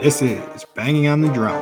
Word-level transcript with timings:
This 0.00 0.22
is 0.22 0.64
Banging 0.76 1.08
on 1.08 1.22
the 1.22 1.32
Drum. 1.32 1.60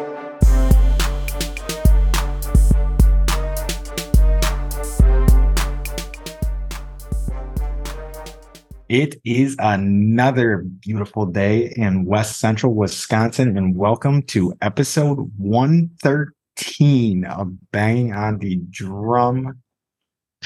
It 8.90 9.18
is 9.24 9.56
another 9.58 10.58
beautiful 10.58 11.24
day 11.24 11.72
in 11.76 12.04
West 12.04 12.38
Central 12.38 12.74
Wisconsin, 12.74 13.56
and 13.56 13.74
welcome 13.74 14.20
to 14.24 14.52
episode 14.60 15.32
113 15.38 17.24
of 17.24 17.70
Banging 17.72 18.12
on 18.12 18.36
the 18.36 18.56
Drum. 18.68 19.62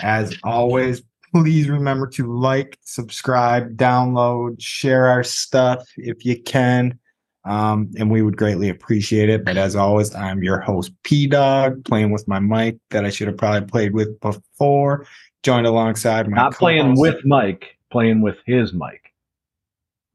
As 0.01 0.37
always, 0.45 1.03
please 1.35 1.69
remember 1.69 2.07
to 2.11 2.33
like, 2.33 2.79
subscribe, 2.83 3.77
download, 3.77 4.61
share 4.61 5.09
our 5.09 5.25
stuff 5.25 5.85
if 5.97 6.25
you 6.25 6.41
can. 6.41 6.97
Um, 7.45 7.91
and 7.99 8.11
we 8.11 8.21
would 8.23 8.37
greatly 8.37 8.69
appreciate 8.69 9.29
it. 9.31 9.45
But 9.45 9.57
as 9.57 9.75
always, 9.77 10.15
I'm 10.15 10.43
your 10.43 10.61
host, 10.61 10.93
P 11.05 11.27
Dog, 11.27 11.85
playing 11.85 12.11
with 12.11 12.29
my 12.29 12.39
mic 12.39 12.77
that 12.91 13.05
I 13.05 13.11
should 13.11 13.29
have 13.29 13.39
probably 13.39 13.67
played 13.69 13.95
with 13.95 14.21
before, 14.21 15.07
joined 15.43 15.67
alongside 15.67 16.29
my 16.29 16.37
Not 16.37 16.55
playing 16.55 16.95
co-host, 16.95 17.01
with 17.01 17.25
Mike, 17.25 17.79
playing 17.91 18.21
with 18.21 18.37
his 18.45 18.73
mic. 18.75 19.13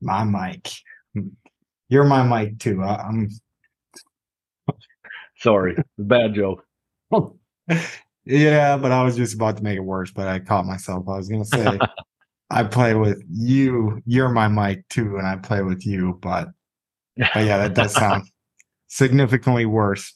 my 0.02 0.24
mic. 0.24 0.70
You're 1.90 2.04
my 2.04 2.22
mic 2.24 2.60
too. 2.60 2.84
I- 2.84 3.04
I'm 3.08 3.30
Sorry, 5.38 5.76
bad 5.98 6.34
joke. 6.36 6.64
yeah, 8.26 8.78
but 8.78 8.92
I 8.92 9.04
was 9.04 9.16
just 9.16 9.34
about 9.36 9.58
to 9.58 9.64
make 9.64 9.78
it 9.78 9.82
worse, 9.82 10.12
but 10.12 10.28
I 10.28 10.40
caught 10.40 10.66
myself. 10.66 11.08
I 11.08 11.18
was 11.18 11.28
gonna 11.28 11.46
say 11.46 11.80
I 12.50 12.64
play 12.64 12.94
with 12.94 13.24
you. 13.30 14.02
You're 14.06 14.30
my 14.30 14.48
mic 14.48 14.88
too, 14.90 15.18
and 15.18 15.26
I 15.28 15.36
play 15.38 15.62
with 15.64 15.86
you, 15.86 16.20
but 16.22 16.50
but 17.18 17.46
yeah, 17.46 17.58
that 17.58 17.74
does 17.74 17.94
sound 17.94 18.24
significantly 18.88 19.66
worse 19.66 20.14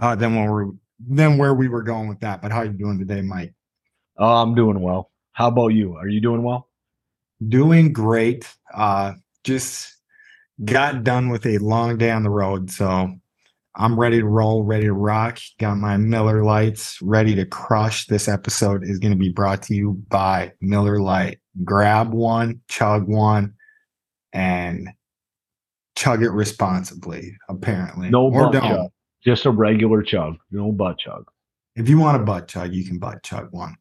uh, 0.00 0.14
than 0.14 0.34
when 0.34 0.50
we're 0.50 0.70
than 1.08 1.38
where 1.38 1.54
we 1.54 1.68
were 1.68 1.82
going 1.82 2.08
with 2.08 2.20
that. 2.20 2.42
But 2.42 2.52
how 2.52 2.58
are 2.58 2.66
you 2.66 2.72
doing 2.72 2.98
today, 2.98 3.22
Mike? 3.22 3.54
Oh, 4.18 4.42
I'm 4.42 4.54
doing 4.54 4.80
well. 4.80 5.10
How 5.32 5.48
about 5.48 5.68
you? 5.68 5.96
Are 5.96 6.08
you 6.08 6.20
doing 6.20 6.42
well? 6.42 6.68
Doing 7.48 7.92
great. 7.92 8.46
Uh, 8.72 9.14
just 9.42 9.96
got 10.64 11.02
done 11.02 11.30
with 11.30 11.46
a 11.46 11.58
long 11.58 11.98
day 11.98 12.10
on 12.10 12.22
the 12.22 12.30
road, 12.30 12.70
so 12.70 13.10
I'm 13.74 13.98
ready 13.98 14.20
to 14.20 14.26
roll, 14.26 14.62
ready 14.64 14.84
to 14.84 14.92
rock. 14.92 15.38
Got 15.58 15.78
my 15.78 15.96
Miller 15.96 16.44
Lites 16.44 17.00
ready 17.00 17.34
to 17.34 17.46
crush. 17.46 18.06
This 18.06 18.28
episode 18.28 18.84
is 18.84 18.98
going 18.98 19.12
to 19.12 19.18
be 19.18 19.30
brought 19.30 19.62
to 19.64 19.74
you 19.74 20.02
by 20.08 20.52
Miller 20.60 21.00
Lite. 21.00 21.38
Grab 21.64 22.12
one, 22.12 22.60
chug 22.68 23.08
one, 23.08 23.54
and 24.32 24.90
chug 25.94 26.22
it 26.22 26.30
responsibly. 26.30 27.36
Apparently, 27.48 28.10
No 28.10 28.24
or 28.24 28.44
butt 28.44 28.52
don't. 28.54 28.62
chug. 28.62 28.90
Just 29.24 29.46
a 29.46 29.50
regular 29.50 30.02
chug. 30.02 30.36
No 30.50 30.72
butt 30.72 30.98
chug. 30.98 31.26
If 31.76 31.88
you 31.88 31.98
want 31.98 32.20
a 32.20 32.24
butt 32.24 32.48
chug, 32.48 32.72
you 32.72 32.84
can 32.84 32.98
butt 32.98 33.22
chug 33.22 33.48
one. 33.52 33.76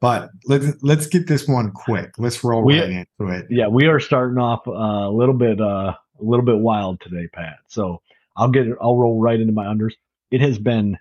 But 0.00 0.30
let's 0.46 0.66
let's 0.82 1.06
get 1.06 1.26
this 1.28 1.46
one 1.46 1.70
quick. 1.70 2.12
Let's 2.18 2.42
roll 2.44 2.64
We- 2.64 2.80
right 2.80 2.90
into 2.90 3.32
it. 3.32 3.46
Yeah, 3.50 3.68
we 3.68 3.86
are 3.86 4.00
starting 4.00 4.38
off 4.38 4.66
uh, 4.66 4.72
a 4.72 5.10
little 5.12 5.34
bit 5.34 5.60
uh, 5.60 5.94
a 5.94 6.22
little 6.22 6.44
bit 6.44 6.58
wild 6.58 7.00
today, 7.00 7.28
Pat. 7.32 7.58
So 7.68 8.02
I'll 8.36 8.50
get 8.50 8.66
it. 8.66 8.76
I'll 8.80 8.96
roll 8.96 9.20
right 9.20 9.38
into 9.40 9.52
my 9.52 9.64
unders. 9.66 9.92
It 10.30 10.40
has 10.40 10.58
been 10.58 10.98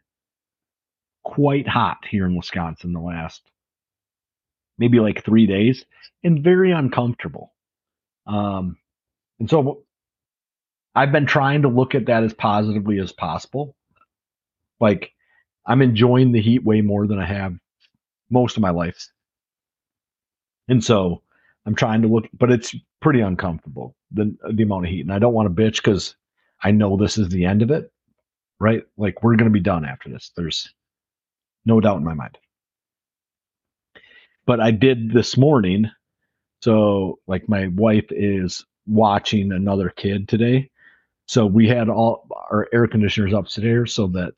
quite 1.23 1.67
hot 1.67 1.97
here 2.09 2.25
in 2.25 2.35
Wisconsin 2.35 2.93
the 2.93 2.99
last 2.99 3.41
maybe 4.77 4.99
like 4.99 5.23
three 5.23 5.45
days 5.45 5.85
and 6.23 6.43
very 6.43 6.71
uncomfortable. 6.71 7.53
Um, 8.25 8.77
and 9.39 9.47
so 9.49 9.83
I've 10.95 11.11
been 11.11 11.25
trying 11.25 11.61
to 11.63 11.69
look 11.69 11.95
at 11.95 12.07
that 12.07 12.23
as 12.23 12.33
positively 12.33 12.99
as 12.99 13.11
possible. 13.11 13.75
Like 14.79 15.11
I'm 15.65 15.81
enjoying 15.81 16.31
the 16.31 16.41
heat 16.41 16.63
way 16.63 16.81
more 16.81 17.07
than 17.07 17.19
I 17.19 17.25
have 17.25 17.55
most 18.29 18.57
of 18.57 18.61
my 18.61 18.71
life. 18.71 19.07
And 20.67 20.83
so 20.83 21.21
I'm 21.65 21.75
trying 21.75 22.01
to 22.03 22.07
look, 22.07 22.25
but 22.33 22.51
it's 22.51 22.75
pretty 23.01 23.21
uncomfortable 23.21 23.95
the 24.11 24.35
the 24.53 24.63
amount 24.63 24.85
of 24.85 24.91
heat, 24.91 25.01
and 25.01 25.13
I 25.13 25.19
don't 25.19 25.33
want 25.33 25.55
to 25.55 25.61
bitch 25.63 25.77
because 25.77 26.15
I 26.63 26.71
know 26.71 26.97
this 26.97 27.17
is 27.17 27.29
the 27.29 27.45
end 27.45 27.61
of 27.61 27.71
it, 27.71 27.91
right? 28.59 28.83
Like 28.97 29.23
we're 29.23 29.35
gonna 29.35 29.49
be 29.51 29.59
done 29.59 29.85
after 29.85 30.09
this. 30.09 30.31
There's 30.35 30.73
no 31.65 31.79
doubt 31.79 31.97
in 31.97 32.03
my 32.03 32.13
mind. 32.13 32.37
But 34.45 34.59
I 34.59 34.71
did 34.71 35.11
this 35.13 35.37
morning, 35.37 35.85
so 36.61 37.19
like 37.27 37.47
my 37.47 37.67
wife 37.67 38.07
is 38.09 38.65
watching 38.87 39.51
another 39.51 39.89
kid 39.89 40.27
today, 40.27 40.70
so 41.31 41.45
we 41.45 41.65
had 41.65 41.87
all 41.87 42.27
our 42.51 42.67
air 42.73 42.87
conditioners 42.87 43.31
upstairs 43.31 43.93
so 43.93 44.07
that 44.07 44.33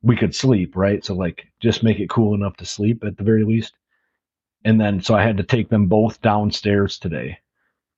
we 0.00 0.16
could 0.16 0.34
sleep, 0.34 0.76
right? 0.76 1.04
So 1.04 1.14
like 1.14 1.46
just 1.60 1.82
make 1.82 1.98
it 1.98 2.08
cool 2.08 2.34
enough 2.34 2.56
to 2.58 2.64
sleep 2.64 3.02
at 3.04 3.16
the 3.16 3.24
very 3.24 3.42
least 3.42 3.74
and 4.64 4.80
then 4.80 5.02
so 5.02 5.14
I 5.14 5.22
had 5.24 5.36
to 5.38 5.42
take 5.42 5.68
them 5.68 5.86
both 5.86 6.22
downstairs 6.22 6.98
today, 6.98 7.38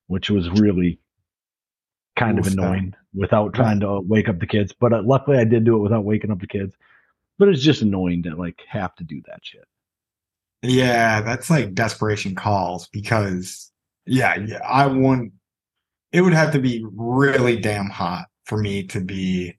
which 0.07 0.31
was 0.31 0.49
really 0.49 0.99
kind 2.15 2.39
of 2.39 2.45
that- 2.45 2.53
annoying 2.53 2.95
without 3.13 3.53
trying 3.53 3.79
to 3.81 4.01
wake 4.01 4.29
up 4.29 4.39
the 4.39 4.47
kids. 4.47 4.73
But 4.73 4.93
uh, 4.93 5.01
luckily, 5.03 5.37
I 5.37 5.43
did 5.43 5.63
do 5.63 5.75
it 5.75 5.81
without 5.81 6.03
waking 6.03 6.31
up 6.31 6.39
the 6.39 6.47
kids. 6.47 6.75
But 7.39 7.49
it's 7.49 7.61
just 7.61 7.83
annoying 7.83 8.23
to 8.23 8.35
like 8.35 8.61
have 8.67 8.95
to 8.95 9.03
do 9.03 9.21
that 9.27 9.39
shit. 9.43 9.65
Yeah, 10.63 11.21
that's 11.21 11.51
like 11.51 11.75
desperation 11.75 12.33
calls 12.33 12.87
because 12.87 13.71
yeah, 14.07 14.35
yeah, 14.37 14.59
I 14.65 14.87
want 14.87 15.33
it 16.11 16.21
would 16.21 16.33
have 16.33 16.51
to 16.53 16.59
be 16.59 16.85
really 16.95 17.57
damn 17.57 17.89
hot 17.89 18.25
for 18.45 18.57
me 18.57 18.83
to 18.87 19.01
be 19.01 19.57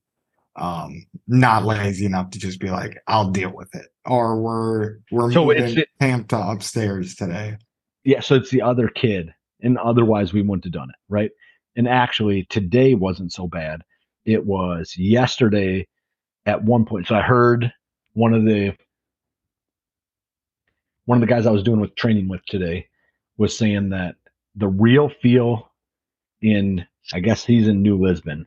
um 0.57 1.07
not 1.29 1.65
lazy 1.65 2.05
enough 2.07 2.31
to 2.31 2.39
just 2.39 2.59
be 2.59 2.71
like, 2.71 2.99
I'll 3.07 3.31
deal 3.31 3.51
with 3.55 3.75
it. 3.75 3.87
Or 4.07 4.41
we're 4.41 4.99
we're 5.11 5.31
So 5.33 5.45
moving 5.45 5.63
it's- 5.65 5.87
to 6.29 6.39
upstairs 6.51 7.15
today. 7.15 7.57
Yeah, 8.05 8.21
so 8.21 8.35
it's 8.37 8.51
the 8.51 8.63
other 8.63 8.89
kid, 8.89 9.35
and 9.61 9.77
otherwise 9.79 10.33
we 10.33 10.41
wouldn't 10.43 10.65
have 10.65 10.73
done 10.73 10.89
it, 10.89 10.97
right? 11.09 11.31
And 11.77 11.87
actually, 11.87 12.45
today 12.49 12.95
wasn't 12.95 13.33
so 13.33 13.47
bad. 13.47 13.83
It 14.25 14.45
was 14.47 14.97
yesterday 14.97 15.87
at 16.47 16.63
one 16.65 16.85
point. 16.87 17.07
So 17.07 17.15
I 17.17 17.21
heard 17.23 17.71
one 18.15 18.33
of 18.35 18.45
the 18.45 18.75
one 21.05 21.17
of 21.19 21.21
the 21.21 21.33
guys 21.33 21.47
I 21.47 21.51
was 21.51 21.63
doing 21.63 21.81
with 21.81 21.95
training 21.95 22.29
with 22.29 22.45
today 22.47 22.87
was 23.37 23.57
saying 23.57 23.91
that 23.91 24.17
the 24.57 24.69
real 24.69 25.09
feel 25.09 25.68
in 26.43 26.87
I 27.13 27.21
guess 27.21 27.45
he's 27.45 27.69
in 27.69 27.83
New 27.83 27.99
Lisbon 27.99 28.47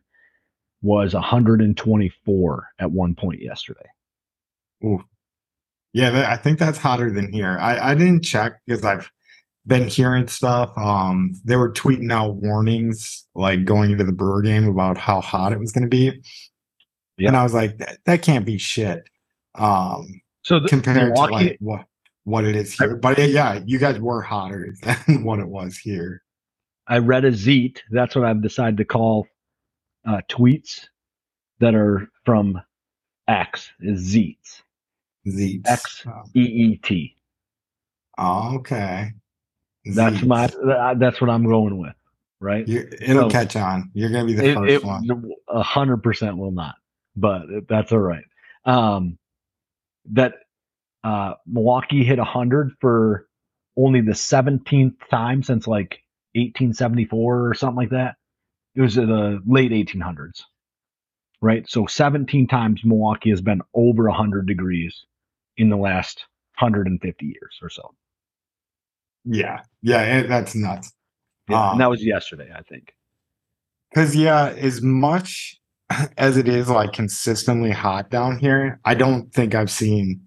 was 0.82 1.14
124 1.14 2.68
at 2.80 2.92
one 2.92 3.16
point 3.16 3.42
yesterday. 3.42 3.90
Yeah, 5.94 6.10
that, 6.12 6.30
I 6.30 6.38
think 6.38 6.58
that's 6.58 6.78
hotter 6.78 7.12
than 7.12 7.32
here. 7.32 7.58
I, 7.60 7.92
I 7.92 7.96
didn't 7.96 8.24
check 8.24 8.62
because 8.66 8.84
I've 8.84 9.12
been 9.68 9.88
hearing 9.88 10.28
stuff. 10.28 10.72
Um, 10.78 11.34
they 11.44 11.56
were 11.56 11.72
tweeting 11.72 12.12
out 12.12 12.36
warnings 12.36 13.28
like 13.36 13.66
going 13.66 13.92
into 13.92 14.04
the 14.04 14.14
Brewer 14.14 14.42
game 14.42 14.68
about 14.68 14.98
how 14.98 15.22
hot 15.22 15.54
it 15.54 15.60
was 15.60 15.72
going 15.72 15.84
to 15.84 15.90
be, 15.90 16.22
yeah. 17.18 17.28
and 17.28 17.38
I 17.38 17.44
was 17.44 17.54
like, 17.54 17.78
that, 17.80 17.98
that 18.06 18.22
can't 18.22 18.46
be 18.46 18.58
shit. 18.58 19.04
Um, 19.56 20.22
So 20.44 20.60
the, 20.60 20.70
compared 20.70 21.10
Milwaukee, 21.10 21.32
to 21.32 21.36
like 21.36 21.58
what 21.60 21.86
what 22.24 22.46
it 22.46 22.56
is 22.56 22.74
here. 22.74 22.96
But 22.96 23.18
yeah, 23.20 23.60
you 23.66 23.78
guys 23.78 24.00
were 24.00 24.22
hotter 24.22 24.74
than 24.82 25.24
what 25.24 25.40
it 25.40 25.48
was 25.48 25.78
here. 25.78 26.24
I 26.88 26.98
read 26.98 27.26
a 27.26 27.32
zeet. 27.32 27.82
That's 27.92 28.16
what 28.16 28.26
I've 28.26 28.42
decided 28.42 28.78
to 28.78 28.86
call 28.86 29.28
uh, 30.06 30.22
tweets 30.30 30.88
that 31.60 31.76
are 31.76 32.10
from 32.26 32.60
X 33.28 33.72
is 33.80 34.02
zeets. 34.14 34.62
Zeets. 35.28 35.68
X. 35.68 36.06
E 36.36 36.40
E 36.42 36.78
T. 36.78 37.16
oh, 38.18 38.56
okay. 38.58 39.12
That's 39.86 40.22
my. 40.24 40.46
uh, 40.46 40.94
That's 40.96 41.22
what 41.22 41.30
I'm 41.30 41.46
going 41.46 41.78
with. 41.78 41.94
Right. 42.40 42.68
You, 42.68 42.88
it'll 43.00 43.24
So- 43.24 43.30
catch 43.30 43.56
on. 43.56 43.92
You're 43.94 44.10
gonna 44.10 44.26
be 44.26 44.34
the 44.34 44.46
It, 44.50 44.56
first 44.56 44.72
it 44.74 44.84
one. 44.84 45.32
a 45.48 45.62
hundred 45.62 45.98
percent 46.04 46.38
will 46.38 46.52
not, 46.52 46.76
but 47.16 47.44
that's 47.70 47.92
all 47.92 48.00
right. 48.00 48.24
Um, 48.66 49.18
that 50.12 50.34
uh, 51.04 51.36
Milwaukee 51.46 52.04
hit 52.04 52.18
a 52.18 52.24
hundred 52.24 52.72
for 52.82 53.28
only 53.78 54.02
the 54.02 54.16
seventeenth 54.16 54.96
time 55.12 55.44
since 55.44 55.68
like 55.68 56.00
1874 56.34 57.48
or 57.48 57.54
something 57.54 57.76
like 57.76 57.90
that. 57.90 58.16
It 58.76 58.82
was 58.82 58.98
in 58.98 59.08
the 59.08 59.42
late 59.46 59.72
1800s, 59.72 60.44
right? 61.42 61.70
So 61.70 61.86
17 61.86 62.48
times 62.48 62.82
Milwaukee 62.86 63.30
has 63.30 63.42
been 63.42 63.62
over 63.74 64.08
100 64.08 64.48
degrees 64.48 65.06
in 65.58 65.70
the 65.70 65.78
last 65.78 66.26
150 66.60 67.26
years 67.26 67.60
or 67.62 67.70
so. 67.70 67.94
Yeah, 69.26 69.62
yeah, 69.82 70.20
it, 70.20 70.30
that's 70.30 70.56
nuts. 70.56 70.92
Yeah, 71.50 71.64
Um, 71.64 71.72
and 71.74 71.82
that 71.82 71.90
was 71.90 72.04
yesterday, 72.04 72.50
I 72.56 72.62
think. 72.62 72.94
Because 73.90 74.16
yeah, 74.16 74.54
as 74.58 74.82
much 74.82 75.60
as 76.18 76.38
it 76.38 76.48
is 76.48 76.70
like 76.70 76.94
consistently 76.94 77.72
hot 77.72 78.10
down 78.10 78.40
here, 78.40 78.80
I 78.86 78.94
don't 78.94 79.34
think 79.34 79.54
I've 79.54 79.72
seen 79.72 80.22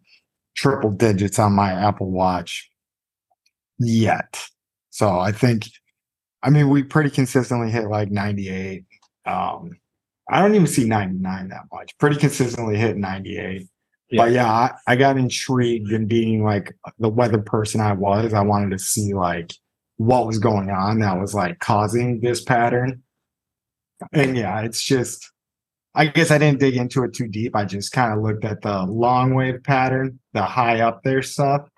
triple 0.57 0.91
digits 0.91 1.39
on 1.39 1.53
my 1.53 1.73
Apple 1.73 2.11
Watch 2.11 2.71
yet. 3.79 4.45
So 4.91 5.19
I 5.19 5.33
think, 5.33 5.67
I 6.45 6.51
mean, 6.51 6.69
we 6.69 6.83
pretty 6.83 7.09
consistently 7.09 7.71
hit 7.71 7.89
like 7.89 8.11
98, 8.11 8.85
Um, 9.25 9.71
I 10.29 10.41
don't 10.41 10.55
even 10.55 10.67
see 10.67 10.85
99 10.85 11.49
that 11.49 11.63
much. 11.73 11.97
Pretty 11.99 12.17
consistently 12.17 12.77
hit 12.77 12.99
98. 12.99 13.67
Yeah. 14.11 14.23
But 14.23 14.33
yeah, 14.33 14.53
I, 14.53 14.73
I 14.87 14.97
got 14.97 15.17
intrigued 15.17 15.91
in 15.91 16.07
being 16.07 16.45
like 16.45 16.77
the 16.99 17.09
weather 17.09 17.39
person 17.39 17.81
I 17.81 17.95
was. 17.95 18.35
I 18.35 18.43
wanted 18.43 18.71
to 18.73 18.79
see 18.79 19.15
like 19.15 19.53
what 19.97 20.27
was 20.27 20.39
going 20.39 20.71
on 20.71 21.01
that 21.01 21.19
was 21.19 21.35
like 21.35 21.59
causing 21.61 22.21
this 22.21 22.43
pattern. 22.43 23.03
And 24.13 24.37
yeah, 24.37 24.61
it's 24.61 24.83
just 24.83 25.31
I 25.95 26.07
guess 26.07 26.31
I 26.31 26.39
didn't 26.39 26.61
dig 26.61 26.77
into 26.77 27.05
it 27.05 27.15
too 27.15 27.29
deep. 27.29 27.57
I 27.57 27.65
just 27.65 27.93
kind 27.93 28.13
of 28.13 28.23
looked 28.23 28.45
at 28.45 28.61
the 28.61 28.83
long 28.83 29.35
wave 29.35 29.63
pattern, 29.63 30.19
the 30.33 30.43
high 30.43 30.81
up 30.81 31.03
there 31.05 31.23
stuff. 31.23 31.69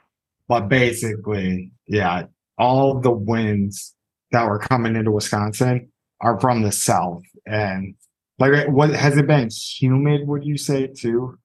But 0.49 0.69
basically, 0.69 1.71
yeah, 1.87 2.25
all 2.59 3.01
the 3.01 3.11
winds 3.11 3.96
that 4.37 4.49
were 4.49 4.59
coming 4.59 4.97
into 4.97 5.11
Wisconsin 5.11 5.91
are 6.21 6.39
from 6.39 6.61
the 6.63 6.71
south. 6.71 7.23
And 7.47 7.95
like 8.39 8.69
what 8.69 8.91
has 8.91 9.17
it 9.17 9.27
been 9.27 9.49
humid, 9.51 10.29
would 10.29 10.45
you 10.45 10.59
say 10.59 10.89
too? 10.89 11.39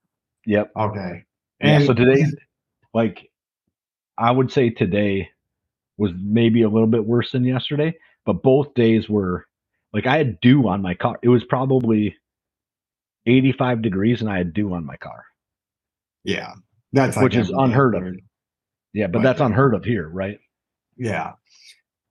Yep. 0.46 0.72
Okay. 0.78 1.24
And 1.62 1.82
yeah, 1.82 1.88
so 1.88 1.94
today 1.94 2.26
like 2.94 3.30
I 4.18 4.32
would 4.32 4.52
say 4.52 4.70
today 4.70 5.30
was 5.98 6.12
maybe 6.22 6.64
a 6.64 6.70
little 6.70 6.88
bit 6.88 7.06
worse 7.06 7.32
than 7.32 7.46
yesterday, 7.46 7.94
but 8.26 8.44
both 8.44 8.74
days 8.74 9.08
were 9.08 9.46
like 9.94 10.06
I 10.06 10.18
had 10.18 10.42
dew 10.42 10.68
on 10.68 10.82
my 10.82 10.94
car. 10.94 11.18
It 11.24 11.30
was 11.30 11.46
probably 11.46 12.18
85 13.26 13.82
degrees 13.82 14.20
and 14.20 14.30
I 14.30 14.38
had 14.38 14.54
dew 14.54 14.74
on 14.74 14.86
my 14.86 14.98
car. 14.98 15.24
Yeah. 16.26 16.56
That's 16.92 17.16
which 17.16 17.38
is 17.38 17.52
unheard 17.52 17.96
of. 17.96 18.04
Yeah, 18.94 19.08
but, 19.08 19.20
but 19.20 19.24
that's 19.24 19.40
unheard 19.40 19.76
of 19.76 19.86
here, 19.86 20.10
right? 20.10 20.40
Yeah. 20.98 21.34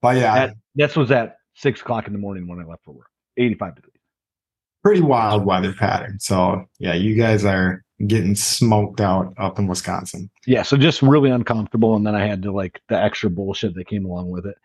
But 0.03 0.17
yeah. 0.17 0.47
That, 0.47 0.55
this 0.75 0.97
was 0.97 1.11
at 1.11 1.37
six 1.55 1.81
o'clock 1.81 2.07
in 2.07 2.13
the 2.13 2.19
morning 2.19 2.47
when 2.49 2.61
I 2.61 2.65
left 2.65 2.85
for 2.85 2.93
work. 2.93 3.09
85 3.37 3.77
degrees. 3.77 3.95
Pretty 4.83 5.03
wild 5.03 5.45
weather 5.45 5.73
pattern. 5.73 6.19
So 6.21 6.65
yeah, 6.79 6.95
you 6.95 7.15
guys 7.15 7.45
are 7.45 7.85
getting 8.07 8.35
smoked 8.35 9.01
out 9.01 9.35
up 9.37 9.59
in 9.59 9.67
Wisconsin. 9.67 10.31
Yeah, 10.47 10.63
so 10.63 10.77
just 10.77 11.03
really 11.03 11.31
uncomfortable. 11.31 11.97
And 11.97 12.07
then 12.07 12.15
I 12.15 12.27
had 12.27 12.43
to 12.45 12.53
like 12.53 12.81
the 12.89 12.99
extra 12.99 13.29
bullshit 13.29 13.75
that 13.75 13.89
came 13.89 14.07
along 14.07 14.31
with 14.31 14.47
it. 14.47 14.57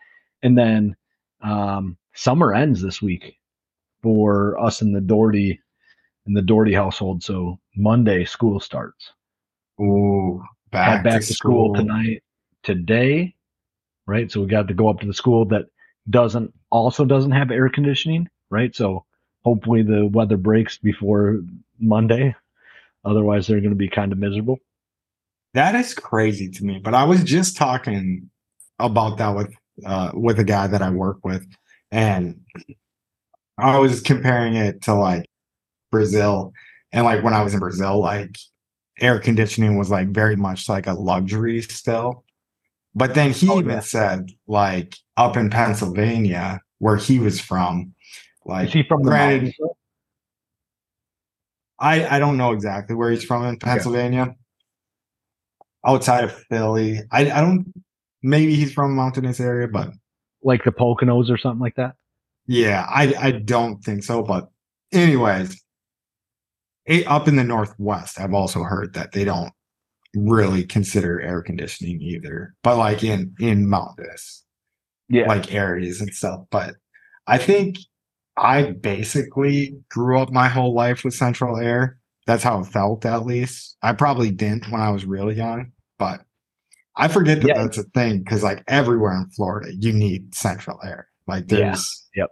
And 0.42 0.58
then 0.58 0.96
um 1.42 1.98
summer 2.14 2.54
ends 2.54 2.82
this 2.82 3.02
week 3.02 3.38
for 4.02 4.58
us 4.64 4.82
in 4.82 4.94
the 4.94 5.02
Dorty 5.02 5.60
in 6.28 6.34
the 6.34 6.42
Dorty 6.42 6.74
household. 6.74 7.24
So 7.24 7.60
Monday 7.76 8.24
school 8.26 8.60
starts. 8.60 9.12
Ooh, 9.82 10.42
back, 10.72 10.98
Head 10.98 11.04
back 11.04 11.22
to, 11.22 11.28
to 11.28 11.34
school. 11.34 11.74
school 11.74 11.76
tonight. 11.76 12.24
Today, 12.64 13.36
right? 14.08 14.32
So 14.32 14.42
we 14.42 14.48
got 14.48 14.68
to 14.68 14.74
go 14.74 14.90
up 14.90 15.00
to 15.00 15.08
the 15.08 15.14
school 15.14 15.46
that 15.46 15.66
doesn't 16.10 16.54
also 16.70 17.06
doesn't 17.06 17.32
have 17.32 17.52
air 17.52 17.70
conditioning, 17.70 18.28
right? 18.50 18.76
So 18.76 19.06
hopefully 19.44 19.84
the 19.84 20.08
weather 20.08 20.38
breaks 20.38 20.78
before 20.78 21.42
Monday. 21.80 22.36
Otherwise, 23.04 23.48
they're 23.48 23.60
going 23.60 23.70
to 23.70 23.76
be 23.76 23.88
kind 23.88 24.12
of 24.12 24.18
miserable. 24.18 24.58
That 25.54 25.76
is 25.76 25.94
crazy 25.94 26.50
to 26.50 26.66
me. 26.66 26.80
But 26.80 26.96
I 26.96 27.06
was 27.06 27.24
just 27.24 27.56
talking 27.56 28.30
about 28.80 29.18
that 29.20 29.36
with 29.36 29.54
uh, 29.86 30.12
with 30.14 30.40
a 30.40 30.44
guy 30.44 30.68
that 30.68 30.82
I 30.82 30.90
work 30.90 31.24
with, 31.24 31.46
and 31.92 32.42
I 33.58 33.78
was 33.78 34.02
comparing 34.02 34.56
it 34.56 34.82
to 34.84 34.96
like 34.96 35.28
Brazil. 35.92 36.52
And 36.92 37.06
like 37.06 37.24
when 37.24 37.34
I 37.34 37.44
was 37.44 37.54
in 37.54 37.60
Brazil, 37.60 38.00
like 38.00 38.38
air 39.00 39.20
conditioning 39.20 39.78
was 39.78 39.90
like 39.90 40.10
very 40.10 40.36
much 40.36 40.68
like 40.68 40.88
a 40.88 40.94
luxury 40.94 41.62
still. 41.62 42.25
But 42.96 43.14
then 43.14 43.32
he 43.32 43.50
oh, 43.50 43.60
even 43.60 43.72
yeah. 43.72 43.80
said 43.82 44.32
like 44.48 44.96
up 45.18 45.36
in 45.36 45.50
Pennsylvania, 45.50 46.62
where 46.80 46.96
he 46.96 47.20
was 47.20 47.40
from, 47.40 47.94
like 48.46 48.68
Is 48.68 48.74
he 48.74 48.84
from 48.84 49.04
granted, 49.04 49.54
I 51.78 52.16
I 52.16 52.20
don't 52.20 52.38
know 52.38 52.54
exactly 52.54 52.96
where 52.96 53.12
he's 53.12 53.26
from 53.26 53.44
in 53.46 53.60
Pennsylvania. 53.60 54.36
Outside 55.86 56.24
of 56.24 56.34
Philly. 56.34 57.02
I 57.12 57.30
I 57.30 57.42
don't 57.42 57.72
maybe 58.24 58.56
he's 58.56 58.74
from 58.74 58.92
a 58.92 58.96
mountainous 58.96 59.40
area, 59.40 59.68
but 59.68 59.90
like 60.42 60.64
the 60.64 60.72
Poconos 60.72 61.30
or 61.30 61.38
something 61.38 61.62
like 61.62 61.76
that. 61.76 61.96
Yeah, 62.48 62.86
I 62.90 63.14
I 63.20 63.32
don't 63.32 63.84
think 63.84 64.04
so. 64.04 64.24
But 64.24 64.50
anyways, 64.94 65.62
up 67.08 67.28
in 67.28 67.36
the 67.36 67.44
northwest, 67.44 68.20
I've 68.20 68.34
also 68.34 68.64
heard 68.64 68.94
that 68.94 69.12
they 69.12 69.26
don't 69.26 69.52
really 70.16 70.64
consider 70.64 71.22
air 71.22 71.42
conditioning 71.42 72.02
either, 72.02 72.54
but 72.64 72.78
like 72.78 73.04
in 73.04 73.36
in 73.40 73.70
mountainous, 73.70 74.44
yeah, 75.10 75.28
like 75.28 75.54
areas 75.54 76.02
and 76.02 76.14
stuff. 76.14 76.42
But 76.52 76.76
I 77.28 77.38
think 77.38 77.78
I 78.38 78.72
basically 78.72 79.78
grew 79.90 80.20
up 80.20 80.32
my 80.32 80.48
whole 80.48 80.74
life 80.74 81.04
with 81.04 81.14
central 81.14 81.58
air. 81.58 81.98
That's 82.28 82.44
how 82.44 82.60
it 82.60 82.66
felt, 82.66 83.06
at 83.06 83.26
least. 83.26 83.78
I 83.82 83.94
probably 83.94 84.32
didn't 84.32 84.72
when 84.72 84.82
I 84.82 84.90
was 84.90 85.06
really 85.06 85.36
young, 85.36 85.72
but 86.00 86.22
I 86.98 87.08
forget 87.08 87.42
that 87.42 87.48
yeah. 87.48 87.62
that's 87.62 87.78
a 87.78 87.84
thing 87.84 88.20
because 88.20 88.44
like 88.44 88.64
everywhere 88.68 89.14
in 89.14 89.30
Florida, 89.30 89.72
you 89.78 89.94
need 89.94 90.34
central 90.34 90.80
air. 90.84 91.08
Like 91.28 91.48
there's, 91.48 92.08
yeah. 92.16 92.24
yep, 92.24 92.30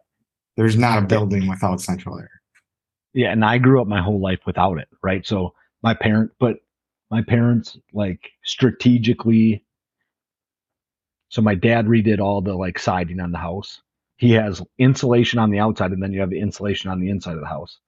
there's 0.58 0.78
not 0.78 1.04
a 1.04 1.06
building 1.06 1.48
without 1.48 1.82
central 1.82 2.18
air. 2.18 2.30
Yeah, 3.14 3.32
and 3.32 3.46
I 3.46 3.60
grew 3.60 3.82
up 3.82 3.88
my 3.88 4.02
whole 4.02 4.20
life 4.20 4.40
without 4.46 4.80
it, 4.80 4.88
right? 5.04 5.26
So 5.26 5.54
my 5.84 5.94
parent, 5.94 6.32
but 6.40 6.58
my 7.10 7.22
parents 7.22 7.78
like 7.94 8.32
strategically. 8.44 9.64
So 11.30 11.42
my 11.42 11.56
dad 11.56 11.86
redid 11.86 12.20
all 12.20 12.42
the 12.42 12.54
like 12.54 12.80
siding 12.80 13.20
on 13.20 13.32
the 13.32 13.38
house. 13.38 13.82
He 14.18 14.32
has 14.32 14.62
insulation 14.78 15.40
on 15.40 15.50
the 15.50 15.60
outside, 15.60 15.92
and 15.92 16.02
then 16.02 16.14
you 16.14 16.22
have 16.22 16.30
the 16.30 16.40
insulation 16.40 16.90
on 16.90 17.00
the 17.00 17.10
inside 17.10 17.36
of 17.36 17.42
the 17.42 17.48
house. 17.48 17.80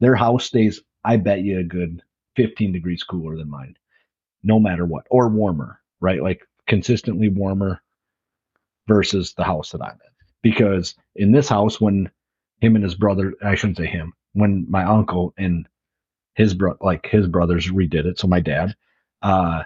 Their 0.00 0.14
house 0.14 0.44
stays, 0.44 0.80
I 1.04 1.16
bet 1.16 1.40
you, 1.40 1.60
a 1.60 1.64
good 1.64 2.02
15 2.36 2.72
degrees 2.72 3.02
cooler 3.02 3.36
than 3.36 3.50
mine, 3.50 3.76
no 4.42 4.58
matter 4.58 4.84
what, 4.84 5.06
or 5.10 5.28
warmer, 5.28 5.80
right? 6.00 6.22
Like 6.22 6.42
consistently 6.66 7.28
warmer 7.28 7.82
versus 8.86 9.34
the 9.34 9.44
house 9.44 9.70
that 9.72 9.82
I'm 9.82 9.92
in. 9.92 10.26
Because 10.42 10.94
in 11.16 11.32
this 11.32 11.48
house, 11.48 11.80
when 11.80 12.10
him 12.60 12.74
and 12.74 12.84
his 12.84 12.94
brother, 12.94 13.34
I 13.42 13.54
shouldn't 13.54 13.78
say 13.78 13.86
him, 13.86 14.12
when 14.34 14.66
my 14.68 14.84
uncle 14.84 15.34
and 15.38 15.68
his 16.38 16.54
bro 16.54 16.76
like 16.80 17.06
his 17.06 17.26
brothers 17.26 17.66
redid 17.68 18.06
it, 18.06 18.18
so 18.18 18.28
my 18.28 18.40
dad, 18.40 18.74
uh, 19.22 19.64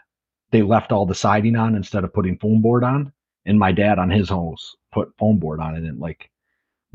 they 0.51 0.63
left 0.63 0.91
all 0.91 1.07
the 1.07 1.15
siding 1.15 1.55
on 1.55 1.77
instead 1.77 2.03
of 2.03 2.15
putting 2.15 2.39
foam 2.39 2.63
board 2.63 2.83
on, 2.83 3.13
and 3.45 3.59
my 3.59 3.73
dad 3.73 3.99
on 3.99 4.11
his 4.11 4.31
house 4.31 4.75
put 4.91 5.13
foam 5.19 5.39
board 5.39 5.61
on 5.61 5.77
it 5.77 5.85
and 5.85 6.01
like 6.01 6.31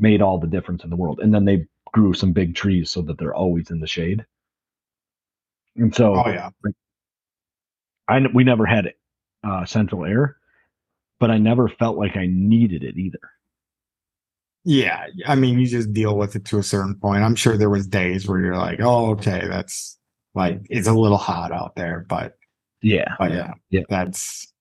made 0.00 0.20
all 0.20 0.38
the 0.38 0.48
difference 0.48 0.82
in 0.84 0.90
the 0.90 0.96
world. 0.96 1.20
And 1.20 1.32
then 1.32 1.44
they 1.44 1.66
grew 1.92 2.12
some 2.12 2.32
big 2.32 2.56
trees 2.56 2.90
so 2.90 3.02
that 3.02 3.18
they're 3.18 3.34
always 3.34 3.70
in 3.70 3.78
the 3.78 3.86
shade. 3.86 4.26
And 5.76 5.94
so, 5.94 6.16
oh 6.16 6.28
yeah, 6.28 6.50
like, 6.64 6.74
I 8.08 8.20
we 8.34 8.42
never 8.42 8.66
had 8.66 8.92
uh, 9.44 9.64
central 9.64 10.04
air, 10.04 10.38
but 11.20 11.30
I 11.30 11.38
never 11.38 11.68
felt 11.68 11.96
like 11.96 12.16
I 12.16 12.26
needed 12.26 12.82
it 12.82 12.96
either. 12.96 13.20
Yeah, 14.70 15.06
I 15.26 15.34
mean, 15.34 15.58
you 15.58 15.66
just 15.66 15.94
deal 15.94 16.14
with 16.18 16.36
it 16.36 16.44
to 16.46 16.58
a 16.58 16.62
certain 16.62 16.94
point. 16.94 17.22
I'm 17.22 17.34
sure 17.34 17.56
there 17.56 17.70
was 17.70 17.86
days 17.86 18.28
where 18.28 18.38
you're 18.38 18.56
like, 18.56 18.80
"Oh, 18.82 19.12
okay, 19.12 19.46
that's 19.48 19.98
like 20.34 20.60
it's 20.68 20.86
a 20.86 20.92
little 20.92 21.16
hot 21.16 21.52
out 21.52 21.74
there," 21.74 22.04
but 22.06 22.34
yeah, 22.82 23.14
but 23.18 23.30
yeah, 23.32 23.54
yeah, 23.70 23.84
that's 23.88 24.52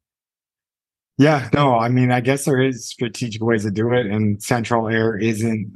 yeah. 1.18 1.50
No, 1.54 1.76
I 1.78 1.90
mean, 1.90 2.12
I 2.12 2.22
guess 2.22 2.46
there 2.46 2.62
is 2.62 2.88
strategic 2.88 3.44
ways 3.44 3.64
to 3.64 3.72
do 3.72 3.92
it, 3.94 4.06
and 4.06 4.42
central 4.42 4.88
air 4.88 5.18
isn't 5.18 5.74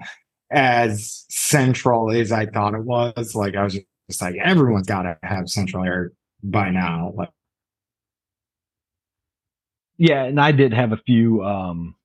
as 0.52 1.26
central 1.30 2.12
as 2.12 2.32
I 2.32 2.46
thought 2.46 2.74
it 2.76 2.84
was. 2.86 3.36
Like 3.36 3.56
I 3.56 3.64
was 3.64 3.74
just 4.10 4.22
like, 4.22 4.36
everyone's 4.44 4.88
got 4.88 5.04
to 5.04 5.18
have 5.24 5.50
central 5.50 5.84
air 5.84 6.12
by 6.44 6.70
now. 6.70 7.14
Like, 7.16 7.30
yeah, 9.98 10.24
and 10.24 10.40
I 10.40 10.52
did 10.52 10.74
have 10.74 10.92
a 10.92 10.98
few 10.98 11.44
um 11.44 11.96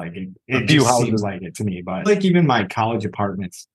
like 0.00 0.16
it, 0.16 0.28
it 0.46 0.66
just 0.66 0.86
houses. 0.86 1.06
seems 1.06 1.22
like 1.22 1.42
it 1.42 1.54
to 1.56 1.64
me. 1.64 1.82
But 1.82 2.06
like 2.06 2.24
even 2.24 2.46
my 2.46 2.64
college 2.66 3.04
apartments. 3.04 3.66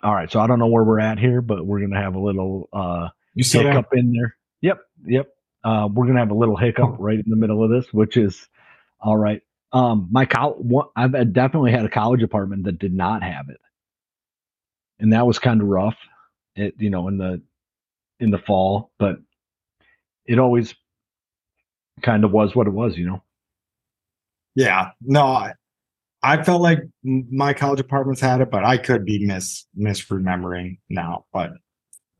All 0.00 0.14
right, 0.14 0.30
so 0.30 0.38
I 0.38 0.46
don't 0.46 0.60
know 0.60 0.68
where 0.68 0.84
we're 0.84 1.00
at 1.00 1.18
here, 1.18 1.40
but 1.40 1.66
we're 1.66 1.80
gonna 1.80 2.00
have 2.00 2.14
a 2.14 2.20
little 2.20 2.68
uh 2.72 3.08
you 3.34 3.44
hiccup 3.44 3.88
in 3.92 4.12
there. 4.12 4.36
Yep, 4.60 4.80
yep. 5.06 5.28
Uh, 5.64 5.88
we're 5.92 6.06
gonna 6.06 6.20
have 6.20 6.30
a 6.30 6.34
little 6.34 6.56
hiccup 6.56 6.96
right 6.98 7.18
in 7.18 7.28
the 7.28 7.36
middle 7.36 7.64
of 7.64 7.70
this, 7.70 7.92
which 7.92 8.16
is 8.16 8.48
all 9.00 9.16
right. 9.16 9.42
Um, 9.72 10.08
my 10.10 10.24
college, 10.24 10.64
I've 10.96 11.32
definitely 11.32 11.72
had 11.72 11.84
a 11.84 11.90
college 11.90 12.22
apartment 12.22 12.64
that 12.64 12.78
did 12.78 12.94
not 12.94 13.22
have 13.22 13.48
it 13.50 13.58
and 15.00 15.12
that 15.12 15.26
was 15.26 15.38
kind 15.38 15.60
of 15.60 15.68
rough. 15.68 15.96
It 16.56 16.74
you 16.78 16.90
know 16.90 17.08
in 17.08 17.18
the 17.18 17.42
in 18.20 18.30
the 18.30 18.38
fall, 18.38 18.90
but 18.98 19.18
it 20.26 20.38
always 20.38 20.74
kind 22.02 22.24
of 22.24 22.32
was 22.32 22.54
what 22.54 22.66
it 22.66 22.72
was, 22.72 22.96
you 22.96 23.06
know. 23.06 23.22
Yeah, 24.54 24.90
no, 25.00 25.24
I, 25.24 25.52
I 26.22 26.42
felt 26.42 26.62
like 26.62 26.80
my 27.04 27.52
college 27.54 27.80
apartments 27.80 28.20
had 28.20 28.40
it, 28.40 28.50
but 28.50 28.64
I 28.64 28.76
could 28.76 29.04
be 29.04 29.24
mis 29.24 29.66
misremembering 29.78 30.78
now. 30.88 31.26
But 31.32 31.52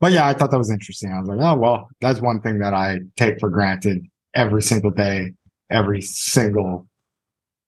but 0.00 0.12
yeah, 0.12 0.26
I 0.26 0.34
thought 0.34 0.50
that 0.52 0.58
was 0.58 0.70
interesting. 0.70 1.12
I 1.12 1.18
was 1.18 1.28
like, 1.28 1.40
oh 1.40 1.56
well, 1.56 1.88
that's 2.00 2.20
one 2.20 2.40
thing 2.40 2.60
that 2.60 2.74
I 2.74 3.00
take 3.16 3.40
for 3.40 3.50
granted 3.50 4.06
every 4.34 4.62
single 4.62 4.90
day, 4.90 5.32
every 5.70 6.00
single 6.00 6.86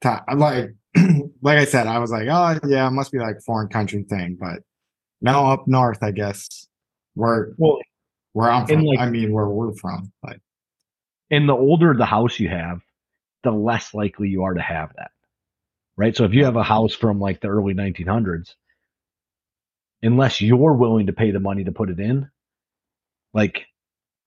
time. 0.00 0.22
Like, 0.36 0.70
like 1.42 1.58
I 1.58 1.64
said, 1.64 1.86
I 1.88 1.98
was 1.98 2.12
like, 2.12 2.28
oh 2.30 2.60
yeah, 2.68 2.86
it 2.86 2.92
must 2.92 3.12
be 3.12 3.18
like 3.18 3.40
foreign 3.44 3.68
country 3.68 4.04
thing. 4.04 4.36
But 4.40 4.60
now 5.20 5.50
up 5.52 5.66
north, 5.68 6.02
I 6.02 6.10
guess 6.12 6.66
where 7.14 7.52
Well, 7.58 7.78
where 8.32 8.50
I'm 8.50 8.66
from. 8.66 8.82
like- 8.82 8.98
I 9.00 9.10
mean, 9.10 9.32
where 9.32 9.48
we're 9.48 9.72
from. 9.74 10.12
Like, 10.22 10.40
and 11.30 11.48
the 11.48 11.54
older 11.54 11.94
the 11.94 12.06
house 12.06 12.38
you 12.38 12.48
have, 12.48 12.82
the 13.42 13.50
less 13.50 13.94
likely 13.94 14.28
you 14.28 14.44
are 14.44 14.54
to 14.54 14.60
have 14.62 14.92
that. 14.96 15.10
Right? 15.96 16.16
So 16.16 16.24
if 16.24 16.32
you 16.32 16.44
have 16.44 16.56
a 16.56 16.62
house 16.62 16.94
from 16.94 17.20
like 17.20 17.40
the 17.40 17.48
early 17.48 17.74
1900s, 17.74 18.54
unless 20.02 20.40
you're 20.40 20.72
willing 20.74 21.06
to 21.06 21.12
pay 21.12 21.30
the 21.30 21.40
money 21.40 21.64
to 21.64 21.72
put 21.72 21.90
it 21.90 22.00
in, 22.00 22.30
like 23.34 23.66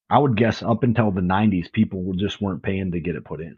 I 0.09 0.19
would 0.19 0.37
guess 0.37 0.61
up 0.61 0.83
until 0.83 1.11
the 1.11 1.21
90s, 1.21 1.71
people 1.71 2.13
just 2.13 2.39
weren't 2.41 2.61
paying 2.61 2.91
to 2.91 2.99
get 2.99 3.15
it 3.15 3.25
put 3.25 3.41
in. 3.41 3.57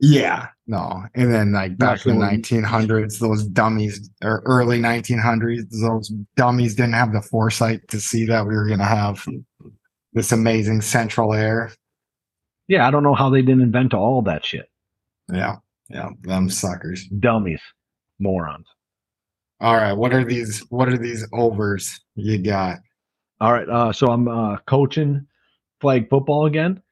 Yeah, 0.00 0.48
no. 0.66 1.04
And 1.14 1.32
then 1.32 1.52
like 1.52 1.76
back 1.76 2.06
in 2.06 2.18
the 2.18 2.24
1900s, 2.24 3.18
those 3.18 3.44
dummies 3.44 4.10
or 4.22 4.42
early 4.46 4.78
1900s, 4.78 5.66
those 5.70 6.08
dummies 6.36 6.74
didn't 6.74 6.94
have 6.94 7.12
the 7.12 7.20
foresight 7.20 7.86
to 7.88 8.00
see 8.00 8.24
that 8.24 8.46
we 8.46 8.54
were 8.54 8.66
gonna 8.66 8.84
have 8.84 9.26
this 10.14 10.32
amazing 10.32 10.80
central 10.80 11.34
air. 11.34 11.70
Yeah, 12.66 12.88
I 12.88 12.90
don't 12.90 13.02
know 13.02 13.14
how 13.14 13.28
they 13.28 13.42
didn't 13.42 13.60
invent 13.60 13.92
all 13.92 14.22
that 14.22 14.44
shit. 14.44 14.70
Yeah, 15.30 15.56
yeah, 15.90 16.08
them 16.22 16.48
suckers. 16.48 17.04
Dummies, 17.18 17.60
morons. 18.18 18.66
All 19.60 19.76
right, 19.76 19.92
what 19.92 20.14
are 20.14 20.24
these? 20.24 20.60
What 20.70 20.88
are 20.88 20.96
these 20.96 21.26
overs 21.34 22.00
you 22.14 22.38
got? 22.38 22.78
All 23.40 23.52
right, 23.52 23.68
uh, 23.68 23.92
so 23.92 24.06
I'm 24.06 24.28
uh, 24.28 24.56
coaching 24.66 25.26
flag 25.80 26.08
football 26.08 26.46
again. 26.46 26.82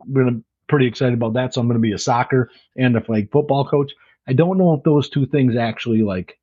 I'm 0.00 0.14
gonna 0.14 0.40
pretty 0.72 0.86
excited 0.86 1.12
about 1.12 1.34
that. 1.34 1.52
So 1.52 1.60
I'm 1.60 1.66
gonna 1.68 1.78
be 1.80 1.92
a 1.92 1.98
soccer 1.98 2.50
and 2.78 2.96
a 2.96 3.00
flag 3.02 3.30
football 3.30 3.68
coach. 3.68 3.92
I 4.26 4.32
don't 4.32 4.56
know 4.56 4.72
if 4.72 4.82
those 4.84 5.10
two 5.10 5.26
things 5.26 5.54
actually 5.54 6.00
like 6.00 6.38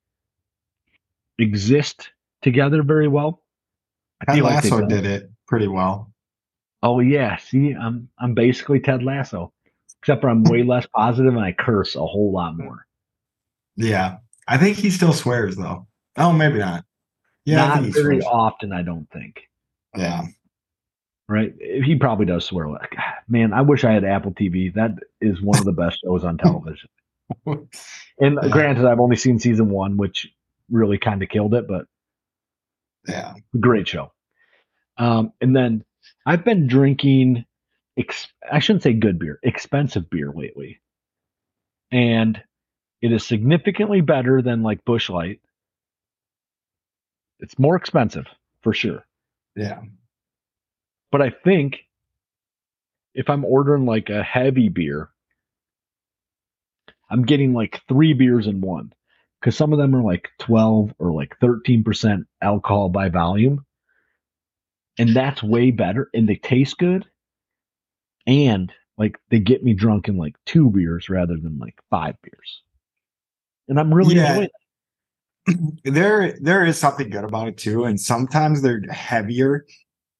exist 1.40 2.10
together 2.42 2.84
very 2.84 3.08
well. 3.08 3.42
I 4.20 4.26
Ted 4.26 4.34
feel 4.36 4.44
like 4.44 4.54
Lasso 4.64 4.86
did 4.86 5.04
it 5.04 5.30
pretty 5.48 5.66
well. 5.66 6.12
Oh 6.84 7.00
yeah, 7.00 7.38
see, 7.38 7.72
I'm 7.74 8.08
I'm 8.20 8.34
basically 8.34 8.78
Ted 8.78 9.02
Lasso, 9.02 9.52
except 10.00 10.20
for 10.20 10.28
I'm 10.28 10.44
way 10.44 10.62
less 10.62 10.86
positive 10.86 11.34
and 11.34 11.44
I 11.44 11.50
curse 11.50 11.96
a 11.96 12.06
whole 12.06 12.30
lot 12.32 12.56
more. 12.56 12.86
Yeah, 13.74 14.18
I 14.46 14.58
think 14.58 14.76
he 14.76 14.90
still 14.90 15.12
swears 15.12 15.56
though. 15.56 15.88
Oh, 16.16 16.32
maybe 16.32 16.60
not. 16.60 16.84
Yeah, 17.46 17.66
Not 17.66 17.82
very 17.82 18.20
swears. 18.20 18.24
often, 18.26 18.72
I 18.72 18.82
don't 18.82 19.10
think. 19.10 19.48
Yeah, 19.96 20.22
Right? 21.30 21.54
He 21.60 21.94
probably 21.94 22.26
does 22.26 22.44
swear. 22.44 22.66
Like, 22.66 22.96
man, 23.28 23.52
I 23.52 23.60
wish 23.60 23.84
I 23.84 23.92
had 23.92 24.02
Apple 24.02 24.32
TV. 24.32 24.74
That 24.74 24.96
is 25.20 25.40
one 25.40 25.60
of 25.60 25.64
the 25.64 25.70
best 25.70 26.00
shows 26.04 26.24
on 26.24 26.36
television. 26.38 26.88
And 28.22 28.36
granted, 28.50 28.84
I've 28.84 29.00
only 29.00 29.16
seen 29.16 29.38
season 29.38 29.70
one, 29.70 29.96
which 29.96 30.28
really 30.70 30.98
kind 30.98 31.22
of 31.22 31.30
killed 31.30 31.54
it, 31.54 31.66
but 31.66 31.86
yeah. 33.08 33.32
great 33.58 33.88
show. 33.88 34.12
Um, 34.98 35.32
and 35.40 35.56
then 35.56 35.84
I've 36.26 36.44
been 36.44 36.66
drinking, 36.66 37.46
ex- 37.96 38.28
I 38.50 38.58
shouldn't 38.58 38.82
say 38.82 38.92
good 38.92 39.18
beer, 39.18 39.38
expensive 39.42 40.10
beer 40.10 40.32
lately. 40.34 40.80
And 41.90 42.42
it 43.00 43.10
is 43.10 43.24
significantly 43.24 44.02
better 44.02 44.42
than 44.42 44.62
like 44.62 44.84
Busch 44.84 45.08
Light. 45.08 45.40
It's 47.38 47.58
more 47.58 47.76
expensive 47.76 48.26
for 48.62 48.74
sure. 48.74 49.06
Yeah. 49.56 49.80
But 51.10 51.22
I 51.22 51.30
think 51.30 51.80
if 53.14 53.28
I'm 53.28 53.44
ordering 53.44 53.86
like 53.86 54.08
a 54.10 54.22
heavy 54.22 54.68
beer, 54.68 55.10
I'm 57.10 57.24
getting 57.24 57.52
like 57.52 57.82
three 57.88 58.12
beers 58.12 58.46
in 58.46 58.60
one 58.60 58.92
because 59.40 59.56
some 59.56 59.72
of 59.72 59.78
them 59.78 59.94
are 59.96 60.02
like 60.02 60.28
12 60.38 60.94
or 60.98 61.12
like 61.12 61.36
13% 61.40 62.24
alcohol 62.40 62.88
by 62.88 63.08
volume. 63.08 63.64
And 64.98 65.16
that's 65.16 65.42
way 65.42 65.70
better. 65.70 66.08
And 66.14 66.28
they 66.28 66.36
taste 66.36 66.78
good. 66.78 67.06
And 68.26 68.72
like 68.98 69.18
they 69.30 69.40
get 69.40 69.64
me 69.64 69.72
drunk 69.72 70.08
in 70.08 70.16
like 70.18 70.36
two 70.46 70.70
beers 70.70 71.08
rather 71.08 71.36
than 71.36 71.58
like 71.58 71.74
five 71.88 72.14
beers. 72.22 72.62
And 73.68 73.80
I'm 73.80 73.92
really 73.92 74.16
Yeah. 74.16 74.28
enjoying 74.30 74.48
it. 75.48 75.84
there 75.84 76.38
there 76.40 76.64
is 76.66 76.76
something 76.78 77.08
good 77.08 77.24
about 77.24 77.48
it 77.48 77.56
too 77.56 77.84
and 77.84 77.98
sometimes 77.98 78.60
they're 78.60 78.82
heavier 78.90 79.64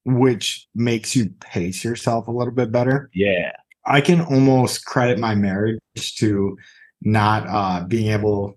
which 0.05 0.67
makes 0.75 1.15
you 1.15 1.31
pace 1.41 1.85
yourself 1.85 2.27
a 2.29 2.31
little 2.31 2.55
bit 2.55 2.73
better 2.73 3.11
Yeah. 3.15 3.53
i 3.87 4.01
can 4.01 4.21
almost 4.23 4.85
credit 4.87 5.19
my 5.19 5.35
marriage 5.35 5.79
to 6.19 6.57
not 7.03 7.47
uh 7.49 7.85
being 7.87 8.11
able 8.13 8.57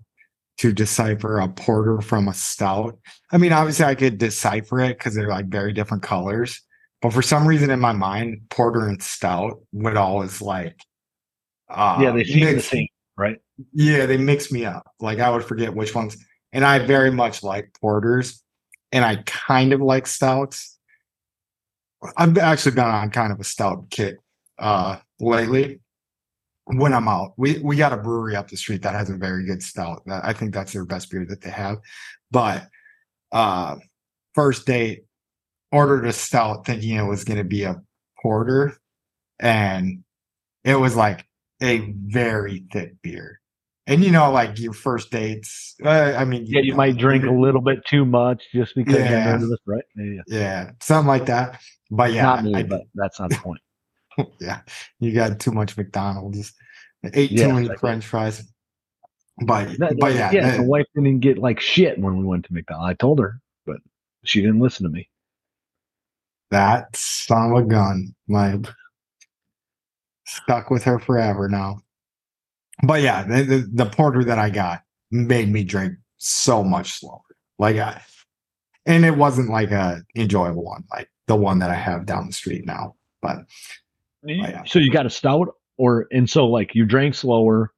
to 0.58 0.72
decipher 0.72 1.38
a 1.40 1.48
porter 1.48 2.00
from 2.00 2.28
a 2.28 2.34
stout 2.34 2.98
i 3.32 3.38
mean 3.38 3.52
obviously 3.52 3.84
i 3.84 3.94
could 3.94 4.18
decipher 4.18 4.80
it 4.80 4.98
because 4.98 5.14
they're 5.14 5.28
like 5.28 5.46
very 5.46 5.72
different 5.72 6.02
colors 6.02 6.60
but 7.02 7.12
for 7.12 7.22
some 7.22 7.46
reason 7.46 7.70
in 7.70 7.80
my 7.80 7.92
mind 7.92 8.40
porter 8.50 8.86
and 8.88 9.02
stout 9.02 9.60
would 9.72 9.96
always 9.96 10.40
like 10.40 10.78
uh 11.70 11.98
yeah. 12.00 12.10
They 12.12 12.24
seem 12.24 12.44
the 12.46 12.52
mix- 12.54 12.68
same, 12.68 12.86
right? 13.16 13.38
yeah, 13.72 14.04
they 14.06 14.16
mix 14.18 14.52
me 14.52 14.64
up. 14.64 14.86
Like 15.00 15.18
I 15.18 15.30
would 15.30 15.44
forget 15.44 15.74
which 15.74 15.94
ones. 15.94 16.16
And 16.52 16.64
I 16.64 16.78
very 16.80 17.10
much 17.10 17.42
like 17.42 17.72
porters 17.80 18.42
and 18.92 19.04
I 19.04 19.16
kind 19.24 19.72
of 19.72 19.80
like 19.80 20.06
stouts. 20.06 20.73
I've 22.16 22.36
actually 22.38 22.74
been 22.74 22.84
on 22.84 23.10
kind 23.10 23.32
of 23.32 23.40
a 23.40 23.44
stout 23.44 23.90
kick 23.90 24.16
uh 24.58 24.98
lately 25.20 25.80
when 26.66 26.92
I'm 26.92 27.08
out. 27.08 27.34
We 27.36 27.58
we 27.58 27.76
got 27.76 27.92
a 27.92 27.96
brewery 27.96 28.36
up 28.36 28.48
the 28.48 28.56
street 28.56 28.82
that 28.82 28.94
has 28.94 29.10
a 29.10 29.16
very 29.16 29.44
good 29.46 29.62
stout. 29.62 30.02
I 30.08 30.32
think 30.32 30.54
that's 30.54 30.72
their 30.72 30.84
best 30.84 31.10
beer 31.10 31.26
that 31.28 31.40
they 31.40 31.50
have. 31.50 31.78
But 32.30 32.68
uh 33.32 33.76
first 34.34 34.66
date 34.66 35.04
ordered 35.72 36.06
a 36.06 36.12
stout 36.12 36.66
thinking 36.66 36.96
it 36.96 37.02
was 37.02 37.24
going 37.24 37.38
to 37.38 37.44
be 37.44 37.64
a 37.64 37.80
porter 38.22 38.76
and 39.40 40.04
it 40.62 40.76
was 40.76 40.94
like 40.96 41.26
a 41.62 41.92
very 42.06 42.64
thick 42.72 42.94
beer. 43.02 43.40
And 43.86 44.02
you 44.02 44.10
know, 44.10 44.30
like 44.32 44.58
your 44.58 44.72
first 44.72 45.10
dates, 45.10 45.74
uh, 45.84 46.14
I 46.16 46.24
mean, 46.24 46.44
Yeah. 46.46 46.60
You 46.62 46.70
know, 46.70 46.76
might 46.78 46.96
drink 46.96 47.24
a 47.24 47.30
little 47.30 47.60
bit 47.60 47.84
too 47.86 48.04
much 48.04 48.42
just 48.54 48.74
because 48.74 48.94
Yeah. 48.94 49.10
you're 49.30 49.38
nervous, 49.40 49.58
right? 49.66 49.84
Yeah. 49.96 50.20
yeah, 50.26 50.70
something 50.80 51.08
like 51.08 51.26
that. 51.26 51.60
But 51.96 52.12
yeah, 52.12 52.22
Not 52.22 52.44
me, 52.44 52.54
I- 52.54 52.62
but 52.64 52.82
that's 52.94 53.20
not 53.20 53.30
the 53.30 53.36
point. 53.36 53.60
yeah, 54.40 54.60
you 55.00 55.12
got 55.12 55.38
too 55.38 55.52
much 55.52 55.76
McDonald's, 55.76 56.52
ate 57.12 57.30
Yes, 57.30 57.40
too 57.48 57.52
many 57.54 57.68
did. 57.68 57.78
French 57.78 58.04
fries. 58.06 58.42
But 59.44 59.78
That- 59.78 59.98
but 59.98 60.14
yeah, 60.14 60.32
yeah. 60.32 60.42
that- 60.50 60.56
the 60.58 60.62
wife 60.64 60.86
didn't 60.94 61.20
get 61.20 61.38
like 61.38 61.60
shit 61.60 61.98
when 61.98 62.16
we 62.18 62.24
went 62.24 62.44
to 62.46 62.52
McDonald's. 62.52 62.90
I 62.90 62.94
told 62.94 63.18
her, 63.20 63.40
but 63.66 63.78
she 64.24 64.40
didn't 64.40 64.60
listen 64.60 64.84
to 64.84 64.90
me. 64.90 65.08
that 66.50 66.94
son 66.94 67.50
of 67.50 67.58
a 67.58 67.62
gun, 67.62 68.14
like 68.28 68.64
stuck 70.26 70.70
with 70.70 70.84
her 70.84 70.98
forever 71.00 71.48
now. 71.48 71.80
But 72.84 73.02
yeah, 73.02 73.24
the, 73.24 73.42
the, 73.42 73.70
the 73.72 73.86
porter 73.86 74.22
that 74.24 74.38
I 74.38 74.50
got 74.50 74.82
made 75.10 75.48
me 75.48 75.64
drink 75.64 75.94
so 76.18 76.62
much 76.62 76.92
slower. 77.00 77.20
Like 77.58 77.76
I, 77.76 78.00
and 78.86 79.04
it 79.04 79.16
wasn't 79.16 79.50
like 79.50 79.70
a 79.72 80.02
enjoyable 80.16 80.64
one, 80.64 80.84
like 80.92 81.08
the 81.26 81.36
one 81.36 81.58
that 81.60 81.70
I 81.70 81.74
have 81.74 82.06
down 82.06 82.26
the 82.26 82.32
street 82.32 82.66
now. 82.66 82.96
But 83.22 83.38
yeah. 84.22 84.64
So 84.64 84.78
you 84.78 84.90
got 84.90 85.06
a 85.06 85.10
stout, 85.10 85.48
or 85.76 86.06
and 86.10 86.28
so 86.28 86.46
like 86.46 86.74
you 86.74 86.84
drank 86.84 87.14
slower, 87.14 87.72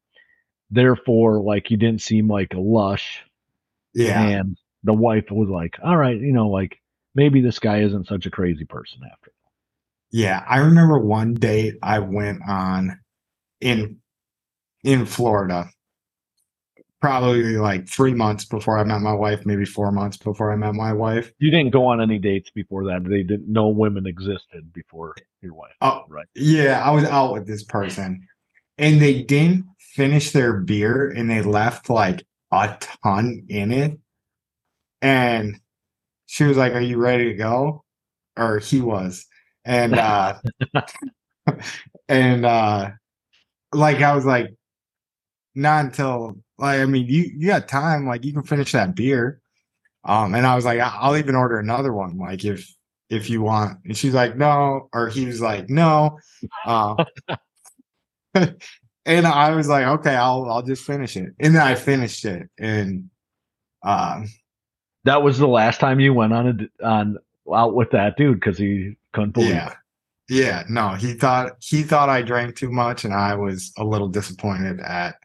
therefore 0.70 1.40
like 1.40 1.70
you 1.70 1.76
didn't 1.76 2.02
seem 2.02 2.28
like 2.28 2.54
a 2.54 2.60
lush, 2.60 3.22
yeah, 3.94 4.20
and 4.20 4.56
the 4.84 4.92
wife 4.92 5.30
was 5.30 5.48
like, 5.48 5.76
"All 5.82 5.96
right, 5.96 6.18
you 6.18 6.32
know, 6.32 6.48
like 6.48 6.80
maybe 7.14 7.40
this 7.40 7.58
guy 7.58 7.80
isn't 7.82 8.06
such 8.06 8.26
a 8.26 8.30
crazy 8.30 8.64
person 8.64 9.00
after." 9.04 9.30
all." 9.30 9.52
Yeah, 10.10 10.44
I 10.48 10.58
remember 10.58 10.98
one 10.98 11.34
date 11.34 11.76
I 11.82 12.00
went 12.00 12.40
on 12.48 13.00
in 13.60 13.98
in 14.84 15.06
Florida, 15.06 15.68
probably 17.06 17.56
like 17.56 17.88
three 17.88 18.12
months 18.12 18.44
before 18.44 18.78
I 18.78 18.82
met 18.82 19.00
my 19.00 19.12
wife, 19.12 19.46
maybe 19.46 19.64
four 19.64 19.92
months 19.92 20.16
before 20.16 20.52
I 20.52 20.56
met 20.56 20.75
my 20.75 20.92
wife. 20.92 21.32
You 21.38 21.52
didn't 21.52 21.70
go 21.70 21.86
on 21.86 22.00
any 22.00 22.18
dates 22.18 22.50
before 22.50 22.84
that. 22.86 23.04
They 23.04 23.22
didn't. 23.22 23.48
know 23.48 23.68
women 23.68 24.08
existed 24.08 24.72
before 24.72 25.14
your 25.40 25.54
wife. 25.54 25.75
Oh, 25.82 26.02
Right. 26.08 26.26
Yeah, 26.34 26.82
I 26.84 26.90
was 26.90 27.04
out 27.04 27.32
with 27.32 27.46
this 27.46 27.62
person, 27.62 28.26
and 28.78 29.00
they 29.00 29.22
didn't 29.22 29.66
finish 29.78 30.32
their 30.32 30.54
beer, 30.54 31.10
and 31.10 31.30
they 31.30 31.42
left 31.42 31.88
like 31.88 32.26
a 32.50 32.76
ton 33.04 33.44
in 33.48 33.70
it. 33.70 34.00
And 35.00 35.60
she 36.26 36.42
was 36.42 36.56
like, 36.56 36.75
"Are 36.75 36.80
you 36.80 36.98
ready 36.98 37.26
to 37.26 37.34
go?" 37.34 37.84
Or 38.36 38.58
he 38.58 38.80
was, 38.80 39.26
and 39.64 39.94
uh, 39.98 40.38
and 42.08 42.44
uh, 42.44 42.90
like 43.72 44.02
I 44.02 44.12
was 44.16 44.25
like, 44.25 44.48
not 45.54 45.84
until 45.84 46.36
like 46.58 46.80
I 46.80 46.86
mean, 46.86 47.06
you 47.06 47.30
you 47.36 47.48
got 47.48 47.68
time, 47.68 48.06
like 48.06 48.25
you 48.25 48.32
can 48.32 48.42
finish 48.44 48.72
that 48.72 48.94
beer. 48.94 49.40
Um, 50.04 50.34
and 50.34 50.46
I 50.46 50.54
was 50.56 50.64
like, 50.64 50.80
"I- 50.80 50.96
I'll 51.00 51.16
even 51.16 51.34
order 51.36 51.58
another 51.58 51.92
one, 51.92 52.18
like 52.18 52.44
if 52.44 52.72
if 53.10 53.30
you 53.30 53.42
want. 53.42 53.80
And 53.84 53.96
she's 53.96 54.14
like, 54.14 54.36
no, 54.36 54.88
or 54.94 55.08
he 55.10 55.26
was 55.26 55.40
like, 55.40 55.70
no. 55.70 56.18
Um, 56.66 56.98
and 58.34 59.26
I 59.26 59.54
was 59.54 59.68
like, 59.68 59.86
okay, 59.86 60.14
I'll 60.14 60.44
I'll 60.50 60.62
just 60.62 60.84
finish 60.84 61.16
it. 61.16 61.34
And 61.40 61.54
then 61.54 61.62
I 61.62 61.75
finished 61.75 62.25
it, 62.25 62.48
and 62.58 63.10
um, 63.84 64.28
That 65.04 65.22
was 65.22 65.38
the 65.38 65.46
last 65.48 65.80
time 65.80 66.00
you 66.00 66.12
went 66.14 66.32
on 66.32 66.68
a 66.82 66.86
on 66.86 67.18
out 67.54 67.75
with 67.75 67.90
that 67.92 68.16
dude 68.16 68.40
because 68.40 68.58
he 68.58 68.96
couldn't 69.12 69.32
believe 69.32 69.50
yeah, 69.50 69.70
it. 69.70 69.76
yeah, 70.28 70.64
no, 70.68 70.90
he 70.94 71.14
thought 71.14 71.52
he 71.60 71.82
thought 71.82 72.08
I 72.08 72.22
drank 72.22 72.56
too 72.56 72.70
much, 72.72 73.04
and 73.04 73.14
I 73.14 73.34
was 73.36 73.72
a 73.78 73.84
little 73.84 74.08
disappointed 74.08 74.80
at 74.80 75.16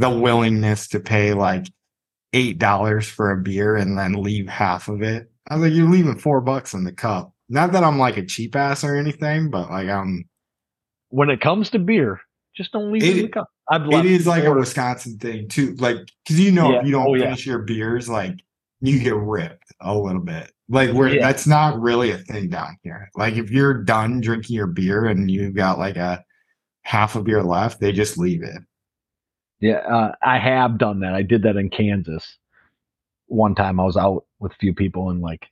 the 0.00 0.10
willingness 0.10 0.88
to 0.88 1.00
pay 1.00 1.34
like 1.34 1.66
eight 2.32 2.58
dollars 2.58 3.06
for 3.08 3.30
a 3.30 3.36
beer 3.36 3.76
and 3.76 3.98
then 3.98 4.14
leave 4.14 4.48
half 4.48 4.88
of 4.88 5.02
it. 5.02 5.30
I 5.48 5.56
was 5.56 5.64
like, 5.64 5.72
you're 5.74 5.90
leaving 5.90 6.16
four 6.16 6.40
bucks 6.40 6.74
in 6.74 6.84
the 6.84 6.92
cup. 6.92 7.32
Not 7.48 7.72
that 7.72 7.84
I'm 7.84 7.98
like 7.98 8.16
a 8.16 8.24
cheap 8.24 8.56
ass 8.56 8.82
or 8.84 8.96
anything, 8.96 9.50
but 9.50 9.70
like 9.70 9.88
I'm. 9.88 10.24
When 11.08 11.28
it 11.28 11.40
comes 11.40 11.70
to 11.70 11.78
beer, 11.78 12.20
just 12.56 12.72
don't 12.72 12.92
leave 12.92 13.02
it, 13.02 13.16
in 13.16 13.22
the 13.24 13.28
cup. 13.28 13.48
I've 13.68 13.86
It 13.90 14.06
is 14.06 14.26
like 14.26 14.44
a 14.44 14.52
Wisconsin 14.54 15.18
thing 15.18 15.48
too, 15.48 15.74
like 15.76 15.96
because 16.24 16.40
you 16.40 16.50
know 16.52 16.72
Yeah. 16.72 16.80
if 16.80 16.86
you 16.86 16.92
don't 16.92 17.08
Oh, 17.08 17.14
yeah. 17.14 17.24
finish 17.24 17.46
your 17.46 17.58
beers, 17.58 18.08
like 18.08 18.34
you 18.80 18.98
get 19.00 19.14
ripped 19.16 19.72
a 19.80 19.94
little 19.94 20.22
bit. 20.22 20.50
Like 20.68 20.92
where 20.92 21.08
Yeah. 21.08 21.26
that's 21.26 21.46
not 21.46 21.80
really 21.80 22.12
a 22.12 22.18
thing 22.18 22.48
down 22.48 22.76
here. 22.84 23.10
Like 23.16 23.34
if 23.34 23.50
you're 23.50 23.82
done 23.82 24.20
drinking 24.20 24.56
your 24.56 24.68
beer 24.68 25.06
and 25.06 25.30
you've 25.30 25.54
got 25.54 25.78
like 25.78 25.96
a 25.96 26.24
half 26.82 27.16
a 27.16 27.22
beer 27.22 27.42
left, 27.42 27.80
they 27.80 27.92
just 27.92 28.16
leave 28.16 28.42
it. 28.42 28.62
Yeah, 29.60 29.78
uh, 29.78 30.12
I 30.22 30.38
have 30.38 30.78
done 30.78 31.00
that. 31.00 31.14
I 31.14 31.22
did 31.22 31.42
that 31.42 31.56
in 31.56 31.68
Kansas. 31.70 32.38
One 33.26 33.54
time 33.54 33.78
I 33.78 33.84
was 33.84 33.96
out 33.96 34.24
with 34.38 34.52
a 34.52 34.56
few 34.56 34.74
people 34.74 35.10
and 35.10 35.20
like 35.20 35.46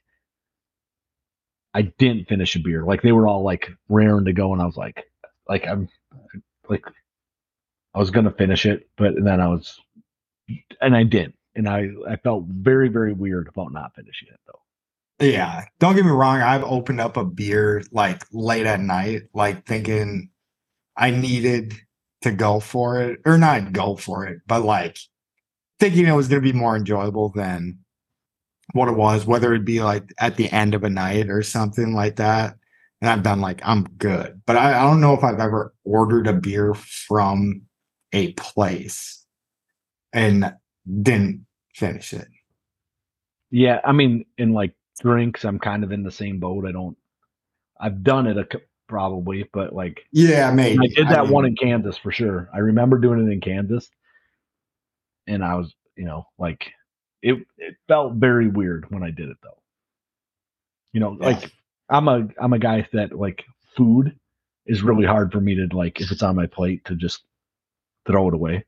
I 1.75 1.83
didn't 1.83 2.29
finish 2.29 2.57
a 2.57 2.61
beer. 2.61 2.85
Like 2.85 3.03
they 3.03 3.13
were 3.13 3.29
all 3.29 3.43
like 3.43 3.71
raring 3.89 4.25
to 4.25 4.33
go 4.33 4.53
and 4.53 4.63
I 4.63 4.67
was 4.67 4.77
like 4.77 5.05
like 5.49 5.67
I'm 5.67 5.89
like 6.69 6.85
I 7.95 7.99
was 7.99 8.11
gonna 8.11 8.33
finish 8.33 8.67
it, 8.67 8.89
but 8.97 9.15
then 9.23 9.41
I 9.41 9.49
was 9.49 9.79
and 10.81 10.97
I 10.97 11.05
didn't. 11.05 11.35
And 11.55 11.69
I 11.69 11.89
I 12.09 12.17
felt 12.17 12.45
very, 12.49 12.89
very 12.89 13.13
weird 13.13 13.49
about 13.49 13.73
not 13.73 13.95
finishing 13.95 14.29
it 14.29 14.41
though. 14.47 15.27
Yeah. 15.27 15.65
Don't 15.81 15.97
get 15.97 16.05
me 16.05 16.11
wrong. 16.11 16.41
I've 16.41 16.65
opened 16.65 17.01
up 17.01 17.17
a 17.17 17.25
beer 17.25 17.83
like 17.93 18.25
late 18.33 18.67
at 18.67 18.81
night, 18.81 19.23
like 19.35 19.67
thinking 19.67 20.31
I 20.97 21.11
needed 21.11 21.75
to 22.23 22.33
go 22.33 22.61
for 22.61 23.01
it, 23.01 23.21
or 23.25 23.39
not 23.39 23.73
go 23.73 23.97
for 23.97 24.27
it, 24.27 24.41
but 24.47 24.63
like 24.63 24.99
thinking 25.79 26.07
it 26.07 26.13
was 26.13 26.29
going 26.29 26.43
to 26.43 26.53
be 26.53 26.59
more 26.59 26.77
enjoyable 26.77 27.31
than 27.31 27.79
what 28.73 28.89
it 28.89 28.97
was, 28.97 29.25
whether 29.25 29.55
it 29.55 29.65
be 29.65 29.81
like 29.81 30.13
at 30.19 30.37
the 30.37 30.51
end 30.51 30.75
of 30.75 30.85
a 30.85 30.91
night 30.91 31.31
or 31.31 31.43
something 31.43 31.95
like 31.95 32.17
that. 32.17 32.57
And 33.01 33.09
I've 33.09 33.23
done 33.23 33.41
like, 33.41 33.61
I'm 33.65 33.85
good. 33.97 34.43
But 34.45 34.57
I, 34.57 34.79
I 34.79 34.83
don't 34.83 35.01
know 35.01 35.15
if 35.15 35.23
I've 35.23 35.39
ever 35.39 35.73
ordered 35.85 36.27
a 36.27 36.33
beer 36.33 36.75
from 36.75 37.63
a 38.13 38.33
place 38.33 39.25
and 40.13 40.53
didn't 41.03 41.47
finish 41.75 42.13
it. 42.13 42.27
Yeah, 43.51 43.81
I 43.85 43.93
mean, 43.93 44.25
in 44.37 44.53
like 44.53 44.75
drinks, 45.01 45.45
I'm 45.45 45.59
kind 45.59 45.85
of 45.85 45.93
in 45.93 46.03
the 46.03 46.11
same 46.11 46.41
boat. 46.41 46.67
I 46.67 46.73
don't. 46.73 46.97
I've 47.81 48.03
done 48.03 48.27
it 48.27 48.37
a, 48.37 48.61
probably, 48.89 49.49
but 49.53 49.75
like 49.75 50.01
Yeah, 50.13 50.51
maybe. 50.51 50.79
I 50.83 50.95
did 50.95 51.09
that 51.09 51.25
mean, 51.25 51.33
one 51.33 51.45
in 51.45 51.57
Kansas 51.57 51.97
for 51.97 52.11
sure. 52.11 52.49
I 52.53 52.59
remember 52.59 52.99
doing 52.99 53.27
it 53.27 53.33
in 53.33 53.41
Kansas, 53.41 53.89
and 55.27 55.45
I 55.45 55.55
was, 55.55 55.75
you 55.97 56.05
know, 56.05 56.27
like 56.39 56.71
it. 57.23 57.45
It 57.59 57.77
felt 57.87 58.15
very 58.15 58.49
weird 58.49 58.91
when 58.91 59.03
I 59.03 59.11
did 59.11 59.29
it 59.29 59.37
though. 59.43 59.59
You 60.93 61.01
know, 61.01 61.11
like 61.11 61.53
I'm 61.89 62.09
a 62.09 62.29
I'm 62.41 62.53
a 62.53 62.59
guy 62.59 62.87
that 62.93 63.17
like 63.17 63.45
food 63.77 64.17
is 64.67 64.83
really 64.83 65.05
mm-hmm. 65.05 65.13
hard 65.13 65.33
for 65.33 65.41
me 65.41 65.55
to 65.55 65.69
like 65.77 66.01
if 66.01 66.11
it's 66.11 66.23
on 66.23 66.37
my 66.37 66.47
plate 66.47 66.85
to 66.87 66.97
just 66.97 67.23
throw 68.07 68.29
it 68.29 68.35
away. 68.35 68.65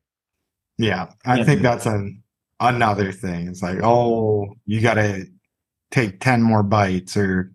Yeah, 0.78 1.12
I 1.26 1.44
think 1.44 1.62
that's 1.62 1.86
an 1.86 2.22
another 2.60 3.12
thing. 3.12 3.48
It's 3.48 3.62
like, 3.62 3.82
oh, 3.82 4.54
you 4.66 4.80
got 4.80 4.94
to 4.94 5.26
take 5.90 6.20
10 6.20 6.42
more 6.42 6.62
bites 6.62 7.16
or 7.16 7.52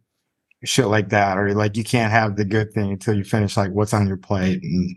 shit 0.65 0.87
like 0.87 1.09
that 1.09 1.37
or 1.37 1.53
like 1.53 1.77
you 1.77 1.83
can't 1.83 2.11
have 2.11 2.35
the 2.35 2.45
good 2.45 2.71
thing 2.73 2.91
until 2.91 3.15
you 3.15 3.23
finish 3.23 3.55
like 3.57 3.71
what's 3.71 3.93
on 3.93 4.07
your 4.07 4.17
plate 4.17 4.61
and 4.63 4.95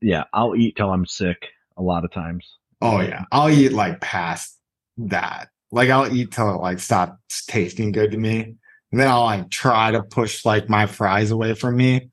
Yeah, 0.00 0.24
I'll 0.32 0.54
eat 0.56 0.76
till 0.76 0.90
I'm 0.90 1.06
sick 1.06 1.48
a 1.76 1.82
lot 1.82 2.04
of 2.04 2.12
times. 2.12 2.46
oh 2.80 3.00
yeah, 3.00 3.24
I'll 3.32 3.50
eat 3.50 3.72
like 3.72 4.00
past 4.00 4.58
that. 4.98 5.48
Like 5.70 5.90
I'll 5.90 6.12
eat 6.14 6.32
till 6.32 6.54
it 6.54 6.58
like 6.60 6.78
stops 6.78 7.44
tasting 7.46 7.92
good 7.92 8.10
to 8.12 8.16
me. 8.18 8.54
And 8.90 8.98
then 9.00 9.08
I'll 9.08 9.24
like 9.24 9.50
try 9.50 9.90
to 9.90 10.02
push 10.02 10.44
like 10.44 10.68
my 10.68 10.86
fries 10.86 11.30
away 11.30 11.54
from 11.54 11.76
me. 11.76 12.10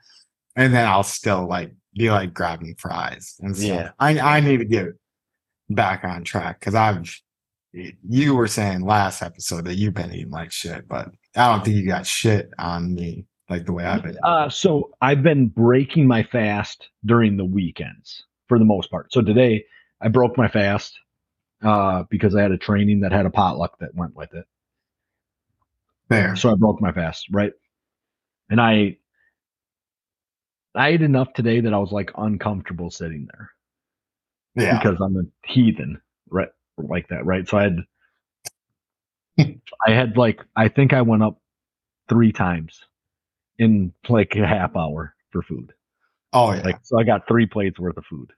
And 0.57 0.73
then 0.73 0.85
I'll 0.87 1.03
still 1.03 1.47
like 1.47 1.73
be 1.93 2.11
like 2.11 2.33
grabbing 2.33 2.75
fries 2.75 3.35
and 3.39 3.55
stuff. 3.55 3.67
Yeah. 3.67 3.91
I 3.99 4.19
I 4.19 4.39
need 4.41 4.57
to 4.57 4.65
get 4.65 4.87
back 5.69 6.03
on 6.03 6.23
track 6.23 6.59
because 6.59 6.75
I've 6.75 7.13
you 8.07 8.35
were 8.35 8.47
saying 8.47 8.81
last 8.81 9.21
episode 9.21 9.65
that 9.65 9.75
you've 9.75 9.93
been 9.93 10.13
eating 10.13 10.31
like 10.31 10.51
shit, 10.51 10.87
but 10.87 11.09
I 11.35 11.51
don't 11.51 11.63
think 11.65 11.77
you 11.77 11.87
got 11.87 12.05
shit 12.05 12.49
on 12.57 12.93
me 12.95 13.25
like 13.49 13.65
the 13.65 13.73
way 13.73 13.83
I've 13.85 14.03
been. 14.03 14.17
Uh, 14.23 14.49
so 14.49 14.91
I've 15.01 15.21
been 15.23 15.47
breaking 15.47 16.07
my 16.07 16.23
fast 16.23 16.89
during 17.05 17.37
the 17.37 17.45
weekends 17.45 18.23
for 18.47 18.57
the 18.57 18.65
most 18.65 18.89
part. 18.89 19.11
So 19.13 19.21
today 19.21 19.65
I 20.01 20.07
broke 20.07 20.37
my 20.37 20.47
fast 20.47 20.97
uh, 21.63 22.03
because 22.09 22.35
I 22.35 22.41
had 22.41 22.51
a 22.51 22.57
training 22.57 23.01
that 23.01 23.11
had 23.11 23.25
a 23.25 23.29
potluck 23.29 23.77
that 23.79 23.93
went 23.95 24.15
with 24.15 24.33
it. 24.33 24.45
there. 26.09 26.35
So 26.35 26.51
I 26.51 26.55
broke 26.55 26.81
my 26.81 26.91
fast, 26.91 27.27
right? 27.31 27.53
And 28.49 28.61
I 28.61 28.97
I 30.75 30.89
ate 30.89 31.01
enough 31.01 31.33
today 31.33 31.61
that 31.61 31.73
I 31.73 31.77
was 31.77 31.91
like 31.91 32.11
uncomfortable 32.17 32.91
sitting 32.91 33.27
there 33.31 33.51
Yeah. 34.55 34.77
because 34.77 34.99
I'm 35.01 35.15
a 35.17 35.23
heathen, 35.47 36.01
right? 36.29 36.49
Like 36.77 37.07
that, 37.09 37.25
right? 37.25 37.47
So 37.47 37.57
I 37.57 37.63
had 37.63 37.77
I 39.37 39.91
had 39.91 40.17
like 40.17 40.41
I 40.55 40.67
think 40.67 40.93
I 40.93 41.01
went 41.01 41.23
up 41.23 41.39
three 42.09 42.31
times 42.31 42.79
in 43.57 43.93
like 44.09 44.35
a 44.35 44.47
half 44.47 44.75
hour 44.75 45.13
for 45.31 45.41
food. 45.41 45.73
Oh 46.33 46.53
yeah. 46.53 46.61
Like 46.61 46.79
so 46.83 46.99
I 46.99 47.03
got 47.03 47.27
three 47.27 47.45
plates 47.45 47.79
worth 47.79 47.97
of 47.97 48.05
food. 48.05 48.31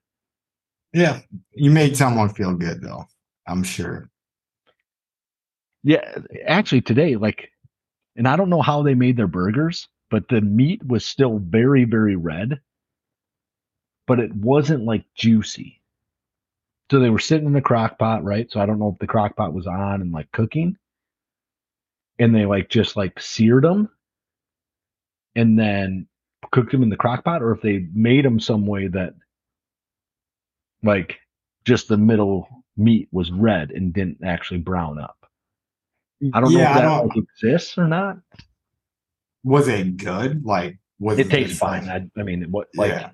yeah. 0.93 1.19
You 1.53 1.71
made 1.71 1.97
someone 1.97 2.29
feel 2.29 2.53
good 2.53 2.81
though. 2.81 3.05
I'm 3.47 3.63
sure. 3.63 4.09
Yeah, 5.83 6.17
actually 6.45 6.81
today, 6.81 7.15
like, 7.15 7.49
and 8.17 8.27
I 8.27 8.35
don't 8.35 8.49
know 8.49 8.61
how 8.61 8.83
they 8.83 8.93
made 8.93 9.15
their 9.15 9.27
burgers, 9.27 9.87
but 10.09 10.27
the 10.27 10.41
meat 10.41 10.85
was 10.85 11.05
still 11.05 11.39
very, 11.39 11.85
very 11.85 12.15
red, 12.17 12.59
but 14.05 14.19
it 14.19 14.33
wasn't 14.35 14.83
like 14.83 15.05
juicy. 15.15 15.81
So 16.91 16.99
they 16.99 17.09
were 17.09 17.19
sitting 17.19 17.47
in 17.47 17.53
the 17.53 17.61
crock 17.61 17.99
pot, 17.99 18.23
right? 18.23 18.51
So 18.51 18.59
I 18.59 18.65
don't 18.65 18.79
know 18.79 18.91
if 18.91 18.99
the 18.99 19.07
crock 19.07 19.35
pot 19.37 19.53
was 19.53 19.67
on 19.67 20.01
and 20.01 20.11
like 20.11 20.31
cooking, 20.31 20.77
and 22.19 22.35
they 22.35 22.45
like 22.45 22.69
just 22.69 22.95
like 22.95 23.19
seared 23.19 23.63
them 23.63 23.89
and 25.35 25.57
then 25.57 26.07
cooked 26.51 26.71
them 26.71 26.83
in 26.83 26.89
the 26.89 26.95
crock 26.95 27.23
pot, 27.23 27.41
or 27.41 27.51
if 27.51 27.61
they 27.61 27.87
made 27.93 28.25
them 28.25 28.39
some 28.39 28.65
way 28.65 28.87
that 28.87 29.13
like 30.83 31.19
just 31.65 31.87
the 31.87 31.97
middle 31.97 32.47
meat 32.75 33.07
was 33.11 33.31
red 33.31 33.71
and 33.71 33.93
didn't 33.93 34.23
actually 34.23 34.59
brown 34.59 34.99
up. 34.99 35.17
I 36.33 36.39
don't 36.39 36.53
know 36.53 36.59
if 36.59 36.65
that 36.65 37.05
like, 37.05 37.17
exists 37.17 37.77
or 37.77 37.87
not. 37.87 38.17
Was 39.43 39.67
it 39.67 39.97
good? 39.97 40.43
Like 40.45 40.77
was 40.99 41.19
It 41.19 41.29
tastes 41.29 41.59
fine. 41.59 41.87
I, 41.87 42.07
I 42.19 42.23
mean, 42.23 42.45
what 42.49 42.67
like 42.75 42.91
yeah. 42.91 43.11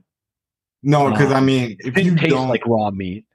No, 0.82 1.10
because 1.12 1.32
I 1.32 1.38
um, 1.38 1.46
mean, 1.46 1.78
if 1.80 1.98
it 1.98 2.06
you 2.06 2.16
don't 2.16 2.50
like 2.50 2.66
raw 2.66 2.92
meat. 2.92 3.26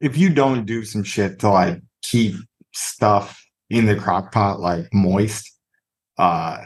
if 0.00 0.16
you 0.16 0.28
don't 0.28 0.66
do 0.66 0.84
some 0.84 1.02
shit 1.02 1.38
to 1.40 1.50
like 1.50 1.80
keep 2.02 2.34
stuff 2.72 3.43
in 3.70 3.86
the 3.86 3.96
crock 3.96 4.32
pot 4.32 4.60
like 4.60 4.92
moist, 4.92 5.50
uh 6.18 6.64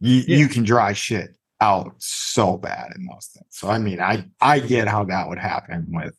you 0.00 0.22
Yeah. 0.26 0.36
you 0.38 0.48
can 0.48 0.64
dry 0.64 0.92
shit 0.92 1.36
out 1.60 1.94
so 1.98 2.56
bad 2.56 2.92
in 2.96 3.06
those 3.06 3.26
things. 3.34 3.46
So 3.50 3.68
I 3.68 3.78
mean 3.78 4.00
I 4.00 4.24
I 4.40 4.60
get 4.60 4.88
how 4.88 5.04
that 5.04 5.28
would 5.28 5.38
happen 5.38 5.86
with 5.88 6.14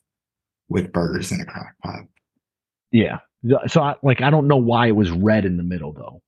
with 0.69 0.91
burgers 0.93 1.31
in 1.31 1.41
a 1.41 1.45
crock 1.45 1.73
pot. 1.83 2.01
Yeah. 2.91 3.19
So 3.67 3.81
I, 3.81 3.95
like 4.03 4.21
I 4.21 4.29
don't 4.29 4.47
know 4.47 4.57
why 4.57 4.87
it 4.87 4.95
was 4.95 5.09
red 5.11 5.45
in 5.45 5.57
the 5.57 5.63
middle 5.63 5.93
though, 5.93 6.21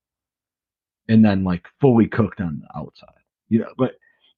and 1.07 1.23
then 1.23 1.43
like 1.43 1.65
fully 1.79 2.07
cooked 2.07 2.41
on 2.41 2.59
the 2.61 2.79
outside. 2.79 3.09
You 3.49 3.59
know, 3.59 3.73
but 3.77 3.91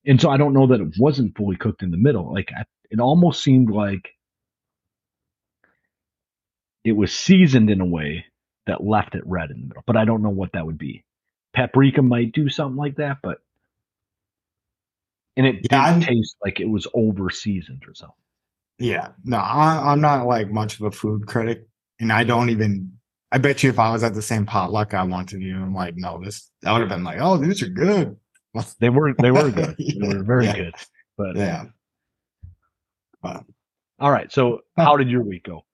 and 0.06 0.20
so 0.20 0.30
I 0.30 0.38
don't 0.38 0.54
know 0.54 0.68
that 0.68 0.82
it 0.82 0.94
wasn't 1.00 1.38
fully 1.38 1.56
cooked 1.56 1.82
in 1.84 1.92
the 1.92 1.98
middle. 1.98 2.34
Like 2.34 2.52
I, 2.56 2.64
it 2.92 3.00
almost 3.00 3.42
seemed 3.42 3.72
like 3.72 4.10
it 6.84 6.92
was 6.92 7.14
seasoned 7.14 7.70
in 7.70 7.82
a 7.82 7.86
way 7.86 8.26
that 8.68 8.84
left 8.84 9.16
it 9.16 9.26
red 9.26 9.52
in 9.52 9.62
the 9.62 9.68
middle. 9.68 9.84
But 9.86 9.98
I 9.98 10.06
don't 10.06 10.22
know 10.22 10.30
what 10.30 10.52
that 10.54 10.66
would 10.66 10.78
be. 10.78 11.04
Paprika 11.54 12.02
might 12.02 12.32
do 12.34 12.50
something 12.50 12.76
like 12.78 12.96
that, 12.98 13.18
but 13.24 13.40
and 15.38 15.46
it 15.46 15.68
Yeah, 15.72 15.94
didn't 15.94 16.08
taste 16.08 16.38
like 16.44 16.60
it 16.60 16.70
was 16.70 16.88
over 16.94 17.30
seasoned 17.30 17.84
or 17.88 17.94
something. 17.94 18.16
Yeah. 18.80 19.10
No, 19.24 19.38
I, 19.38 19.92
I'm 19.92 20.02
not 20.02 20.26
like 20.28 20.50
much 20.50 20.80
of 20.80 20.86
a 20.86 20.92
food 20.92 21.28
critic 21.28 21.66
and 22.00 22.12
I 22.12 22.24
don't 22.24 22.50
even 22.50 22.92
I 23.32 23.38
bet 23.38 23.64
you 23.64 23.70
if 23.70 23.80
I 23.80 23.92
was 23.92 24.04
at 24.04 24.14
the 24.14 24.22
same 24.22 24.46
potluck 24.46 24.94
I 24.94 25.04
wanted 25.04 25.42
you, 25.42 25.56
I'm 25.56 25.74
like, 25.74 25.96
no, 25.98 26.22
this 26.24 26.50
I 26.66 26.72
would 26.72 26.80
have 26.82 26.90
been 26.90 27.04
like, 27.04 27.20
oh, 27.20 27.38
these 27.38 27.62
are 27.62 27.68
good. 27.70 28.16
They 28.80 28.90
were 28.90 29.14
they 29.20 29.32
were 29.32 29.50
good. 29.52 29.76
They 30.00 30.08
were 30.08 30.24
very 30.24 30.46
Yeah. 30.46 30.56
good. 30.56 30.76
But 31.18 31.36
Yeah. 31.36 31.66
all 34.00 34.12
right. 34.12 34.32
So 34.32 34.62
how 34.78 34.96
did 34.98 35.10
your 35.10 35.24
week 35.24 35.44
go? 35.46 35.65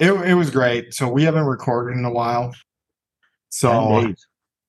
It 0.00 0.12
it 0.12 0.34
was 0.34 0.50
great. 0.50 0.94
So 0.94 1.08
we 1.08 1.22
haven't 1.22 1.44
recorded 1.44 1.96
in 1.96 2.04
a 2.04 2.12
while. 2.12 2.52
So 3.50 3.70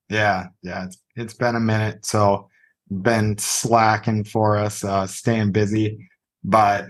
Yeah, 0.10 0.48
yeah, 0.62 0.86
it's, 0.86 0.98
it's 1.15 1.34
been 1.34 1.56
a 1.56 1.60
minute, 1.62 2.06
so 2.06 2.50
been 2.89 3.38
slacking 3.38 4.26
for 4.26 4.58
us, 4.58 4.84
uh, 4.84 5.08
staying 5.08 5.54
busy. 5.54 6.10
But 6.44 6.88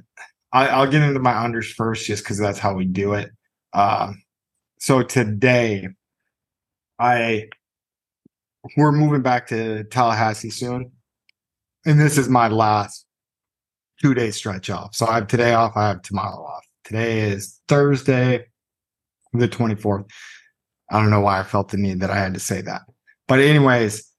I, 0.51 0.69
I'll 0.69 0.89
get 0.89 1.03
into 1.03 1.19
my 1.19 1.33
unders 1.33 1.71
first, 1.71 2.07
just 2.07 2.23
because 2.23 2.39
that's 2.39 2.57
how 2.57 2.73
we 2.73 2.85
do 2.85 3.13
it. 3.13 3.29
Uh, 3.73 4.13
so 4.79 5.03
today, 5.03 5.87
I 6.97 7.49
we're 8.75 8.91
moving 8.91 9.21
back 9.21 9.47
to 9.47 9.83
Tallahassee 9.83 10.49
soon, 10.49 10.91
and 11.85 11.99
this 11.99 12.17
is 12.17 12.27
my 12.27 12.47
last 12.47 13.05
two 14.01 14.15
day 14.15 14.31
stretch 14.31 14.71
off. 14.71 14.95
So 14.95 15.05
I 15.05 15.15
have 15.15 15.27
today 15.27 15.53
off. 15.53 15.73
I 15.75 15.89
have 15.89 16.01
tomorrow 16.01 16.43
off. 16.43 16.65
Today 16.91 17.21
is 17.21 17.57
Thursday, 17.69 18.47
the 19.31 19.47
twenty 19.47 19.75
fourth. 19.75 20.07
I 20.91 20.99
don't 20.99 21.09
know 21.09 21.21
why 21.21 21.39
I 21.39 21.43
felt 21.43 21.69
the 21.69 21.77
need 21.77 22.01
that 22.01 22.09
I 22.09 22.17
had 22.17 22.33
to 22.33 22.39
say 22.41 22.59
that. 22.63 22.81
But 23.29 23.39
anyways, 23.39 24.11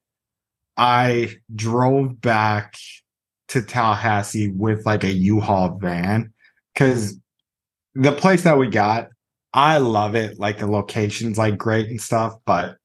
I 0.78 1.34
drove 1.54 2.18
back 2.18 2.78
to 3.48 3.60
Tallahassee 3.60 4.48
with 4.48 4.86
like 4.86 5.04
a 5.04 5.12
U-Haul 5.12 5.76
van 5.82 6.32
because 6.72 7.20
the 7.94 8.12
place 8.12 8.44
that 8.44 8.56
we 8.56 8.68
got, 8.68 9.08
I 9.52 9.76
love 9.76 10.14
it. 10.14 10.38
Like 10.38 10.58
the 10.58 10.66
location's 10.66 11.36
like 11.36 11.58
great 11.58 11.88
and 11.88 12.00
stuff, 12.00 12.36
but 12.46 12.78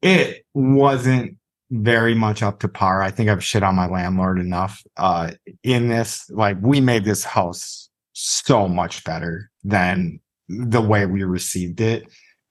it 0.00 0.46
wasn't 0.54 1.36
very 1.70 2.14
much 2.14 2.42
up 2.42 2.60
to 2.60 2.68
par. 2.68 3.02
I 3.02 3.10
think 3.10 3.28
I've 3.28 3.44
shit 3.44 3.62
on 3.62 3.74
my 3.74 3.88
landlord 3.88 4.38
enough 4.38 4.82
uh 4.96 5.32
in 5.62 5.88
this. 5.88 6.30
Like 6.30 6.56
we 6.62 6.80
made 6.80 7.04
this 7.04 7.24
house 7.24 7.88
so 8.22 8.68
much 8.68 9.04
better 9.04 9.50
than 9.64 10.20
the 10.48 10.80
way 10.80 11.06
we 11.06 11.22
received 11.22 11.80
it. 11.80 12.06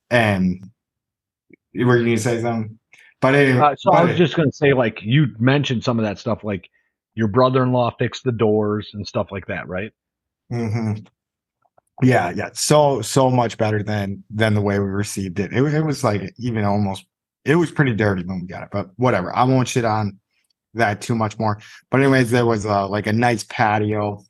And 0.09 0.63
were 1.75 1.97
you 1.97 2.05
gonna 2.05 2.17
say 2.17 2.41
something? 2.41 2.79
But 3.21 3.35
anyway, 3.35 3.59
Uh, 3.59 3.75
so 3.77 3.91
I 3.91 4.01
but 4.01 4.09
was 4.09 4.17
just 4.17 4.35
going 4.35 4.49
to 4.49 4.55
say, 4.55 4.73
like 4.73 4.99
you 5.03 5.27
mentioned 5.39 5.83
some 5.83 5.99
of 5.99 6.05
that 6.05 6.17
stuff, 6.17 6.43
like 6.43 6.69
your 7.15 7.27
brother-in-law 7.27 7.95
fixed 7.99 8.23
the 8.23 8.31
doors 8.31 8.89
and 8.93 9.05
stuff 9.05 9.27
like 9.31 9.45
that, 9.47 9.67
right? 9.67 9.91
Mhm. 10.51 11.05
Yeah, 12.01 12.31
yeah. 12.31 12.49
So 12.53 13.01
so 13.01 13.29
much 13.29 13.57
better 13.57 13.83
than 13.83 14.23
than 14.29 14.53
the 14.53 14.61
way 14.61 14.79
we 14.79 14.85
received 14.85 15.39
it. 15.39 15.51
It, 15.51 15.61
was- 15.61 15.73
it 15.73 15.83
was 15.85 16.03
like 16.03 16.33
even 16.39 16.63
almost 16.63 17.05
it 17.45 17.55
was 17.55 17.71
pretty 17.71 17.93
dirty 17.93 18.23
when 18.23 18.41
we 18.41 18.47
got 18.47 18.63
it, 18.63 18.69
but 18.71 18.89
whatever. 18.95 19.35
I 19.35 19.43
won't 19.43 19.67
shit 19.67 19.85
on 19.85 20.17
that 20.75 21.01
too 21.01 21.15
much 21.15 21.37
more. 21.39 21.59
But 21.91 21.99
anyways, 22.01 22.31
there 22.31 22.45
was 22.45 22.65
uh, 22.65 22.87
like 22.87 23.07
a 23.07 23.13
nice 23.13 23.43
patio. 23.43 24.23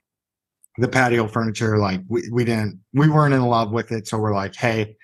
The 0.79 0.87
patio 0.87 1.27
furniture, 1.27 1.77
like 1.77 2.01
we, 2.07 2.29
we 2.31 2.45
didn't 2.45 2.79
we 2.93 3.09
weren't 3.09 3.33
in 3.33 3.43
love 3.43 3.71
with 3.71 3.91
it. 3.91 4.07
So 4.07 4.17
we're 4.17 4.33
like, 4.33 4.55
hey, 4.55 4.95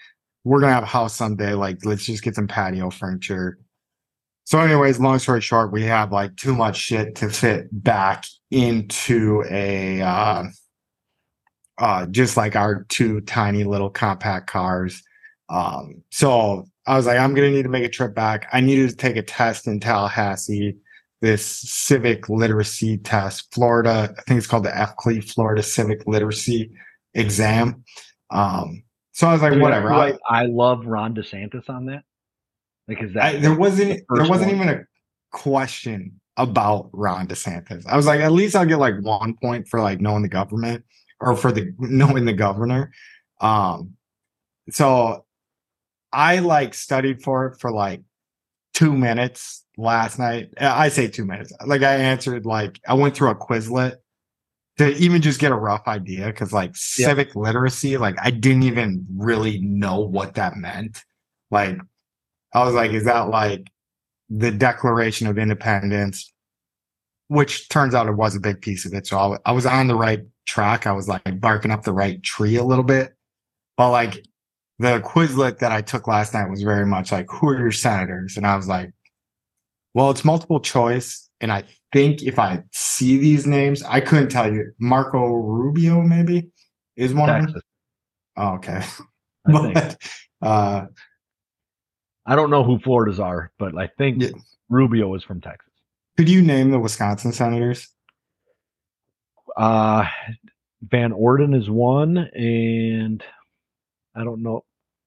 we're 0.44 0.60
gonna 0.62 0.74
have 0.74 0.84
a 0.84 0.88
house 0.88 1.16
someday. 1.16 1.54
Like, 1.54 1.86
let's 1.86 2.06
just 2.06 2.24
get 2.24 2.36
some 2.36 2.48
patio 2.48 2.90
furniture. 2.90 3.60
So, 4.46 4.60
anyways, 4.60 5.00
long 5.00 5.18
story 5.20 5.42
short, 5.42 5.72
we 5.72 5.84
have 5.84 6.12
like 6.12 6.36
too 6.38 6.56
much 6.56 6.78
shit 6.78 7.16
to 7.16 7.30
fit 7.30 7.68
back 7.72 8.26
into 8.52 9.44
a 9.50 10.02
uh 10.02 10.44
uh, 11.78 12.06
just 12.06 12.38
like 12.38 12.56
our 12.56 12.86
two 12.90 13.22
tiny 13.22 13.64
little 13.64 13.90
compact 13.90 14.48
cars. 14.48 15.04
Um, 15.50 16.04
so 16.12 16.66
I 16.88 16.96
was 16.96 17.06
like, 17.06 17.18
I'm 17.18 17.34
gonna 17.34 17.52
need 17.52 17.64
to 17.64 17.70
make 17.70 17.84
a 17.84 17.90
trip 17.90 18.16
back. 18.16 18.48
I 18.54 18.62
needed 18.62 18.90
to 18.90 18.96
take 18.96 19.18
a 19.18 19.22
test 19.24 19.68
in 19.68 19.80
Tallahassee, 19.80 20.78
this 21.26 21.44
civic 21.44 22.30
literacy 22.30 23.00
test, 23.00 23.52
Florida. 23.52 24.14
I 24.16 24.22
think 24.22 24.38
it's 24.38 24.46
called 24.46 24.66
the 24.66 24.70
FCLE, 24.70 25.24
Florida 25.34 25.64
Civic 25.64 26.06
Literacy 26.06 26.72
Exam. 27.16 27.84
Um, 28.30 28.84
so 29.12 29.28
I 29.28 29.34
was 29.34 29.42
like, 29.42 29.54
Dude, 29.54 29.62
whatever. 29.64 29.92
I, 29.92 29.98
Like, 29.98 30.20
I 30.30 30.46
love 30.46 30.86
Ron 30.86 31.16
DeSantis 31.16 31.68
on 31.68 31.88
that. 31.88 32.04
Like, 32.88 33.02
is 33.02 33.14
that 33.16 33.24
I, 33.24 33.38
there 33.38 33.56
wasn't 33.56 34.04
there 34.10 34.30
wasn't 34.30 34.52
one? 34.52 34.56
even 34.56 34.70
a 34.70 34.84
question 35.32 36.20
about 36.38 36.92
Ron 36.94 37.28
DeSantis. 37.28 37.88
I 37.88 37.98
was 37.98 38.06
like, 38.06 38.20
at 38.20 38.32
least 38.32 38.56
I'll 38.56 38.66
get 38.66 38.78
like 38.78 39.02
one 39.02 39.36
point 39.42 39.68
for 39.68 39.82
like 39.82 40.00
knowing 40.00 40.22
the 40.22 40.30
government 40.30 40.86
or 41.20 41.36
for 41.36 41.52
the 41.52 41.74
knowing 41.80 42.26
the 42.26 42.34
governor. 42.34 42.92
Um, 43.42 43.96
so 44.70 45.26
I 46.14 46.38
like 46.38 46.76
studied 46.76 47.24
for 47.24 47.48
it 47.48 47.60
for 47.60 47.72
like 47.72 48.02
two 48.76 48.94
minutes 48.94 49.66
last 49.78 50.20
night. 50.20 50.50
Uh, 50.60 50.72
I 50.76 50.90
say 50.90 51.08
two 51.08 51.26
minutes. 51.26 51.52
Like 51.66 51.82
I 51.82 51.96
answered 51.96 52.46
like 52.46 52.80
I 52.88 52.94
went 52.94 53.16
through 53.16 53.30
a 53.32 53.36
Quizlet 53.36 53.96
to 54.78 54.90
even 54.98 55.22
just 55.22 55.40
get 55.40 55.52
a 55.52 55.56
rough 55.56 55.88
idea 55.88 56.28
because 56.28 56.54
like 56.54 56.72
Yeah. 56.98 57.08
civic 57.08 57.36
literacy, 57.36 57.98
like 57.98 58.16
I 58.22 58.30
didn't 58.30 58.64
even 58.64 59.08
really 59.18 59.60
know 59.62 60.02
what 60.02 60.36
that 60.36 60.58
meant. 60.58 61.04
Like 61.50 61.80
I 62.54 62.64
was 62.64 62.76
like, 62.76 62.92
is 62.92 63.06
that 63.06 63.30
like 63.30 63.72
the 64.30 64.52
Declaration 64.52 65.28
of 65.28 65.38
Independence? 65.38 66.32
Which 67.28 67.70
turns 67.70 67.96
out 67.96 68.08
it 68.08 68.12
was 68.12 68.36
a 68.36 68.40
big 68.40 68.62
piece 68.62 68.86
of 68.86 68.94
it. 68.94 69.08
So 69.08 69.18
I, 69.18 69.38
I 69.48 69.52
was 69.52 69.66
on 69.66 69.88
the 69.88 69.96
right 69.96 70.22
track. 70.46 70.86
I 70.86 70.92
was 70.92 71.08
like 71.08 71.40
barking 71.40 71.72
up 71.72 71.84
the 71.84 71.94
right 71.94 72.22
tree 72.22 72.56
a 72.58 72.64
little 72.64 72.84
bit. 72.84 73.16
But 73.78 73.90
like 73.92 74.24
the 74.80 75.00
Quizlet 75.02 75.60
that 75.60 75.72
I 75.72 75.82
took 75.82 76.08
last 76.08 76.34
night 76.34 76.50
was 76.50 76.62
very 76.62 76.86
much 76.86 77.12
like, 77.12 77.28
who 77.30 77.50
are 77.50 77.58
your 77.60 77.72
senators? 77.72 78.36
And 78.38 78.46
I 78.46 78.56
was 78.56 78.68
like, 78.68 78.92
well, 79.94 80.10
it's 80.12 80.26
multiple 80.26 80.60
choice. 80.60 81.30
And 81.42 81.52
I 81.52 81.64
think 81.94 82.24
if 82.24 82.38
I 82.40 82.64
see 82.72 83.18
these 83.18 83.46
names, 83.48 83.84
I 83.84 84.02
couldn't 84.02 84.30
tell 84.30 84.52
you. 84.52 84.72
Marco 84.80 85.26
Rubio, 85.34 86.02
maybe, 86.02 86.50
is 86.98 87.14
one 87.14 87.30
of 87.30 87.46
them. 87.54 87.62
Oh, 88.38 88.54
okay. 88.56 88.82
I 89.48 89.52
think. 89.62 89.74
But, 89.74 89.98
uh, 90.42 90.86
I 92.26 92.36
don't 92.36 92.50
know 92.50 92.64
who 92.64 92.80
Florida's 92.80 93.20
are, 93.20 93.52
but 93.60 93.78
I 93.78 93.88
think 93.98 94.22
Yeah. 94.24 94.30
Rubio 94.70 95.14
is 95.16 95.24
from 95.24 95.40
Texas. 95.42 95.72
could 96.18 96.28
you 96.28 96.42
name 96.42 96.72
the 96.72 96.80
Wisconsin 96.80 97.32
senators? 97.32 97.88
Uh, 99.56 100.06
Van 100.82 101.12
Orden 101.14 101.54
is 101.54 101.70
one, 101.70 102.18
and 102.18 103.24
I 104.16 104.24
don't 104.24 104.42
know. 104.42 104.64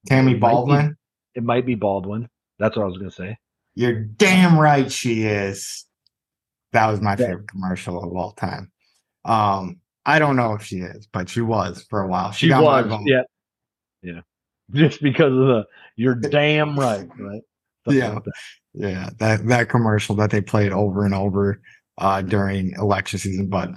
Tammy 0.07 0.33
It 0.33 0.35
might 0.35 0.49
be- 0.49 0.55
Baldwin? 0.55 0.97
It 1.35 1.43
might 1.43 1.67
be 1.67 1.75
Baldwin. 1.75 2.29
That's 2.59 2.77
what 2.77 2.83
I 2.83 2.87
was 2.87 2.99
going 2.99 3.11
to 3.11 3.15
say. 3.17 3.37
You're 3.75 4.01
damn 4.03 4.59
right 4.59 4.91
she 4.91 5.23
is. 5.25 5.85
That 6.73 6.87
was 6.89 7.01
my 7.01 7.13
Yeah. 7.13 7.17
favorite 7.29 7.49
commercial 7.49 8.03
of 8.03 8.15
all 8.17 8.33
time. 8.33 8.71
Um, 9.25 9.81
I 10.05 10.19
don't 10.19 10.37
know 10.37 10.55
if 10.55 10.63
she 10.63 10.79
is, 10.79 11.07
but 11.13 11.29
she 11.29 11.41
was 11.41 11.85
for 11.89 12.01
a 12.01 12.09
while. 12.09 12.33
She 12.33 12.49
got 12.49 12.63
was, 12.63 13.01
yeah, 13.07 13.23
yeah. 14.03 14.21
Just 14.73 15.01
because 15.03 15.33
of 15.33 15.39
the, 15.39 15.67
you're 15.97 16.15
damn 16.15 16.79
right, 16.79 17.09
right? 17.19 17.43
Something 17.85 18.03
Yeah. 18.03 18.11
like 18.15 18.25
that. 18.25 18.33
Yeah, 18.75 19.11
that 19.19 19.47
that 19.49 19.69
commercial 19.69 20.15
that 20.17 20.31
they 20.31 20.41
played 20.41 20.73
over 20.73 21.05
and 21.05 21.15
over 21.15 21.61
uh 21.99 22.23
during 22.23 22.73
election 22.73 23.19
season. 23.19 23.49
But 23.49 23.71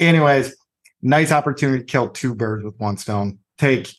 anyways, 0.00 0.54
nice 1.02 1.30
opportunity 1.32 1.80
to 1.80 1.84
kill 1.84 2.08
two 2.10 2.34
birds 2.34 2.64
with 2.64 2.74
one 2.78 2.96
stone. 2.96 3.38
Take 3.58 3.94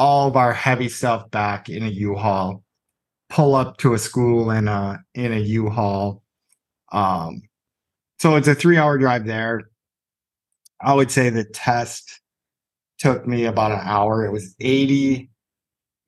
all 0.00 0.26
of 0.26 0.36
our 0.36 0.54
heavy 0.54 0.88
stuff 0.88 1.30
back 1.30 1.68
in 1.68 1.82
a 1.84 1.88
U-Haul, 1.88 2.64
pull 3.28 3.54
up 3.54 3.76
to 3.76 3.92
a 3.92 3.98
school 3.98 4.50
in 4.50 4.66
a 4.66 4.98
in 5.14 5.32
a 5.32 5.38
U-Haul. 5.38 6.22
Um 6.90 7.42
so 8.18 8.36
it's 8.36 8.48
a 8.48 8.54
three 8.54 8.78
hour 8.78 8.98
drive 8.98 9.26
there. 9.26 9.70
I 10.80 10.94
would 10.94 11.10
say 11.10 11.28
the 11.28 11.44
test 11.44 12.20
took 12.98 13.26
me 13.26 13.44
about 13.44 13.72
an 13.72 13.80
hour. 13.82 14.24
It 14.24 14.32
was 14.32 14.54
80, 14.60 15.30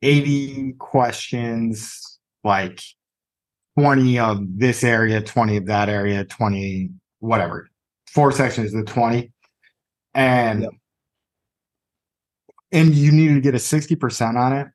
80 0.00 0.72
questions, 0.78 2.18
like 2.44 2.80
20 3.78 4.18
of 4.18 4.40
this 4.58 4.82
area, 4.82 5.20
20 5.22 5.58
of 5.58 5.66
that 5.66 5.88
area, 5.90 6.24
20, 6.24 6.90
whatever. 7.20 7.68
Four 8.10 8.32
sections 8.32 8.74
of 8.74 8.86
20. 8.86 9.30
And 10.14 10.62
Yep. 10.62 10.72
And 12.72 12.94
you 12.94 13.12
needed 13.12 13.34
to 13.34 13.40
get 13.40 13.54
a 13.54 13.58
60% 13.58 14.36
on 14.36 14.52
it. 14.52 14.66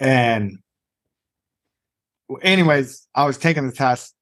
And 0.00 0.58
anyways, 2.42 3.06
I 3.14 3.24
was 3.24 3.38
taking 3.38 3.66
the 3.66 3.72
test, 3.72 4.14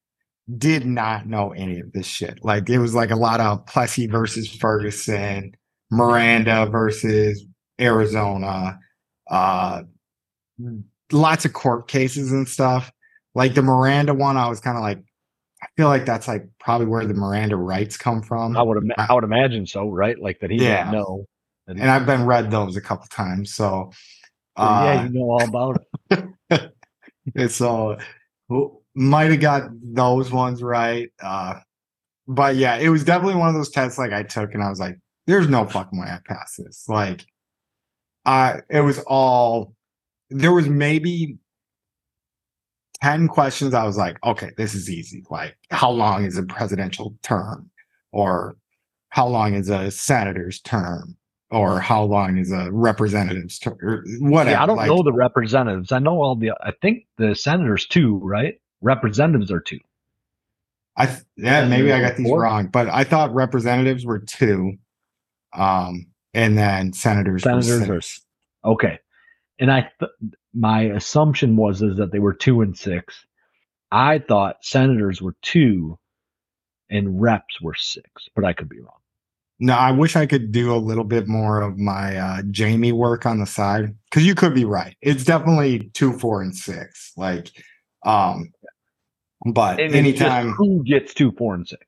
did 0.58 0.84
not 0.84 1.26
know 1.26 1.52
any 1.52 1.80
of 1.80 1.92
this 1.92 2.06
shit. 2.06 2.44
Like 2.44 2.68
it 2.68 2.78
was 2.78 2.94
like 2.94 3.10
a 3.10 3.16
lot 3.16 3.40
of 3.40 3.64
Plessy 3.66 4.06
versus 4.06 4.48
Ferguson, 4.52 5.52
Miranda 5.90 6.66
versus 6.66 7.44
Arizona, 7.80 8.78
uh 9.30 9.82
lots 11.12 11.44
of 11.44 11.52
court 11.52 11.88
cases 11.88 12.32
and 12.32 12.48
stuff. 12.48 12.90
Like 13.34 13.54
the 13.54 13.62
Miranda 13.62 14.12
one, 14.12 14.36
I 14.36 14.48
was 14.48 14.60
kind 14.60 14.76
of 14.76 14.82
like, 14.82 14.98
I 15.62 15.66
feel 15.76 15.88
like 15.88 16.04
that's 16.04 16.26
like 16.28 16.46
probably 16.58 16.86
where 16.86 17.04
the 17.06 17.14
Miranda 17.14 17.56
rights 17.56 17.96
come 17.96 18.22
from. 18.22 18.56
I 18.56 18.62
would, 18.62 18.78
ima- 18.82 18.94
I 18.98 19.14
would 19.14 19.24
imagine 19.24 19.66
so, 19.66 19.88
right? 19.88 20.20
Like 20.20 20.40
that 20.40 20.50
he 20.50 20.56
Yeah. 20.58 20.84
didn't 20.84 20.92
know. 20.92 21.26
He- 21.78 21.82
and 21.82 21.90
I've 21.90 22.06
been 22.06 22.24
read 22.26 22.50
those 22.50 22.76
a 22.76 22.80
couple 22.80 23.06
times. 23.08 23.54
So 23.54 23.90
yeah, 24.58 24.64
Uh, 24.64 25.04
you 25.04 25.10
know 25.18 25.30
all 25.30 25.44
about 25.48 25.82
it. 26.10 26.72
and 27.34 27.50
so 27.50 27.96
might 28.94 29.30
have 29.30 29.40
got 29.40 29.70
those 29.82 30.30
ones 30.32 30.62
right. 30.62 31.10
Uh, 31.22 31.54
but 32.26 32.56
yeah, 32.56 32.76
it 32.76 32.88
was 32.88 33.04
definitely 33.04 33.36
one 33.36 33.48
of 33.48 33.54
those 33.54 33.70
tests 33.70 33.98
like 33.98 34.12
I 34.12 34.22
took 34.22 34.52
and 34.54 34.62
I 34.62 34.68
was 34.68 34.80
like, 34.80 34.96
there's 35.26 35.48
no 35.48 35.64
fucking 35.64 35.98
way 35.98 36.08
I 36.08 36.18
pass 36.26 36.56
this. 36.56 36.88
Like, 36.88 37.24
uh, 38.26 38.58
it 38.68 38.80
was 38.80 38.98
all, 39.06 39.74
there 40.30 40.52
was 40.52 40.68
maybe 40.68 41.38
10 43.02 43.28
questions. 43.28 43.74
I 43.74 43.84
was 43.84 43.96
like, 43.96 44.16
okay, 44.24 44.50
this 44.56 44.74
is 44.74 44.90
easy. 44.90 45.24
Like, 45.30 45.56
how 45.70 45.90
long 45.90 46.24
is 46.24 46.36
a 46.36 46.42
presidential 46.42 47.14
term? 47.22 47.70
Or 48.12 48.56
how 49.10 49.26
long 49.28 49.54
is 49.54 49.68
a 49.70 49.90
senator's 49.90 50.60
term? 50.60 51.16
Or 51.50 51.80
how 51.80 52.04
long 52.04 52.38
is 52.38 52.52
a 52.52 52.70
representative's 52.70 53.58
term? 53.58 53.76
Or 53.82 54.04
whatever. 54.20 54.50
Yeah, 54.50 54.62
I 54.62 54.66
don't 54.66 54.76
like, 54.76 54.88
know 54.88 55.02
the 55.02 55.12
representatives. 55.12 55.90
I 55.90 55.98
know 55.98 56.22
all 56.22 56.36
the. 56.36 56.52
I 56.62 56.72
think 56.80 57.06
the 57.18 57.34
senators 57.34 57.86
two, 57.86 58.18
right? 58.22 58.60
Representatives 58.80 59.50
are 59.50 59.60
two. 59.60 59.80
I 60.96 61.06
th- 61.06 61.22
yeah, 61.36 61.66
maybe 61.66 61.92
I 61.92 62.00
got 62.00 62.16
these 62.16 62.26
Four? 62.26 62.42
wrong, 62.42 62.68
but 62.68 62.88
I 62.88 63.04
thought 63.04 63.34
representatives 63.34 64.04
were 64.04 64.18
two, 64.18 64.74
um, 65.52 66.06
and 66.34 66.56
then 66.58 66.92
senators. 66.92 67.44
were 67.44 67.62
Senators 67.62 68.20
are. 68.62 68.72
Okay, 68.72 68.98
and 69.58 69.72
I 69.72 69.90
th- 69.98 70.12
my 70.54 70.82
assumption 70.82 71.56
was 71.56 71.82
is 71.82 71.96
that 71.96 72.12
they 72.12 72.18
were 72.18 72.34
two 72.34 72.60
and 72.60 72.76
six. 72.76 73.24
I 73.90 74.18
thought 74.18 74.56
senators 74.62 75.20
were 75.20 75.34
two, 75.42 75.98
and 76.88 77.20
reps 77.20 77.60
were 77.60 77.74
six, 77.74 78.28
but 78.36 78.44
I 78.44 78.52
could 78.52 78.68
be 78.68 78.80
wrong. 78.80 78.99
No, 79.62 79.74
I 79.74 79.92
wish 79.92 80.16
I 80.16 80.24
could 80.24 80.52
do 80.52 80.74
a 80.74 80.78
little 80.78 81.04
bit 81.04 81.28
more 81.28 81.60
of 81.60 81.78
my 81.78 82.16
uh, 82.16 82.42
Jamie 82.50 82.92
work 82.92 83.26
on 83.26 83.38
the 83.40 83.46
side 83.46 83.94
because 84.06 84.24
you 84.26 84.34
could 84.34 84.54
be 84.54 84.64
right. 84.64 84.96
It's 85.02 85.22
definitely 85.24 85.90
two, 85.92 86.18
four, 86.18 86.40
and 86.40 86.56
six. 86.56 87.12
Like, 87.18 87.50
um, 88.04 88.50
but 89.44 89.78
And 89.78 89.94
anytime, 89.94 90.52
who 90.52 90.82
gets 90.84 91.12
two, 91.12 91.32
four, 91.32 91.54
and 91.54 91.68
six? 91.68 91.84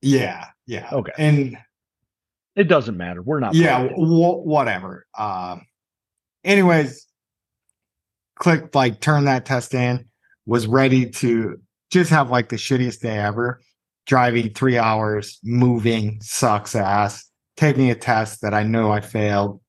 yeah, 0.00 0.46
yeah, 0.66 0.88
Okay. 0.92 1.12
and 1.18 1.58
It 2.56 2.64
doesn't 2.64 2.96
matter. 2.96 3.20
We're 3.22 3.40
not. 3.40 3.54
yeah, 3.54 3.88
w- 3.88 4.38
whatever. 4.38 5.06
Um, 5.16 5.66
anyways, 6.44 7.06
clicked 8.36 8.74
like 8.74 9.00
turn 9.00 9.26
that 9.26 9.44
test 9.44 9.74
in. 9.74 10.06
Was 10.46 10.66
ready 10.66 11.08
to 11.10 11.60
just 11.90 12.10
have 12.10 12.30
like 12.30 12.48
the 12.48 12.56
shittiest 12.56 13.00
day 13.00 13.18
ever. 13.18 13.60
Driving 14.06 14.52
three 14.52 14.78
hours, 14.78 15.38
moving 15.44 16.20
sucks 16.22 16.74
ass. 16.74 17.28
Taking 17.56 17.90
a 17.90 17.94
test 17.94 18.40
that 18.42 18.54
I 18.54 18.62
know 18.62 18.90
I 18.90 19.00
failed. 19.00 19.60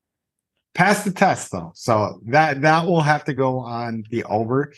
Passed 0.74 1.06
the 1.06 1.12
test 1.12 1.52
though, 1.52 1.72
so 1.76 2.20
that 2.28 2.62
that 2.62 2.86
will 2.88 3.02
have 3.02 3.26
to 3.26 3.34
go 3.34 3.60
on 3.60 4.06
the 4.10 4.24
over. 4.24 4.74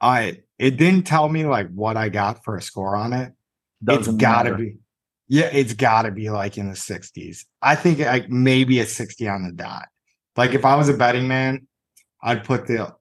I 0.00 0.40
it 0.58 0.76
didn't 0.78 1.02
tell 1.02 1.28
me 1.28 1.44
like 1.44 1.68
what 1.70 1.96
I 1.96 2.08
got 2.08 2.44
for 2.44 2.56
a 2.56 2.62
score 2.62 2.96
on 2.96 3.12
it 3.12 3.32
Doesn't 3.82 4.14
it's 4.14 4.20
got 4.22 4.44
to 4.44 4.52
matter. 4.52 4.62
be. 4.62 4.76
Yeah, 5.28 5.50
it's 5.52 5.74
got 5.74 6.02
to 6.02 6.10
be 6.10 6.30
like 6.30 6.56
in 6.58 6.68
the 6.68 6.76
60s. 6.76 7.44
I 7.60 7.74
think 7.76 7.98
like 7.98 8.28
maybe 8.30 8.80
a 8.80 8.86
60 8.86 9.28
on 9.28 9.42
the 9.42 9.52
dot. 9.52 9.86
Like 10.36 10.52
if 10.52 10.64
I 10.64 10.76
was 10.76 10.88
a 10.88 10.94
betting 10.94 11.28
man, 11.28 11.66
I'd 12.22 12.44
put 12.44 12.66
the 12.66 12.94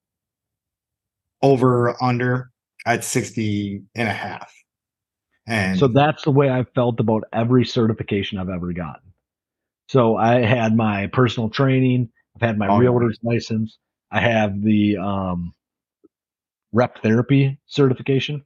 over 1.42 2.02
under 2.02 2.50
at 2.86 3.04
60 3.04 3.84
and 3.96 4.08
a 4.10 4.14
half. 4.14 4.54
And 5.48 5.80
So 5.80 5.88
that's 5.88 6.24
the 6.24 6.32
way 6.32 6.50
I 6.50 6.64
felt 6.76 7.00
about 7.00 7.24
every 7.34 7.66
certification 7.66 8.38
I've 8.38 8.50
ever 8.50 8.74
gotten. 8.74 9.14
So 9.90 10.18
I 10.18 10.42
had 10.42 10.76
my 10.76 11.08
personal 11.08 11.50
training, 11.50 12.12
I've 12.36 12.42
had 12.42 12.58
my 12.58 12.68
Oh, 12.68 12.78
realtor's 12.78 13.20
license, 13.24 13.78
I 14.12 14.22
have 14.22 14.62
the 14.62 14.98
um, 14.98 15.54
rep 16.72 17.00
therapy 17.02 17.60
certification, 17.68 18.44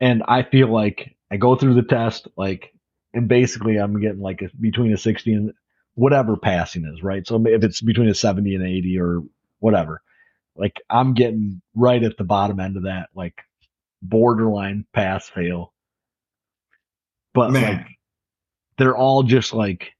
and 0.00 0.24
I 0.28 0.44
feel 0.44 0.68
like 0.68 1.16
I 1.30 1.38
go 1.38 1.56
through 1.56 1.74
the 1.74 1.82
test, 1.84 2.28
like, 2.36 2.72
and 3.14 3.28
basically 3.28 3.78
I'm 3.78 4.00
getting 4.00 4.20
like 4.20 4.42
a, 4.42 4.50
between 4.60 4.94
a 4.94 4.98
60 4.98 5.34
and 5.34 5.52
whatever 5.96 6.36
passing 6.36 6.86
is, 6.86 7.02
right? 7.02 7.26
So 7.26 7.44
if 7.46 7.64
it's 7.64 7.82
between 7.82 8.10
a 8.10 8.14
70 8.14 8.56
and 8.56 8.66
80 8.66 9.00
or 9.00 9.22
whatever, 9.60 10.02
like 10.56 10.82
I'm 10.90 11.14
getting 11.14 11.62
right 11.76 12.02
at 12.04 12.18
the 12.18 12.24
bottom 12.24 12.60
end 12.60 12.78
of 12.78 12.84
that, 12.84 13.10
like 13.16 13.40
borderline 14.02 14.86
pass 14.94 15.28
fail. 15.30 15.73
But 17.34 17.52
like 17.52 17.86
they're 18.78 18.96
all 18.96 19.22
just 19.22 19.52
like 19.52 19.92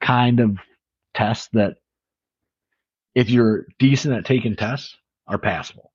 kind 0.00 0.40
of 0.40 0.58
tests 1.14 1.48
that 1.52 1.76
if 3.14 3.30
you're 3.30 3.66
decent 3.78 4.14
at 4.14 4.24
taking 4.24 4.56
tests 4.56 4.96
are 5.26 5.38
passable. 5.38 5.92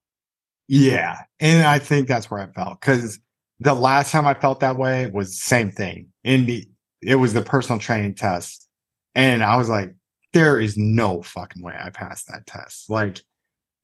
yeah. 0.67 1.19
And 1.39 1.65
I 1.65 1.80
think 1.80 2.08
that's 2.08 2.30
where 2.32 2.41
I 2.41 2.48
felt 2.48 2.80
because 2.82 3.19
the 3.60 3.74
last 3.74 4.12
time 4.12 4.26
I 4.28 4.34
felt 4.34 4.60
that 4.62 4.78
way 4.78 5.10
was 5.12 5.30
the 5.30 5.46
same 5.46 5.72
thing. 5.72 6.08
In 6.24 6.46
the 6.46 6.67
it 7.02 7.15
was 7.15 7.34
the 7.34 7.41
personal 7.41 7.80
training 7.80 8.15
test. 8.15 8.67
And 9.15 9.43
I 9.43 9.58
was 9.58 9.69
like, 9.69 9.93
there 10.34 10.60
is 10.60 10.78
no 10.78 11.22
fucking 11.22 11.62
way 11.62 11.76
I 11.80 11.89
passed 11.89 12.28
that 12.28 12.48
test. 12.48 12.89
Like 12.89 13.22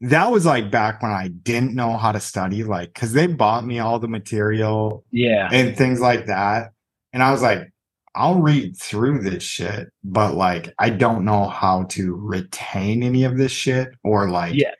that 0.01 0.31
was 0.31 0.45
like 0.45 0.71
back 0.71 1.01
when 1.01 1.11
I 1.11 1.27
didn't 1.27 1.75
know 1.75 1.97
how 1.97 2.11
to 2.11 2.19
study, 2.19 2.63
like 2.63 2.93
because 2.93 3.11
they 3.13 3.27
bought 3.27 3.65
me 3.65 3.79
all 3.79 3.99
the 3.99 4.07
material 4.07 5.03
Yeah. 5.11 5.49
and 5.51 5.75
things 5.77 5.99
like 5.99 6.27
that. 6.27 6.71
And 7.13 7.21
I 7.21 7.31
was 7.31 7.41
like, 7.41 7.71
I'll 8.15 8.39
read 8.41 8.77
through 8.77 9.21
this 9.23 9.43
shit, 9.43 9.89
but 10.03 10.35
like 10.35 10.73
I 10.79 10.89
don't 10.89 11.25
know 11.25 11.47
how 11.47 11.83
to 11.89 12.15
retain 12.15 13.03
any 13.03 13.23
of 13.25 13.37
this 13.37 13.51
shit 13.51 13.89
or 14.03 14.29
like 14.29 14.53
Yeah. 14.55 14.71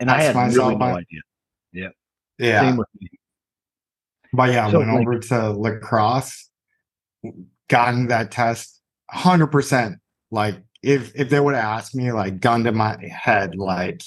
And 0.00 0.10
I 0.10 0.22
had 0.22 0.36
really 0.54 0.76
no 0.76 0.84
I- 0.84 0.92
idea. 0.98 1.90
yeah. 2.38 2.72
Me. 2.72 2.82
But 4.32 4.52
yeah, 4.52 4.66
I 4.68 4.70
So, 4.70 4.78
went 4.78 4.90
like- 4.92 5.00
over 5.00 5.18
to 5.18 5.50
La 5.50 5.78
Crosse, 5.80 6.50
gotten 7.68 8.08
that 8.08 8.30
test, 8.30 8.80
hundred 9.10 9.48
percent. 9.48 9.96
Like 10.30 10.56
if 10.82 11.12
if 11.16 11.30
they 11.30 11.40
would 11.40 11.54
have 11.54 11.64
asked 11.64 11.94
me, 11.94 12.12
like 12.12 12.38
gun 12.40 12.62
to 12.64 12.72
my 12.72 12.96
head, 13.08 13.56
like, 13.56 14.02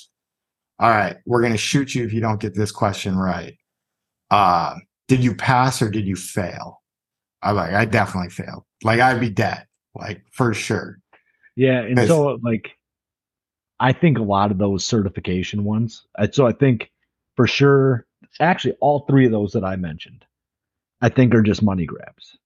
all 0.81 0.89
right, 0.89 1.15
we're 1.25 1.41
gonna 1.41 1.57
shoot 1.57 1.95
you 1.95 2.03
if 2.03 2.11
you 2.11 2.19
don't 2.19 2.41
get 2.41 2.55
this 2.55 2.71
question 2.71 3.15
right. 3.15 3.55
Uh, 4.31 4.75
did 5.07 5.23
you 5.23 5.35
pass 5.35 5.81
or 5.81 5.89
did 5.89 6.07
you 6.07 6.15
fail? 6.15 6.81
I'm 7.43 7.55
like, 7.55 7.73
I 7.73 7.85
definitely 7.85 8.29
failed. 8.29 8.63
Like 8.83 8.99
I'd 8.99 9.19
be 9.19 9.29
dead, 9.29 9.65
like 9.93 10.23
for 10.31 10.53
sure. 10.53 10.99
Yeah. 11.55 11.81
And 11.81 11.99
so 12.07 12.39
like 12.41 12.71
I 13.79 13.93
think 13.93 14.17
a 14.17 14.23
lot 14.23 14.51
of 14.51 14.57
those 14.57 14.83
certification 14.85 15.63
ones. 15.63 16.05
So 16.31 16.47
I 16.47 16.51
think 16.51 16.91
for 17.35 17.45
sure, 17.45 18.05
actually 18.39 18.75
all 18.79 19.05
three 19.07 19.25
of 19.25 19.31
those 19.31 19.51
that 19.53 19.63
I 19.63 19.75
mentioned, 19.75 20.25
I 21.01 21.09
think 21.09 21.35
are 21.35 21.43
just 21.43 21.61
money 21.61 21.85
grabs. 21.85 22.37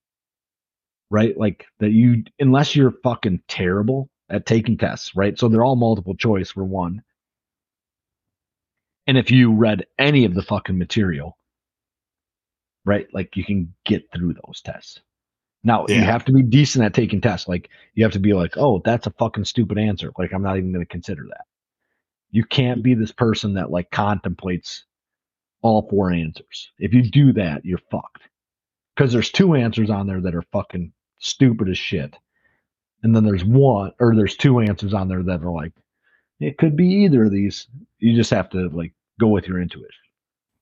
Right? 1.12 1.38
Like 1.38 1.66
that 1.80 1.92
you 1.92 2.24
unless 2.40 2.76
you're 2.76 2.96
fucking 3.04 3.44
terrible 3.48 4.10
at 4.30 4.46
taking 4.46 4.78
tests, 4.78 5.16
right? 5.16 5.38
So 5.38 5.48
they're 5.48 5.64
all 5.64 5.76
multiple 5.76 6.16
choice 6.16 6.52
for 6.52 6.64
one. 6.64 7.04
And 9.08 9.18
if 9.18 9.30
you 9.32 9.54
read 9.54 9.86
any 10.00 10.26
of 10.26 10.34
the 10.34 10.42
fucking 10.42 10.78
material, 10.78 11.38
right? 12.86 13.08
Like 13.14 13.36
you 13.36 13.44
can 13.44 13.74
get 13.86 14.12
through 14.14 14.34
those 14.34 14.62
tests. 14.62 15.02
Now 15.64 15.86
you 15.90 16.02
have 16.02 16.26
to 16.26 16.32
be 16.32 16.44
decent 16.44 16.86
at 16.86 16.94
taking 16.94 17.22
tests. 17.22 17.48
Like 17.48 17.70
you 17.96 18.04
have 18.04 18.14
to 18.14 18.20
be 18.20 18.34
like, 18.34 18.56
oh, 18.56 18.82
that's 18.86 19.08
a 19.08 19.14
fucking 19.18 19.46
stupid 19.46 19.80
answer. 19.80 20.12
Like 20.18 20.32
I'm 20.32 20.44
not 20.44 20.58
even 20.58 20.72
going 20.72 20.86
to 20.86 20.92
consider 20.92 21.26
that. 21.30 21.46
You 22.30 22.44
can't 22.44 22.84
be 22.84 22.94
this 22.94 23.12
person 23.12 23.56
that 23.56 23.72
like 23.72 23.90
contemplates 23.90 24.86
all 25.62 25.88
four 25.90 26.12
answers. 26.12 26.72
If 26.78 26.94
you 26.94 27.02
do 27.10 27.34
that, 27.34 27.66
you're 27.66 27.80
fucked. 27.90 28.22
Because 28.96 29.12
there's 29.12 29.32
two 29.32 29.56
answers 29.56 29.90
on 29.90 30.06
there 30.06 30.22
that 30.22 30.36
are 30.36 30.44
fucking 30.52 30.94
stupid 31.20 31.70
as 31.70 31.78
shit. 31.78 32.16
And 33.02 33.16
then 33.16 33.24
there's 33.24 33.44
one, 33.44 33.92
or 34.00 34.16
there's 34.16 34.38
two 34.38 34.60
answers 34.60 34.94
on 34.94 35.08
there 35.08 35.24
that 35.24 35.44
are 35.44 35.52
like, 35.52 35.74
it 36.40 36.58
could 36.58 36.76
be 36.76 36.88
either 36.88 37.26
of 37.26 37.32
these. 37.32 37.68
You 38.00 38.16
just 38.16 38.32
have 38.32 38.50
to 38.52 38.70
like 38.70 38.94
go 39.20 39.28
with 39.28 39.48
your 39.48 39.62
intuition. 39.62 39.90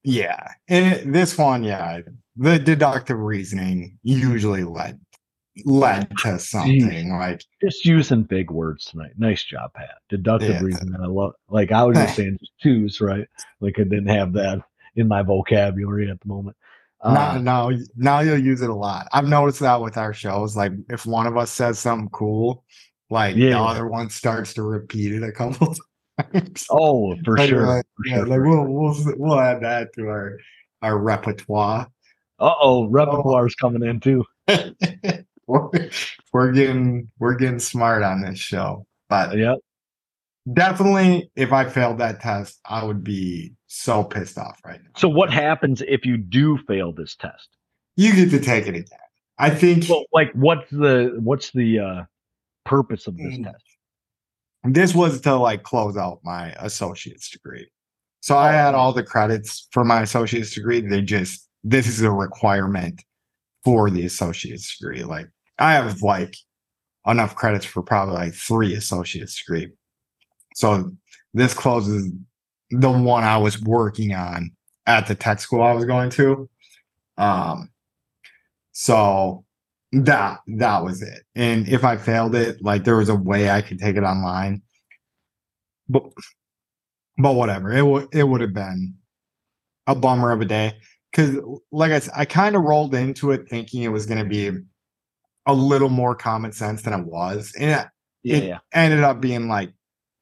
Yeah, 0.04 0.50
and 0.68 1.14
this 1.16 1.38
one, 1.38 1.64
yeah, 1.64 2.02
the 2.36 2.60
deductive 2.60 3.20
reasoning 3.20 3.98
usually 4.04 4.64
led 4.64 5.00
led 5.66 6.10
to 6.18 6.40
something 6.40 7.10
like 7.12 7.44
Just 7.62 7.86
using 7.86 8.24
big 8.24 8.50
words 8.52 8.86
tonight. 8.86 9.12
Nice 9.18 9.44
job, 9.44 9.72
Pat. 9.74 9.98
Deductive 10.10 10.50
Yeah. 10.56 10.62
reasoning. 10.64 10.96
I 11.02 11.06
love. 11.06 11.34
Like 11.50 11.72
I 11.72 11.84
was 11.84 11.98
just 11.98 12.16
saying, 12.18 12.40
choose 12.60 13.00
right. 13.02 13.28
Like 13.62 13.76
I 13.80 13.84
didn't 13.84 14.08
have 14.08 14.34
that 14.34 14.60
in 14.96 15.08
my 15.08 15.22
vocabulary 15.22 16.10
at 16.10 16.20
the 16.20 16.28
moment. 16.28 16.58
now, 17.06 17.32
Uh, 17.32 17.38
now 17.38 17.72
now 17.96 18.20
you'll 18.22 18.38
use 18.40 18.62
it 18.62 18.70
a 18.70 18.76
lot. 18.76 19.08
I've 19.14 19.28
noticed 19.28 19.60
that 19.60 19.80
with 19.80 19.96
our 19.98 20.14
shows. 20.14 20.58
Like 20.58 20.72
if 20.90 21.06
one 21.06 21.28
of 21.28 21.38
us 21.38 21.52
says 21.52 21.78
something 21.80 22.10
cool, 22.10 22.64
like 23.14 23.36
the 23.36 23.54
other 23.54 23.88
one 23.88 24.10
starts 24.10 24.54
to 24.56 24.64
repeat 24.64 25.14
it 25.14 25.24
a 25.24 25.32
couple 25.32 25.74
times. 26.34 26.66
oh, 26.70 27.16
for 27.24 27.38
Like, 27.38 27.50
sure. 27.50 27.66
like, 27.68 27.86
for 27.96 28.08
yeah, 28.08 28.16
sure, 28.18 28.26
like 28.26 28.42
we'll 28.42 28.66
we'll 28.68 29.16
we'll 29.18 29.40
add 29.40 29.62
that 29.62 29.94
to 29.94 30.08
our 30.08 30.38
our 30.82 30.98
repertoire. 30.98 31.88
Uh 32.40 32.54
oh, 32.62 32.88
repertoire's 32.90 33.56
coming 33.56 33.84
in 33.84 34.00
too. 34.00 34.26
we're, 35.48 35.70
we're 36.34 36.52
getting 36.52 37.10
we're 37.20 37.36
getting 37.36 37.60
smart 37.60 38.04
on 38.04 38.22
this 38.22 38.40
show, 38.40 38.86
but 39.10 39.38
Yep. 39.38 39.60
definitely 40.52 41.30
if 41.36 41.54
I 41.54 41.70
failed 41.70 42.00
that 42.00 42.20
test, 42.20 42.60
I 42.66 42.84
would 42.84 43.04
be 43.04 43.54
so 43.68 44.04
pissed 44.04 44.38
off 44.38 44.60
right 44.66 44.82
now. 44.84 44.90
So 44.98 45.08
what 45.08 45.32
happens 45.32 45.82
if 45.88 46.06
you 46.06 46.18
do 46.18 46.58
fail 46.68 46.92
this 46.92 47.16
test? 47.16 47.50
You 47.96 48.14
get 48.16 48.32
to 48.32 48.40
take 48.40 48.66
it 48.68 48.76
again. 48.76 49.00
I 49.38 49.50
think 49.52 49.88
Well, 49.90 50.06
like 50.12 50.32
what's 50.34 50.70
the 50.70 51.16
what's 51.20 51.52
the 51.52 51.80
uh 51.80 52.04
purpose 52.66 53.08
of 53.08 53.18
this 53.18 53.36
Mm. 53.38 53.46
test? 53.46 53.64
this 54.66 54.96
was 54.96 55.20
to 55.22 55.36
like 55.36 55.64
close 55.64 55.98
out 55.98 56.20
my 56.24 56.52
associate's 56.60 57.30
degree. 57.30 57.68
So 58.22 58.38
I 58.38 58.50
Oh, 58.50 58.58
had 58.58 58.76
all 58.76 58.94
the 58.94 59.04
credits 59.04 59.68
for 59.72 59.84
my 59.84 60.02
associate's 60.04 60.54
degree. 60.56 60.80
They 60.82 61.02
just 61.02 61.50
this 61.66 61.88
is 61.88 62.02
a 62.02 62.12
requirement 62.12 63.04
for 63.66 63.90
the 63.90 64.06
associate's 64.06 64.78
degree. 64.78 65.04
Like 65.04 65.28
I 65.60 65.74
have 65.74 66.02
like 66.02 66.36
enough 67.06 67.36
credits 67.36 67.66
for 67.66 67.82
probably 67.84 68.16
like 68.16 68.34
three 68.34 68.74
associate's 68.76 69.38
degree. 69.44 69.72
So 70.56 70.92
this 71.34 71.54
closes 71.54 72.12
the 72.70 72.90
one 72.92 73.24
I 73.26 73.38
was 73.38 73.62
working 73.62 74.14
on 74.14 74.52
at 74.88 75.08
the 75.08 75.16
tech 75.16 75.40
school 75.42 75.62
I 75.62 75.74
was 75.74 75.84
going 75.86 76.10
to. 76.12 76.50
Um 77.18 77.70
so 78.72 79.43
that 79.94 80.40
that 80.48 80.84
was 80.84 81.02
it. 81.02 81.24
And 81.36 81.68
if 81.68 81.84
I 81.84 81.98
failed 81.98 82.36
it, 82.36 82.62
like 82.62 82.84
there 82.84 82.98
was 82.98 83.10
a 83.10 83.16
way 83.16 83.50
I 83.52 83.62
could 83.62 83.80
take 83.80 83.96
it 83.96 84.04
online. 84.04 84.62
But 85.88 86.04
but 87.18 87.34
whatever. 87.34 87.72
It 87.72 87.84
would 87.86 88.08
it 88.14 88.24
would 88.24 88.42
have 88.42 88.54
been 88.54 88.96
a 89.88 89.96
bummer 89.96 90.32
of 90.32 90.42
a 90.42 90.46
day. 90.46 90.74
Cause 91.14 91.38
like 91.72 91.92
I 91.92 92.00
said, 92.00 92.14
I 92.16 92.26
kind 92.26 92.56
of 92.56 92.64
rolled 92.64 92.96
into 92.96 93.32
it 93.32 93.48
thinking 93.48 93.84
it 93.84 93.90
was 93.90 94.08
gonna 94.08 94.26
be 94.26 94.52
a 95.46 95.54
little 95.54 95.90
more 95.90 96.16
common 96.16 96.52
sense 96.52 96.82
than 96.82 96.94
it 97.00 97.06
was. 97.06 97.54
And 97.60 97.70
it, 97.70 97.88
Yeah, 98.24 98.38
it 98.38 98.44
yeah. 98.46 98.60
ended 98.74 99.02
up 99.04 99.22
being 99.22 99.48
like 99.48 99.72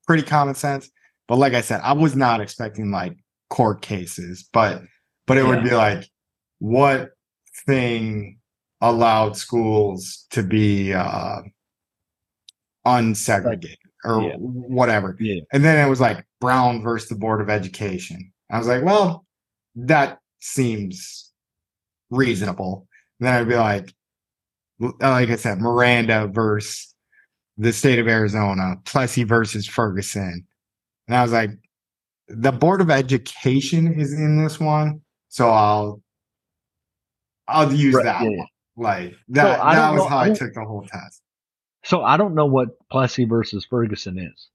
pretty 0.06 0.24
common 0.24 0.56
sense. 0.56 0.90
But 1.30 1.38
like 1.38 1.54
I 1.54 1.62
said, 1.62 1.80
I 1.82 1.94
was 1.94 2.16
not 2.16 2.42
expecting 2.42 2.92
like 2.92 3.18
court 3.50 3.82
cases, 3.82 4.50
but 4.52 4.82
but 5.28 5.38
it 5.38 5.46
would 5.46 5.64
be 5.64 5.72
like 5.72 6.10
what 6.60 7.12
thing 7.66 8.40
allowed 8.82 9.38
schools 9.38 10.26
to 10.32 10.44
be 10.44 10.94
uh 10.94 11.42
unsegregated 12.86 13.78
or 14.04 14.24
Yeah. 14.24 14.36
whatever. 14.38 15.16
Yeah. 15.20 15.42
And 15.54 15.64
then 15.64 15.86
it 15.86 15.90
was 15.90 16.02
like 16.02 16.26
Brown 16.40 16.82
versus 16.82 17.10
the 17.10 17.16
Board 17.16 17.42
of 17.42 17.50
Education. 17.50 18.32
I 18.50 18.58
was 18.58 18.68
like, 18.68 18.84
well, 18.84 19.26
that 19.76 20.20
seems 20.40 21.32
reasonable. 22.10 22.88
And 23.20 23.28
then 23.28 23.36
I'd 23.36 23.48
be 23.48 23.56
like, 23.56 23.94
like 24.80 25.30
I 25.30 25.36
said, 25.36 25.60
Miranda 25.60 26.28
versus 26.28 26.94
the 27.58 27.72
state 27.72 28.00
of 28.00 28.08
Arizona, 28.08 28.78
Plessy 28.86 29.24
versus 29.24 29.68
Ferguson. 29.68 30.48
And 31.08 31.16
I 31.16 31.22
was 31.22 31.32
like, 31.32 31.52
the 32.28 32.52
Board 32.52 32.82
of 32.82 32.90
Education 32.90 34.00
is 34.00 34.12
in 34.14 34.42
this 34.44 34.60
one. 34.60 35.02
So 35.30 35.50
I'll 35.52 36.02
I'll 37.48 37.72
use 37.72 37.94
Right, 37.94 38.06
that 38.06 38.24
yeah. 38.24 38.44
Like 38.78 39.16
that, 39.30 39.60
I 39.60 39.76
that 39.76 39.92
was 39.92 40.04
know- 40.04 40.08
how 40.10 40.18
I 40.18 40.26
I 40.26 40.34
took 40.34 40.54
the 40.54 40.64
whole 40.66 40.84
test. 40.88 41.22
So 41.84 42.04
I 42.04 42.16
don't 42.18 42.36
know 42.36 42.46
what 42.46 42.70
Plessy 42.90 43.26
versus 43.26 43.66
Ferguson 43.66 44.20
is. 44.20 44.50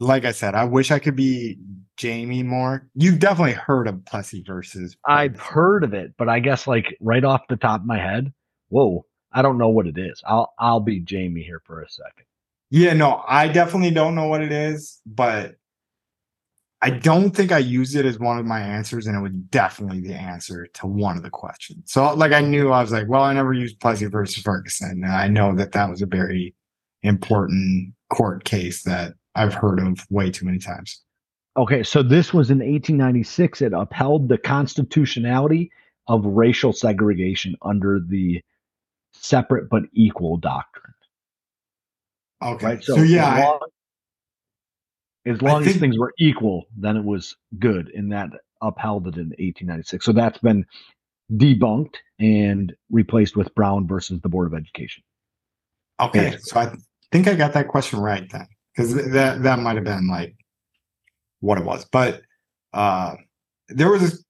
Like 0.00 0.24
I 0.24 0.32
said, 0.32 0.54
I 0.54 0.64
wish 0.64 0.90
I 0.90 0.98
could 0.98 1.16
be 1.16 1.58
Jamie 1.96 2.42
more. 2.42 2.88
You've 2.94 3.18
definitely 3.18 3.52
heard 3.54 3.88
of 3.88 4.04
Plessy 4.04 4.42
versus 4.46 4.96
I've 5.06 5.38
heard 5.38 5.84
of 5.84 5.94
it, 5.94 6.14
but 6.16 6.28
I 6.28 6.40
guess 6.40 6.66
like 6.66 6.96
right 7.00 7.24
off 7.24 7.42
the 7.48 7.56
top 7.56 7.80
of 7.80 7.86
my 7.86 7.98
head, 7.98 8.32
whoa, 8.68 9.06
I 9.32 9.42
don't 9.42 9.58
know 9.58 9.68
what 9.68 9.86
it 9.86 9.98
is. 9.98 10.22
I'll 10.26 10.52
I'll 10.58 10.80
be 10.80 11.00
Jamie 11.00 11.42
here 11.42 11.62
for 11.64 11.82
a 11.82 11.88
second. 11.88 12.24
Yeah, 12.70 12.92
no, 12.94 13.22
I 13.26 13.48
definitely 13.48 13.92
don't 13.92 14.14
know 14.14 14.26
what 14.26 14.40
it 14.42 14.50
is, 14.52 15.00
but 15.06 15.56
I 16.82 16.90
don't 16.90 17.30
think 17.30 17.50
I 17.50 17.58
used 17.58 17.96
it 17.96 18.04
as 18.04 18.18
one 18.18 18.38
of 18.38 18.44
my 18.44 18.60
answers, 18.60 19.06
and 19.06 19.16
it 19.16 19.20
was 19.20 19.32
definitely 19.32 20.00
the 20.00 20.14
answer 20.14 20.66
to 20.74 20.86
one 20.86 21.16
of 21.16 21.22
the 21.22 21.30
questions. 21.30 21.90
So, 21.90 22.12
like, 22.14 22.32
I 22.32 22.40
knew 22.40 22.72
I 22.72 22.82
was 22.82 22.92
like, 22.92 23.08
well, 23.08 23.22
I 23.22 23.32
never 23.32 23.54
used 23.54 23.80
Plessy 23.80 24.06
versus 24.06 24.42
Ferguson. 24.42 25.02
And 25.02 25.06
I 25.12 25.28
know 25.28 25.54
that 25.54 25.72
that 25.72 25.88
was 25.88 26.02
a 26.02 26.06
very 26.06 26.54
important 27.02 27.94
court 28.10 28.44
case 28.44 28.82
that 28.82 29.14
I've 29.34 29.54
heard 29.54 29.80
of 29.80 30.04
way 30.10 30.30
too 30.30 30.44
many 30.44 30.58
times. 30.58 31.00
Okay, 31.56 31.82
so 31.82 32.02
this 32.02 32.34
was 32.34 32.50
in 32.50 32.58
1896. 32.58 33.62
It 33.62 33.72
upheld 33.72 34.28
the 34.28 34.38
constitutionality 34.38 35.70
of 36.08 36.26
racial 36.26 36.72
segregation 36.72 37.56
under 37.62 38.00
the 38.00 38.42
separate 39.14 39.70
but 39.70 39.84
equal 39.94 40.36
doctrine. 40.36 40.92
Okay, 42.42 42.66
Right. 42.66 42.84
so, 42.84 42.96
yeah, 42.96 43.34
as 43.36 43.44
I- 43.44 43.58
as, 45.26 45.40
long 45.42 45.66
as 45.66 45.76
things 45.76 45.98
were 45.98 46.12
equal, 46.18 46.66
then 46.76 46.96
it 46.96 47.04
was 47.04 47.36
good, 47.58 47.90
and 47.94 48.12
that 48.12 48.30
upheld 48.60 49.06
it 49.06 49.16
in 49.16 49.28
1896. 49.28 50.04
So 50.04 50.12
that's 50.12 50.38
been 50.38 50.66
debunked 51.32 51.96
and 52.18 52.74
replaced 52.90 53.36
with 53.36 53.54
Brown 53.54 53.86
versus 53.86 54.20
the 54.20 54.28
Board 54.28 54.46
of 54.46 54.58
Education. 54.58 55.02
Okay, 56.00 56.32
Yeah. 56.32 56.36
so 56.40 56.60
I 56.60 56.74
think 57.12 57.28
I 57.28 57.34
got 57.34 57.52
that 57.54 57.68
question 57.68 58.00
right 58.00 58.30
then, 58.30 58.46
because 58.74 58.94
that 59.12 59.42
that 59.42 59.58
might 59.60 59.76
have 59.76 59.84
been 59.84 60.08
like 60.08 60.34
what 61.40 61.58
it 61.58 61.64
was. 61.64 61.84
But 61.86 62.22
uh 62.72 63.14
there 63.68 63.90
was 63.90 64.02
this, 64.02 64.24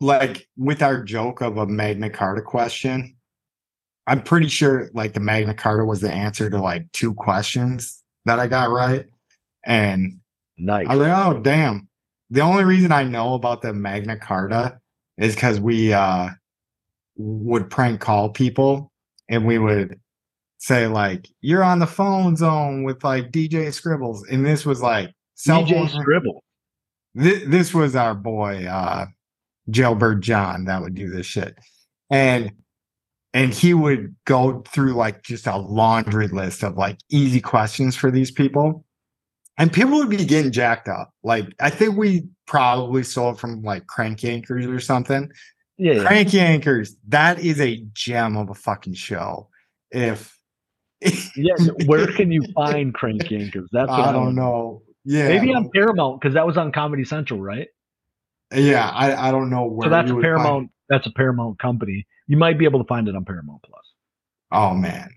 like 0.00 0.46
with 0.56 0.82
our 0.82 1.02
joke 1.02 1.40
of 1.40 1.56
a 1.56 1.66
Magna 1.66 2.10
Carta 2.10 2.42
question. 2.42 3.16
I'm 4.06 4.22
pretty 4.22 4.48
sure 4.48 4.90
like 4.92 5.14
the 5.14 5.20
Magna 5.20 5.54
Carta 5.54 5.84
was 5.84 6.02
the 6.02 6.12
answer 6.12 6.50
to 6.50 6.60
like 6.60 6.92
two 6.92 7.14
questions 7.14 8.02
that 8.26 8.38
I 8.38 8.46
got 8.46 8.70
right, 8.70 9.06
and 9.64 10.20
Nice. 10.56 10.86
I 10.88 10.96
was 10.96 11.06
like, 11.06 11.26
oh 11.26 11.40
damn. 11.40 11.88
The 12.30 12.40
only 12.40 12.64
reason 12.64 12.92
I 12.92 13.04
know 13.04 13.34
about 13.34 13.62
the 13.62 13.72
Magna 13.72 14.16
Carta 14.16 14.78
is 15.18 15.34
because 15.34 15.60
we 15.60 15.92
uh 15.92 16.28
would 17.16 17.70
prank 17.70 18.00
call 18.00 18.30
people 18.30 18.90
and 19.28 19.46
we 19.46 19.58
would 19.58 20.00
say 20.58 20.86
like 20.86 21.28
you're 21.40 21.62
on 21.62 21.78
the 21.78 21.86
phone 21.86 22.36
zone 22.36 22.84
with 22.84 23.04
like 23.04 23.30
DJ 23.30 23.72
Scribbles. 23.72 24.24
And 24.28 24.44
this 24.46 24.64
was 24.64 24.80
like 24.80 25.10
cell 25.34 25.64
DJ 25.64 25.90
Scribble. 25.90 26.42
Thi- 27.16 27.44
this 27.44 27.74
was 27.74 27.94
our 27.96 28.14
boy 28.14 28.66
uh 28.66 29.06
Jailbird 29.70 30.20
John 30.20 30.64
that 30.66 30.82
would 30.82 30.94
do 30.94 31.10
this 31.10 31.26
shit. 31.26 31.56
And 32.10 32.52
and 33.32 33.52
he 33.52 33.74
would 33.74 34.14
go 34.24 34.62
through 34.68 34.94
like 34.94 35.22
just 35.22 35.48
a 35.48 35.56
laundry 35.56 36.28
list 36.28 36.62
of 36.62 36.76
like 36.76 36.98
easy 37.10 37.40
questions 37.40 37.96
for 37.96 38.10
these 38.10 38.30
people. 38.30 38.83
And 39.56 39.72
people 39.72 39.98
would 39.98 40.10
be 40.10 40.24
getting 40.24 40.50
jacked 40.50 40.88
up. 40.88 41.12
Like 41.22 41.46
I 41.60 41.70
think 41.70 41.96
we 41.96 42.24
probably 42.46 43.02
sold 43.02 43.38
from 43.38 43.62
like 43.62 43.86
Crank 43.86 44.20
Yankers 44.20 44.68
or 44.68 44.80
something. 44.80 45.30
Yeah, 45.76 45.94
yeah. 45.94 46.04
Crank 46.04 46.28
Yankers, 46.28 46.94
that 47.08 47.38
is 47.40 47.60
a 47.60 47.84
gem 47.92 48.36
of 48.36 48.50
a 48.50 48.54
fucking 48.54 48.94
show. 48.94 49.48
If 49.90 50.36
yeah. 51.36 51.54
Where 51.86 52.06
can 52.12 52.32
you 52.32 52.42
find 52.54 52.94
Crank 52.94 53.22
Yankers? 53.24 53.68
That's 53.72 53.90
what 53.90 54.00
I 54.00 54.12
don't 54.12 54.34
know. 54.34 54.82
Yeah. 55.04 55.28
Maybe 55.28 55.54
on 55.54 55.70
Paramount 55.72 56.20
because 56.20 56.34
that 56.34 56.46
was 56.46 56.56
on 56.56 56.72
Comedy 56.72 57.04
Central, 57.04 57.40
right? 57.40 57.68
yeah, 58.52 58.88
I, 58.90 59.28
I 59.28 59.30
don't 59.30 59.50
know 59.50 59.64
where 59.64 59.86
so 59.86 59.90
that's 59.90 60.08
you 60.08 60.18
a 60.18 60.22
Paramount. 60.22 60.70
That's 60.88 61.06
a 61.06 61.10
Paramount 61.10 61.58
company. 61.58 62.06
You 62.26 62.36
might 62.36 62.58
be 62.58 62.64
able 62.64 62.78
to 62.78 62.86
find 62.86 63.08
it 63.08 63.16
on 63.16 63.24
Paramount 63.24 63.62
Plus. 63.62 63.84
Oh 64.52 64.74
man. 64.74 65.10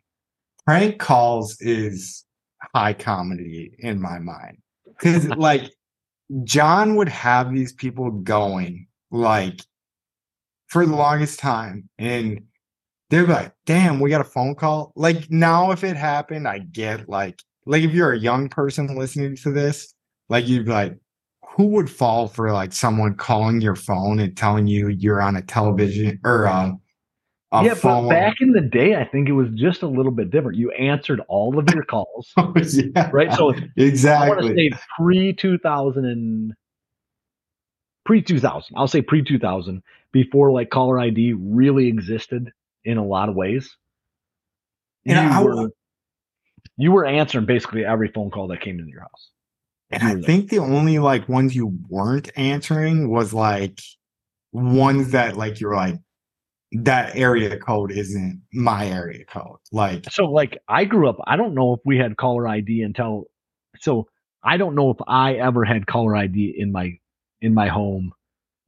Prank 0.66 1.00
calls 1.00 1.60
is 1.62 2.26
high 2.74 2.94
comedy 2.94 3.74
in 3.80 4.02
my 4.02 4.20
mind. 4.20 4.58
Cause 5.00 5.28
like 5.30 5.72
John 6.44 6.96
would 6.96 7.10
have 7.10 7.54
these 7.54 7.74
people 7.74 8.12
going 8.12 8.88
like 9.12 9.62
for 10.68 10.86
the 10.86 10.96
longest 10.96 11.40
time 11.40 11.90
and 11.98 12.42
they're 13.10 13.26
like, 13.26 13.54
damn, 13.66 14.00
we 14.00 14.10
got 14.10 14.22
a 14.22 14.26
phone 14.26 14.56
call. 14.56 14.92
Like 14.96 15.32
now 15.32 15.72
if 15.72 15.84
it 15.84 15.96
happened, 15.96 16.48
I 16.48 16.60
get 16.60 17.08
like 17.08 17.42
like 17.66 17.84
if 17.84 17.92
you're 17.92 18.14
a 18.14 18.20
young 18.20 18.50
person 18.50 18.98
listening 18.98 19.36
to 19.38 19.52
this, 19.52 19.94
like 20.30 20.48
you'd 20.48 20.66
be 20.66 20.72
like, 20.72 20.98
who 21.56 21.68
would 21.68 21.90
fall 21.90 22.28
for 22.28 22.52
like 22.52 22.74
someone 22.74 23.16
calling 23.16 23.62
your 23.62 23.76
phone 23.76 24.20
and 24.20 24.36
telling 24.36 24.68
you 24.68 24.90
you're 24.90 25.22
on 25.22 25.36
a 25.36 25.42
television 25.42 26.20
or 26.24 26.48
um 26.48 26.80
yeah, 27.54 27.76
but 27.82 28.10
back 28.10 28.36
in 28.42 28.52
the 28.52 28.62
day, 28.62 28.96
I 28.96 29.06
think 29.06 29.30
it 29.30 29.32
was 29.32 29.48
just 29.54 29.82
a 29.82 29.88
little 29.88 30.12
bit 30.12 30.32
different. 30.32 30.58
You 30.58 30.72
answered 30.72 31.22
all 31.30 31.58
of 31.58 31.74
your 31.74 31.84
calls, 31.84 32.32
oh, 32.38 32.54
yeah, 32.56 33.10
right? 33.14 33.34
So 33.34 33.54
exactly, 33.78 34.26
I 34.26 34.30
want 34.30 34.42
to 34.42 34.56
say 34.56 34.72
pre 34.98 35.34
two 35.34 35.58
thousand 35.58 36.06
and 36.06 36.54
pre 38.06 38.22
two 38.22 38.40
thousand. 38.40 38.76
I'll 38.78 38.88
say 38.88 39.02
pre 39.02 39.24
two 39.24 39.40
thousand 39.40 39.82
before 40.12 40.52
like 40.52 40.70
caller 40.70 41.00
ID 41.00 41.34
really 41.34 41.88
existed 41.88 42.52
in 42.84 42.98
a 42.98 43.06
lot 43.06 43.30
of 43.30 43.36
ways. 43.36 43.76
And 45.06 45.16
you 45.16 45.38
I- 45.38 45.44
were 45.44 45.70
you 46.78 46.92
were 46.92 47.06
answering 47.06 47.46
basically 47.46 47.86
every 47.86 48.10
phone 48.10 48.30
call 48.30 48.48
that 48.50 48.62
came 48.62 48.78
into 48.80 48.92
your 48.92 49.02
house. 49.02 49.30
And 49.90 50.04
I 50.04 50.22
think 50.22 50.50
the 50.50 50.60
only 50.60 51.00
like 51.00 51.30
ones 51.30 51.56
you 51.56 51.78
weren't 51.88 52.30
answering 52.36 53.10
was 53.10 53.34
like 53.34 53.80
ones 54.52 55.12
that 55.12 55.38
like 55.38 55.62
you're 55.62 55.76
like 55.76 55.96
that 56.72 57.16
area 57.16 57.58
code 57.60 57.92
isn't 57.92 58.42
my 58.54 58.88
area 58.88 59.24
code. 59.26 59.58
Like 59.72 60.06
So 60.12 60.26
like 60.26 60.58
I 60.68 60.86
grew 60.86 61.10
up, 61.10 61.18
I 61.26 61.38
don't 61.38 61.54
know 61.54 61.74
if 61.74 61.80
we 61.86 61.98
had 61.98 62.18
caller 62.18 62.48
ID 62.48 62.82
until 62.82 63.26
so 63.80 64.08
I 64.44 64.58
don't 64.58 64.76
know 64.76 64.90
if 64.90 64.98
I 65.08 65.36
ever 65.36 65.64
had 65.64 65.88
caller 65.88 66.16
ID 66.16 66.56
in 66.58 66.72
my 66.72 66.98
in 67.42 67.54
my 67.54 67.68
home 67.68 68.14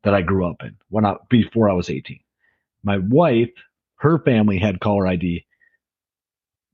that 0.04 0.14
I 0.14 0.22
grew 0.22 0.50
up 0.50 0.58
in 0.64 0.78
when 0.90 1.06
I 1.06 1.16
before 1.30 1.70
I 1.70 1.74
was 1.74 1.90
18. 1.90 2.20
My 2.84 2.98
wife, 2.98 3.52
her 3.96 4.20
family 4.20 4.58
had 4.58 4.80
caller 4.80 5.08
ID 5.08 5.46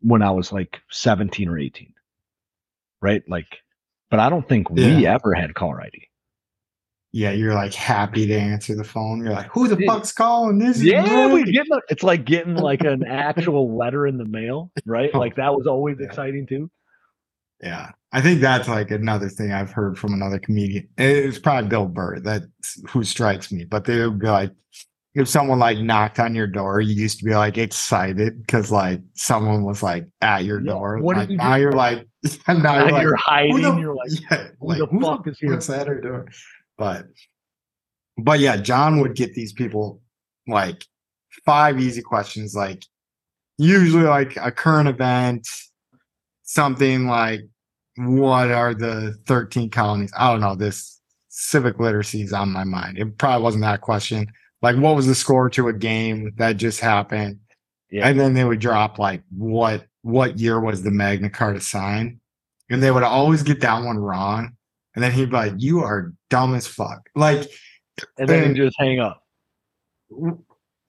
when 0.02 0.22
I 0.22 0.32
was 0.32 0.52
like 0.52 0.80
17 0.92 1.50
or 1.50 1.58
18. 1.58 1.94
Right? 3.02 3.24
Like 3.28 3.62
but 4.12 4.20
I 4.20 4.30
don't 4.30 4.48
think 4.48 4.70
we 4.70 5.08
ever 5.08 5.34
had 5.34 5.56
caller 5.56 5.82
ID. 5.82 6.08
Yeah, 7.16 7.32
you're 7.32 7.54
like 7.54 7.74
happy 7.74 8.28
to 8.28 8.34
answer 8.38 8.76
the 8.76 8.84
phone. 8.84 9.24
You're 9.24 9.32
like, 9.32 9.48
who 9.50 9.70
the 9.70 9.78
Yeah. 9.80 9.94
fuck's 9.94 10.12
calling? 10.12 10.58
This 10.60 10.76
is 10.80 10.84
Yeah, 10.84 11.32
we 11.32 11.50
get 11.50 11.66
it's 11.88 12.04
like 12.04 12.26
getting 12.26 12.56
like 12.56 12.84
an 12.84 13.06
actual 13.06 13.74
letter 13.74 14.06
in 14.06 14.18
the 14.18 14.26
mail, 14.26 14.70
right? 14.86 15.10
Oh, 15.14 15.20
like 15.20 15.38
that 15.38 15.56
was 15.56 15.66
always 15.66 15.96
Yeah. 15.98 16.08
exciting 16.08 16.46
too. 16.46 16.70
Yeah, 17.64 17.92
I 18.12 18.20
think 18.20 18.42
that's 18.42 18.68
like 18.68 18.92
another 18.92 19.30
thing 19.30 19.54
I've 19.54 19.72
heard 19.72 19.98
from 19.98 20.14
another 20.14 20.40
comedian. 20.40 20.90
It's 20.98 21.40
probably 21.40 21.70
Bill 21.70 21.86
Burr 21.86 22.20
that's 22.20 22.48
who 22.90 23.02
strikes 23.06 23.50
me, 23.50 23.64
but 23.64 23.86
they 23.86 24.06
would 24.06 24.20
be 24.20 24.28
like, 24.28 24.52
if 25.14 25.30
someone 25.30 25.60
like 25.60 25.78
knocked 25.78 26.20
on 26.20 26.36
your 26.36 26.48
door, 26.48 26.82
you 26.82 26.94
used 26.96 27.20
to 27.20 27.24
be 27.24 27.34
like 27.34 27.58
excited 27.58 28.42
because 28.42 28.74
like 28.74 29.00
someone 29.14 29.64
was 29.64 29.82
like 29.82 30.06
at 30.20 30.44
your 30.44 30.60
Yeah, 30.60 30.72
door. 30.74 30.98
what 30.98 31.16
Like, 31.16 31.30
you 31.30 31.38
now 31.38 31.56
you're 31.56 31.72
like, 31.72 32.06
now 32.46 32.56
Now 32.58 32.80
you're 32.80 32.92
like, 32.92 33.02
you're 33.04 33.16
who 33.16 33.22
hiding. 33.24 33.62
the- 33.62 33.78
you're 33.80 33.96
like, 33.96 34.10
yeah, 34.30 34.48
who 34.60 34.68
like, 34.68 34.80
the 34.80 34.86
who 34.88 35.00
fuck 35.00 35.26
is 35.30 35.40
here? 35.40 35.52
What's 35.52 35.70
at 35.70 35.88
her 35.88 36.02
door? 36.02 36.26
But, 36.78 37.06
but 38.18 38.40
yeah, 38.40 38.58
John 38.58 39.00
would 39.00 39.16
get 39.16 39.34
these 39.34 39.54
people 39.54 40.02
like 40.48 40.86
five 41.46 41.80
easy 41.80 42.02
questions, 42.02 42.56
like 42.56 42.84
usually 43.58 44.04
like 44.04 44.36
a 44.38 44.52
current 44.52 44.90
event, 44.90 45.48
something 46.44 47.08
like 47.08 47.42
what 47.98 48.52
are 48.52 48.74
the 48.74 49.18
13 49.26 49.70
colonies? 49.70 50.12
I 50.18 50.32
don't 50.32 50.42
know. 50.42 50.56
This 50.56 51.00
civic 51.30 51.80
literacy 51.80 52.22
is 52.22 52.34
on 52.34 52.52
my 52.52 52.64
mind. 52.64 52.98
It 52.98 53.18
probably 53.18 53.44
wasn't 53.44 53.64
that 53.64 53.82
question. 53.82 54.28
Like, 54.62 54.78
what 54.78 54.96
was 54.96 55.08
the 55.08 55.16
score 55.16 55.50
to 55.52 55.68
a 55.68 55.74
game 55.74 56.34
that 56.38 56.58
just 56.58 56.80
happened? 56.80 57.40
Yeah. 57.92 58.08
And 58.08 58.20
then 58.20 58.34
they 58.34 58.44
would 58.44 58.60
drop 58.60 59.00
like 59.00 59.22
what 59.30 59.86
what 60.02 60.40
year 60.40 60.60
was 60.60 60.84
the 60.84 60.92
Magna 60.92 61.30
Carta 61.30 61.62
signed? 61.62 62.20
And 62.70 62.82
they 62.82 62.92
would 62.92 63.04
always 63.04 63.44
get 63.44 63.62
that 63.62 63.84
one 63.84 63.98
wrong. 63.98 64.55
And 64.96 65.04
then 65.04 65.12
he'd 65.12 65.30
be 65.30 65.36
like, 65.36 65.54
You 65.58 65.82
are 65.82 66.14
dumb 66.30 66.56
as 66.56 66.66
fuck. 66.66 67.10
Like, 67.16 67.50
and 68.18 68.28
then 68.28 68.44
and- 68.46 68.56
just 68.56 68.76
hang 68.80 69.00
up. 69.00 69.22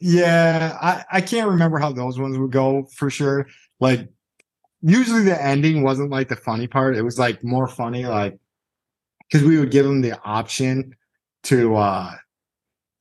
yeah, 0.00 0.78
I, 0.80 1.04
I 1.10 1.20
can't 1.20 1.48
remember 1.48 1.78
how 1.78 1.92
those 1.92 2.18
ones 2.18 2.38
would 2.38 2.52
go 2.52 2.86
for 2.94 3.10
sure. 3.10 3.46
Like 3.80 4.08
usually 4.82 5.24
the 5.24 5.42
ending 5.42 5.82
wasn't 5.82 6.10
like 6.10 6.28
the 6.28 6.36
funny 6.36 6.66
part. 6.66 6.96
It 6.96 7.02
was 7.02 7.18
like 7.18 7.42
more 7.42 7.66
funny, 7.66 8.06
like 8.06 8.38
because 9.30 9.46
we 9.46 9.58
would 9.58 9.70
give 9.70 9.84
them 9.84 10.02
the 10.02 10.18
option 10.22 10.94
to 11.44 11.76
uh 11.76 12.12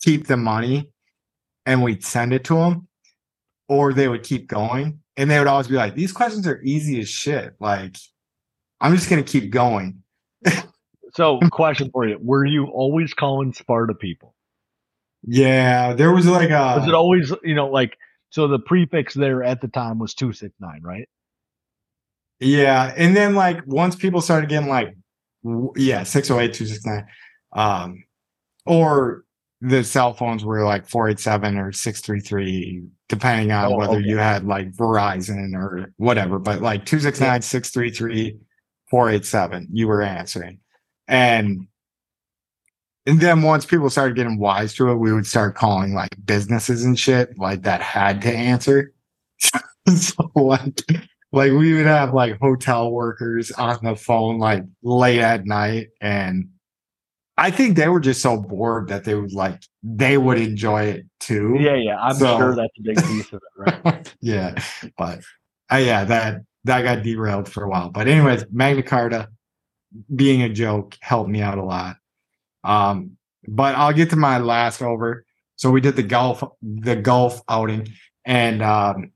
keep 0.01 0.27
the 0.27 0.37
money 0.37 0.91
and 1.65 1.83
we'd 1.83 2.03
send 2.03 2.33
it 2.33 2.43
to 2.45 2.55
them, 2.55 2.87
or 3.67 3.93
they 3.93 4.07
would 4.07 4.23
keep 4.23 4.47
going. 4.47 4.99
And 5.17 5.31
they 5.31 5.39
would 5.39 5.47
always 5.47 5.67
be 5.67 5.75
like, 5.75 5.95
These 5.95 6.11
questions 6.11 6.47
are 6.47 6.61
easy 6.63 6.99
as 6.99 7.09
shit. 7.09 7.53
Like, 7.59 7.95
I'm 8.81 8.95
just 8.95 9.09
gonna 9.09 9.23
keep 9.23 9.49
going. 9.51 10.03
So, 11.15 11.39
question 11.51 11.89
for 11.91 12.05
you: 12.05 12.17
Were 12.21 12.45
you 12.45 12.65
always 12.65 13.13
calling 13.13 13.53
Sparta 13.53 13.93
people? 13.95 14.35
Yeah, 15.23 15.93
there 15.93 16.11
was 16.11 16.27
like 16.27 16.49
a 16.49 16.75
Was 16.77 16.87
it 16.87 16.93
always, 16.93 17.33
you 17.43 17.55
know, 17.55 17.67
like 17.67 17.97
so? 18.31 18.47
The 18.49 18.59
prefix 18.59 19.13
there 19.13 19.41
at 19.41 19.61
the 19.61 19.69
time 19.69 19.97
was 19.97 20.13
two 20.13 20.33
six 20.33 20.53
nine, 20.59 20.81
right? 20.83 21.07
Yeah, 22.41 22.93
and 22.97 23.15
then 23.15 23.33
like 23.33 23.65
once 23.65 23.95
people 23.95 24.19
started 24.19 24.49
getting 24.49 24.67
like, 24.67 24.93
w- 25.43 25.71
yeah, 25.77 26.03
608, 26.03 26.53
269, 26.53 27.07
um, 27.53 28.03
or 28.65 29.23
the 29.61 29.85
cell 29.85 30.13
phones 30.13 30.43
were 30.43 30.65
like 30.65 30.85
487 30.85 31.57
or 31.57 31.71
633, 31.71 32.83
depending 33.07 33.51
on 33.53 33.71
Oh, 33.71 33.77
whether 33.77 33.95
okay. 33.97 34.05
you 34.05 34.17
had 34.17 34.43
like 34.45 34.73
Verizon 34.73 35.55
or 35.55 35.93
whatever, 35.95 36.39
but 36.39 36.61
like 36.61 36.85
269, 36.85 37.41
633, 37.41 38.37
487, 38.89 39.69
you 39.71 39.87
were 39.87 40.01
answering. 40.01 40.59
And 41.07 41.67
and 43.05 43.19
then 43.21 43.43
once 43.43 43.65
people 43.65 43.89
started 43.89 44.15
getting 44.15 44.39
wise 44.39 44.73
to 44.75 44.89
it, 44.89 44.95
we 44.95 45.13
would 45.13 45.27
start 45.27 45.55
calling 45.55 45.93
like 45.93 46.09
businesses 46.25 46.83
and 46.83 46.97
shit 46.97 47.37
like 47.37 47.61
that 47.63 47.81
had 47.81 48.21
to 48.23 48.31
answer. 48.35 48.93
so 49.95 50.31
like 50.35 50.81
like 51.31 51.51
we 51.51 51.73
would 51.73 51.85
have 51.85 52.13
like 52.13 52.39
hotel 52.39 52.91
workers 52.91 53.51
on 53.51 53.77
the 53.83 53.95
phone 53.95 54.39
like 54.39 54.63
late 54.81 55.19
at 55.19 55.45
night 55.45 55.89
and 56.01 56.49
I 57.37 57.51
think 57.51 57.75
they 57.75 57.89
were 57.89 57.99
just 57.99 58.21
so 58.21 58.37
bored 58.37 58.87
that 58.87 59.03
they 59.03 59.13
would 59.13 59.33
like 59.33 59.61
they 59.83 60.17
would 60.17 60.39
enjoy 60.39 60.83
it 60.85 61.05
too. 61.19 61.57
Yeah, 61.59 61.75
yeah. 61.75 61.97
I'm 61.99 62.15
So- 62.15 62.37
sure 62.37 62.55
that's 62.55 62.73
a 62.79 62.81
big 62.81 62.95
piece 63.03 63.33
of 63.33 63.41
it, 63.57 63.75
right? 63.83 64.13
yeah. 64.21 64.55
But 64.97 65.19
uh, 65.71 65.75
yeah, 65.77 66.05
that 66.05 66.41
that 66.63 66.81
got 66.83 67.03
derailed 67.03 67.49
for 67.51 67.63
a 67.63 67.69
while. 67.69 67.89
But 67.89 68.07
anyways, 68.07 68.45
Magna 68.51 68.81
Carta 68.83 69.27
being 70.13 70.41
a 70.41 70.49
joke 70.49 70.97
helped 71.01 71.29
me 71.29 71.41
out 71.41 71.57
a 71.57 71.63
lot. 71.63 71.97
Um, 72.63 73.17
but 73.47 73.75
I'll 73.75 73.93
get 73.93 74.09
to 74.11 74.15
my 74.15 74.39
last 74.39 74.81
over. 74.81 75.25
So 75.55 75.71
we 75.71 75.81
did 75.81 75.95
the 75.95 76.03
golf 76.03 76.43
the 76.61 76.95
golf 76.95 77.41
outing 77.47 77.87
and 78.25 78.61
um 78.61 79.11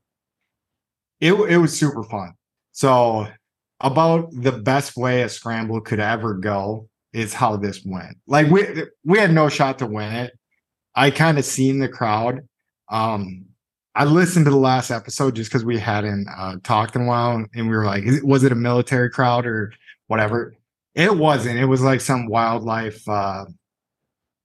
it 1.20 1.34
it 1.34 1.58
was 1.58 1.78
super 1.78 2.02
fun. 2.02 2.32
So 2.72 3.26
about 3.80 4.30
the 4.32 4.52
best 4.52 4.96
way 4.96 5.22
a 5.22 5.28
scramble 5.28 5.80
could 5.80 6.00
ever 6.00 6.34
go 6.34 6.88
is 7.12 7.34
how 7.34 7.56
this 7.56 7.84
went. 7.84 8.16
Like 8.26 8.48
we 8.48 8.84
we 9.04 9.18
had 9.18 9.32
no 9.32 9.48
shot 9.48 9.78
to 9.80 9.86
win 9.86 10.12
it. 10.12 10.32
I 10.94 11.10
kind 11.10 11.38
of 11.38 11.44
seen 11.44 11.80
the 11.80 11.88
crowd. 11.88 12.40
Um 12.90 13.46
I 13.94 14.04
listened 14.04 14.44
to 14.44 14.50
the 14.50 14.56
last 14.56 14.90
episode 14.90 15.34
just 15.34 15.50
because 15.50 15.64
we 15.64 15.78
hadn't 15.78 16.28
uh, 16.34 16.56
talked 16.62 16.94
in 16.94 17.02
a 17.02 17.06
while, 17.06 17.44
and 17.52 17.68
we 17.68 17.76
were 17.76 17.84
like, 17.84 18.04
was 18.22 18.44
it 18.44 18.52
a 18.52 18.54
military 18.54 19.10
crowd 19.10 19.44
or 19.44 19.72
whatever? 20.06 20.54
It 20.94 21.16
wasn't. 21.16 21.58
It 21.58 21.66
was 21.66 21.82
like 21.82 22.00
some 22.00 22.26
wildlife, 22.26 23.08
uh, 23.08 23.44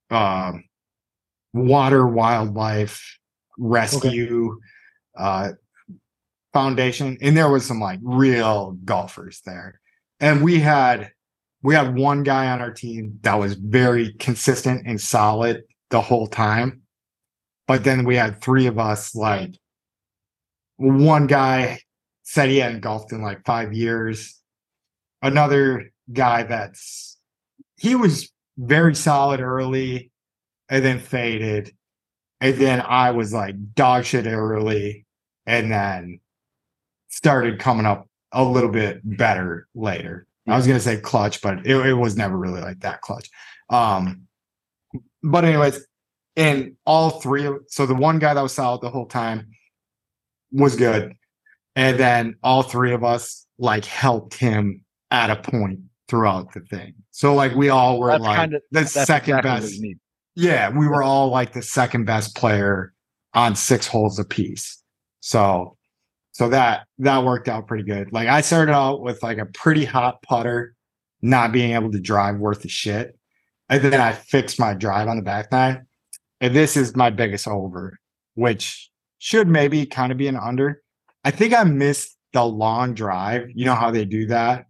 uh, 0.10 0.54
water 1.54 2.06
wildlife 2.06 3.18
rescue 3.58 4.60
uh, 5.18 5.52
foundation, 6.54 7.18
and 7.22 7.36
there 7.36 7.50
was 7.50 7.66
some 7.66 7.80
like 7.80 8.00
real 8.04 8.78
golfers 8.86 9.42
there, 9.46 9.80
and 10.20 10.44
we 10.44 10.60
had 10.60 11.12
we 11.64 11.74
had 11.74 11.96
one 11.96 12.22
guy 12.22 12.48
on 12.48 12.62
our 12.62 12.72
team 12.72 13.18
that 13.24 13.36
was 13.36 13.56
very 13.56 14.14
consistent 14.14 14.86
and 14.86 15.02
solid 15.02 15.64
the 15.90 16.02
whole 16.02 16.28
time. 16.28 16.82
But 17.68 17.84
then 17.84 18.06
we 18.06 18.16
had 18.16 18.40
three 18.40 18.68
of 18.68 18.78
us 18.78 19.16
like 19.16 19.56
one 20.78 21.26
guy 21.26 21.80
said 22.22 22.50
he 22.50 22.58
hadn't 22.58 22.82
golfed 22.82 23.12
in 23.12 23.22
like 23.22 23.44
five 23.46 23.74
years. 23.74 24.40
Another 25.22 25.92
guy 26.12 26.44
that's 26.44 27.18
he 27.78 27.96
was 27.96 28.32
very 28.58 28.96
solid 28.96 29.42
early 29.42 30.12
and 30.70 30.84
then 30.84 31.00
faded. 31.00 31.72
And 32.42 32.58
then 32.58 32.82
i 32.82 33.12
was 33.12 33.34
like 33.34 33.56
dog 33.74 34.06
shit 34.06 34.28
early 34.28 35.06
and 35.46 35.72
then 35.72 36.20
started 37.08 37.60
coming 37.60 37.86
up 37.86 38.08
a 38.32 38.44
little 38.44 38.70
bit 38.70 39.00
better 39.04 39.68
later. 39.74 40.28
I 40.48 40.56
was 40.56 40.68
going 40.68 40.78
to 40.78 40.84
say 40.84 40.98
clutch 40.98 41.42
but 41.42 41.66
it, 41.66 41.76
it 41.86 41.94
was 41.94 42.18
never 42.18 42.38
really 42.38 42.62
like 42.62 42.82
that 42.82 43.02
clutch. 43.02 43.30
Um 43.70 44.28
but 45.24 45.46
anyways 45.46 45.86
and 46.36 46.76
all 46.86 47.22
three 47.22 47.46
of 47.46 47.56
so 47.68 47.86
the 47.86 47.96
one 47.96 48.20
guy 48.20 48.34
that 48.34 48.42
was 48.42 48.54
solid 48.54 48.82
the 48.82 48.90
whole 48.90 49.08
time 49.08 49.48
was 50.52 50.76
good. 50.76 51.14
And 51.76 52.00
then 52.00 52.36
all 52.44 52.62
three 52.62 52.94
of 52.94 53.04
us 53.04 53.46
like 53.58 53.86
helped 53.86 54.36
him 54.36 54.84
at 55.12 55.30
a 55.30 55.36
point 55.36 55.80
throughout 56.08 56.54
the 56.54 56.60
thing 56.62 56.94
so 57.12 57.34
like 57.34 57.54
we 57.56 57.70
all 57.70 58.00
were 58.00 58.10
That's 58.10 58.24
like 58.24 58.40
kinda- 58.40 58.60
the 58.72 58.80
That's 58.80 58.92
second 58.92 59.40
exactly 59.40 59.70
best 59.70 60.00
yeah 60.36 60.70
we 60.70 60.88
were 60.88 61.04
all 61.04 61.30
like 61.30 61.54
the 61.54 61.62
second 61.62 62.06
best 62.06 62.36
player 62.36 62.94
on 63.34 63.56
six 63.56 63.88
holes 63.88 64.20
apiece 64.20 64.82
so 65.20 65.78
so 66.32 66.50
that 66.50 66.86
that 67.00 67.24
worked 67.24 67.50
out 67.50 67.68
pretty 67.68 67.84
good 67.84 68.12
like 68.12 68.28
i 68.28 68.42
started 68.42 68.72
out 68.72 69.02
with 69.02 69.24
like 69.24 69.38
a 69.40 69.46
pretty 69.48 69.86
hot 69.86 70.22
putter 70.22 70.76
not 71.22 71.52
being 71.52 71.72
able 71.72 71.92
to 71.92 72.00
drive 72.00 72.38
worth 72.38 72.64
a 72.66 72.70
shit 72.70 73.18
and 73.70 73.82
then 73.82 74.00
i 74.00 74.12
fixed 74.14 74.60
my 74.60 74.74
drive 74.74 75.08
on 75.08 75.18
the 75.18 75.24
back 75.24 75.52
nine 75.52 75.86
and 76.42 76.56
this 76.56 76.76
is 76.76 76.96
my 76.96 77.10
biggest 77.10 77.48
over, 77.48 77.98
which 78.36 78.92
should 79.18 79.48
maybe 79.48 79.86
kind 79.86 80.12
of 80.12 80.18
be 80.18 80.28
an 80.28 80.36
under. 80.36 80.82
I 81.24 81.32
think 81.32 81.54
I 81.54 81.64
missed 81.64 82.16
the 82.34 82.44
long 82.44 82.94
drive. 82.94 83.50
You 83.56 83.66
know 83.66 83.76
how 83.76 83.90
they 83.92 84.06
do 84.06 84.28
that? 84.28 84.66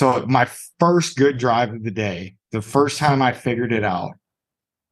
So 0.00 0.24
my 0.26 0.48
first 0.78 1.18
good 1.18 1.36
drive 1.36 1.74
of 1.74 1.84
the 1.84 1.90
day, 1.90 2.36
the 2.52 2.62
first 2.62 2.96
time 2.96 3.20
I 3.20 3.32
figured 3.34 3.70
it 3.70 3.84
out, 3.84 4.12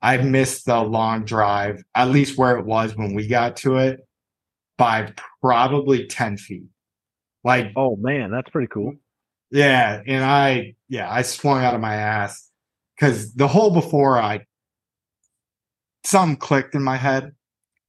I 0.02 0.18
missed 0.18 0.66
the 0.66 0.82
long 0.82 1.24
drive, 1.24 1.82
at 1.94 2.10
least 2.10 2.36
where 2.36 2.58
it 2.58 2.66
was 2.66 2.94
when 2.94 3.14
we 3.14 3.26
got 3.26 3.56
to 3.58 3.78
it, 3.78 4.00
by 4.76 5.14
probably 5.40 6.06
10 6.08 6.36
feet. 6.36 6.66
Like 7.42 7.72
Oh 7.74 7.96
man, 7.96 8.30
that's 8.30 8.50
pretty 8.50 8.66
cool. 8.66 8.96
Yeah, 9.50 10.02
and 10.06 10.22
I 10.22 10.74
yeah, 10.90 11.10
I 11.10 11.22
swung 11.22 11.64
out 11.64 11.74
of 11.74 11.80
my 11.80 11.94
ass 11.94 12.50
because 12.94 13.32
the 13.32 13.48
hole 13.48 13.70
before 13.70 14.20
I 14.20 14.44
something 16.04 16.36
clicked 16.36 16.74
in 16.74 16.82
my 16.82 16.96
head, 16.98 17.32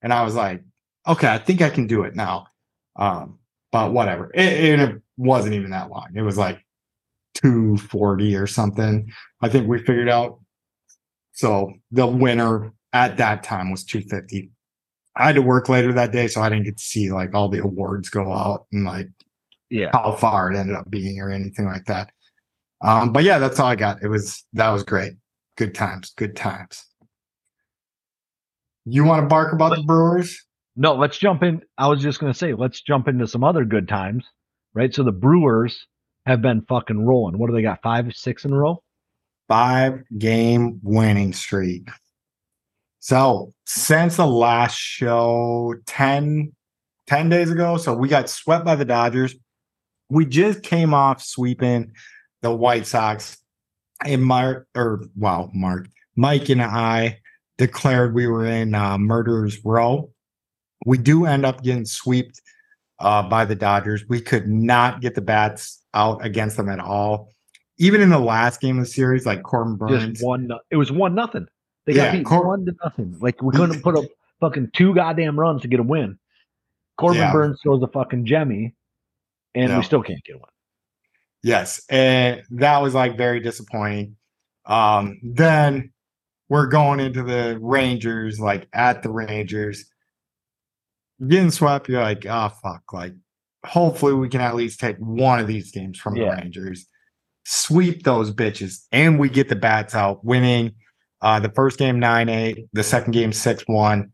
and 0.02 0.14
I 0.14 0.24
was 0.24 0.36
like, 0.36 0.64
okay, 1.06 1.28
I 1.28 1.38
think 1.38 1.62
I 1.62 1.70
can 1.70 1.86
do 1.86 2.04
it 2.04 2.16
now. 2.16 2.48
Um, 2.96 3.40
but 3.74 3.92
whatever. 3.92 4.32
It, 4.34 4.80
it 4.80 5.02
wasn't 5.18 5.56
even 5.56 5.72
that 5.72 5.90
long. 5.90 6.12
It 6.16 6.22
was 6.22 6.38
like 6.38 6.64
240 7.42 8.36
or 8.36 8.48
something. 8.48 9.10
I 9.42 9.50
think 9.50 9.68
we 9.68 9.80
figured 9.80 10.10
out. 10.10 10.40
So 11.34 11.74
the 11.92 12.06
winner 12.08 12.74
at 12.94 13.18
that 13.18 13.44
time 13.44 13.72
was 13.72 13.84
250. 13.86 14.52
I 15.16 15.26
had 15.28 15.36
to 15.36 15.42
work 15.42 15.70
later 15.70 15.94
that 15.94 16.12
day, 16.12 16.28
so 16.28 16.42
I 16.42 16.50
didn't 16.50 16.66
get 16.66 16.78
to 16.78 16.84
see 16.84 17.12
like 17.12 17.34
all 17.34 17.50
the 17.50 17.62
awards 17.64 18.10
go 18.10 18.32
out 18.32 18.66
and 18.72 18.86
like 18.86 19.08
Yeah. 19.70 19.90
how 19.94 20.14
far 20.14 20.52
it 20.52 20.58
ended 20.58 20.76
up 20.76 20.90
being 20.90 21.20
or 21.20 21.30
anything 21.30 21.66
like 21.66 21.86
that. 21.86 22.12
Um, 22.82 23.12
but 23.12 23.24
yeah, 23.24 23.40
that's 23.40 23.60
all 23.60 23.68
I 23.68 23.76
got. 23.76 24.02
It 24.02 24.08
was 24.08 24.46
that 24.54 24.70
was 24.70 24.84
great. 24.84 25.14
Good 25.58 25.76
times, 25.76 26.14
good 26.16 26.36
times. 26.36 26.86
You 28.86 29.04
want 29.04 29.24
to 29.24 29.28
bark 29.28 29.54
about 29.54 29.76
the 29.76 29.84
Brewers? 29.84 30.46
No, 30.76 30.96
let's 30.96 31.18
jump 31.18 31.44
in. 31.44 31.62
I 31.78 31.88
was 31.88 32.02
just 32.02 32.20
going 32.20 32.32
to 32.32 32.38
say, 32.38 32.54
let's 32.54 32.82
jump 32.82 33.08
into 33.10 33.28
some 33.28 33.44
other 33.44 33.66
good 33.66 33.88
times, 33.90 34.26
right? 34.74 34.94
So 34.94 35.04
the 35.04 35.12
Brewers 35.12 35.86
have 36.30 36.42
been 36.42 36.62
fucking 36.62 37.06
rolling. 37.06 37.38
What 37.38 37.48
do 37.48 37.56
they 37.56 37.62
got? 37.62 37.82
Five, 37.82 38.14
six 38.16 38.46
in 38.46 38.54
a 38.54 38.56
row? 38.56 38.82
Five 39.48 40.04
game 40.18 40.80
winning 40.84 41.34
streak. 41.34 41.90
So 43.00 43.54
since 43.66 44.18
the 44.18 44.28
last 44.28 44.76
show 44.76 45.74
10, 45.88 46.54
10 47.08 47.30
days 47.30 47.50
ago, 47.50 47.78
so 47.78 47.94
we 47.94 48.08
got 48.08 48.30
swept 48.30 48.64
by 48.64 48.76
the 48.76 48.86
Dodgers. 48.86 49.36
We 50.10 50.26
just 50.26 50.62
came 50.62 50.94
off 50.94 51.22
sweeping 51.22 51.94
the 52.42 52.52
White 52.52 52.86
Sox. 52.86 53.38
And 54.06 54.24
Mark, 54.24 54.68
or 54.76 55.04
wow, 55.18 55.50
Mark, 55.54 55.88
Mike 56.16 56.50
and 56.50 56.62
I 56.62 57.20
declared 57.58 58.14
we 58.14 58.28
were 58.28 58.46
in 58.46 58.74
uh, 58.74 58.98
murderer's 58.98 59.64
row. 59.66 60.12
We 60.86 60.98
do 60.98 61.26
end 61.26 61.46
up 61.46 61.64
getting 61.64 61.86
swept 61.86 62.40
uh, 63.00 63.24
by 63.24 63.46
the 63.46 63.56
Dodgers. 63.56 64.08
We 64.08 64.22
could 64.22 64.48
not 64.48 65.02
get 65.02 65.16
the 65.16 65.22
bats 65.22 65.82
out 65.94 66.24
against 66.24 66.58
them 66.58 66.70
at 66.70 66.80
all. 66.80 67.32
Even 67.78 68.02
in 68.02 68.10
the 68.10 68.20
last 68.20 68.60
game 68.60 68.78
of 68.78 68.86
the 68.86 68.92
series, 68.92 69.26
like 69.26 69.44
Corbin 69.44 69.76
Burnes, 69.78 70.14
Just 70.14 70.26
one. 70.26 70.50
It 70.70 70.76
was 70.76 70.92
one 70.92 71.16
nothing. 71.16 71.48
They 71.86 71.94
got 71.94 72.06
Yeah, 72.06 72.12
beat 72.18 72.26
Cor- 72.26 72.46
one 72.46 72.66
to 72.66 72.76
nothing. 72.84 73.18
Like 73.20 73.42
we 73.42 73.52
couldn't 73.56 73.82
put 73.82 73.98
up 73.98 74.06
fucking 74.42 74.72
two 74.76 74.94
goddamn 74.94 75.40
runs 75.40 75.62
to 75.62 75.68
get 75.68 75.80
a 75.80 75.84
win. 75.84 76.20
Corbin 76.98 77.22
Yeah. 77.22 77.32
Burnes 77.32 77.60
throws 77.64 77.82
a 77.82 77.88
fucking 77.88 78.26
Jemmy, 78.26 78.76
and 79.56 79.76
we 79.78 79.84
still 79.84 80.04
can't 80.04 80.24
get 80.26 80.40
one. 80.40 80.50
Yes, 81.42 81.82
and 81.90 82.44
that 82.52 82.80
was 82.82 82.94
like 82.94 83.16
very 83.18 83.40
disappointing. 83.40 84.18
Um, 84.66 85.20
then 85.24 85.94
we're 86.50 86.68
going 86.68 87.00
into 87.00 87.24
the 87.24 87.58
Rangers, 87.62 88.40
like 88.42 88.68
at 88.74 89.02
the 89.04 89.10
Rangers, 89.10 89.86
getting 91.28 91.52
swept. 91.52 91.90
You're 91.90 92.02
like, 92.02 92.26
oh 92.26 92.50
fuck! 92.62 92.94
Like, 92.94 93.14
hopefully 93.66 94.14
we 94.14 94.30
can 94.30 94.42
at 94.42 94.56
least 94.56 94.80
take 94.80 94.98
one 94.98 95.40
of 95.40 95.48
these 95.48 95.72
games 95.72 96.00
from 96.00 96.16
Yeah. 96.16 96.36
the 96.36 96.42
Rangers, 96.42 96.86
sweep 97.46 98.04
those 98.04 98.32
bitches, 98.32 98.86
and 98.92 99.20
we 99.20 99.30
get 99.30 99.50
the 99.50 99.56
bats 99.56 99.96
out, 99.96 100.24
winning 100.24 100.74
uh, 101.22 101.40
the 101.40 101.50
first 101.50 101.78
game 101.78 102.00
nine 102.00 102.30
eight, 102.30 102.68
the 102.74 102.84
second 102.84 103.12
game 103.12 103.34
six 103.34 103.64
one, 103.68 104.12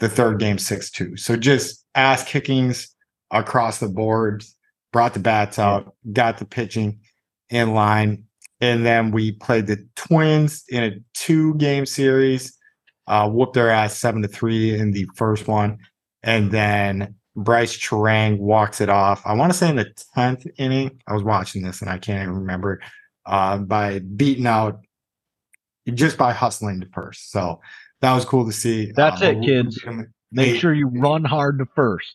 the 0.00 0.08
third 0.08 0.38
game 0.38 0.58
six 0.58 0.90
two. 0.90 1.16
So 1.16 1.36
just 1.36 1.84
ass 1.94 2.24
kickings 2.24 2.88
across 3.30 3.78
the 3.78 3.88
boards. 3.88 4.54
Brought 4.90 5.12
the 5.12 5.20
bats 5.20 5.58
out, 5.58 5.94
got 6.14 6.38
the 6.38 6.46
pitching 6.46 7.00
in 7.50 7.74
line, 7.74 8.24
and 8.62 8.86
then 8.86 9.10
we 9.10 9.32
played 9.32 9.66
the 9.66 9.86
Twins 9.96 10.64
in 10.70 10.82
a 10.82 10.92
two 11.12 11.54
game 11.56 11.84
series. 11.84 12.54
Uh, 13.06 13.28
whooped 13.28 13.52
their 13.54 13.70
ass 13.70 13.98
seven 13.98 14.22
to 14.22 14.28
three 14.28 14.74
in 14.78 14.92
the 14.92 15.06
first 15.14 15.46
one, 15.46 15.78
and 16.22 16.50
then 16.50 17.14
Brice 17.36 17.76
Turang 17.78 18.38
walks 18.38 18.80
it 18.80 18.88
off. 18.88 19.22
I 19.24 19.32
want 19.34 19.52
to 19.52 19.58
say 19.58 19.68
in 19.68 19.76
the 19.76 19.92
tenth 20.14 20.46
inning. 20.58 21.00
I 21.06 21.14
was 21.14 21.22
watching 21.22 21.62
this 21.62 21.80
and 21.80 21.90
I 21.90 21.98
can't 21.98 22.22
even 22.22 22.34
remember. 22.34 22.80
Uh, 23.26 23.58
by 23.58 23.98
beating 23.98 24.46
out 24.46 24.80
just 25.94 26.16
by 26.16 26.32
hustling 26.32 26.80
to 26.80 26.86
first. 26.94 27.30
So 27.30 27.60
that 28.00 28.14
was 28.14 28.24
cool 28.24 28.46
to 28.46 28.52
see. 28.52 28.90
That's 28.92 29.20
Uh, 29.22 29.26
it, 29.26 29.44
kids. 29.44 29.78
Make 30.32 30.60
sure 30.60 30.72
you 30.74 30.88
run 30.88 31.24
hard 31.24 31.58
to 31.58 31.66
first. 31.74 32.14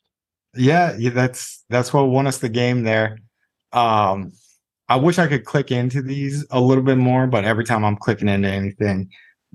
yeah, 0.55 0.95
yeah, 0.97 1.09
that's 1.11 1.63
that's 1.69 1.93
what 1.93 2.03
won 2.09 2.27
us 2.27 2.39
the 2.39 2.49
game 2.49 2.83
there. 2.83 3.17
Um, 3.71 4.31
I 4.89 4.97
wish 4.97 5.17
I 5.17 5.27
could 5.27 5.45
click 5.45 5.71
into 5.71 6.01
these 6.01 6.45
a 6.51 6.59
little 6.61 6.83
bit 6.83 6.97
more, 6.97 7.25
but 7.27 7.43
every 7.45 7.63
time 7.63 7.83
I'm 7.83 7.95
clicking 7.95 8.27
into 8.27 8.47
anything, 8.49 9.09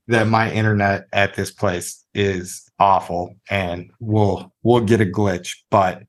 that 0.09 0.26
my 0.26 0.51
internet 0.51 1.07
at 1.12 1.34
this 1.34 1.51
place 1.53 2.05
is 2.14 2.67
awful, 2.79 3.37
and 3.51 3.91
we'll 4.01 4.53
we'll 4.62 4.85
get 4.85 5.01
a 5.01 5.07
glitch. 5.07 5.57
But 5.70 6.03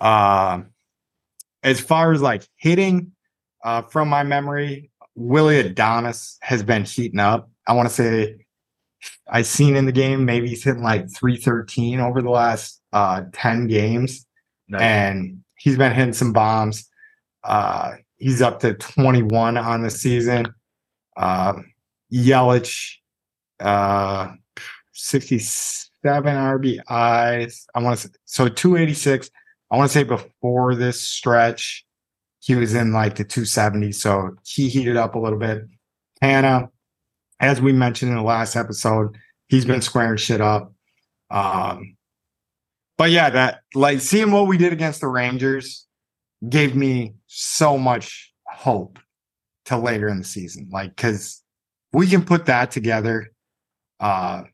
um, 0.00 0.70
as 1.62 1.80
far 1.80 2.12
as 2.12 2.22
like 2.22 2.46
hitting, 2.56 3.12
uh, 3.64 3.82
from 3.82 4.08
my 4.08 4.22
memory, 4.22 4.90
Willy 5.14 5.62
Adames 5.62 6.36
has 6.42 6.62
been 6.62 6.84
heating 6.84 7.20
up. 7.20 7.50
I 7.66 7.74
want 7.74 7.88
to 7.88 7.94
say 7.94 8.46
I 9.28 9.42
seen 9.42 9.76
in 9.76 9.86
the 9.86 9.92
game 9.92 10.24
maybe 10.24 10.48
he's 10.48 10.64
hitting 10.64 10.82
like 10.82 11.10
313 11.14 12.00
over 12.00 12.20
the 12.20 12.30
last 12.30 12.82
uh 12.92 13.22
10 13.32 13.68
games 13.68 14.26
and 14.78 15.42
he's 15.56 15.76
been 15.76 15.92
hitting 15.92 16.12
some 16.12 16.32
bombs. 16.32 16.88
Uh, 17.42 17.92
he's 18.16 18.42
up 18.42 18.60
to 18.60 18.74
21 18.74 19.56
on 19.56 19.82
the 19.82 19.90
season. 19.90 20.46
Um, 21.16 21.72
Yelich, 22.12 22.96
uh, 23.60 24.32
67 26.02 26.34
RBIs. 26.34 27.66
I 27.74 27.82
want 27.82 27.98
to 27.98 28.08
say 28.08 28.14
so 28.24 28.48
286. 28.48 29.30
I 29.70 29.76
want 29.76 29.90
to 29.90 29.92
say 29.92 30.02
before 30.02 30.74
this 30.74 31.00
stretch, 31.00 31.84
he 32.40 32.54
was 32.54 32.74
in 32.74 32.92
like 32.92 33.16
the 33.16 33.24
270. 33.24 33.92
So 33.92 34.36
he 34.44 34.68
heated 34.68 34.96
up 34.96 35.14
a 35.14 35.18
little 35.18 35.38
bit. 35.38 35.66
Hannah, 36.20 36.70
as 37.38 37.60
we 37.60 37.72
mentioned 37.72 38.10
in 38.10 38.16
the 38.16 38.22
last 38.22 38.56
episode, 38.56 39.16
he's 39.48 39.64
been 39.64 39.82
squaring 39.82 40.16
shit 40.16 40.40
up. 40.40 40.72
Um, 41.30 41.96
but 42.98 43.10
yeah, 43.10 43.30
that 43.30 43.60
like 43.74 44.00
seeing 44.00 44.32
what 44.32 44.46
we 44.46 44.58
did 44.58 44.72
against 44.72 45.00
the 45.00 45.08
Rangers 45.08 45.86
gave 46.48 46.74
me 46.74 47.14
so 47.26 47.78
much 47.78 48.32
hope 48.46 48.98
to 49.66 49.76
later 49.76 50.08
in 50.08 50.18
the 50.18 50.24
season. 50.24 50.68
Like, 50.72 50.96
cause 50.96 51.42
we 51.92 52.06
can 52.06 52.24
put 52.24 52.46
that 52.46 52.70
together. 52.70 53.32
Uh, 53.98 54.44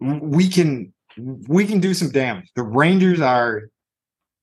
we 0.00 0.48
can, 0.48 0.92
we 1.16 1.66
can 1.66 1.80
do 1.80 1.94
some 1.94 2.10
damage. 2.10 2.50
The 2.54 2.62
Rangers 2.62 3.20
are, 3.20 3.68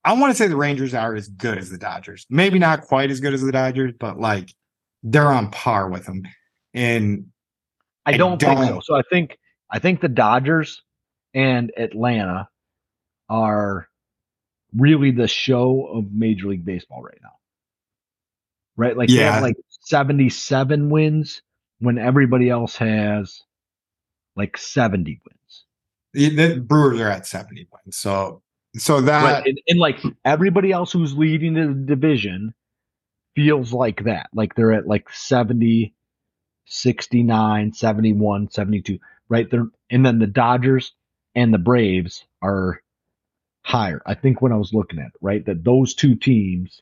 I 0.03 0.13
want 0.13 0.31
to 0.31 0.37
say 0.37 0.47
the 0.47 0.55
Rangers 0.57 0.93
are 0.93 1.15
as 1.15 1.27
good 1.27 1.57
as 1.57 1.69
the 1.69 1.77
Dodgers. 1.77 2.25
Maybe 2.29 2.59
not 2.59 2.81
quite 2.81 3.09
as 3.11 3.19
good 3.19 3.33
as 3.33 3.41
the 3.41 3.51
Dodgers, 3.51 3.93
but 3.99 4.19
like 4.19 4.53
they're 5.03 5.31
on 5.31 5.49
par 5.51 5.89
with 5.89 6.05
them. 6.05 6.23
And 6.73 7.27
I 8.05 8.11
I 8.13 8.17
don't, 8.17 8.39
think 8.39 8.59
so. 8.59 8.81
So 8.83 8.95
I 8.95 9.01
think 9.09 9.37
I 9.71 9.79
think 9.79 10.01
the 10.01 10.09
Dodgers 10.09 10.83
and 11.33 11.71
Atlanta 11.77 12.47
are 13.29 13.87
really 14.75 15.11
the 15.11 15.27
show 15.27 15.87
of 15.87 16.11
Major 16.11 16.49
League 16.49 16.65
Baseball 16.65 17.01
right 17.01 17.17
now. 17.23 17.31
Right? 18.77 18.95
Like 18.95 19.09
they 19.09 19.15
Yeah. 19.15 19.31
have 19.31 19.41
like 19.41 19.55
77 19.81 20.89
wins 20.89 21.41
when 21.79 21.97
everybody 21.97 22.49
else 22.49 22.75
has 22.75 23.41
like 24.35 24.57
70 24.57 25.21
wins. 25.25 25.34
The, 26.15 26.59
Brewers 26.59 26.99
are 26.99 27.09
at 27.09 27.27
70 27.27 27.67
wins. 27.71 27.97
So, 27.97 28.41
so 28.75 29.01
that, 29.01 29.23
Right. 29.23 29.47
And, 29.47 29.59
and 29.67 29.79
like 29.79 29.99
everybody 30.23 30.71
else 30.71 30.91
who's 30.91 31.15
leading 31.15 31.53
the 31.53 31.73
division 31.73 32.53
feels 33.35 33.73
like 33.73 34.03
that. 34.05 34.29
Like 34.33 34.55
they're 34.55 34.73
at 34.73 34.87
like 34.87 35.09
70, 35.09 35.93
69, 36.65 37.73
71, 37.73 38.49
72, 38.49 38.99
right? 39.29 39.49
They're, 39.49 39.67
and 39.89 40.05
then 40.05 40.19
the 40.19 40.27
Dodgers 40.27 40.93
and 41.35 41.53
the 41.53 41.57
Braves 41.59 42.25
are 42.41 42.81
higher. 43.61 44.01
I 44.05 44.13
think 44.13 44.41
when 44.41 44.51
I 44.51 44.57
was 44.57 44.73
looking 44.73 44.99
at 44.99 45.07
it, 45.07 45.13
right, 45.21 45.45
that 45.45 45.63
those 45.63 45.93
two 45.93 46.15
teams 46.15 46.81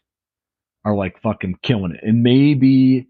are 0.86 0.96
like 0.96 1.22
fucking 1.22 1.60
killing 1.62 1.94
it. 1.94 2.02
And 2.04 2.24
maybe 2.24 3.08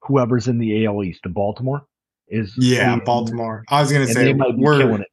whoever's 0.00 0.48
in 0.48 0.58
the 0.58 0.86
AL 0.86 1.02
East 1.04 1.20
in 1.24 1.32
Baltimore 1.32 1.86
is 2.28 2.54
yeah, 2.56 2.98
Baltimore. 3.04 3.64
I 3.68 3.80
was 3.80 3.92
going 3.92 4.06
to 4.06 4.12
say, 4.12 4.24
they 4.24 4.32
might 4.32 4.56
be 4.56 4.62
we're, 4.62 4.78
killing 4.78 5.02
it. 5.02 5.08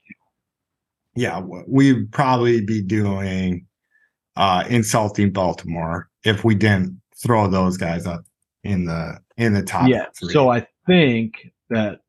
Yeah, 1.20 1.42
we'd 1.68 2.12
probably 2.12 2.62
be 2.62 2.82
doing 2.82 3.66
uh 4.36 4.64
insulting 4.70 5.32
Baltimore 5.32 6.10
if 6.24 6.44
we 6.44 6.56
didn't 6.56 7.02
throw 7.22 7.48
those 7.48 7.78
guys 7.78 8.06
up 8.06 8.24
in 8.64 8.86
the 8.86 9.20
in 9.38 9.54
the 9.54 9.62
top. 9.62 9.90
yeah. 9.90 10.06
three. 10.18 10.32
So 10.32 10.50
I 10.50 10.66
think 10.88 11.52
that 11.70 12.00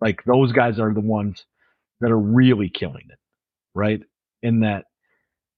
like 0.00 0.22
those 0.24 0.52
guys 0.52 0.80
are 0.80 0.94
the 0.94 1.00
ones 1.00 1.44
that 2.00 2.10
are 2.10 2.18
really 2.18 2.70
killing 2.70 3.06
it, 3.10 3.18
right? 3.74 4.00
In 4.42 4.60
that 4.60 4.86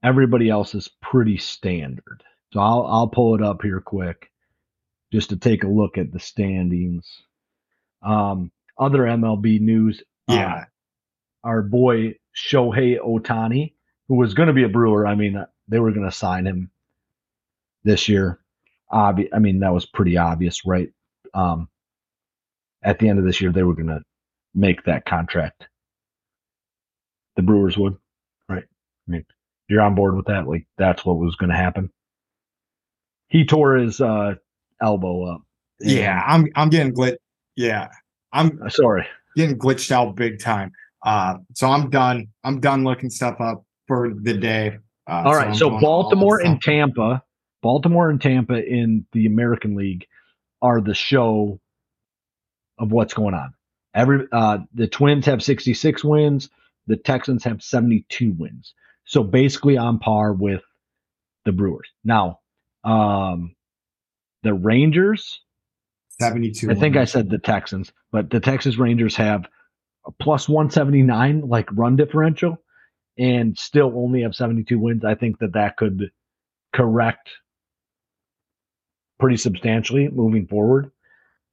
everybody 0.03 0.51
else 0.51 0.75
is 0.75 0.89
pretty 1.01 1.39
standard. 1.39 2.23
So 2.53 2.61
I'll 2.61 2.87
I'll 2.87 3.09
pull 3.09 3.35
it 3.37 3.43
up 3.43 3.63
here 3.63 3.81
quick 3.81 4.31
just 5.13 5.31
to 5.31 5.37
take 5.37 5.63
a 5.63 5.69
look 5.69 5.97
at 5.97 6.13
the 6.13 6.19
standings. 6.19 7.07
Um, 8.03 8.51
other 8.79 9.03
MLB 9.03 9.61
news. 9.61 10.03
uh, 10.29 10.35
Yeah. 10.35 10.65
Our 11.45 11.63
boy 11.63 12.15
Shohei 12.37 12.99
Ohtani, 13.01 13.75
who 14.09 14.17
was 14.17 14.35
going 14.35 14.47
to 14.49 14.53
be 14.53 14.63
a 14.65 14.69
Brewer. 14.69 15.07
I 15.07 15.15
mean, 15.15 15.45
they 15.69 15.79
were 15.79 15.91
going 15.93 16.09
to 16.09 16.15
sign 16.17 16.47
him 16.47 16.71
this 17.85 18.09
year. 18.09 18.39
Obvi- 18.93 19.29
I 19.33 19.39
mean, 19.39 19.61
that 19.61 19.73
was 19.73 19.87
pretty 19.87 20.17
obvious, 20.17 20.65
right? 20.67 20.89
Um, 21.35 21.69
at 22.83 22.99
the 22.99 23.09
end 23.09 23.19
of 23.19 23.25
this 23.25 23.41
year, 23.41 23.53
they 23.53 23.63
were 23.63 23.75
going 23.75 23.87
to 23.89 24.03
make 24.55 24.85
that 24.85 25.05
contract. 25.05 25.67
The 27.37 27.43
Brewers 27.43 27.79
would, 27.79 27.97
right? 28.49 28.65
I 28.65 29.11
mean, 29.11 29.25
you're 29.69 29.81
on 29.81 29.95
board 29.95 30.15
with 30.17 30.27
that. 30.27 30.47
Like, 30.47 30.67
that's 30.77 31.05
what 31.05 31.17
was 31.19 31.37
going 31.37 31.51
to 31.51 31.57
happen. 31.57 31.91
He 33.29 33.47
tore 33.47 33.77
his 33.77 34.01
uh, 34.01 34.35
elbow 34.83 35.25
up. 35.25 35.43
Yeah. 35.81 36.23
I'm 36.27 36.47
I'm 36.55 36.69
getting 36.69 36.93
glitch. 36.95 37.17
Yeah. 37.57 37.89
I'm 38.33 38.61
Uh, 38.63 38.69
Sorry. 38.69 39.07
getting 39.37 39.59
glitched 39.59 39.91
out 39.91 40.15
big 40.15 40.39
time. 40.39 40.71
Uh, 41.03 41.39
so 41.55 41.69
I'm 41.69 41.91
done. 41.91 42.29
I'm 42.45 42.61
done 42.61 42.85
looking 42.85 43.11
stuff 43.11 43.41
up 43.41 43.65
for 43.87 44.13
the 44.15 44.35
day. 44.35 44.79
Uh, 45.09 45.23
All 45.27 45.35
right. 45.35 45.49
I'm 45.49 45.55
So, 45.55 45.79
Baltimore 45.81 46.41
and. 46.41 46.61
Tampa, 46.61 47.23
Baltimore 47.63 48.09
and 48.09 48.21
Tampa 48.21 48.65
in 48.65 49.07
the 49.13 49.27
American 49.27 49.75
League 49.75 50.07
are 50.61 50.81
the 50.81 50.95
show 50.95 51.61
of 52.79 52.93
what's 52.93 53.15
going 53.15 53.35
on. 53.35 53.55
Every 53.95 54.27
uh, 54.33 54.59
the 54.73 54.87
Twins 54.87 55.27
have 55.27 55.43
66 55.43 56.05
wins, 56.05 56.49
the 56.87 56.97
Texans 56.97 57.45
have 57.45 57.63
72 57.63 58.33
wins. 58.33 58.75
So 59.05 59.23
basically 59.23 59.77
on 59.77 59.99
par 59.99 60.33
with 60.33 60.63
the 61.45 61.53
Brewers. 61.53 61.89
Now, 62.05 62.39
um, 62.85 63.55
the 64.43 64.55
Rangers, 64.55 65.41
72. 66.21 66.71
I 66.71 66.75
think 66.75 66.97
I 66.97 67.05
said 67.05 67.29
the 67.29 67.39
Texans, 67.39 67.93
but 68.11 68.31
the 68.31 68.41
Texas 68.41 68.77
Rangers 68.77 69.17
have 69.17 69.47
a 70.07 70.11
plus 70.13 70.49
179 70.49 71.43
like 71.49 71.69
run 71.73 71.97
differential 71.97 72.57
and 73.19 73.57
still 73.59 73.93
only 73.97 74.23
have 74.23 74.35
72 74.35 74.79
wins. 74.79 75.05
I 75.05 75.15
think 75.15 75.39
that 75.39 75.53
that 75.55 75.77
could 75.77 76.11
correct 76.73 77.29
pretty 79.19 79.37
substantially 79.37 80.09
moving 80.09 80.47
forward. 80.47 80.91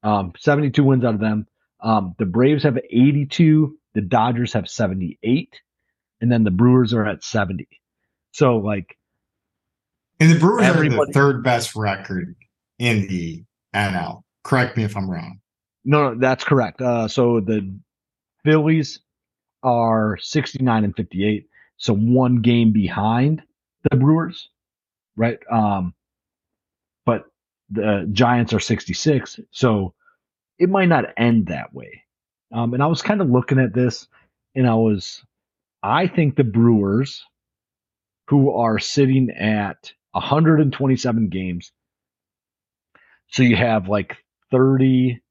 Um, 0.04 0.34
72 0.38 0.84
wins 0.84 1.04
out 1.04 1.14
of 1.16 1.20
them. 1.20 1.46
Um, 1.82 2.16
the 2.18 2.26
Braves 2.26 2.64
have 2.64 2.78
82, 2.78 3.78
the 3.94 4.02
Dodgers 4.02 4.54
have 4.54 4.68
78, 4.70 5.60
and 6.22 6.32
then 6.32 6.44
the 6.44 6.52
Brewers 6.52 6.94
are 6.94 7.06
at 7.06 7.24
70. 7.24 7.68
So 8.32 8.58
like 8.58 8.98
And 10.20 10.32
the 10.32 10.40
Brewers 10.40 10.62
are 10.64 10.66
Everybody- 10.66 11.06
the 11.08 11.14
third 11.14 11.44
best 11.44 11.76
record 11.76 12.36
in 12.80 13.08
the 13.08 13.44
NL. 13.76 14.24
Correct 14.44 14.76
me 14.78 14.84
if 14.84 14.96
I'm 14.98 15.10
wrong. 15.10 15.40
No, 15.86 16.14
no, 16.14 16.20
that's 16.20 16.44
correct. 16.44 16.82
Uh, 16.82 17.08
so 17.08 17.40
the 17.40 17.78
Phillies 18.44 19.00
are 19.64 20.18
69 20.22 20.84
and 20.84 20.96
58, 20.96 21.48
so 21.78 21.94
one 21.94 22.42
game 22.42 22.72
behind 22.72 23.44
the 23.90 23.98
Brewers, 23.98 24.50
right? 25.16 25.40
Um, 25.52 25.94
but 27.06 27.26
the 27.70 28.08
Giants 28.12 28.54
are 28.54 28.60
66, 28.60 29.40
so 29.52 29.94
it 30.58 30.70
might 30.70 30.90
not 30.90 31.06
end 31.18 31.48
that 31.48 31.74
way. 31.74 32.04
Um, 32.52 32.74
and 32.74 32.82
I 32.82 32.88
was 32.88 33.02
kind 33.02 33.22
of 33.22 33.30
looking 33.30 33.60
at 33.60 33.74
this, 33.74 34.08
and 34.56 34.68
I 34.68 34.76
was, 34.76 35.24
I 35.84 36.08
think 36.08 36.36
the 36.36 36.44
Brewers, 36.44 37.24
who 38.28 38.56
are 38.56 38.80
sitting 38.80 39.30
at 39.32 39.94
127 40.12 41.30
games, 41.30 41.72
so 43.32 43.44
you 43.44 43.56
have 43.56 43.88
like 43.88 44.18
30 44.52 45.22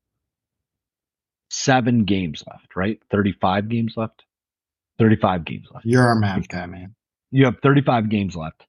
seven 1.51 2.05
games 2.05 2.45
left, 2.47 2.77
right? 2.77 3.01
35 3.11 3.69
games 3.69 3.95
left. 3.97 4.25
35 4.99 5.45
games 5.45 5.67
left. 5.73 5.87
You're 5.87 6.11
a 6.11 6.17
math 6.17 6.49
guy, 6.49 6.67
man. 6.67 6.95
You 7.31 7.45
have 7.45 7.59
35 7.63 8.09
games 8.09 8.35
left. 8.37 8.65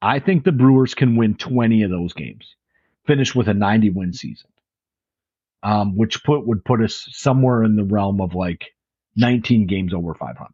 I 0.00 0.20
think 0.20 0.44
the 0.44 0.52
Brewers 0.52 0.94
can 0.94 1.16
win 1.16 1.34
20 1.34 1.82
of 1.82 1.90
those 1.90 2.12
games, 2.12 2.54
finish 3.06 3.34
with 3.34 3.48
a 3.48 3.54
90 3.54 3.90
win 3.90 4.12
season, 4.12 4.50
um, 5.62 5.96
which 5.96 6.22
put 6.22 6.46
would 6.46 6.64
put 6.64 6.80
us 6.80 7.08
somewhere 7.10 7.64
in 7.64 7.74
the 7.74 7.84
realm 7.84 8.20
of 8.20 8.34
like 8.34 8.66
19 9.16 9.66
games 9.66 9.92
over 9.92 10.14
500. 10.14 10.48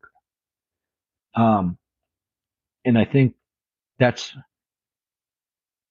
Um, 1.34 1.76
and 2.84 2.96
I 2.96 3.04
think 3.04 3.34
that's 3.98 4.34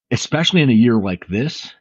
especially 0.09 0.61
in 0.61 0.69
a 0.69 0.73
year 0.73 0.95
like 0.95 1.27
this 1.27 1.73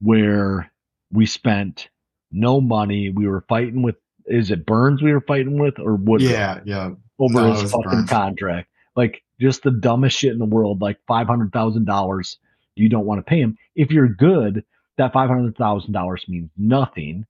where 0.00 0.72
we 1.12 1.26
spent 1.26 1.88
no 2.32 2.60
money. 2.60 3.10
We 3.10 3.26
were 3.26 3.44
fighting 3.48 3.82
with 3.82 3.96
is 4.26 4.50
it 4.50 4.66
Burnes 4.66 5.02
we 5.02 5.12
were 5.12 5.20
fighting 5.22 5.58
with 5.58 5.78
or 5.78 5.96
Woodruff? 5.96 6.30
Yeah, 6.30 6.60
yeah. 6.64 6.90
over 7.18 7.42
No, 7.42 7.52
his 7.52 7.64
fucking 7.64 7.82
Burnes. 7.90 8.10
contract. 8.10 8.68
Like 8.96 9.22
just 9.40 9.62
the 9.62 9.70
dumbest 9.70 10.18
shit 10.18 10.32
in 10.32 10.38
the 10.38 10.44
world. 10.44 10.80
Like 10.80 10.98
five 11.06 11.26
hundred 11.26 11.52
thousand 11.52 11.86
dollars, 11.86 12.38
you 12.76 12.88
don't 12.88 13.06
want 13.06 13.18
to 13.18 13.28
pay 13.28 13.40
him. 13.40 13.56
If 13.74 13.90
you're 13.90 14.08
good, 14.08 14.64
that 14.98 15.12
five 15.12 15.28
hundred 15.28 15.56
thousand 15.56 15.92
dollars 15.92 16.24
means 16.28 16.50
nothing. 16.56 17.26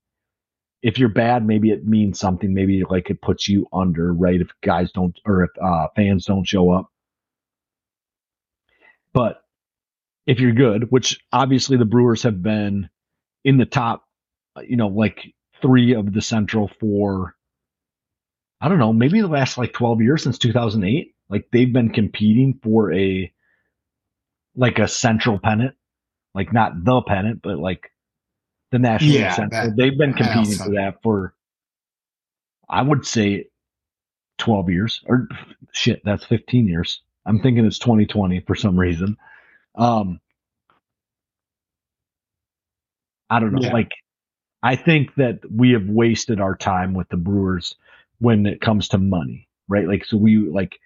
If 0.82 0.98
you're 0.98 1.10
bad, 1.10 1.46
maybe 1.46 1.70
it 1.70 1.86
means 1.86 2.18
something. 2.18 2.54
Maybe 2.54 2.82
like 2.88 3.10
it 3.10 3.20
puts 3.22 3.48
you 3.48 3.66
under, 3.72 4.12
right? 4.12 4.40
If 4.40 4.48
guys 4.62 4.92
don't 4.92 5.18
or 5.26 5.44
if 5.44 5.50
uh, 5.62 5.88
fans 5.94 6.24
don't 6.24 6.44
show 6.46 6.70
up. 6.70 6.90
But 9.12 9.42
if 10.26 10.40
you're 10.40 10.52
good, 10.52 10.90
which 10.90 11.20
obviously 11.32 11.76
the 11.76 11.84
Brewers 11.84 12.22
have 12.22 12.42
been 12.42 12.88
in 13.44 13.58
the 13.58 13.66
top, 13.66 14.04
you 14.66 14.76
know, 14.76 14.88
like 14.88 15.32
three 15.62 15.94
of 15.94 16.12
the 16.12 16.22
Central 16.22 16.70
for 16.80 17.34
I 18.60 18.68
don't 18.68 18.78
know, 18.78 18.92
maybe 18.92 19.20
the 19.20 19.26
last 19.28 19.56
like 19.56 19.72
12 19.72 20.02
years 20.02 20.22
since 20.22 20.36
2008. 20.38 21.14
Like 21.30 21.46
they've 21.52 21.72
been 21.72 21.90
competing 21.90 22.58
for 22.62 22.92
a 22.92 23.32
like 24.56 24.78
a 24.78 24.88
central 24.88 25.38
pennant, 25.38 25.74
like 26.34 26.52
not 26.52 26.84
the 26.84 27.00
pennant, 27.02 27.40
but 27.42 27.58
like 27.58 27.90
the 28.72 28.78
national 28.78 29.14
Yeah, 29.14 29.34
central. 29.34 29.68
that- 29.68 29.76
they've 29.76 29.96
been 29.96 30.12
competing 30.12 30.56
for 30.58 30.70
that 30.74 31.02
for 31.02 31.34
I 32.68 32.82
would 32.82 33.06
say 33.06 33.46
12 34.38 34.70
years 34.70 35.00
or 35.06 35.28
shit, 35.72 36.02
that's 36.04 36.24
15 36.24 36.66
years. 36.68 37.02
I'm 37.26 37.40
thinking 37.40 37.64
it's 37.64 37.78
2020 37.78 38.40
for 38.40 38.54
some 38.54 38.78
reason. 38.78 39.16
Um 39.76 40.20
I 43.30 43.38
don't 43.40 43.52
know. 43.52 43.60
Yeah. 43.62 43.72
Like 43.72 43.90
I 44.62 44.76
think 44.76 45.14
that 45.16 45.40
we 45.50 45.72
have 45.72 45.88
wasted 45.88 46.40
our 46.40 46.54
time 46.54 46.94
with 46.94 47.08
the 47.08 47.16
Brewers 47.16 47.74
when 48.18 48.46
it 48.46 48.60
comes 48.60 48.88
to 48.88 48.98
money, 48.98 49.48
right? 49.68 49.86
Like, 49.86 50.04
so 50.04 50.16
we 50.16 50.36
like 50.36 50.78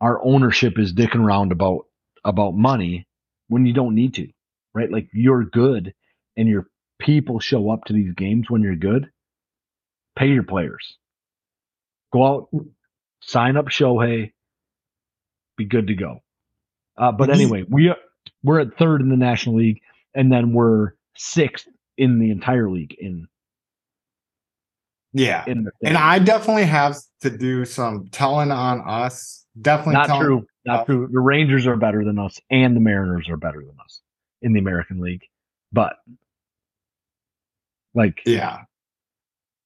our 0.00 0.22
ownership 0.24 0.78
is 0.78 0.92
dicking 0.92 1.24
around 1.24 1.52
about 1.52 1.86
about 2.24 2.54
money 2.54 3.06
when 3.48 3.66
you 3.66 3.72
don't 3.72 3.94
need 3.94 4.14
to, 4.14 4.28
right? 4.74 4.90
Like 4.90 5.08
you're 5.12 5.44
good 5.44 5.94
and 6.36 6.48
your 6.48 6.66
people 6.98 7.38
show 7.40 7.70
up 7.70 7.84
to 7.84 7.92
these 7.92 8.12
games 8.14 8.50
when 8.50 8.62
you're 8.62 8.76
good. 8.76 9.10
Pay 10.16 10.28
your 10.28 10.42
players. 10.42 10.96
Go 12.12 12.26
out, 12.26 12.48
sign 13.20 13.56
up 13.56 13.66
Shohei, 13.66 14.32
be 15.56 15.64
good 15.64 15.86
to 15.86 15.94
go. 15.94 16.22
Uh, 16.96 17.12
but 17.12 17.30
anyway, 17.30 17.64
we 17.68 17.88
are 17.88 17.96
we're 18.42 18.60
at 18.60 18.76
third 18.76 19.00
in 19.00 19.08
the 19.08 19.16
National 19.16 19.56
League, 19.56 19.80
and 20.14 20.30
then 20.30 20.52
we're 20.52 20.92
sixth 21.16 21.68
in 21.96 22.18
the 22.18 22.30
entire 22.30 22.70
league 22.70 22.94
in 22.98 23.26
Yeah. 25.12 25.44
in 25.46 25.64
the 25.64 25.72
And 25.82 25.96
I 25.96 26.18
definitely 26.18 26.64
have 26.64 26.96
to 27.20 27.30
do 27.30 27.64
some 27.64 28.08
telling 28.08 28.50
on 28.50 28.80
us. 28.88 29.44
Definitely 29.60 29.94
not 29.94 30.06
telling- 30.06 30.22
true, 30.24 30.46
not 30.64 30.80
uh, 30.80 30.84
true. 30.86 31.08
The 31.12 31.20
Rangers 31.20 31.66
are 31.66 31.76
better 31.76 32.04
than 32.04 32.18
us, 32.18 32.40
and 32.50 32.74
the 32.74 32.80
Mariners 32.80 33.28
are 33.28 33.36
better 33.36 33.58
than 33.64 33.76
us 33.84 34.00
in 34.40 34.52
the 34.54 34.60
American 34.60 35.00
League. 35.00 35.22
But 35.72 35.96
like 37.94 38.22
Yeah. 38.24 38.62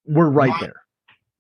we're 0.05 0.29
right 0.29 0.51
My- 0.51 0.61
there. 0.61 0.83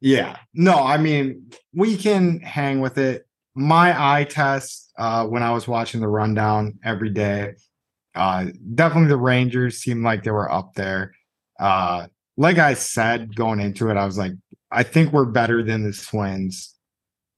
Yeah. 0.00 0.36
No, 0.54 0.74
I 0.84 0.98
mean, 0.98 1.50
we 1.74 1.96
can 1.96 2.38
hang 2.40 2.80
with 2.80 2.98
it. 2.98 3.26
My 3.54 3.94
eye 4.18 4.24
test 4.24 4.92
uh 4.98 5.26
when 5.26 5.42
I 5.42 5.50
was 5.50 5.66
watching 5.66 6.00
the 6.00 6.08
rundown 6.08 6.78
every 6.84 7.10
day, 7.10 7.54
uh 8.16 8.46
definitely 8.74 9.08
the 9.08 9.16
Rangers 9.16 9.78
seemed 9.78 10.04
like 10.04 10.24
they 10.24 10.30
were 10.30 10.50
up 10.50 10.74
there. 10.74 11.12
Uh 11.60 12.06
like 12.36 12.58
I 12.58 12.74
said 12.74 13.34
going 13.34 13.60
into 13.60 13.88
it, 13.90 13.96
I 13.96 14.04
was 14.04 14.18
like, 14.18 14.32
I 14.70 14.82
think 14.82 15.12
we're 15.12 15.24
better 15.24 15.62
than 15.62 15.84
the 15.84 15.92
Twins. 15.92 16.74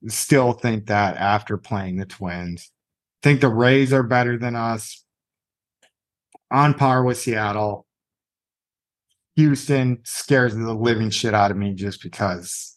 Still 0.07 0.53
think 0.53 0.87
that 0.87 1.17
after 1.17 1.57
playing 1.57 1.97
the 1.97 2.07
Twins. 2.07 2.71
Think 3.23 3.41
the 3.41 3.49
Rays 3.49 3.93
are 3.93 4.03
better 4.03 4.39
than 4.39 4.55
us. 4.55 5.05
On 6.51 6.75
par 6.75 7.03
with 7.03 7.19
Seattle. 7.19 7.87
Houston 9.37 9.99
scares 10.05 10.55
the 10.55 10.75
living 10.75 11.11
shit 11.11 11.35
out 11.35 11.51
of 11.51 11.57
me 11.57 11.73
just 11.73 12.03
because 12.03 12.77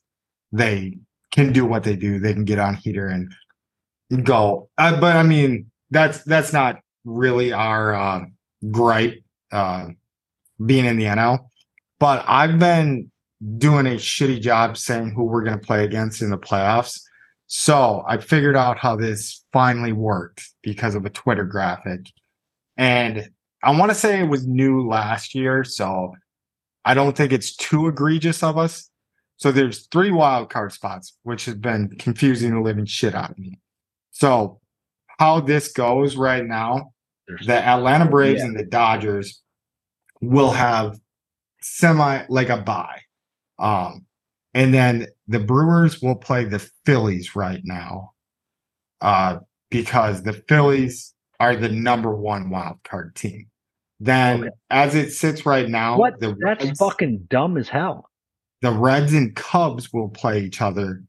they 0.52 0.98
can 1.32 1.52
do 1.54 1.66
what 1.66 1.84
they 1.84 1.96
do. 1.96 2.20
They 2.20 2.34
can 2.34 2.46
get 2.46 2.60
on 2.60 2.76
heater 2.76 3.08
and 3.08 3.34
go. 4.24 4.70
Uh, 4.78 5.00
but 5.00 5.16
I 5.16 5.24
mean, 5.24 5.72
that's 5.90 6.24
that's 6.24 6.54
not 6.54 6.80
really 7.06 7.54
our 7.54 7.94
uh, 7.94 8.26
gripe 8.70 9.24
uh, 9.52 9.88
being 10.66 10.86
in 10.86 10.98
the 10.98 11.06
NL. 11.06 11.48
But 12.00 12.24
I've 12.28 12.60
been 12.60 13.12
doing 13.58 13.88
a 13.88 13.96
shitty 13.96 14.42
job 14.42 14.78
saying 14.78 15.12
who 15.12 15.24
we're 15.24 15.44
going 15.44 15.60
to 15.60 15.66
play 15.66 15.84
against 15.84 16.22
in 16.22 16.30
the 16.30 16.38
playoffs. 16.38 17.00
So 17.48 18.04
I 18.08 18.18
figured 18.18 18.56
out 18.56 18.78
how 18.78 18.96
this 18.96 19.44
finally 19.52 19.92
worked 19.92 20.48
because 20.62 20.96
of 20.96 21.06
a 21.06 21.10
Twitter 21.10 21.44
graphic. 21.44 22.08
And 22.78 23.30
I 23.64 23.78
want 23.78 23.92
to 23.92 23.96
say 23.96 24.20
it 24.20 24.30
was 24.30 24.48
new 24.48 24.88
last 24.88 25.36
year. 25.36 25.64
So 25.64 26.16
I 26.86 26.94
don't 26.94 27.16
think 27.16 27.34
it's 27.34 27.56
too 27.56 27.88
egregious 27.88 28.42
of 28.42 28.58
us. 28.58 28.90
So 29.38 29.52
there's 29.52 29.88
three 29.88 30.12
wild 30.12 30.50
card 30.50 30.72
spots, 30.72 31.18
which 31.24 31.46
has 31.46 31.56
been 31.56 31.90
confusing 31.98 32.54
the 32.54 32.62
living 32.62 32.86
shit 32.86 33.16
out 33.16 33.32
of 33.32 33.40
me. 33.40 33.60
So 34.12 34.61
how 35.22 35.40
this 35.40 35.72
goes 35.72 36.16
right 36.16 36.44
now, 36.44 36.92
the 37.46 37.54
Atlanta 37.56 38.08
Braves 38.10 38.40
Yeah. 38.40 38.48
and 38.48 38.58
the 38.60 38.66
Dodgers 38.66 39.44
will 40.20 40.50
have 40.50 40.98
semi 41.62 42.24
like 42.28 42.50
a 42.50 42.58
bye. 42.58 43.02
Um, 43.60 44.08
and 44.56 44.74
then 44.74 45.06
the 45.28 45.40
Brewers 45.40 46.02
will 46.02 46.16
play 46.16 46.46
the 46.46 46.58
Phillies 46.88 47.36
right 47.36 47.62
now. 47.64 48.14
Uh, 49.00 49.38
because 49.70 50.24
the 50.24 50.34
Phillies 50.34 51.14
are 51.40 51.56
the 51.56 51.70
number 51.70 52.16
one 52.16 52.50
wild 52.50 52.82
card 52.84 53.16
team. 53.16 53.46
Then 54.00 54.42
Okay. 54.42 54.50
as 54.72 54.96
it 54.96 55.12
sits 55.12 55.46
right 55.46 55.70
now, 55.70 55.98
what? 56.00 56.20
the 56.20 56.36
That's 56.44 56.66
Reds- 56.66 56.80
fucking 56.80 57.28
dumb 57.30 57.58
as 57.58 57.70
hell. 57.70 58.10
the 58.64 58.72
Reds 58.72 59.14
and 59.14 59.36
Cubs 59.36 59.94
will 59.94 60.10
play 60.10 60.44
each 60.44 60.62
other. 60.64 61.04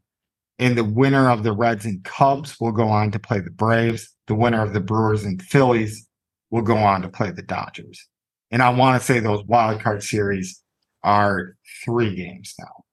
And 0.59 0.77
the 0.77 0.85
winner 0.85 1.31
of 1.31 1.43
the 1.43 1.53
Reds 1.53 1.85
and 1.85 2.05
Cubs 2.05 2.61
will 2.61 2.73
go 2.73 2.89
on 2.89 3.11
to 3.13 3.19
play 3.19 3.41
the 3.41 3.51
Braves. 3.51 4.15
The 4.27 4.35
winner 4.35 4.63
of 4.63 4.73
the 4.73 4.81
Brewers 4.81 5.25
and 5.25 5.43
Phillies 5.43 6.07
will 6.51 6.63
go 6.63 6.77
on 6.77 7.03
to 7.03 7.09
play 7.09 7.31
the 7.31 7.43
Dodgers. 7.43 8.07
And 8.51 8.63
I 8.63 8.71
want 8.71 9.01
to 9.01 9.05
say 9.07 9.19
those 9.19 9.43
wild 9.45 9.81
card 9.81 10.03
series 10.03 10.63
are 11.03 11.57
three 11.85 12.15
games 12.15 12.55
now. 12.59 12.85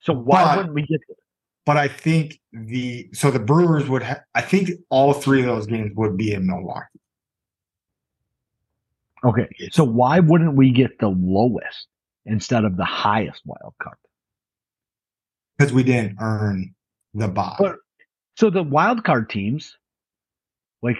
So 0.00 0.12
why 0.12 0.44
But- 0.44 0.56
wouldn't 0.56 0.74
we 0.74 0.86
get? 0.86 1.00
But 1.66 1.78
I 1.78 1.88
think 1.88 2.40
the 2.52 3.08
so 3.14 3.30
the 3.30 3.38
Brewers 3.38 3.88
would 3.88 4.02
have 4.02 4.20
I 4.34 4.42
think 4.42 4.70
all 4.90 5.14
three 5.14 5.40
of 5.40 5.46
those 5.46 5.66
games 5.66 5.92
would 5.94 6.16
be 6.16 6.32
in 6.32 6.46
Milwaukee. 6.46 7.00
Okay, 9.24 9.48
so 9.72 9.84
why 9.84 10.20
wouldn't 10.20 10.54
we 10.56 10.70
get 10.70 10.98
the 10.98 11.08
lowest 11.08 11.86
instead 12.26 12.64
of 12.64 12.76
the 12.76 12.84
highest 12.84 13.40
wild 13.46 13.74
card? 13.82 13.96
Because 15.56 15.72
we 15.72 15.82
didn't 15.82 16.16
earn 16.20 16.74
the 17.14 17.28
bye. 17.28 17.56
But- 17.58 17.76
So 18.36 18.50
the 18.50 18.62
wild 18.64 19.04
card 19.04 19.30
teams, 19.30 19.76
like 20.82 20.96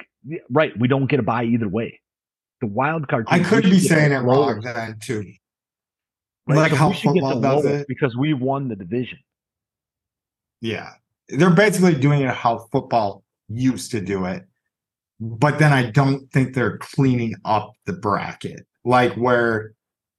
right, 0.50 0.72
we 0.78 0.86
don't 0.88 1.06
get 1.06 1.18
a 1.20 1.22
buy 1.22 1.44
either 1.44 1.68
way. 1.68 2.00
The 2.60 2.68
wild 2.68 3.08
card. 3.08 3.26
I 3.28 3.40
could 3.40 3.64
be 3.64 3.80
saying 3.80 4.12
it 4.12 4.18
wrong 4.18 4.60
then 4.60 4.98
too. 5.00 5.24
right? 6.46 6.56
Like 6.56 6.70
So 6.70 6.76
how 6.76 6.88
we 6.90 6.94
should 6.94 7.14
get 7.14 7.22
the 7.22 7.30
football 7.32 7.62
does 7.62 7.64
it. 7.66 7.88
because 7.88 8.16
we 8.16 8.32
won 8.34 8.68
the 8.68 8.76
division. 8.76 9.18
Yeah. 10.60 10.90
They're 11.28 11.50
basically 11.50 11.94
doing 11.94 12.20
it 12.22 12.30
how 12.30 12.58
football 12.70 13.24
used 13.48 13.90
to 13.92 14.00
do 14.00 14.24
it. 14.26 14.44
But 15.20 15.58
then 15.58 15.72
I 15.72 15.90
don't 15.90 16.30
think 16.30 16.54
they're 16.54 16.78
cleaning 16.78 17.34
up 17.44 17.72
the 17.86 17.92
bracket. 17.94 18.66
Like 18.84 19.14
where 19.14 19.72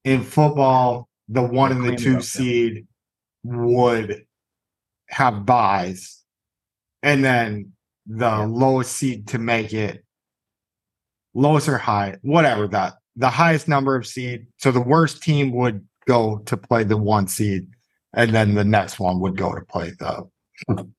in 0.03 0.23
football, 0.23 1.07
the 1.29 1.41
one 1.41 1.71
and 1.71 1.83
the 1.83 1.95
two 1.95 2.21
seed 2.21 2.87
would 3.43 4.25
have 5.09 5.45
buys. 5.45 6.23
And 7.03 7.23
then 7.23 7.73
the 8.07 8.25
Yeah. 8.29 8.45
lowest 8.45 8.95
seed 8.95 9.27
to 9.29 9.37
make 9.39 9.73
it 9.73 10.03
lowest 11.33 11.67
or 11.67 11.77
high, 11.77 12.17
whatever 12.21 12.67
that 12.69 12.93
the 13.17 13.29
highest 13.29 13.67
number 13.67 13.95
of 13.95 14.05
seed. 14.05 14.47
So 14.57 14.71
the 14.71 14.81
worst 14.81 15.21
team 15.23 15.51
would 15.53 15.87
go 16.05 16.39
to 16.39 16.57
play 16.57 16.83
the 16.83 16.97
one 16.97 17.27
seed, 17.27 17.67
and 18.13 18.33
then 18.33 18.55
the 18.55 18.63
next 18.65 18.99
one 18.99 19.19
would 19.21 19.37
go 19.37 19.53
to 19.55 19.61
play 19.65 19.91
the 19.91 20.27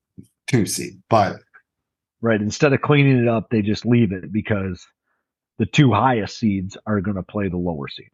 two 0.46 0.66
seed. 0.66 1.02
But 1.08 1.40
Right. 2.22 2.40
Instead 2.40 2.72
of 2.72 2.80
cleaning 2.80 3.18
it 3.18 3.28
up, 3.28 3.50
they 3.50 3.60
just 3.60 3.84
leave 3.84 4.10
it 4.10 4.32
because 4.32 4.84
the 5.58 5.66
two 5.66 5.92
highest 5.92 6.38
seeds 6.38 6.76
are 6.86 7.00
going 7.02 7.16
to 7.16 7.22
play 7.22 7.48
the 7.48 7.58
lower 7.58 7.88
seed. 7.88 8.10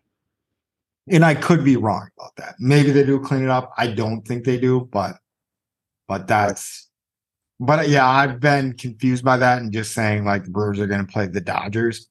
and 1.08 1.24
I 1.24 1.34
could 1.34 1.64
be 1.64 1.76
wrong 1.76 2.08
about 2.18 2.34
that. 2.36 2.56
Maybe 2.58 2.90
they 2.92 3.04
do 3.04 3.20
clean 3.20 3.42
it 3.44 3.48
up. 3.48 3.72
I 3.78 3.86
don't 3.88 4.22
think 4.26 4.44
they 4.44 4.58
do, 4.58 4.88
but 4.92 5.18
but 6.12 6.26
that's 6.26 6.90
but 7.58 7.88
yeah, 7.88 8.06
I've 8.06 8.38
been 8.38 8.74
confused 8.74 9.24
by 9.24 9.38
that 9.38 9.62
and 9.62 9.72
just 9.72 9.92
saying 9.94 10.26
like 10.26 10.44
the 10.44 10.50
Brewers 10.50 10.78
are 10.78 10.86
going 10.86 11.06
to 11.06 11.10
play 11.10 11.26
the 11.26 11.40
Dodgers, 11.40 12.06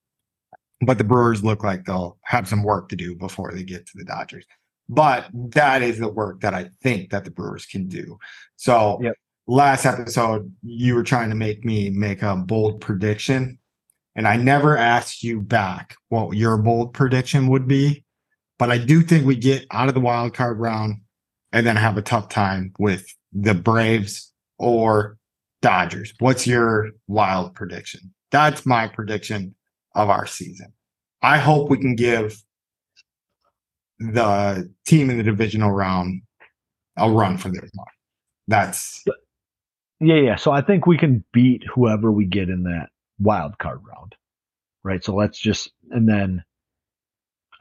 but 0.83 0.97
the 0.97 1.03
Brewers 1.03 1.43
look 1.43 1.63
like 1.63 1.85
they'll 1.85 2.17
have 2.23 2.47
some 2.47 2.63
work 2.63 2.89
to 2.89 2.95
do 2.95 3.13
before 3.15 3.51
they 3.53 3.61
get 3.61 3.85
to 3.85 3.91
the 3.95 4.03
Dodgers. 4.03 4.43
But 4.89 5.27
that 5.33 5.83
is 5.83 5.99
the 5.99 6.07
work 6.07 6.41
that 6.41 6.55
I 6.55 6.71
think 6.81 7.11
that 7.11 7.25
the 7.25 7.29
Brewers 7.29 7.67
can 7.67 7.87
do. 7.87 8.17
So 8.55 8.97
Yep. 9.03 9.13
last 9.45 9.85
episode, 9.85 10.51
you 10.63 10.95
were 10.95 11.03
trying 11.03 11.29
to 11.29 11.35
make 11.35 11.63
me 11.63 11.91
make 11.91 12.23
a 12.23 12.35
bold 12.35 12.81
prediction, 12.81 13.59
and 14.15 14.27
I 14.27 14.35
never 14.35 14.75
asked 14.77 15.21
you 15.21 15.41
back 15.41 15.95
what 16.09 16.35
your 16.35 16.57
bold 16.57 16.95
prediction 16.95 17.49
would 17.49 17.67
be. 17.67 18.03
But 18.57 18.71
I 18.71 18.79
do 18.79 19.03
think 19.03 19.27
we 19.27 19.35
get 19.35 19.67
out 19.69 19.89
of 19.89 19.93
the 19.93 20.01
wild 20.01 20.33
card 20.33 20.59
round 20.59 21.01
and 21.51 21.67
then 21.67 21.75
have 21.75 21.97
a 21.97 22.01
tough 22.01 22.29
time 22.29 22.73
with 22.79 23.05
the 23.33 23.53
Braves 23.53 24.31
or 24.57 25.17
Dodgers. 25.61 26.13
What's 26.19 26.47
your 26.47 26.91
wild 27.07 27.53
prediction? 27.55 28.13
That's 28.31 28.65
my 28.65 28.87
prediction 28.87 29.55
of 29.95 30.09
our 30.09 30.25
season. 30.25 30.73
I 31.21 31.37
hope 31.37 31.69
we 31.69 31.77
can 31.77 31.95
give 31.95 32.41
the 33.99 34.71
team 34.85 35.09
in 35.09 35.17
the 35.17 35.23
divisional 35.23 35.71
round 35.71 36.21
a 36.97 37.09
run 37.09 37.37
for 37.37 37.49
their 37.49 37.61
money. 37.73 37.91
That's 38.47 39.03
Yeah, 39.99 40.15
yeah. 40.15 40.35
So 40.35 40.51
I 40.51 40.61
think 40.61 40.87
we 40.87 40.97
can 40.97 41.23
beat 41.31 41.63
whoever 41.73 42.11
we 42.11 42.25
get 42.25 42.49
in 42.49 42.63
that 42.63 42.89
wild 43.19 43.57
card 43.59 43.81
round. 43.87 44.15
Right. 44.83 45.03
So 45.03 45.15
let's 45.15 45.37
just 45.37 45.71
and 45.91 46.09
then 46.09 46.43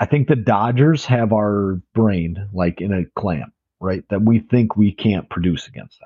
I 0.01 0.07
think 0.07 0.29
the 0.29 0.37
Dodgers 0.37 1.05
have 1.05 1.33
our 1.33 1.81
brain 1.95 2.49
like 2.55 2.81
in 2.81 2.93
a 2.93 3.05
clamp, 3.21 3.53
right? 3.81 4.05
That 4.11 4.23
we 4.23 4.41
think 4.41 4.77
we 4.77 4.93
can't 4.93 5.29
produce 5.29 5.67
against 5.67 5.99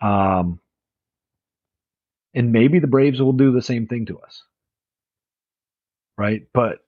them. 0.00 0.10
Um 0.10 0.60
and 2.34 2.52
maybe 2.52 2.78
the 2.78 2.86
Braves 2.86 3.20
will 3.20 3.32
do 3.32 3.52
the 3.52 3.62
same 3.62 3.86
thing 3.86 4.06
to 4.06 4.18
us. 4.20 4.42
Right? 6.16 6.42
But 6.52 6.78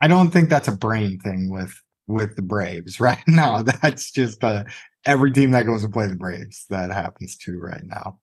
I 0.00 0.08
don't 0.08 0.30
think 0.30 0.48
that's 0.48 0.68
a 0.68 0.76
brain 0.76 1.18
thing 1.18 1.50
with 1.50 1.80
with 2.06 2.36
the 2.36 2.42
Braves 2.42 3.00
right 3.00 3.22
now. 3.26 3.62
That's 3.62 4.10
just 4.10 4.42
uh, 4.44 4.64
every 5.06 5.32
team 5.32 5.52
that 5.52 5.66
goes 5.66 5.82
to 5.82 5.88
play 5.88 6.06
the 6.06 6.16
Braves 6.16 6.66
that 6.70 6.90
happens 6.90 7.36
to 7.38 7.58
right 7.58 7.84
now. 7.84 8.18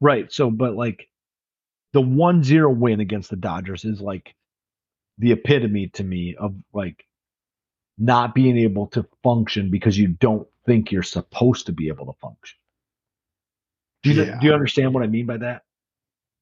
Right. 0.00 0.32
So, 0.32 0.50
but 0.50 0.74
like 0.74 1.08
the 1.92 2.00
1 2.00 2.42
0 2.42 2.70
win 2.70 3.00
against 3.00 3.30
the 3.30 3.36
Dodgers 3.36 3.84
is 3.84 4.00
like 4.00 4.34
the 5.18 5.32
epitome 5.32 5.88
to 5.94 6.04
me 6.04 6.36
of 6.38 6.54
like 6.72 7.04
not 7.98 8.34
being 8.34 8.58
able 8.58 8.88
to 8.88 9.06
function 9.22 9.70
because 9.70 9.96
you 9.98 10.08
don't 10.08 10.46
think 10.66 10.90
you're 10.90 11.02
supposed 11.02 11.66
to 11.66 11.72
be 11.72 11.88
able 11.88 12.06
to 12.06 12.18
function. 12.20 12.58
Do 14.02 14.12
you, 14.12 14.24
Yeah. 14.24 14.38
do 14.40 14.46
you 14.46 14.52
understand 14.52 14.92
what 14.92 15.02
I 15.02 15.06
mean 15.06 15.26
by 15.26 15.38
that? 15.38 15.62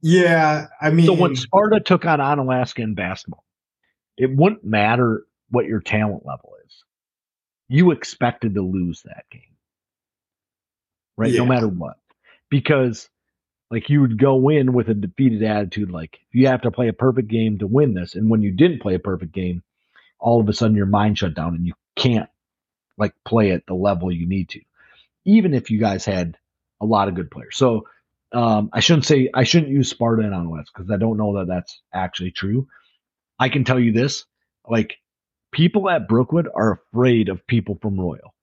Yeah, 0.00 0.66
I 0.80 0.90
mean, 0.90 1.06
So 1.06 1.12
when 1.12 1.36
Sparta 1.36 1.78
took 1.80 2.04
on 2.06 2.18
Onalaska 2.18 2.82
in 2.82 2.94
basketball, 2.94 3.44
it 4.16 4.34
wouldn't 4.34 4.64
matter 4.64 5.24
what 5.50 5.66
your 5.66 5.80
talent 5.80 6.26
level 6.26 6.54
is. 6.66 6.84
You 7.68 7.92
expected 7.92 8.54
to 8.54 8.62
lose 8.62 9.02
that 9.02 9.24
game. 9.30 9.42
Right? 11.16 11.32
No 11.34 11.46
matter 11.46 11.68
what. 11.68 11.98
Because 12.48 13.08
like 13.70 13.88
you 13.88 14.00
would 14.02 14.18
go 14.18 14.48
in 14.50 14.72
with 14.72 14.88
a 14.90 14.94
defeated 14.94 15.42
attitude 15.42 15.90
like 15.90 16.20
you 16.32 16.48
have 16.48 16.62
to 16.62 16.70
play 16.70 16.88
a 16.88 16.92
perfect 16.92 17.28
game 17.28 17.58
to 17.58 17.66
win 17.66 17.94
this 17.94 18.14
and 18.14 18.28
when 18.28 18.42
you 18.42 18.50
didn't 18.52 18.82
play 18.82 18.94
a 18.94 18.98
perfect 18.98 19.32
game 19.32 19.62
all 20.22 20.40
of 20.40 20.48
a 20.48 20.54
sudden 20.54 20.76
your 20.76 20.86
mind 20.86 21.18
shut 21.18 21.34
down 21.34 21.54
and 21.54 21.66
you 21.66 21.74
can't 21.96 22.30
like 22.98 23.12
play 23.26 23.50
at 23.52 23.66
the 23.66 23.74
level 23.74 24.10
you 24.12 24.26
need 24.26 24.48
to 24.48 24.60
even 25.24 25.54
if 25.54 25.70
you 25.70 25.78
guys 25.78 26.04
had 26.04 26.38
a 26.80 26.86
lot 26.86 27.08
of 27.08 27.14
good 27.14 27.30
players 27.30 27.56
so 27.56 27.86
um, 28.32 28.70
I 28.72 28.80
shouldn't 28.80 29.04
say 29.04 29.30
I 29.34 29.44
shouldn't 29.44 29.72
use 29.72 29.90
Sparta 29.90 30.22
and 30.22 30.34
Onwest 30.34 30.70
because 30.74 30.90
I 30.90 30.96
don't 30.96 31.18
know 31.18 31.38
that 31.38 31.48
that's 31.48 31.80
actually 31.92 32.30
true. 32.30 32.66
I 33.38 33.48
can 33.48 33.64
tell 33.64 33.78
you 33.78 33.92
this: 33.92 34.24
like 34.66 34.96
people 35.52 35.90
at 35.90 36.08
Brookwood 36.08 36.48
are 36.54 36.80
afraid 36.92 37.28
of 37.28 37.46
people 37.46 37.78
from 37.80 38.00
Royall 38.00 38.34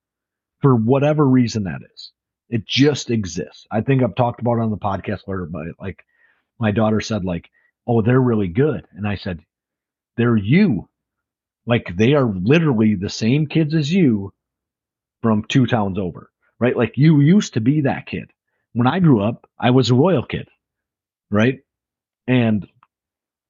for 0.61 0.75
whatever 0.75 1.27
reason 1.27 1.63
that 1.63 1.81
is. 1.93 2.11
It 2.49 2.67
just 2.67 3.09
exists. 3.09 3.65
I 3.71 3.81
think 3.81 4.03
I've 4.03 4.15
talked 4.15 4.41
about 4.41 4.57
it 4.57 4.63
on 4.63 4.71
the 4.71 4.77
podcast 4.77 5.27
later, 5.27 5.45
but 5.45 5.67
like 5.79 6.03
my 6.59 6.71
daughter 6.71 7.01
said, 7.01 7.25
like, 7.25 7.49
"Oh, 7.87 8.01
they're 8.01 8.21
really 8.21 8.47
good," 8.47 8.85
and 8.91 9.07
I 9.07 9.15
said, 9.15 9.41
"They're 10.17 10.37
you." 10.37 10.88
Like 11.67 11.95
they 11.97 12.13
are 12.15 12.25
literally 12.33 12.95
the 12.95 13.09
same 13.09 13.47
kids 13.47 13.75
as 13.75 13.91
you 13.93 14.33
from 15.23 15.45
two 15.49 15.67
towns 15.67 15.97
over, 15.99 16.31
right? 16.59 16.77
Like 16.77 16.97
you 16.97 17.21
used 17.21 17.55
to 17.55 17.61
be 17.61 17.81
that 17.81 18.07
kid 18.07 18.31
when 18.73 18.87
I 18.87 18.99
grew 18.99 19.21
up, 19.23 19.49
I 19.59 19.71
was 19.71 19.89
a 19.91 19.95
royal 19.95 20.23
kid, 20.25 20.49
right? 21.31 21.59
and 22.27 22.67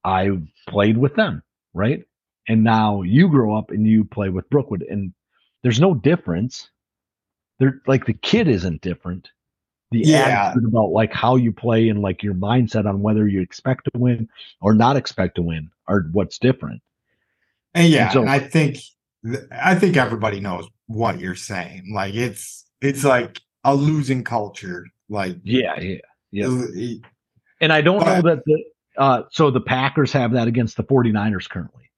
I 0.05 0.29
played 0.69 0.97
with 0.97 1.15
them, 1.15 1.43
right? 1.73 2.03
And 2.47 2.63
now 2.63 3.03
you 3.03 3.29
grow 3.29 3.55
up 3.57 3.71
and 3.71 3.87
you 3.87 4.05
play 4.05 4.29
with 4.29 4.49
Brookwood, 4.51 4.83
and 4.89 5.13
there's 5.63 5.81
no 5.81 5.95
difference. 5.95 6.69
They're 7.59 7.81
like 7.87 8.05
the 8.05 8.13
kid 8.13 8.47
isn't 8.47 8.81
different. 8.81 9.29
The 9.91 10.07
Yeah. 10.07 10.11
attitude 10.11 10.65
about 10.65 10.91
like 10.91 11.13
how 11.13 11.37
you 11.37 11.53
play 11.53 11.89
and 11.89 12.01
like 12.01 12.23
your 12.23 12.35
mindset 12.35 12.87
on 12.87 13.01
whether 13.01 13.27
you 13.27 13.41
expect 13.41 13.85
to 13.85 13.99
win 13.99 14.29
or 14.61 14.73
not 14.75 14.97
expect 14.97 15.35
to 15.37 15.43
win 15.43 15.71
are 15.87 16.01
what's 16.13 16.39
different. 16.39 16.81
And 17.73 17.87
yeah, 17.89 18.11
And 18.17 18.29
I 18.29 18.39
think 18.39 18.77
I 19.51 19.75
think 19.75 19.97
everybody 19.97 20.39
knows 20.39 20.67
what 20.87 21.19
you're 21.19 21.35
saying. 21.35 21.91
Like 21.93 22.15
it's 22.15 22.65
it's 22.81 23.03
like 23.03 23.41
a 23.63 23.75
losing 23.75 24.23
culture. 24.23 24.85
Like 25.09 25.37
Yeah, 25.43 25.79
yeah. 25.79 25.97
Yeah. 26.31 26.95
And 27.61 27.73
I 27.73 27.81
don't 27.81 28.05
know 28.05 28.21
that 28.21 28.43
the 28.45 28.63
uh 28.97 29.23
so 29.31 29.51
the 29.51 29.61
Packers 29.61 30.11
have 30.13 30.33
that 30.33 30.47
against 30.47 30.77
the 30.77 30.83
49ers 30.83 31.49
currently. 31.49 31.89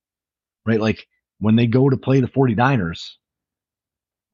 Right? 0.66 0.80
Like 0.80 1.08
when 1.40 1.56
they 1.56 1.68
go 1.68 1.90
to 1.90 1.98
play 1.98 2.20
the 2.20 2.28
49ers, 2.28 3.12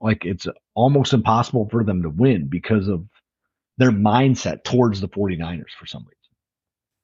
like 0.01 0.25
it's 0.25 0.47
almost 0.75 1.13
impossible 1.13 1.67
for 1.69 1.83
them 1.83 2.03
to 2.03 2.09
win 2.09 2.47
because 2.47 2.87
of 2.87 3.05
their 3.77 3.91
mindset 3.91 4.63
towards 4.63 5.01
the 5.01 5.07
49ers 5.07 5.71
for 5.79 5.85
some 5.85 6.01
reason. 6.01 6.16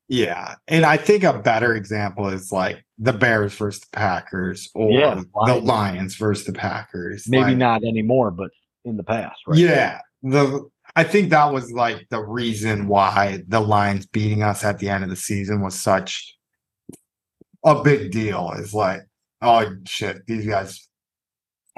Yeah, 0.07 0.55
and 0.67 0.85
I 0.85 0.97
think 0.97 1.23
a 1.23 1.39
better 1.39 1.75
example 1.75 2.27
is 2.27 2.51
like 2.51 2.83
the 2.97 3.13
Bears 3.13 3.55
versus 3.55 3.81
the 3.81 3.97
Packers 3.97 4.69
or 4.75 4.91
Yeah, 4.91 5.15
the 5.15 5.25
Lions. 5.35 5.63
Lions 5.65 6.15
versus 6.15 6.45
the 6.45 6.53
Packers. 6.53 7.27
Maybe 7.27 7.43
Like, 7.43 7.57
not 7.57 7.83
anymore, 7.83 8.31
but 8.31 8.51
in 8.85 8.97
the 8.97 9.03
past, 9.03 9.39
right? 9.47 9.57
Yeah, 9.57 9.99
the 10.21 10.69
I 10.95 11.03
think 11.03 11.29
that 11.29 11.51
was 11.51 11.71
like 11.71 12.07
the 12.09 12.21
reason 12.21 12.87
why 12.87 13.43
the 13.47 13.59
Lions 13.59 14.05
beating 14.05 14.43
us 14.43 14.63
at 14.63 14.79
the 14.79 14.89
end 14.89 15.03
of 15.03 15.09
the 15.09 15.15
season 15.15 15.61
was 15.61 15.79
such 15.79 16.37
a 17.65 17.81
big 17.81 18.11
deal. 18.11 18.51
Is 18.57 18.73
like, 18.73 19.01
oh 19.41 19.65
shit, 19.85 20.25
these 20.27 20.45
guys 20.45 20.87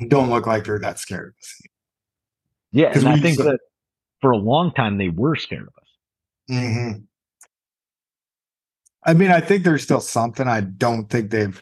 don't 0.08 0.30
look 0.30 0.48
like 0.48 0.66
they're 0.66 0.80
that 0.80 1.00
scared 1.00 1.30
of 1.30 1.36
us. 1.42 1.62
Yeah, 2.72 2.92
and 2.94 3.08
I 3.08 3.18
think 3.18 3.38
to- 3.38 3.44
that 3.44 3.60
for 4.20 4.32
a 4.32 4.38
long 4.38 4.74
time 4.74 4.98
they 4.98 5.10
were 5.10 5.36
scared 5.36 5.68
of 5.68 5.74
us. 5.82 5.90
Mm-hmm. 6.52 7.00
I 9.06 9.14
mean, 9.14 9.32
I 9.32 9.40
think 9.40 9.64
there's 9.64 9.84
still 9.84 10.02
something. 10.02 10.48
I 10.48 10.62
don't 10.62 11.10
think 11.10 11.30
they've 11.30 11.62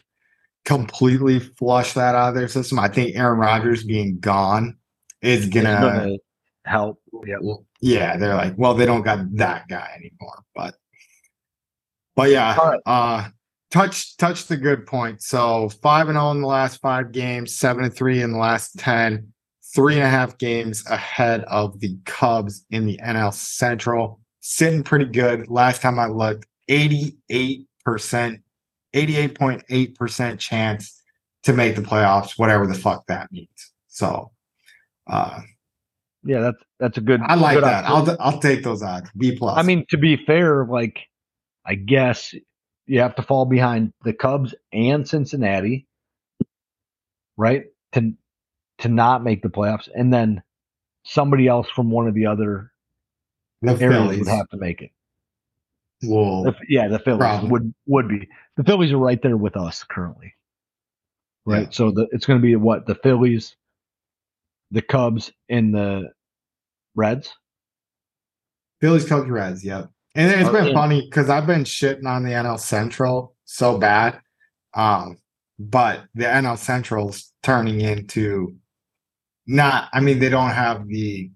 completely 0.64 1.40
flushed 1.40 1.94
that 1.94 2.14
out 2.14 2.30
of 2.30 2.34
their 2.34 2.48
system. 2.48 2.78
I 2.78 2.88
think 2.88 3.16
Aaron 3.16 3.38
Rodgers 3.38 3.84
being 3.84 4.18
gone 4.18 4.78
is 5.20 5.46
gonna, 5.48 5.80
gonna 5.80 6.16
help. 6.64 7.00
Yeah. 7.26 7.36
yeah, 7.80 8.16
they're 8.16 8.34
like, 8.34 8.54
well, 8.56 8.74
they 8.74 8.86
don't 8.86 9.02
got 9.02 9.34
that 9.36 9.68
guy 9.68 9.90
anymore. 9.96 10.42
But 10.54 10.74
but 12.16 12.30
yeah, 12.30 12.56
All 12.58 12.70
right. 12.70 12.80
uh 12.86 13.28
touch 13.70 14.16
touch 14.16 14.46
the 14.46 14.56
good 14.56 14.86
point. 14.86 15.22
So 15.22 15.68
five 15.68 16.08
and 16.08 16.16
zero 16.16 16.30
in 16.30 16.40
the 16.40 16.46
last 16.46 16.80
five 16.80 17.12
games, 17.12 17.56
seven 17.56 17.84
and 17.84 17.94
three 17.94 18.22
in 18.22 18.32
the 18.32 18.38
last 18.38 18.78
ten, 18.78 19.32
three 19.74 19.94
and 19.94 20.04
a 20.04 20.08
half 20.08 20.38
games 20.38 20.84
ahead 20.88 21.42
of 21.44 21.80
the 21.80 21.98
Cubs 22.04 22.64
in 22.70 22.86
the 22.86 22.98
NL 23.04 23.34
Central. 23.34 24.20
Sitting 24.40 24.82
pretty 24.82 25.06
good. 25.06 25.48
Last 25.48 25.82
time 25.82 25.98
I 25.98 26.06
looked, 26.06 26.46
88%, 26.68 27.66
88.8% 28.94 30.38
chance 30.38 31.02
to 31.42 31.52
make 31.52 31.76
the 31.76 31.82
playoffs, 31.82 32.38
whatever 32.38 32.66
the 32.66 32.74
fuck 32.74 33.06
that 33.06 33.30
means. 33.32 33.72
So 33.88 34.30
uh 35.06 35.40
Yeah, 36.24 36.40
that's 36.40 36.62
that's 36.80 36.98
a 36.98 37.00
good 37.02 37.20
I 37.22 37.34
like 37.34 37.56
good 37.56 37.64
that. 37.64 37.84
opportunity. 37.84 38.20
I'll 38.20 38.34
I'll 38.34 38.40
take 38.40 38.62
those 38.62 38.82
odds. 38.82 39.10
B 39.16 39.36
plus. 39.36 39.58
I 39.58 39.62
mean, 39.62 39.84
to 39.90 39.98
be 39.98 40.16
fair, 40.16 40.64
like 40.64 41.00
I 41.66 41.74
guess 41.74 42.34
you 42.86 43.00
have 43.00 43.14
to 43.16 43.22
fall 43.22 43.44
behind 43.46 43.92
the 44.04 44.12
Cubs 44.12 44.54
and 44.72 45.06
Cincinnati, 45.08 45.86
right? 47.36 47.64
To 47.92 48.12
to 48.78 48.88
not 48.88 49.22
make 49.22 49.42
the 49.42 49.48
playoffs, 49.48 49.88
and 49.94 50.12
then 50.12 50.42
somebody 51.04 51.46
else 51.46 51.68
from 51.70 51.90
one 51.90 52.08
of 52.08 52.14
the 52.14 52.26
other 52.26 52.72
the 53.62 53.72
areas 53.72 53.80
Phillies 53.80 54.18
would 54.20 54.28
have 54.28 54.48
to 54.50 54.56
make 54.56 54.82
it. 54.82 54.90
The- 56.44 56.54
yeah, 56.68 56.88
the 56.88 56.98
Phillies 56.98 57.18
Probably. 57.18 57.50
would 57.50 57.74
would 57.86 58.08
be. 58.08 58.28
The 58.56 58.64
Phillies 58.64 58.92
are 58.92 58.98
right 58.98 59.20
there 59.22 59.36
with 59.36 59.56
us 59.56 59.84
currently, 59.84 60.32
right? 61.44 61.64
Yeah. 61.64 61.70
So 61.70 61.90
the, 61.90 62.06
it's 62.12 62.26
going 62.26 62.38
to 62.38 62.42
be 62.42 62.56
what 62.56 62.86
the 62.86 62.94
Phillies, 62.96 63.56
the 64.70 64.82
Cubs, 64.82 65.32
and 65.48 65.74
the 65.74 66.10
Reds. 66.94 67.32
Phillies, 68.80 69.06
Cubs, 69.06 69.28
Reds. 69.28 69.64
Yep. 69.64 69.90
And 70.14 70.40
it's 70.40 70.50
been 70.50 70.72
funny 70.72 71.02
because 71.02 71.28
I've 71.28 71.46
been 71.46 71.64
shitting 71.64 72.06
on 72.06 72.22
the 72.22 72.30
NL 72.30 72.60
Central 72.60 73.34
so 73.46 73.78
bad, 73.78 74.20
um, 74.74 75.18
but 75.58 76.04
the 76.14 76.24
NL 76.24 76.56
Central's 76.58 77.32
turning 77.42 77.80
into 77.80 78.54
not. 79.46 79.88
I 79.92 80.00
mean, 80.00 80.20
they 80.20 80.28
don't 80.28 80.50
have 80.50 80.86
the 80.86 81.30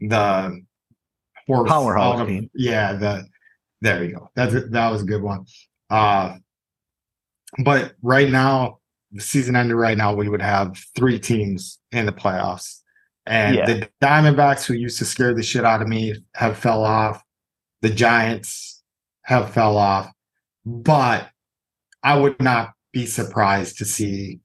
the 0.00 0.62
horse 1.46 1.68
Powerhouse 1.68 2.26
team. 2.26 2.50
Yeah. 2.54 2.94
The 2.94 3.26
there 3.80 4.04
you 4.04 4.14
go. 4.14 4.30
That's 4.34 4.54
a- 4.54 4.68
that 4.68 4.90
was 4.90 5.02
a 5.02 5.06
good 5.06 5.22
one. 5.22 5.46
Uh, 5.90 6.36
but 7.64 7.94
right 8.02 8.30
now, 8.30 8.78
the 9.12 9.20
season 9.20 9.54
ended 9.56 9.76
right 9.76 9.96
now. 9.96 10.14
We 10.14 10.28
would 10.28 10.42
have 10.42 10.76
three 10.96 11.18
teams 11.18 11.78
in 11.92 12.06
the 12.06 12.12
playoffs. 12.12 12.80
And 13.26 13.56
Yeah. 13.56 13.66
the 13.66 13.88
Diamondbacks, 14.02 14.64
who 14.66 14.74
used 14.74 14.98
to 14.98 15.04
scare 15.04 15.34
the 15.34 15.42
shit 15.42 15.64
out 15.64 15.80
of 15.82 15.88
me, 15.88 16.14
have 16.34 16.58
fell 16.58 16.84
off. 16.84 17.22
The 17.80 17.90
Giants 17.90 18.82
have 19.22 19.52
fell 19.52 19.76
off. 19.76 20.10
But 20.66 21.30
I 22.02 22.18
would 22.18 22.40
not 22.40 22.72
be 22.92 23.06
surprised 23.06 23.78
to 23.78 23.84
see 23.84 24.40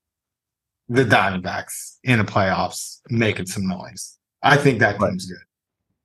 the 0.87 1.03
Diamondbacks 1.03 1.97
in 2.03 2.19
the 2.19 2.25
playoffs 2.25 2.99
making 3.09 3.45
some 3.47 3.67
noise. 3.67 4.17
I 4.41 4.57
think 4.57 4.79
that 4.79 4.99
team's 4.99 5.25
good. 5.25 5.37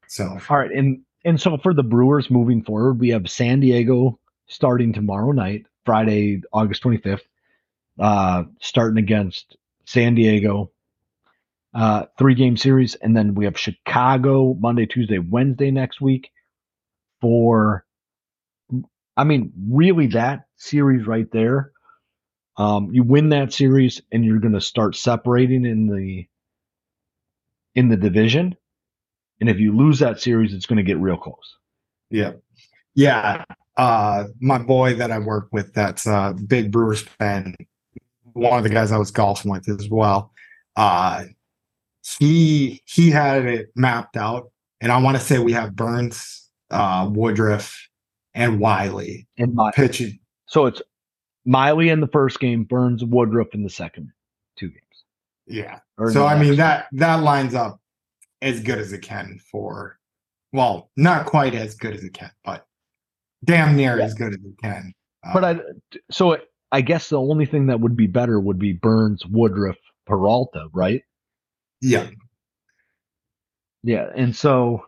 So 0.09 0.39
All 0.49 0.59
right, 0.59 0.71
and 0.71 1.01
and 1.25 1.41
so 1.41 1.57
for 1.59 1.75
the 1.75 1.83
Brewers 1.83 2.31
moving 2.31 2.63
forward, 2.65 3.01
we 3.01 3.11
have 3.11 3.31
San 3.31 3.61
Diego 3.61 4.19
starting 4.47 4.93
tomorrow 4.93 5.33
night, 5.33 5.67
Friday, 5.85 6.43
August 6.53 6.83
twenty 6.83 6.99
fifth, 6.99 7.27
uh, 7.99 8.45
starting 8.61 8.99
against 9.03 9.57
San 9.87 10.15
Diego, 10.15 10.71
uh, 11.75 12.05
three 12.19 12.35
game 12.35 12.57
series, 12.57 12.95
and 12.97 13.17
then 13.17 13.35
we 13.35 13.45
have 13.47 13.59
Chicago 13.59 14.55
Monday, 14.55 14.87
Tuesday, 14.87 15.19
Wednesday 15.19 15.71
next 15.71 16.01
week. 16.01 16.31
For, 17.21 17.87
I 19.17 19.25
mean, 19.25 19.53
really 19.71 20.09
that 20.09 20.45
series 20.57 21.07
right 21.07 21.31
there. 21.33 21.73
Um, 22.57 22.91
you 22.93 23.03
win 23.03 23.31
that 23.31 23.53
series, 23.53 24.03
and 24.13 24.25
you're 24.25 24.41
going 24.41 24.55
to 24.55 24.61
start 24.61 24.95
separating 24.95 25.65
in 25.65 25.87
the 25.87 26.29
in 27.75 27.89
the 27.89 27.97
division. 27.97 28.57
And 29.41 29.49
if 29.51 29.59
you 29.59 29.77
lose 29.77 29.99
that 29.99 30.21
series, 30.21 30.53
it's 30.55 30.67
going 30.67 30.77
to 30.77 30.83
get 30.83 30.99
real 30.99 31.17
close. 31.17 31.57
Yeah. 32.11 32.33
Yeah. 32.95 33.45
Uh 33.77 34.25
my 34.41 34.59
boy 34.59 34.95
that 34.95 35.11
I 35.11 35.19
work 35.19 35.49
with 35.51 35.75
that's 35.75 36.07
a 36.07 36.35
big 36.47 36.71
Brewers 36.71 37.03
fan, 37.03 37.57
one 38.33 38.57
of 38.59 38.63
the 38.63 38.71
guys 38.71 38.93
I 38.93 38.99
was 38.99 39.11
golfing 39.11 39.51
with 39.51 39.69
as 39.69 39.89
well. 39.91 40.33
Uh 40.77 41.25
he 42.21 42.81
he 42.85 43.11
had 43.11 43.47
it 43.47 43.71
mapped 43.75 44.17
out. 44.17 44.51
And 44.81 44.93
I 44.93 44.99
want 44.99 45.17
to 45.17 45.23
say 45.23 45.39
we 45.39 45.53
have 45.55 45.75
Burnes, 45.75 46.49
uh 46.71 47.11
Woodruff, 47.13 47.89
and 48.35 48.61
Miley 48.61 49.27
And 49.39 49.55
my, 49.55 49.73
pitching. 49.73 50.21
so 50.47 50.67
it's 50.67 50.81
Miley 51.45 51.89
in 51.89 52.01
the 52.01 52.09
first 52.09 52.39
game, 52.39 52.63
Burnes, 52.65 53.05
Woodruff 53.05 53.49
in 53.55 53.65
the 53.65 53.71
second 53.71 54.11
two 54.57 54.69
games. 54.69 54.81
Yeah. 55.47 55.81
Or 55.99 56.13
So 56.13 56.27
I 56.27 56.39
mean 56.39 56.55
that 56.57 56.87
that 56.93 57.23
lines 57.25 57.55
up 57.55 57.81
as 58.45 58.61
good 58.61 58.79
as 58.79 58.93
it 58.93 59.03
can 59.03 59.41
for 59.51 59.99
well, 60.53 60.91
not 60.97 61.27
quite 61.27 61.53
as 61.57 61.75
good 61.75 61.95
as 61.95 62.05
it 62.05 62.13
can, 62.15 62.31
but 62.45 62.65
damn 63.45 63.75
near 63.75 63.99
Yeah. 63.99 64.05
as 64.05 64.15
good 64.15 64.33
as 64.35 64.39
it 64.45 64.55
can. 64.63 64.93
Uh, 65.27 65.33
But 65.35 65.45
I 65.45 65.61
so 66.13 66.37
I 66.71 66.81
guess 66.81 67.09
the 67.09 67.21
only 67.21 67.47
thing 67.47 67.67
that 67.67 67.81
would 67.81 67.97
be 67.97 68.07
better 68.07 68.39
would 68.39 68.59
be 68.59 68.73
Burnes, 68.73 69.25
Woodruff, 69.27 69.77
Peralta, 70.07 70.69
right? 70.73 71.03
yeah, 71.81 72.09
Yeah, 73.83 74.11
and 74.17 74.35
so, 74.35 74.87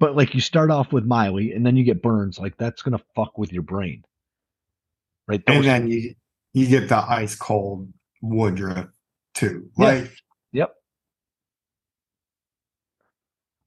but 0.00 0.16
like 0.16 0.34
you 0.34 0.40
start 0.40 0.70
off 0.70 0.92
with 0.92 1.04
Miley, 1.04 1.52
and 1.52 1.64
then 1.64 1.76
you 1.76 1.84
get 1.84 2.02
Burnes, 2.02 2.38
like 2.38 2.56
that's 2.56 2.82
gonna 2.82 3.00
fuck 3.14 3.36
with 3.38 3.52
your 3.52 3.62
brain, 3.62 4.04
right? 5.28 5.42
and 5.46 5.64
then 5.64 5.88
you 5.88 6.14
you 6.54 6.66
get 6.68 6.88
the 6.88 6.96
ice 6.98 7.34
cold 7.34 7.92
Woodruff 8.22 8.88
too. 9.34 9.70
Like 9.76 10.10
Yep. 10.52 10.74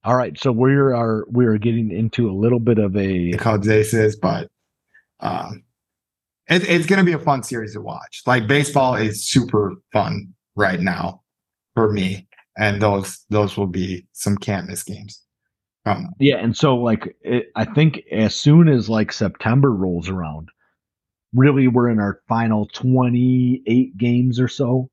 All 0.06 0.14
right, 0.14 0.38
so 0.38 0.52
we 0.52 0.72
are 0.72 1.26
we 1.28 1.46
are 1.46 1.58
getting 1.58 1.90
into 1.90 2.30
a 2.30 2.32
little 2.32 2.60
bit 2.60 2.78
of 2.78 2.96
a 2.96 3.32
Cubs 3.32 3.68
aces, 3.68 4.14
but 4.14 4.48
um, 5.18 5.64
it, 6.48 6.62
it's 6.68 6.86
going 6.86 7.00
to 7.00 7.04
be 7.04 7.12
a 7.12 7.18
fun 7.18 7.42
series 7.42 7.72
to 7.72 7.80
watch. 7.80 8.22
Like 8.24 8.46
baseball 8.46 8.94
is 8.94 9.26
super 9.26 9.74
fun 9.92 10.32
right 10.54 10.78
now 10.78 11.22
for 11.74 11.92
me, 11.92 12.28
and 12.56 12.80
those 12.80 13.24
those 13.30 13.56
will 13.56 13.66
be 13.66 14.06
some 14.12 14.36
can't 14.36 14.68
miss 14.68 14.84
games. 14.84 15.20
From 15.82 16.10
Yeah, 16.20 16.36
and 16.36 16.56
so 16.56 16.76
like 16.76 17.16
it, 17.22 17.46
I 17.56 17.64
think 17.64 18.02
as 18.12 18.32
soon 18.32 18.68
as 18.68 18.88
like 18.88 19.10
September 19.10 19.72
rolls 19.72 20.08
around, 20.08 20.50
really 21.34 21.66
we're 21.66 21.90
in 21.90 21.98
our 21.98 22.20
final 22.28 22.68
28 22.74 23.98
games 23.98 24.38
or 24.38 24.46
so. 24.46 24.88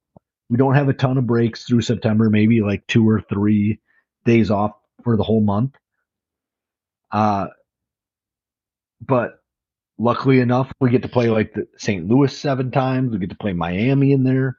We 0.50 0.58
don't 0.58 0.74
have 0.74 0.90
a 0.90 0.94
ton 0.94 1.20
of 1.20 1.28
breaks 1.28 1.66
through 1.66 1.82
September, 1.82 2.32
maybe 2.32 2.62
like 2.62 2.88
two 2.88 3.08
or 3.08 3.22
three 3.22 3.80
days 4.26 4.50
off 4.50 4.72
for 5.04 5.18
the 5.18 5.24
whole 5.24 5.42
month. 5.42 5.76
Uh 7.12 7.48
but 9.02 9.44
luckily 9.98 10.40
enough, 10.40 10.72
we 10.80 10.90
get 10.90 11.02
to 11.04 11.10
play 11.10 11.30
like 11.30 11.54
the 11.54 11.68
St. 11.78 12.08
Louis 12.08 12.36
seven 12.36 12.72
times. 12.72 13.12
We 13.12 13.20
get 13.20 13.30
to 13.30 13.36
play 13.36 13.54
Miami 13.54 14.12
in 14.12 14.24
there, 14.24 14.58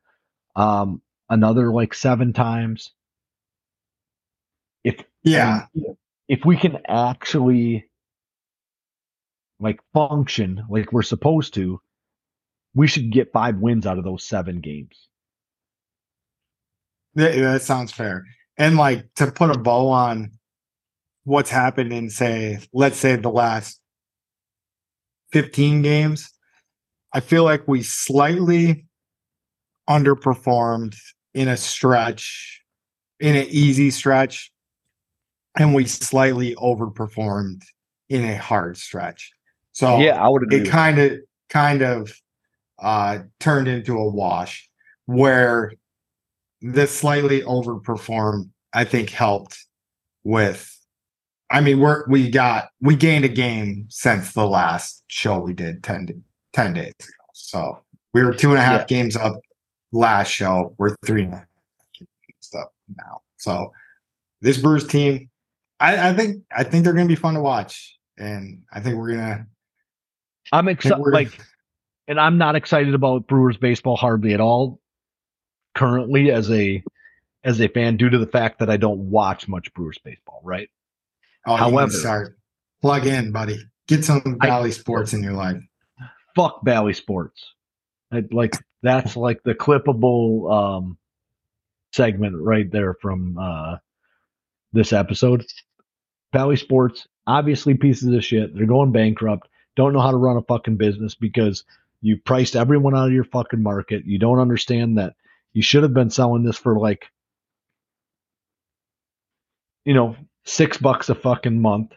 um, 0.57 1.03
another 1.29 1.73
like 1.73 1.95
seven 1.95 2.33
times. 2.33 2.93
If 4.83 5.03
yeah, 5.23 5.67
if 6.29 6.45
we 6.45 6.57
can 6.57 6.79
actually 6.87 7.89
like 9.61 9.81
function 9.93 10.65
like 10.69 10.93
we're 10.93 11.03
supposed 11.03 11.55
to, 11.55 11.81
we 12.75 12.87
should 12.87 13.11
get 13.11 13.33
five 13.33 13.57
wins 13.57 13.87
out 13.87 13.99
of 13.99 14.05
those 14.05 14.25
seven 14.25 14.61
games. 14.61 15.09
that, 17.15 17.35
that 17.37 17.63
sounds 17.63 17.93
fair. 17.93 18.25
And 18.57 18.77
like 18.77 19.13
to 19.15 19.31
put 19.31 19.51
a 19.51 19.59
bow 19.59 19.89
on 19.89 20.33
what's 21.25 21.51
happened 21.51 21.93
in 21.93 22.11
say, 22.11 22.61
let's 22.73 22.99
say 22.99 23.17
the 23.17 23.31
last 23.31 23.81
15 25.33 25.83
games, 25.83 26.31
I 27.13 27.21
feel 27.21 27.45
like 27.45 27.67
we 27.67 27.83
slightly 27.83 28.87
underperformed 29.89 30.97
in 31.35 31.49
a 31.49 31.57
stretch, 31.57 32.63
in 33.21 33.37
an 33.37 33.47
easy 33.49 33.91
stretch, 33.91 34.53
and 35.59 35.75
we 35.75 35.87
slightly 35.87 36.55
overperformed 36.57 37.63
in 38.09 38.25
a 38.25 38.37
hard 38.37 38.77
stretch. 38.77 39.33
So 39.73 39.99
yeah 39.99 40.23
I 40.23 40.29
would 40.29 40.53
it 40.53 40.69
kind 40.69 40.99
of 40.99 41.19
kind 41.49 41.83
of 41.83 42.13
uh 42.79 43.21
turned 43.41 43.69
into 43.69 43.97
a 43.99 44.09
wash 44.09 44.69
where 45.07 45.73
the 46.67 46.87
slightly 46.87 47.43
overperformed 47.43 48.49
I 48.73 48.85
think 48.85 49.11
helped 49.11 49.59
with 50.25 50.71
I 51.51 51.61
mean 51.61 51.79
we're 51.79 52.09
we 52.09 52.31
got 52.31 52.69
we 52.81 52.97
gained 52.97 53.27
a 53.27 53.29
game 53.29 53.87
since 53.91 54.33
the 54.33 54.47
last 54.47 55.05
show 55.09 55.39
we 55.39 55.53
did 55.53 55.85
10, 55.85 56.25
10 56.55 56.73
days 56.73 56.95
ago. 56.99 57.13
So 57.35 57.79
we 58.15 58.25
were 58.25 58.33
two 58.33 58.49
and 58.51 58.59
a 58.59 58.63
half 58.63 58.81
Yeah. 58.83 58.87
games 58.87 59.15
up 59.15 59.39
last 59.93 60.31
show. 60.31 60.75
We're 60.79 60.97
three 61.05 61.25
and 61.25 61.35
a 61.35 61.37
half 61.37 61.47
games 62.01 62.51
up 62.59 62.73
now. 62.97 63.21
So 63.37 63.73
this 64.41 64.57
Brewers 64.59 64.87
team, 64.87 65.29
I, 65.81 66.11
I 66.11 66.15
think 66.15 66.43
I 66.57 66.65
think 66.65 66.85
they're 66.85 66.95
gonna 66.95 67.07
be 67.07 67.15
fun 67.15 67.35
to 67.35 67.41
watch. 67.43 67.99
And 68.17 68.63
I 68.73 68.81
think 68.81 68.97
we're 68.97 69.11
gonna 69.11 69.47
I'm 70.51 70.69
excited 70.69 70.99
like 70.99 71.39
and 72.09 72.19
I'm 72.19 72.39
not 72.39 72.57
excited 72.57 72.95
about 72.95 73.27
Brewers 73.27 73.59
baseball 73.59 73.97
hardly 73.97 74.33
at 74.33 74.41
all 74.41 74.81
currently 75.75 76.31
as 76.31 76.51
a 76.51 76.83
as 77.45 77.61
a 77.61 77.69
fan 77.69 77.97
due 77.97 78.09
to 78.09 78.19
the 78.19 78.27
fact 78.27 78.59
that 78.61 78.71
I 78.71 78.77
don't 78.79 79.11
watch 79.11 79.49
much 79.49 79.73
Brewers 79.75 79.99
baseball, 80.03 80.41
right? 80.45 80.71
Oh, 81.47 81.57
However- 81.57 81.91
start 81.93 82.39
plug 82.81 83.07
in, 83.07 83.33
buddy. 83.33 83.59
Get 83.87 84.05
some 84.05 84.39
I- 84.41 84.47
Bally 84.47 84.71
sports 84.73 85.13
in 85.13 85.23
your 85.23 85.35
life. 85.35 85.63
fuck 86.35 86.65
Bally 86.65 86.95
Sports. 86.95 87.53
I, 88.13 88.23
like 88.31 88.55
that's 88.83 89.17
like 89.17 89.43
the 89.45 89.55
clippable 89.55 90.51
um 90.53 90.99
segment 91.93 92.37
right 92.41 92.71
there 92.71 92.95
from 92.95 93.37
uh 93.39 93.77
this 94.73 94.93
episode. 94.93 95.45
Bally 96.33 96.57
Sports, 96.57 97.07
obviously 97.27 97.75
pieces 97.75 98.13
of 98.13 98.25
shit. 98.25 98.55
They're 98.55 98.67
going 98.67 98.91
bankrupt. 98.93 99.49
Don't 99.77 99.93
know 99.93 100.01
how 100.01 100.11
to 100.11 100.17
run 100.17 100.37
a 100.37 100.43
fucking 100.43 100.77
business 100.77 101.15
because 101.15 101.65
you 102.01 102.17
priced 102.19 102.57
everyone 102.57 102.95
out 102.97 103.07
of 103.09 103.13
your 103.13 103.25
fucking 103.25 103.63
market. 103.63 104.05
You 104.05 104.19
don't 104.19 104.39
understand 104.41 104.99
that 104.99 105.15
you 105.55 105.63
should 105.63 105.83
have 105.83 105.95
been 105.95 106.11
selling 106.11 106.43
this 106.43 106.59
for 106.59 106.79
like 106.79 107.07
you 109.85 109.95
know, 109.95 110.17
six 110.45 110.79
bucks 110.79 111.09
a 111.09 111.15
fucking 111.15 111.61
month 111.61 111.93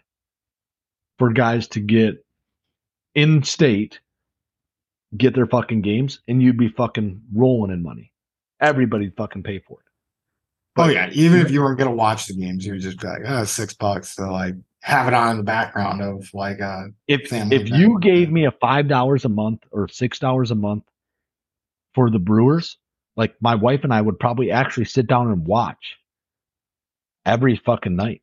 for 1.20 1.32
guys 1.32 1.68
to 1.70 1.80
get 1.80 2.24
in 3.16 3.44
state 3.44 4.00
get 5.16 5.34
their 5.34 5.46
fucking 5.48 5.82
games 5.82 6.20
and 6.28 6.44
you'd 6.44 6.58
be 6.58 6.68
fucking 6.68 7.22
rolling 7.34 7.72
in 7.72 7.82
money. 7.82 8.12
Everybody'd 8.60 9.16
fucking 9.16 9.44
pay 9.44 9.60
for 9.60 9.80
it. 9.80 10.82
oh 10.82 10.90
yeah, 10.90 11.10
even 11.14 11.40
if 11.40 11.50
you 11.50 11.62
weren't 11.62 11.80
gonna 11.80 11.92
watch 11.92 12.28
the 12.28 12.36
games, 12.36 12.66
you 12.66 12.74
would 12.74 12.82
just 12.82 13.00
be 13.00 13.08
like, 13.08 13.22
oh, 13.26 13.46
six 13.46 13.74
bucks 13.74 14.16
to 14.16 14.30
like 14.30 14.56
have 14.82 15.08
it 15.08 15.14
on 15.14 15.32
in 15.32 15.38
the 15.38 15.44
background 15.44 16.02
of 16.02 16.30
like 16.34 16.62
uh 16.62 16.86
If 17.08 17.30
Family 17.30 17.56
if 17.56 17.70
you 17.70 18.00
gave 18.00 18.32
me 18.32 18.46
a 18.46 18.52
five 18.52 18.88
dollars 18.88 19.26
a 19.26 19.30
month 19.30 19.64
or 19.72 19.88
six 19.88 20.20
dollars 20.20 20.52
a 20.52 20.56
month 20.56 20.84
for 21.96 22.10
the 22.10 22.20
Brewers, 22.20 22.78
like 23.18 23.36
my 23.42 23.56
wife 23.56 23.84
and 23.84 23.94
I 23.94 24.00
would 24.00 24.20
probably 24.20 24.52
actually 24.52 24.86
sit 24.86 25.08
down 25.08 25.32
and 25.32 25.46
watch 25.46 25.98
every 27.26 27.58
fucking 27.58 27.96
night. 27.96 28.22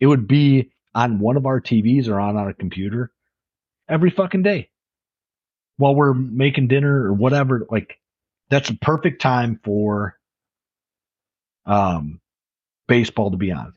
It 0.00 0.06
would 0.06 0.26
be 0.28 0.70
on 0.94 1.18
one 1.18 1.36
of 1.36 1.46
our 1.46 1.60
TVs 1.60 2.08
or 2.08 2.18
on 2.18 2.36
our 2.36 2.52
computer 2.54 3.10
every 3.88 4.10
fucking 4.10 4.42
day 4.42 4.70
while 5.76 5.94
we're 5.94 6.14
making 6.14 6.68
dinner 6.68 7.04
or 7.04 7.12
whatever. 7.12 7.66
Like 7.70 7.98
that's 8.48 8.70
a 8.70 8.76
perfect 8.76 9.20
time 9.20 9.60
for 9.64 10.16
um 11.66 12.20
baseball 12.86 13.30
to 13.32 13.36
be 13.36 13.52
on. 13.52 13.74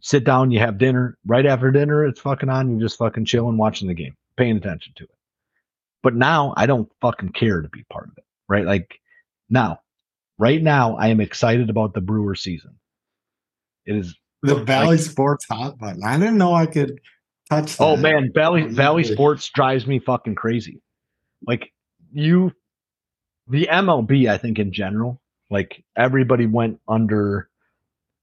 Sit 0.00 0.24
down, 0.24 0.50
you 0.50 0.60
have 0.60 0.78
dinner. 0.78 1.16
Right 1.26 1.46
after 1.46 1.70
dinner, 1.70 2.06
it's 2.06 2.20
fucking 2.20 2.48
on. 2.48 2.70
You're 2.70 2.86
just 2.88 2.98
fucking 2.98 3.24
chilling, 3.24 3.56
watching 3.56 3.88
the 3.88 3.94
game, 3.94 4.16
paying 4.36 4.56
attention 4.56 4.92
to 4.96 5.04
it. 5.04 5.10
But 6.02 6.14
now 6.14 6.54
I 6.56 6.66
don't 6.66 6.90
fucking 7.00 7.30
care 7.30 7.60
to 7.60 7.68
be 7.68 7.84
part 7.90 8.08
of 8.08 8.18
it, 8.18 8.24
right? 8.50 8.66
Like 8.66 9.00
now, 9.48 9.80
right 10.36 10.60
now, 10.60 10.96
I 10.96 11.08
am 11.08 11.20
excited 11.20 11.70
about 11.70 11.94
the 11.94 12.02
Brewer 12.02 12.34
season. 12.34 12.74
It 13.86 13.96
is 13.96 14.14
the 14.42 14.56
Like- 14.56 14.66
Bally 14.66 14.98
Sports 14.98 15.46
hot 15.48 15.78
button. 15.78 16.02
I 16.04 16.18
didn't 16.18 16.36
know 16.36 16.52
I 16.52 16.66
could 16.66 17.00
touch 17.48 17.76
oh, 17.80 17.96
that. 17.96 17.98
Oh 17.98 18.02
man, 18.02 18.30
Bally 18.32 18.64
Bally 18.68 19.04
Sports 19.04 19.48
drives 19.54 19.86
me 19.86 20.00
fucking 20.00 20.34
crazy. 20.34 20.82
Like 21.46 21.72
you, 22.12 22.52
the 23.48 23.68
MLB, 23.70 24.28
I 24.28 24.36
think 24.36 24.58
in 24.58 24.72
general, 24.72 25.20
like 25.50 25.82
everybody 25.96 26.46
went 26.46 26.80
under 26.86 27.48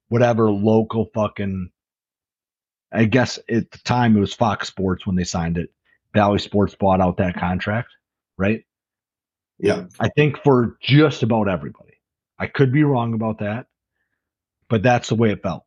whatever 0.10 0.52
local 0.52 1.10
fucking. 1.14 1.72
I 2.90 3.04
guess 3.04 3.38
at 3.50 3.70
the 3.70 3.78
time 3.80 4.16
it 4.16 4.22
was 4.22 4.34
Fox 4.34 4.68
Sports 4.68 5.06
when 5.06 5.18
they 5.18 5.26
signed 5.26 5.58
it. 5.58 5.70
Bally 6.14 6.40
Sports 6.40 6.74
bought 6.74 7.02
out 7.02 7.18
that 7.18 7.36
contract, 7.36 7.90
right? 8.38 8.64
Yeah. 9.60 9.86
I 10.00 10.10
think 10.10 10.38
for 10.44 10.78
just 10.82 11.24
about 11.24 11.48
everybody. 11.48 11.94
I 12.40 12.48
could 12.48 12.72
be 12.72 12.84
wrong 12.84 13.14
about 13.14 13.40
that, 13.40 13.68
but 14.70 14.84
that's 14.84 15.10
the 15.10 15.16
way 15.16 15.32
it 15.32 15.42
felt. 15.42 15.64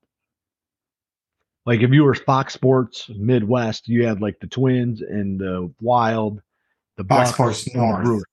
Like 1.67 1.81
if 1.81 1.91
you 1.91 2.05
were 2.05 2.15
Fox 2.15 2.55
Sports 2.55 3.09
Midwest, 3.09 3.89
you 3.89 4.07
had 4.07 4.21
like 4.21 4.41
the 4.41 4.47
Twins 4.47 5.03
and 5.03 5.39
the 5.39 5.73
Wild, 5.81 6.41
the 6.97 7.05
Fox 7.05 7.31
Bucks, 7.31 7.35
Sports 7.35 7.75
North. 7.75 8.05
Brewers. 8.05 8.25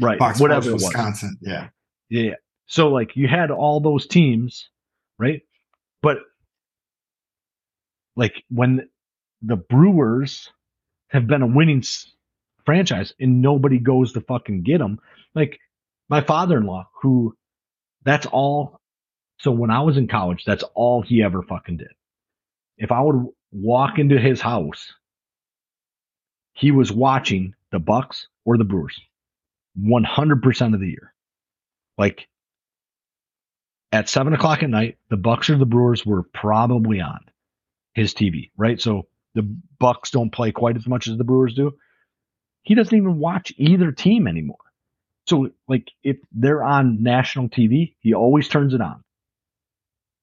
right? 0.00 0.18
Fox 0.18 0.40
whatever 0.40 0.62
Sports 0.62 0.82
it 0.82 0.86
was. 0.86 0.94
Wisconsin. 0.94 1.38
Yeah. 1.40 1.68
Yeah. 2.08 2.34
So 2.66 2.88
like 2.88 3.16
you 3.16 3.28
had 3.28 3.50
all 3.50 3.80
those 3.80 4.06
teams, 4.06 4.68
right? 5.18 5.42
But 6.00 6.18
like 8.16 8.42
when 8.48 8.88
the 9.42 9.56
Brewers 9.56 10.50
have 11.08 11.26
been 11.26 11.42
a 11.42 11.46
winning 11.46 11.82
franchise 12.64 13.14
and 13.20 13.42
nobody 13.42 13.78
goes 13.78 14.12
to 14.12 14.20
fucking 14.20 14.62
get 14.62 14.78
them, 14.78 15.00
like 15.34 15.58
my 16.08 16.20
father-in-law, 16.20 16.88
who 17.02 17.36
that's 18.04 18.26
all. 18.26 18.80
So 19.38 19.50
when 19.50 19.70
I 19.70 19.80
was 19.82 19.96
in 19.96 20.08
college, 20.08 20.44
that's 20.44 20.64
all 20.74 21.02
he 21.02 21.22
ever 21.22 21.42
fucking 21.42 21.78
did. 21.78 21.92
If 22.78 22.92
I 22.92 23.00
would 23.00 23.26
walk 23.50 23.98
into 23.98 24.18
his 24.18 24.40
house, 24.40 24.92
he 26.52 26.70
was 26.70 26.92
watching 26.92 27.54
the 27.70 27.78
Bucks 27.78 28.28
or 28.44 28.58
the 28.58 28.64
Brewers, 28.64 29.00
one 29.74 30.04
hundred 30.04 30.42
percent 30.42 30.74
of 30.74 30.80
the 30.80 30.88
year. 30.88 31.14
Like 31.98 32.28
at 33.90 34.08
seven 34.08 34.32
o'clock 34.32 34.62
at 34.62 34.70
night, 34.70 34.98
the 35.10 35.16
Bucks 35.16 35.50
or 35.50 35.56
the 35.56 35.66
Brewers 35.66 36.04
were 36.04 36.22
probably 36.22 37.00
on 37.00 37.20
his 37.94 38.14
TV, 38.14 38.50
right? 38.56 38.80
So 38.80 39.06
the 39.34 39.42
Bucks 39.78 40.10
don't 40.10 40.30
play 40.30 40.52
quite 40.52 40.76
as 40.76 40.86
much 40.86 41.08
as 41.08 41.16
the 41.16 41.24
Brewers 41.24 41.54
do. 41.54 41.74
He 42.62 42.74
doesn't 42.74 42.96
even 42.96 43.18
watch 43.18 43.52
either 43.56 43.92
team 43.92 44.26
anymore. 44.26 44.56
So 45.26 45.50
like 45.68 45.90
if 46.02 46.16
they're 46.32 46.64
on 46.64 47.02
national 47.02 47.48
TV, 47.48 47.94
he 48.00 48.14
always 48.14 48.48
turns 48.48 48.74
it 48.74 48.80
on. 48.80 49.02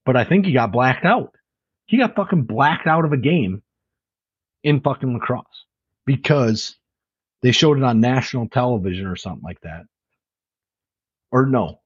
But 0.06 0.18
I 0.18 0.24
think 0.24 0.46
he 0.46 0.54
got 0.54 0.72
blacked 0.72 1.06
out. 1.06 1.36
He 1.86 1.98
got 1.98 2.16
fucking 2.16 2.44
blacked 2.44 2.88
out 2.88 3.06
of 3.06 3.14
a 3.14 3.18
game 3.18 3.62
in 4.64 4.82
fucking 4.82 5.14
La 5.14 5.20
Crosse 5.20 5.66
because 6.06 6.76
they 7.42 7.52
showed 7.52 7.78
it 7.78 7.84
on 7.84 8.00
national 8.00 8.50
television 8.50 9.08
or 9.08 9.16
something 9.16 9.44
like 9.44 9.62
that. 9.62 9.84
Or 11.32 11.46
no, 11.46 11.80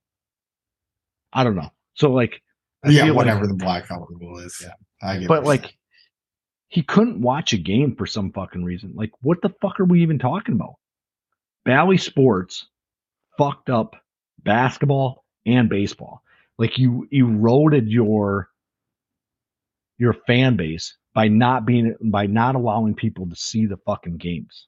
I 1.31 1.43
don't 1.43 1.55
know. 1.55 1.71
So 1.95 2.11
like 2.11 2.41
I 2.83 2.89
yeah, 2.89 3.11
whatever 3.11 3.47
the 3.47 3.53
blackout 3.53 4.07
rule 4.09 4.39
is. 4.39 4.61
Yeah, 4.63 4.73
I 5.01 5.19
get. 5.19 5.27
but 5.27 5.43
like 5.43 5.75
he 6.73 6.81
couldn't 6.81 7.21
watch 7.21 7.53
a 7.53 7.57
game 7.57 7.95
for 7.95 8.07
some 8.07 8.31
fucking 8.31 8.63
reason. 8.63 8.93
Like, 8.95 9.11
what 9.21 9.43
the 9.43 9.53
fuck 9.61 9.79
are 9.79 9.85
we 9.85 10.01
even 10.01 10.17
talking 10.17 10.55
about? 10.55 10.73
Bally 11.65 11.99
Sports 11.99 12.65
fucked 13.37 13.69
up 13.69 13.95
basketball 14.43 15.23
and 15.45 15.69
baseball. 15.69 16.23
Like 16.57 16.79
you 16.79 17.07
eroded 17.11 17.89
your 17.89 18.49
your 19.99 20.13
fan 20.25 20.55
base 20.55 20.97
by 21.13 21.27
not 21.27 21.67
being 21.67 21.95
by 22.01 22.25
not 22.25 22.55
allowing 22.55 22.95
people 22.95 23.29
to 23.29 23.35
see 23.35 23.67
the 23.67 23.77
fucking 23.85 24.17
games. 24.17 24.65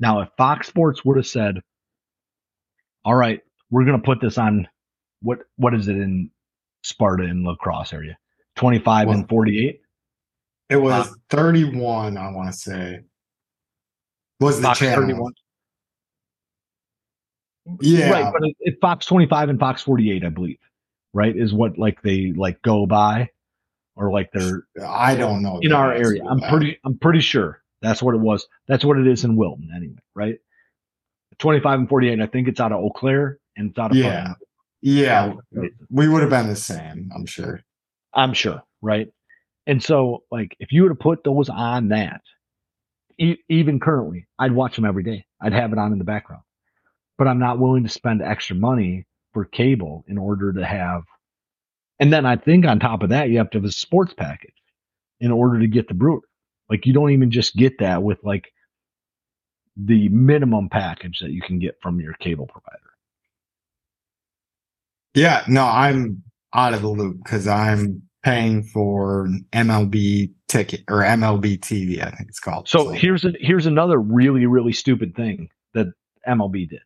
Now, 0.00 0.22
if 0.22 0.30
Fox 0.36 0.66
Sports 0.66 1.04
would 1.04 1.18
have 1.18 1.26
said, 1.26 1.60
"All 3.04 3.14
right, 3.14 3.40
we're 3.70 3.84
gonna 3.84 4.00
put 4.00 4.20
this 4.20 4.38
on 4.38 4.66
what 5.22 5.38
what 5.56 5.72
is 5.72 5.86
it 5.86 5.96
in 5.96 6.32
Sparta 6.82 7.22
and 7.22 7.44
La 7.44 7.54
Crosse 7.54 7.92
area, 7.92 8.18
twenty 8.56 8.80
five 8.80 9.08
and 9.08 9.28
forty 9.28 9.68
eight, 9.68 9.82
It 10.70 10.76
was 10.76 11.08
Uh, 11.08 11.14
31, 11.30 12.16
I 12.16 12.30
want 12.30 12.52
to 12.52 12.58
say. 12.58 13.00
Was 14.40 14.56
the 14.60 14.64
Fox 14.68 14.78
channel. 14.78 15.00
31. 15.02 15.32
Yeah. 17.80 18.10
Right, 18.10 18.32
but 18.32 18.42
it, 18.46 18.56
it 18.60 18.78
Fox 18.80 19.06
25 19.06 19.48
and 19.50 19.58
Fox 19.60 19.82
48, 19.82 20.24
I 20.24 20.28
believe, 20.28 20.58
right, 21.12 21.36
is 21.36 21.52
what 21.52 21.76
like 21.78 22.00
they 22.02 22.32
like 22.36 22.60
go 22.62 22.86
by, 22.86 23.28
or 23.96 24.10
like 24.10 24.30
they're 24.32 24.62
I 24.86 25.14
don't 25.16 25.42
know. 25.42 25.58
in 25.60 25.72
our 25.72 25.92
area. 25.92 26.22
I'm 26.24 26.38
that. 26.40 26.50
pretty, 26.50 26.78
I'm 26.84 26.98
pretty 26.98 27.20
sure 27.20 27.62
that's 27.82 28.02
what 28.02 28.14
it 28.14 28.20
was. 28.20 28.46
That's 28.68 28.84
what 28.84 28.96
it 28.98 29.06
is 29.06 29.24
in 29.24 29.36
Wilton, 29.36 29.70
anyway, 29.74 29.98
right? 30.14 30.38
25 31.38 31.80
and 31.80 31.88
48. 31.88 32.20
I 32.20 32.26
think 32.26 32.48
it's 32.48 32.60
out 32.60 32.72
of 32.72 32.78
Eau 32.82 32.90
Claire 32.90 33.38
and 33.56 33.70
it's 33.70 33.78
out 33.78 33.90
of 33.90 33.96
Yeah. 33.96 34.34
Yeah. 34.80 35.34
We 35.90 36.08
would 36.08 36.20
have 36.22 36.30
been 36.30 36.46
the 36.48 36.56
same, 36.56 37.10
I'm 37.14 37.26
sure. 37.26 37.62
I'm 38.14 38.32
sure, 38.32 38.62
right? 38.82 39.08
And 39.68 39.82
so, 39.82 40.24
like, 40.30 40.56
if 40.58 40.72
you 40.72 40.82
were 40.82 40.88
to 40.88 40.94
put 40.94 41.22
those 41.22 41.50
on 41.50 41.90
that, 41.90 42.22
e- 43.18 43.36
even 43.50 43.78
currently, 43.78 44.26
I'd 44.38 44.52
watch 44.52 44.74
them 44.74 44.86
every 44.86 45.02
day. 45.02 45.26
I'd 45.42 45.52
have 45.52 45.72
it 45.72 45.78
on 45.78 45.92
in 45.92 45.98
the 45.98 46.04
background, 46.04 46.42
but 47.18 47.28
I'm 47.28 47.38
not 47.38 47.58
willing 47.58 47.82
to 47.84 47.90
spend 47.90 48.22
extra 48.22 48.56
money 48.56 49.06
for 49.34 49.44
cable 49.44 50.06
in 50.08 50.16
order 50.16 50.54
to 50.54 50.64
have. 50.64 51.02
And 52.00 52.10
then 52.10 52.24
I 52.24 52.36
think 52.36 52.64
on 52.64 52.80
top 52.80 53.02
of 53.02 53.10
that, 53.10 53.28
you 53.28 53.38
have 53.38 53.50
to 53.50 53.58
have 53.58 53.66
a 53.66 53.70
sports 53.70 54.14
package 54.16 54.54
in 55.20 55.30
order 55.30 55.60
to 55.60 55.66
get 55.66 55.86
the 55.86 55.94
brewer. 55.94 56.22
Like, 56.70 56.86
you 56.86 56.94
don't 56.94 57.10
even 57.10 57.30
just 57.30 57.54
get 57.54 57.78
that 57.80 58.02
with 58.02 58.18
like 58.24 58.50
the 59.76 60.08
minimum 60.08 60.70
package 60.70 61.18
that 61.20 61.30
you 61.30 61.42
can 61.42 61.58
get 61.58 61.76
from 61.82 62.00
your 62.00 62.14
cable 62.14 62.46
provider. 62.46 62.78
Yeah, 65.14 65.44
no, 65.46 65.64
I'm 65.64 66.22
out 66.54 66.72
of 66.72 66.80
the 66.80 66.88
loop 66.88 67.18
because 67.22 67.46
I'm 67.46 68.07
paying 68.24 68.62
for 68.62 69.26
an 69.26 69.46
MLB 69.52 70.32
ticket 70.48 70.82
or 70.88 71.02
MLB 71.02 71.58
TV, 71.60 72.00
I 72.04 72.10
think 72.10 72.28
it's 72.28 72.40
called. 72.40 72.68
So 72.68 72.88
here's 72.90 73.24
a, 73.24 73.32
here's 73.40 73.66
another 73.66 73.98
really 73.98 74.46
really 74.46 74.72
stupid 74.72 75.14
thing 75.14 75.48
that 75.74 75.86
MLB 76.26 76.68
did. 76.68 76.80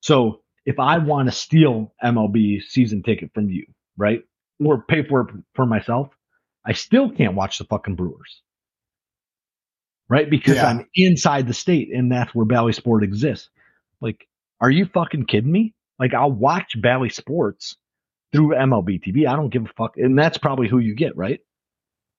So 0.00 0.40
if 0.66 0.78
I 0.78 0.98
want 0.98 1.28
to 1.28 1.32
steal 1.32 1.92
MLB 2.04 2.62
season 2.62 3.02
ticket 3.02 3.30
from 3.34 3.48
you, 3.50 3.66
right, 3.96 4.22
or 4.64 4.82
pay 4.82 5.04
for 5.04 5.22
it 5.22 5.34
for 5.54 5.66
myself, 5.66 6.08
I 6.64 6.72
still 6.72 7.10
can't 7.10 7.34
watch 7.34 7.58
the 7.58 7.64
fucking 7.64 7.96
Brewers, 7.96 8.42
right? 10.08 10.28
Because 10.28 10.56
Yeah. 10.56 10.68
I'm 10.68 10.86
inside 10.94 11.48
the 11.48 11.54
state, 11.54 11.90
and 11.92 12.10
that's 12.12 12.34
where 12.34 12.46
Bally 12.46 12.72
Sport 12.72 13.02
exists. 13.02 13.48
Like, 14.00 14.28
are 14.60 14.70
you 14.70 14.86
fucking 14.86 15.26
kidding 15.26 15.50
me? 15.50 15.74
Like, 15.98 16.14
I'll 16.14 16.30
watch 16.32 16.80
Bally 16.80 17.08
Sports 17.08 17.76
through 18.32 18.48
MLB 18.48 19.02
TV. 19.02 19.26
I 19.28 19.36
don't 19.36 19.50
give 19.50 19.64
a 19.64 19.68
fuck, 19.76 19.96
and 19.96 20.18
that's 20.18 20.38
probably 20.38 20.68
who 20.68 20.78
you 20.78 20.94
get, 20.94 21.16
right? 21.16 21.40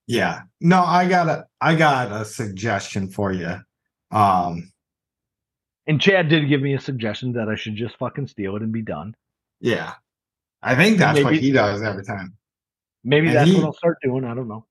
yeah. 0.07 0.41
No, 0.59 0.83
I 0.83 1.07
got 1.07 1.29
a 1.29 1.47
I 1.61 1.75
got 1.75 2.11
a 2.11 2.25
suggestion 2.25 3.07
for 3.09 3.31
you. 3.31 3.55
Um 4.11 4.71
And 5.87 5.99
Chad 6.01 6.27
did 6.29 6.49
give 6.49 6.61
me 6.61 6.73
a 6.73 6.79
suggestion 6.79 7.31
that 7.33 7.47
I 7.49 7.55
should 7.55 7.75
just 7.75 7.97
fucking 7.97 8.27
steal 8.27 8.55
it 8.57 8.61
and 8.61 8.71
be 8.71 8.81
done. 8.81 9.15
yeah. 9.61 9.93
I 10.65 10.75
think 10.75 10.97
that's 10.97 11.21
what 11.21 11.35
he 11.35 11.51
does 11.51 11.81
every 11.81 12.03
time. 12.05 12.37
Maybe 13.03 13.27
And 13.27 13.35
that's 13.35 13.49
he- 13.49 13.55
what 13.57 13.65
I'll 13.65 13.73
start 13.73 13.97
doing. 14.01 14.23
I 14.23 14.33
don't 14.33 14.47
know. 14.47 14.65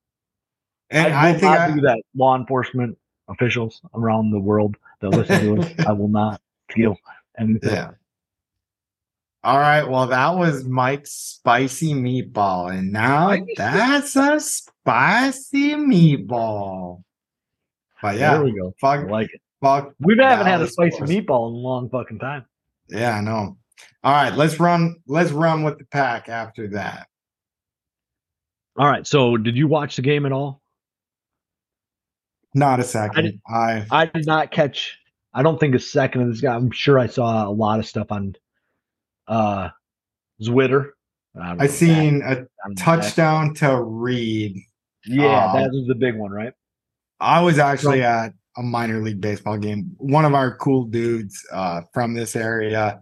And 0.89 1.13
I 1.13 1.29
I, 1.29 1.31
think 1.33 1.43
not 1.43 1.59
I, 1.59 1.71
do 1.73 1.81
that. 1.81 2.01
Law 2.15 2.35
enforcement 2.35 2.97
officials 3.27 3.81
around 3.95 4.31
the 4.31 4.39
world 4.39 4.75
that 5.01 5.09
listen 5.09 5.39
to 5.55 5.61
us, 5.61 5.73
I 5.87 5.91
will 5.93 6.07
not 6.09 6.41
steal 6.71 6.97
anything. 7.39 7.69
Yeah. 7.71 7.91
All 9.43 9.59
right. 9.59 9.83
Well, 9.83 10.07
that 10.07 10.35
was 10.35 10.63
Mike's 10.65 11.11
spicy 11.11 11.93
meatball. 11.93 12.73
And 12.73 12.91
now 12.93 13.35
that's 13.57 14.15
a 14.15 14.39
spicy 14.39 15.73
meatball. 15.75 17.03
But 18.01 18.17
yeah, 18.17 18.33
There 18.35 18.43
we 18.45 18.57
go. 18.57 18.69
I 18.69 18.79
fuck, 19.01 19.09
like 19.09 19.33
it. 19.33 19.41
fuck. 19.61 19.93
We 19.99 20.15
haven't 20.17 20.47
had 20.47 20.61
a 20.61 20.67
spicy 20.67 20.95
Stars. 20.95 21.09
meatball 21.09 21.49
in 21.49 21.55
a 21.55 21.57
long 21.57 21.89
fucking 21.89 22.19
time. 22.19 22.45
Yeah, 22.89 23.17
I 23.17 23.21
know. 23.21 23.57
All 24.03 24.13
right, 24.13 24.33
let's 24.33 24.59
run. 24.59 24.95
Let's 25.07 25.31
run 25.31 25.63
with 25.63 25.77
the 25.77 25.85
pack 25.85 26.29
after 26.29 26.67
that. 26.69 27.07
All 28.77 28.87
right. 28.87 29.05
So, 29.05 29.37
did 29.37 29.55
you 29.55 29.67
watch 29.67 29.95
the 29.95 30.01
game 30.01 30.25
at 30.25 30.31
all? 30.31 30.61
Not 32.53 32.79
a 32.79 32.83
second. 32.83 33.23
did- 33.25 33.41
I, 33.47 33.85
I 33.91 34.05
did 34.05 34.25
not 34.25 34.51
catch. 34.51 34.97
I 35.33 35.41
don't 35.43 35.59
think 35.59 35.73
a 35.75 35.79
second 35.79 36.21
of 36.21 36.27
this 36.29 36.41
guy. 36.41 36.53
I'm 36.55 36.71
sure 36.71 36.99
I 36.99 37.07
saw 37.07 37.47
a 37.47 37.51
lot 37.51 37.79
of 37.79 37.85
stuff 37.87 38.11
on 38.11 38.35
uh 39.27 39.69
Zwitter. 40.41 40.89
I, 41.39 41.55
I 41.63 41.67
seen 41.67 42.21
a 42.23 42.35
that- 42.35 42.47
on- 42.65 42.75
touchdown 42.75 43.53
to 43.55 43.81
Reed. 43.81 44.57
Yeah, 45.05 45.51
Um, 45.51 45.59
that 45.61 45.69
was 45.71 45.87
the 45.87 45.95
big 45.95 46.15
one, 46.15 46.31
right? 46.31 46.53
I 47.19 47.41
was 47.41 47.59
actually 47.59 48.03
at 48.03 48.33
a 48.57 48.61
minor 48.63 49.01
league 49.01 49.19
baseball 49.19 49.57
game. 49.57 49.91
One 49.97 50.25
of 50.25 50.33
our 50.33 50.55
cool 50.57 50.85
dudes 50.85 51.43
uh, 51.51 51.81
from 51.93 52.13
this 52.13 52.35
area 52.35 52.99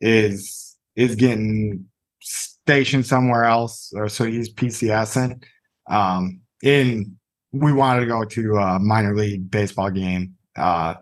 is 0.00 0.76
is 0.96 1.14
getting 1.16 1.86
stationed 2.20 3.06
somewhere 3.06 3.44
else, 3.44 3.92
or 3.96 4.08
so 4.08 4.24
he's 4.24 4.52
PCSing. 4.52 5.42
Um, 5.90 6.40
in 6.62 7.16
we 7.52 7.72
wanted 7.72 8.00
to 8.00 8.06
go 8.06 8.24
to 8.24 8.56
a 8.56 8.78
minor 8.78 9.14
league 9.14 9.50
baseball 9.50 9.90
game. 9.90 10.34
Uh, 10.56 10.94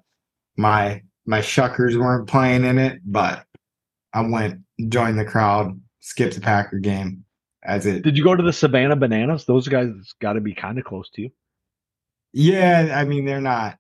my 0.56 1.02
my 1.26 1.40
shuckers 1.40 1.96
weren't 1.96 2.28
playing 2.28 2.64
in 2.64 2.78
it, 2.78 3.00
but 3.04 3.44
I 4.12 4.22
went 4.22 4.60
joined 4.88 5.18
the 5.18 5.24
crowd, 5.24 5.80
skipped 6.00 6.34
the 6.34 6.40
Packer 6.40 6.78
game 6.78 7.24
as 7.62 7.86
it 7.86 8.02
Did 8.02 8.16
you 8.16 8.24
go 8.24 8.34
to 8.34 8.42
the 8.42 8.52
Savannah 8.52 8.96
Bananas? 8.96 9.44
Those 9.44 9.68
guys 9.68 9.88
got 10.20 10.34
to 10.34 10.40
be 10.40 10.54
kind 10.54 10.78
of 10.78 10.84
close 10.84 11.10
to 11.10 11.22
you. 11.22 11.30
Yeah, 12.32 12.94
I 12.96 13.04
mean 13.04 13.24
they're 13.24 13.40
not 13.40 13.76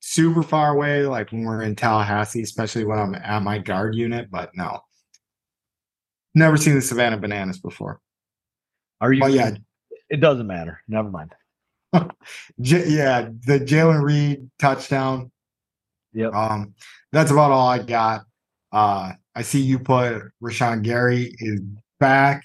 super 0.00 0.42
far 0.42 0.74
away 0.74 1.04
like 1.04 1.32
when 1.32 1.44
we're 1.44 1.62
in 1.62 1.74
Tallahassee, 1.74 2.42
especially 2.42 2.84
when 2.84 2.98
I'm 2.98 3.14
at 3.14 3.42
my 3.42 3.58
guard 3.58 3.94
unit, 3.94 4.30
but 4.30 4.50
no. 4.54 4.80
Never 6.34 6.56
seen 6.56 6.74
the 6.74 6.82
Savannah 6.82 7.16
bananas 7.16 7.58
before. 7.58 8.00
Are 9.00 9.12
you? 9.12 9.20
But 9.20 9.32
yeah, 9.32 9.56
It 10.10 10.20
doesn't 10.20 10.46
matter. 10.46 10.82
Never 10.86 11.10
mind. 11.10 11.32
J- 12.60 12.88
yeah, 12.88 13.30
the 13.46 13.58
Jayden 13.58 14.02
Reed 14.02 14.50
touchdown. 14.58 15.30
Yep. 16.12 16.34
Um, 16.34 16.74
that's 17.12 17.30
about 17.30 17.50
all 17.50 17.68
I 17.68 17.78
got. 17.78 18.22
Uh 18.72 19.12
I 19.36 19.42
see 19.42 19.60
you 19.60 19.78
put 19.78 20.22
Rashan 20.42 20.82
Gary 20.82 21.32
is 21.38 21.60
back. 22.00 22.42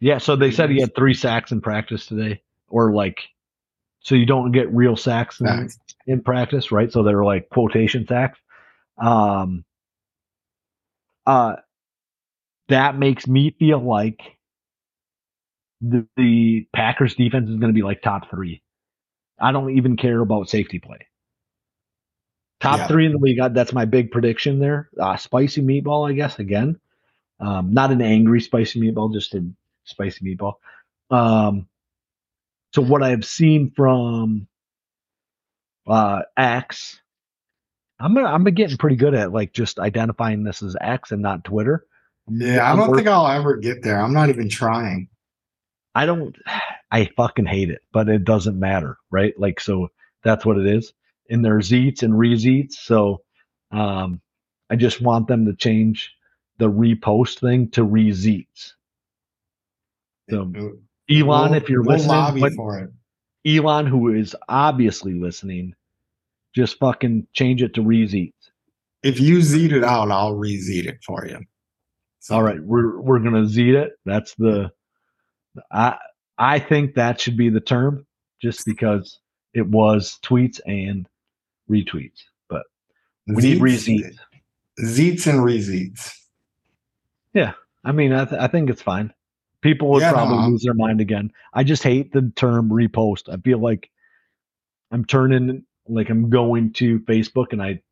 Yeah. 0.00 0.18
So 0.18 0.34
they 0.34 0.50
said 0.50 0.70
he 0.70 0.80
had 0.80 0.96
three 0.96 1.14
sacks 1.14 1.52
in 1.52 1.60
practice 1.60 2.06
today, 2.06 2.42
or 2.68 2.92
like, 2.92 3.20
so 4.00 4.16
you 4.16 4.26
don't 4.26 4.50
get 4.50 4.72
real 4.72 4.96
sacks 4.96 5.40
in, 5.40 5.68
in 6.06 6.22
practice, 6.22 6.72
right? 6.72 6.90
So 6.90 7.04
they're 7.04 7.24
like 7.24 7.48
quotation 7.50 8.06
sacks. 8.08 8.40
Um. 9.00 9.64
Uh, 11.24 11.54
that 12.68 12.98
makes 12.98 13.28
me 13.28 13.54
feel 13.58 13.78
like 13.78 14.20
the, 15.80 16.04
the 16.16 16.66
Packers 16.74 17.14
defense 17.14 17.48
is 17.48 17.56
going 17.56 17.68
to 17.68 17.74
be 17.74 17.82
like 17.82 18.02
top 18.02 18.28
three. 18.28 18.62
I 19.40 19.52
don't 19.52 19.76
even 19.76 19.96
care 19.96 20.20
about 20.20 20.48
safety 20.48 20.80
play. 20.80 21.06
Top 22.62 22.78
Yeah. 22.78 22.86
three 22.86 23.06
in 23.06 23.12
the 23.12 23.18
league. 23.18 23.40
That's 23.52 23.72
my 23.72 23.84
big 23.84 24.12
prediction 24.12 24.60
there. 24.60 24.88
Uh, 24.98 25.16
spicy 25.16 25.60
meatball, 25.62 26.08
I 26.08 26.12
guess. 26.12 26.38
Again, 26.38 26.78
um, 27.40 27.74
not 27.74 27.90
an 27.90 28.00
angry 28.00 28.40
spicy 28.40 28.80
meatball, 28.80 29.12
just 29.12 29.34
a 29.34 29.44
spicy 29.82 30.24
meatball. 30.24 30.54
Um, 31.10 31.66
so 32.72 32.80
what 32.80 33.02
I 33.02 33.10
have 33.10 33.24
seen 33.24 33.72
from 33.72 34.46
uh, 35.88 36.22
X, 36.36 37.00
I'm 37.98 38.14
gonna, 38.14 38.28
I'm 38.28 38.44
getting 38.44 38.76
pretty 38.76 38.96
good 38.96 39.14
at 39.14 39.32
like 39.32 39.52
just 39.52 39.80
identifying 39.80 40.44
this 40.44 40.62
as 40.62 40.76
X 40.80 41.10
and 41.10 41.20
not 41.20 41.42
Twitter. 41.42 41.84
Yeah, 42.28 42.72
I 42.72 42.76
don't 42.76 42.94
think 42.94 43.08
I'll 43.08 43.26
ever 43.26 43.56
get 43.56 43.82
there. 43.82 44.00
I'm 44.00 44.14
not 44.14 44.28
even 44.28 44.48
trying. 44.48 45.08
I 45.96 46.06
don't 46.06 46.36
I 46.92 47.06
fucking 47.16 47.46
hate 47.46 47.70
it, 47.70 47.82
but 47.92 48.08
it 48.08 48.24
doesn't 48.24 48.56
matter, 48.56 48.98
right? 49.10 49.36
Like 49.36 49.58
so 49.58 49.88
that's 50.22 50.46
what 50.46 50.58
it 50.58 50.66
is. 50.66 50.92
And 51.30 51.44
their 51.44 51.58
eats 51.60 52.02
and 52.02 52.18
rezeats. 52.18 52.78
So 52.80 53.22
um 53.70 54.20
I 54.70 54.76
just 54.76 55.00
want 55.00 55.28
them 55.28 55.44
to 55.46 55.54
change 55.54 56.12
the 56.58 56.70
repost 56.70 57.40
thing 57.40 57.70
to 57.70 57.84
rezeats. 57.84 58.74
So 60.30 60.52
Elon, 61.10 61.26
We'll- 61.50 61.54
if 61.54 61.68
you're 61.68 61.82
we'll 61.82 61.96
listening, 61.96 62.08
lobby 62.16 62.40
but 62.40 62.52
for 62.54 62.78
it. 62.78 62.90
Elon, 63.44 63.86
who 63.86 64.14
is 64.14 64.36
obviously 64.48 65.14
listening, 65.14 65.74
just 66.54 66.78
fucking 66.78 67.26
change 67.32 67.62
it 67.62 67.74
to 67.74 67.82
Reezy. 67.82 68.32
If 69.02 69.18
you 69.18 69.42
zeet 69.42 69.72
it 69.72 69.82
out, 69.82 70.10
I'll 70.12 70.34
rezeet 70.36 70.86
it 70.86 70.98
for 71.04 71.26
you. 71.26 71.40
So, 72.20 72.36
All 72.36 72.42
right, 72.44 72.60
we're 72.62 73.00
we're 73.00 73.18
gonna 73.18 73.46
zeet 73.46 73.74
it. 73.74 73.92
That's 74.04 74.34
the 74.36 74.70
I 75.72 75.98
I 76.38 76.58
think 76.60 76.94
that 76.94 77.20
should 77.20 77.36
be 77.36 77.48
the 77.50 77.60
term, 77.60 78.06
just 78.40 78.64
because 78.64 79.18
it 79.54 79.66
was 79.66 80.18
tweets 80.22 80.60
and 80.66 81.08
retweets. 81.72 82.22
But 82.48 82.62
we 83.26 83.42
need 83.42 83.60
Zeets- 83.60 83.62
rezeets. 83.62 84.18
Zeets 84.80 85.26
and 85.26 85.40
rezeets. 85.40 86.14
Yeah. 87.34 87.52
I 87.84 87.92
mean, 87.92 88.12
I, 88.12 88.24
th- 88.24 88.40
I 88.40 88.46
think 88.46 88.70
it's 88.70 88.82
fine. 88.82 89.12
People 89.60 89.90
would 89.90 90.00
Yeah, 90.02 90.12
probably 90.12 90.38
I'm- 90.38 90.50
lose 90.52 90.62
their 90.62 90.74
mind 90.74 91.00
again. 91.00 91.32
I 91.54 91.64
just 91.64 91.82
hate 91.82 92.12
the 92.12 92.32
term 92.36 92.68
repost. 92.68 93.28
I 93.32 93.36
feel 93.40 93.58
like 93.58 93.90
I'm 94.90 95.04
turning 95.04 95.64
like 95.88 96.10
I'm 96.10 96.30
going 96.30 96.72
to 96.74 97.00
Facebook 97.00 97.52
and 97.52 97.62
I 97.62 97.82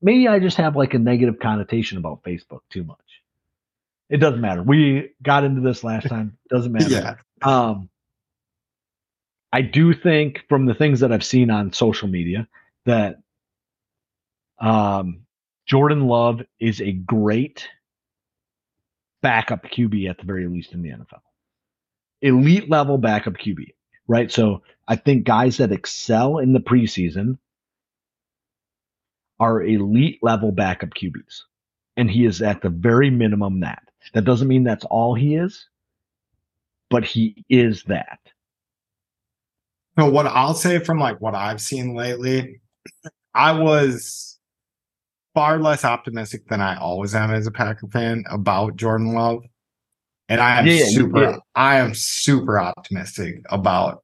maybe 0.00 0.28
I 0.28 0.38
just 0.38 0.56
have 0.56 0.76
like 0.76 0.94
a 0.94 0.98
negative 0.98 1.38
connotation 1.40 1.98
about 1.98 2.22
Facebook 2.22 2.60
too 2.70 2.84
much. 2.84 2.98
It 4.08 4.18
doesn't 4.18 4.40
matter. 4.40 4.62
We 4.62 5.10
got 5.22 5.44
into 5.44 5.60
this 5.62 5.82
last 5.84 6.08
time. 6.08 6.36
Doesn't 6.50 6.72
matter. 6.72 6.88
Yeah. 6.90 7.14
Um, 7.42 7.88
I 9.52 9.62
do 9.62 9.94
think 9.94 10.44
from 10.48 10.66
the 10.66 10.74
things 10.74 11.00
that 11.00 11.12
I've 11.12 11.24
seen 11.24 11.50
on 11.50 11.72
social 11.72 12.08
media 12.08 12.46
that 12.86 13.16
um, 14.60 15.22
Jordan 15.66 16.06
Love 16.06 16.42
is 16.60 16.80
a 16.80 16.92
great 16.92 17.68
backup 19.22 19.64
QB 19.64 20.10
at 20.10 20.18
the 20.18 20.24
very 20.24 20.46
least 20.46 20.72
in 20.72 20.82
the 20.82 20.90
NFL. 20.90 21.20
Elite 22.20 22.70
level 22.70 22.98
backup 22.98 23.34
QB, 23.34 23.74
right? 24.06 24.30
So 24.30 24.62
I 24.86 24.96
think 24.96 25.24
guys 25.24 25.56
that 25.58 25.72
excel 25.72 26.38
in 26.38 26.52
the 26.52 26.60
preseason 26.60 27.38
are 29.40 29.62
elite 29.62 30.20
level 30.22 30.52
backup 30.52 30.90
QBs. 30.90 31.42
And 31.96 32.10
he 32.10 32.24
is 32.24 32.42
at 32.42 32.62
the 32.62 32.68
very 32.68 33.10
minimum 33.10 33.60
that. 33.60 33.82
That 34.14 34.24
doesn't 34.24 34.48
mean 34.48 34.64
that's 34.64 34.84
all 34.84 35.14
he 35.14 35.36
is, 35.36 35.68
but 36.90 37.04
he 37.04 37.44
is 37.48 37.82
that. 37.84 38.18
So 39.98 40.08
what 40.08 40.26
I'll 40.26 40.54
say 40.54 40.78
from 40.78 40.98
like 40.98 41.20
what 41.20 41.34
I've 41.34 41.60
seen 41.60 41.94
lately, 41.94 42.61
I 43.34 43.52
was 43.52 44.38
far 45.34 45.58
less 45.58 45.84
optimistic 45.84 46.46
than 46.48 46.60
I 46.60 46.76
always 46.76 47.14
am 47.14 47.30
as 47.32 47.46
a 47.46 47.50
Packer 47.50 47.88
fan 47.88 48.24
about 48.30 48.76
Jordan 48.76 49.14
Love. 49.14 49.42
And 50.28 50.40
I 50.40 50.58
am 50.58 50.66
Yeah, 50.66 50.74
yeah, 50.74 50.84
super 50.86 51.22
yeah. 51.22 51.36
I 51.54 51.76
am 51.76 51.94
super 51.94 52.58
optimistic 52.58 53.36
about 53.50 54.02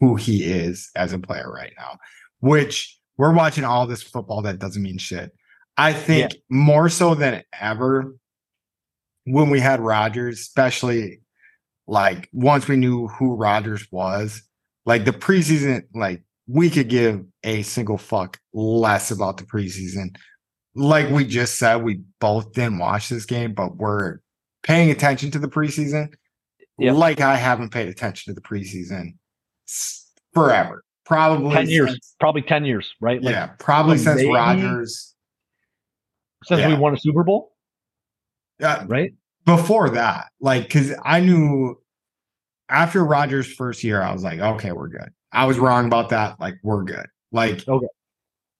who 0.00 0.16
he 0.16 0.44
is 0.44 0.90
as 0.96 1.12
a 1.12 1.18
player 1.18 1.50
right 1.50 1.72
now. 1.78 1.98
Which 2.40 2.98
we're 3.16 3.34
watching 3.34 3.64
all 3.64 3.86
this 3.86 4.02
football 4.02 4.42
that 4.42 4.58
doesn't 4.58 4.82
mean 4.82 4.98
shit. 4.98 5.32
I 5.76 5.92
think 5.92 6.34
more 6.48 6.88
so 6.88 7.14
than 7.14 7.42
ever 7.58 8.14
when 9.24 9.50
we 9.50 9.60
had 9.60 9.80
Rodgers, 9.80 10.40
especially 10.40 11.20
like 11.86 12.28
once 12.32 12.68
we 12.68 12.76
knew 12.76 13.08
who 13.08 13.34
Rodgers 13.34 13.86
was, 13.90 14.42
like 14.84 15.04
the 15.04 15.12
preseason, 15.12 15.84
like 15.94 16.22
we 16.46 16.70
could 16.70 16.88
give 16.88 17.24
a 17.44 17.62
single 17.62 17.98
fuck 17.98 18.38
less 18.52 19.10
about 19.10 19.36
the 19.38 19.44
preseason. 19.44 20.16
Like 20.74 21.10
we 21.10 21.24
just 21.24 21.58
said, 21.58 21.82
we 21.82 22.00
both 22.20 22.52
didn't 22.52 22.78
watch 22.78 23.08
this 23.08 23.24
game, 23.24 23.54
but 23.54 23.76
we're 23.76 24.18
paying 24.62 24.90
attention 24.90 25.30
to 25.32 25.38
the 25.38 25.48
preseason. 25.48 26.12
Yep. 26.78 26.94
Like 26.96 27.20
I 27.20 27.36
haven't 27.36 27.70
paid 27.70 27.88
attention 27.88 28.34
to 28.34 28.40
the 28.40 28.46
preseason 28.46 29.14
forever. 30.34 30.84
Probably 31.04 31.54
10 31.54 31.68
years, 31.68 31.90
since- 31.92 32.16
probably 32.20 32.42
10 32.42 32.64
years, 32.64 32.92
right? 33.00 33.22
Like 33.22 33.32
yeah, 33.32 33.46
probably 33.58 33.96
since 33.96 34.22
Rodgers. 34.24 35.14
since 36.44 36.66
we 36.66 36.74
won 36.74 36.94
a 36.94 36.98
Super 36.98 37.22
Bowl, 37.24 37.52
Yeah, 38.60 38.84
right? 38.88 39.14
before 39.44 39.90
that, 39.90 40.26
like, 40.40 40.64
because 40.64 40.92
I 41.04 41.20
knew 41.20 41.80
after 42.68 43.04
Rodgers' 43.04 43.46
first 43.52 43.84
year, 43.84 44.02
I 44.02 44.12
was 44.12 44.24
like, 44.24 44.40
okay, 44.40 44.72
we're 44.72 44.88
good. 44.88 45.10
I 45.36 45.44
was 45.44 45.58
wrong 45.58 45.86
about 45.86 46.08
that. 46.08 46.40
Like, 46.40 46.54
we're 46.62 46.82
good. 46.82 47.06
Like, 47.30 47.66
Okay. 47.68 47.86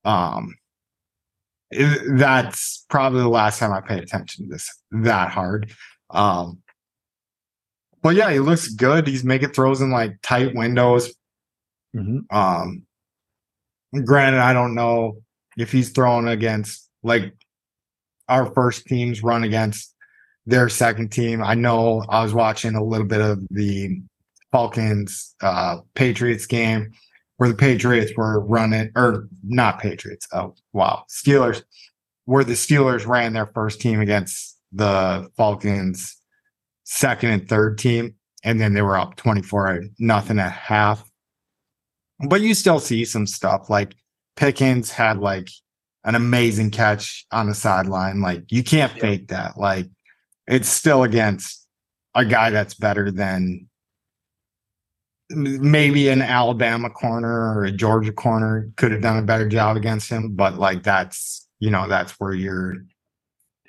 um, 0.04 0.54
it- 1.70 2.18
that's 2.18 2.84
probably 2.90 3.20
the 3.22 3.28
last 3.28 3.58
time 3.58 3.72
I 3.72 3.80
paid 3.80 4.02
attention 4.02 4.44
to 4.44 4.50
this 4.52 4.70
that 4.92 5.30
hard. 5.30 5.72
Um, 6.10 6.62
but 8.02 8.14
yeah, 8.14 8.30
he 8.30 8.38
looks 8.38 8.68
good. 8.68 9.06
He's 9.08 9.24
making 9.24 9.48
throws 9.50 9.80
in 9.80 9.90
like 9.90 10.20
tight 10.22 10.54
windows. 10.54 11.12
Mhm. 11.94 12.30
Um, 12.30 12.86
granted, 14.04 14.40
I 14.40 14.52
don't 14.52 14.74
know 14.74 15.22
if 15.56 15.72
he's 15.72 15.90
throwing 15.90 16.28
against 16.28 16.88
like 17.02 17.34
our 18.28 18.52
first 18.52 18.86
teams 18.86 19.22
run 19.22 19.42
against 19.42 19.94
their 20.44 20.68
second 20.68 21.10
team. 21.10 21.42
I 21.42 21.54
know 21.54 22.04
I 22.08 22.22
was 22.22 22.34
watching 22.34 22.74
a 22.76 22.84
little 22.84 23.06
bit 23.06 23.20
of 23.20 23.40
the 23.50 24.00
Falcons 24.52 25.34
uh 25.40 25.78
Patriots 25.94 26.46
game 26.46 26.92
where 27.36 27.50
the 27.50 27.54
Patriots 27.54 28.12
were 28.16 28.40
running 28.40 28.90
or 28.96 29.28
not 29.44 29.80
Patriots. 29.80 30.26
Oh 30.32 30.54
wow, 30.72 31.04
Steelers 31.08 31.62
where 32.24 32.44
the 32.44 32.54
Steelers 32.54 33.06
ran 33.06 33.32
their 33.32 33.46
first 33.46 33.80
team 33.80 34.00
against 34.00 34.58
the 34.72 35.28
Falcons 35.36 36.16
second 36.84 37.30
and 37.30 37.48
third 37.48 37.78
team 37.78 38.14
and 38.44 38.60
then 38.60 38.74
they 38.74 38.82
were 38.82 38.96
up 38.96 39.16
24 39.16 39.84
nothing 39.98 40.38
at 40.38 40.52
half. 40.52 41.08
But 42.28 42.40
you 42.40 42.54
still 42.54 42.80
see 42.80 43.04
some 43.04 43.26
stuff 43.26 43.68
like 43.68 43.94
Pickens 44.36 44.90
had 44.90 45.18
like 45.18 45.48
an 46.04 46.14
amazing 46.14 46.70
catch 46.70 47.26
on 47.32 47.48
the 47.48 47.54
sideline. 47.54 48.20
Like 48.20 48.44
you 48.50 48.62
can't 48.62 48.92
fake 48.92 49.28
that. 49.28 49.58
Like 49.58 49.86
it's 50.46 50.68
still 50.68 51.02
against 51.02 51.66
a 52.14 52.24
guy 52.24 52.50
that's 52.50 52.74
better 52.74 53.10
than 53.10 53.65
maybe 55.30 56.08
an 56.08 56.22
Alabama 56.22 56.90
corner 56.90 57.54
or 57.54 57.64
a 57.64 57.72
Georgia 57.72 58.12
corner 58.12 58.70
could 58.76 58.92
have 58.92 59.00
done 59.02 59.18
a 59.18 59.22
better 59.22 59.48
job 59.48 59.76
against 59.76 60.08
him. 60.10 60.34
But 60.34 60.58
like 60.58 60.82
that's 60.82 61.46
you 61.58 61.70
know 61.70 61.88
that's 61.88 62.12
where 62.20 62.32
you're 62.34 62.74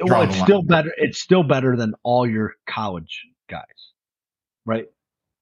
Well, 0.02 0.22
it's 0.24 0.36
still 0.44 0.62
better. 0.62 0.94
It's 0.98 1.20
still 1.20 1.44
better 1.44 1.76
than 1.76 1.94
all 2.04 2.28
your 2.28 2.54
college 2.68 3.24
guys, 3.50 3.64
right? 4.66 4.86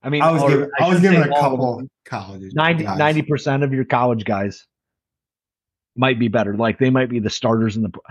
I 0.04 0.10
mean, 0.10 0.22
I 0.22 0.32
was 0.32 0.42
giving 0.44 0.70
I 0.80 0.88
was 0.88 1.02
giving 1.02 1.22
a 1.22 1.30
couple 1.42 1.82
colleges 2.06 2.54
90 2.98 3.22
percent 3.24 3.64
of 3.64 3.74
your 3.74 3.86
college 3.86 4.24
guys 4.24 4.66
might 5.96 6.20
be 6.20 6.28
better. 6.28 6.56
Like 6.56 6.78
they 6.78 6.90
might 6.90 7.10
be 7.10 7.20
the 7.20 7.30
starters 7.30 7.76
in 7.76 7.82
the. 7.84 7.90
pro- 7.90 8.02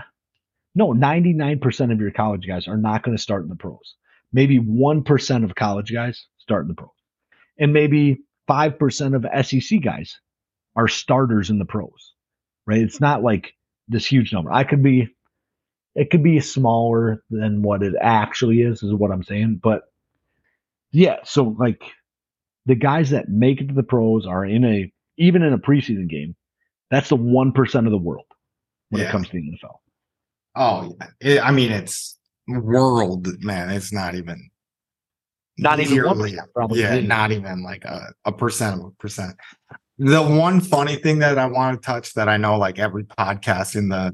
No, 0.75 0.91
ninety 0.91 1.33
nine 1.33 1.59
percent 1.59 1.91
of 1.91 1.99
your 1.99 2.11
college 2.11 2.45
guys 2.47 2.67
are 2.67 2.77
not 2.77 3.03
going 3.03 3.15
to 3.15 3.21
start 3.21 3.43
in 3.43 3.49
the 3.49 3.55
pros. 3.55 3.95
Maybe 4.33 4.57
one 4.57 5.03
percent 5.03 5.43
of 5.45 5.55
college 5.55 5.93
guys 5.93 6.25
start 6.37 6.63
in 6.63 6.67
the 6.67 6.73
pros, 6.73 6.89
and 7.57 7.73
maybe 7.73 8.19
five 8.47 8.77
percent 8.79 9.15
of 9.15 9.25
SEC 9.45 9.81
guys 9.81 10.19
are 10.75 10.87
starters 10.87 11.49
in 11.49 11.59
the 11.59 11.65
pros. 11.65 12.13
Right? 12.67 12.79
It's 12.81 12.99
not 13.01 13.23
like 13.23 13.53
this 13.87 14.05
huge 14.05 14.33
number. 14.33 14.51
I 14.51 14.63
could 14.63 14.83
be. 14.83 15.09
It 15.95 16.09
could 16.09 16.23
be 16.23 16.41
smaller 16.41 17.23
than 17.29 17.61
what 17.61 17.81
it 17.81 17.93
actually 18.01 18.61
is, 18.61 18.83
is 18.83 18.93
what 18.93 19.11
I'm 19.11 19.23
saying. 19.23 19.61
But 19.63 19.83
yeah, 20.91 21.17
so 21.23 21.55
like 21.57 21.81
the 22.65 22.75
guys 22.75 23.11
that 23.11 23.29
make 23.29 23.61
it 23.61 23.67
to 23.69 23.73
the 23.73 23.83
pros 23.83 24.25
are 24.25 24.45
in 24.45 24.65
a 24.65 24.91
even 25.17 25.41
in 25.43 25.53
a 25.53 25.57
preseason 25.57 26.09
game. 26.09 26.35
That's 26.91 27.09
the 27.09 27.15
one 27.15 27.51
percent 27.53 27.87
of 27.87 27.91
the 27.91 27.97
world 27.97 28.25
when 28.89 29.01
Yeah. 29.01 29.07
it 29.07 29.11
comes 29.11 29.27
to 29.29 29.33
the 29.33 29.39
NFL. 29.39 29.75
Oh 30.55 30.95
yeah. 30.99 31.07
It- 31.21 31.41
I 31.43 31.51
mean 31.51 31.71
it's 31.71 32.17
world 32.47 33.27
man. 33.43 33.69
It's 33.69 33.93
not 33.93 34.15
even 34.15 34.49
Not 35.57 35.79
even 35.79 35.97
1%, 35.97 36.37
probably. 36.53 36.81
Yeah, 36.81 36.95
Yeah. 36.95 37.07
not 37.07 37.31
even 37.31 37.63
like 37.63 37.85
a, 37.85 38.13
a 38.25 38.31
percent 38.31 38.79
of 38.79 38.87
a 38.87 38.91
percent. 38.91 39.35
The 39.97 40.21
one 40.21 40.59
funny 40.59 40.97
thing 40.97 41.19
that 41.19 41.37
I 41.37 41.45
want 41.45 41.81
to 41.81 41.85
touch 41.85 42.13
that 42.15 42.27
I 42.27 42.35
know 42.37 42.57
like 42.57 42.79
every 42.79 43.05
podcast 43.05 43.75
in 43.77 43.87
the 43.89 44.13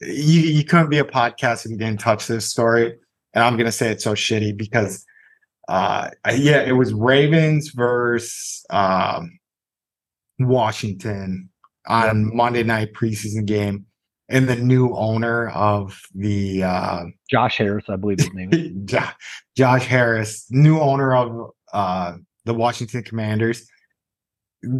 you, 0.00 0.40
you 0.40 0.64
couldn't 0.64 0.90
be 0.90 0.98
a 0.98 1.04
podcast 1.04 1.64
if 1.64 1.70
you 1.70 1.78
didn't 1.78 2.00
touch 2.00 2.26
this 2.26 2.44
story. 2.44 2.94
And 3.32 3.42
I'm 3.42 3.56
gonna 3.56 3.72
say 3.72 3.90
it's 3.90 4.04
so 4.04 4.12
shitty 4.14 4.56
because 4.56 5.04
uh 5.68 6.10
yeah, 6.34 6.60
it 6.60 6.72
was 6.72 6.92
Ravens 6.92 7.70
versus 7.70 8.66
um 8.68 9.38
Washington 10.38 11.48
on 11.86 12.34
Monday 12.36 12.62
night 12.62 12.92
preseason 12.92 13.46
game. 13.46 13.86
And 14.28 14.48
the 14.48 14.56
new 14.56 14.94
owner 14.94 15.48
of 15.50 16.00
the 16.14 16.64
uh 16.64 17.04
Josh 17.34 17.58
Harris, 17.58 17.84
I 17.88 17.96
believe 17.96 18.20
his 18.20 18.32
name. 18.32 18.50
is. 18.52 18.70
Jo- 18.84 19.08
Josh 19.56 19.86
Harris, 19.86 20.46
new 20.50 20.78
owner 20.78 21.14
of 21.16 21.50
uh, 21.72 22.12
the 22.44 22.54
Washington 22.54 23.02
Commanders, 23.02 23.66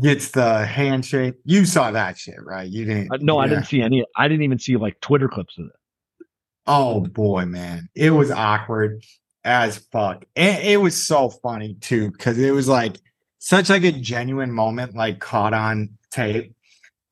gets 0.01 0.31
the 0.31 0.65
handshake. 0.65 1.35
You 1.45 1.65
saw 1.65 1.91
that 1.91 2.17
shit, 2.17 2.41
right? 2.43 2.69
You 2.71 2.85
didn't? 2.85 3.13
Uh, 3.13 3.19
no, 3.21 3.39
I 3.39 3.49
didn't 3.49 3.65
see 3.65 3.83
any. 3.83 4.05
I 4.17 4.29
didn't 4.29 4.45
even 4.45 4.59
see 4.61 4.77
like 4.77 5.01
Twitter 5.01 5.29
clips 5.29 5.59
of 5.59 5.67
it. 5.67 6.27
Oh 6.67 7.01
boy, 7.01 7.45
man, 7.45 7.89
it 7.97 8.11
was 8.11 8.31
awkward. 8.31 9.03
as 9.45 9.79
fuck. 9.93 10.25
And 10.37 10.63
it 10.65 10.81
was 10.81 10.97
so 10.97 11.29
funny 11.29 11.75
too, 11.81 12.11
because 12.13 12.39
it 12.39 12.53
was 12.53 12.69
like 12.69 12.97
such 13.41 13.69
like 13.69 13.85
a 13.85 13.93
genuine 13.93 14.51
moment, 14.53 14.95
like 14.95 15.19
caught 15.21 15.53
on 15.53 15.91
tape. 16.11 16.55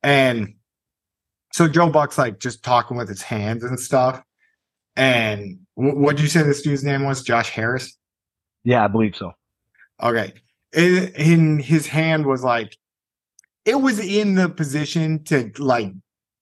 And 0.02 0.54
so 1.52 1.68
Joe 1.68 1.90
Buck's 1.90 2.16
like 2.16 2.38
just 2.38 2.62
talking 2.62 2.96
with 2.96 3.08
his 3.10 3.20
hands 3.20 3.64
and 3.64 3.78
stuff. 3.78 4.22
And 4.96 5.58
what 5.74 6.16
did 6.16 6.22
you 6.22 6.28
say 6.28 6.42
this 6.42 6.62
dude's 6.62 6.84
name 6.84 7.04
was? 7.04 7.22
Josh 7.22 7.50
Harris? 7.50 7.96
Yeah, 8.64 8.84
I 8.84 8.88
believe 8.88 9.16
so. 9.16 9.32
Okay. 10.02 10.32
In, 10.72 11.08
in 11.14 11.58
his 11.58 11.86
hand 11.86 12.26
was 12.26 12.42
like 12.42 12.76
it 13.64 13.80
was 13.80 13.98
in 13.98 14.34
the 14.34 14.48
position 14.48 15.22
to 15.24 15.50
like 15.58 15.92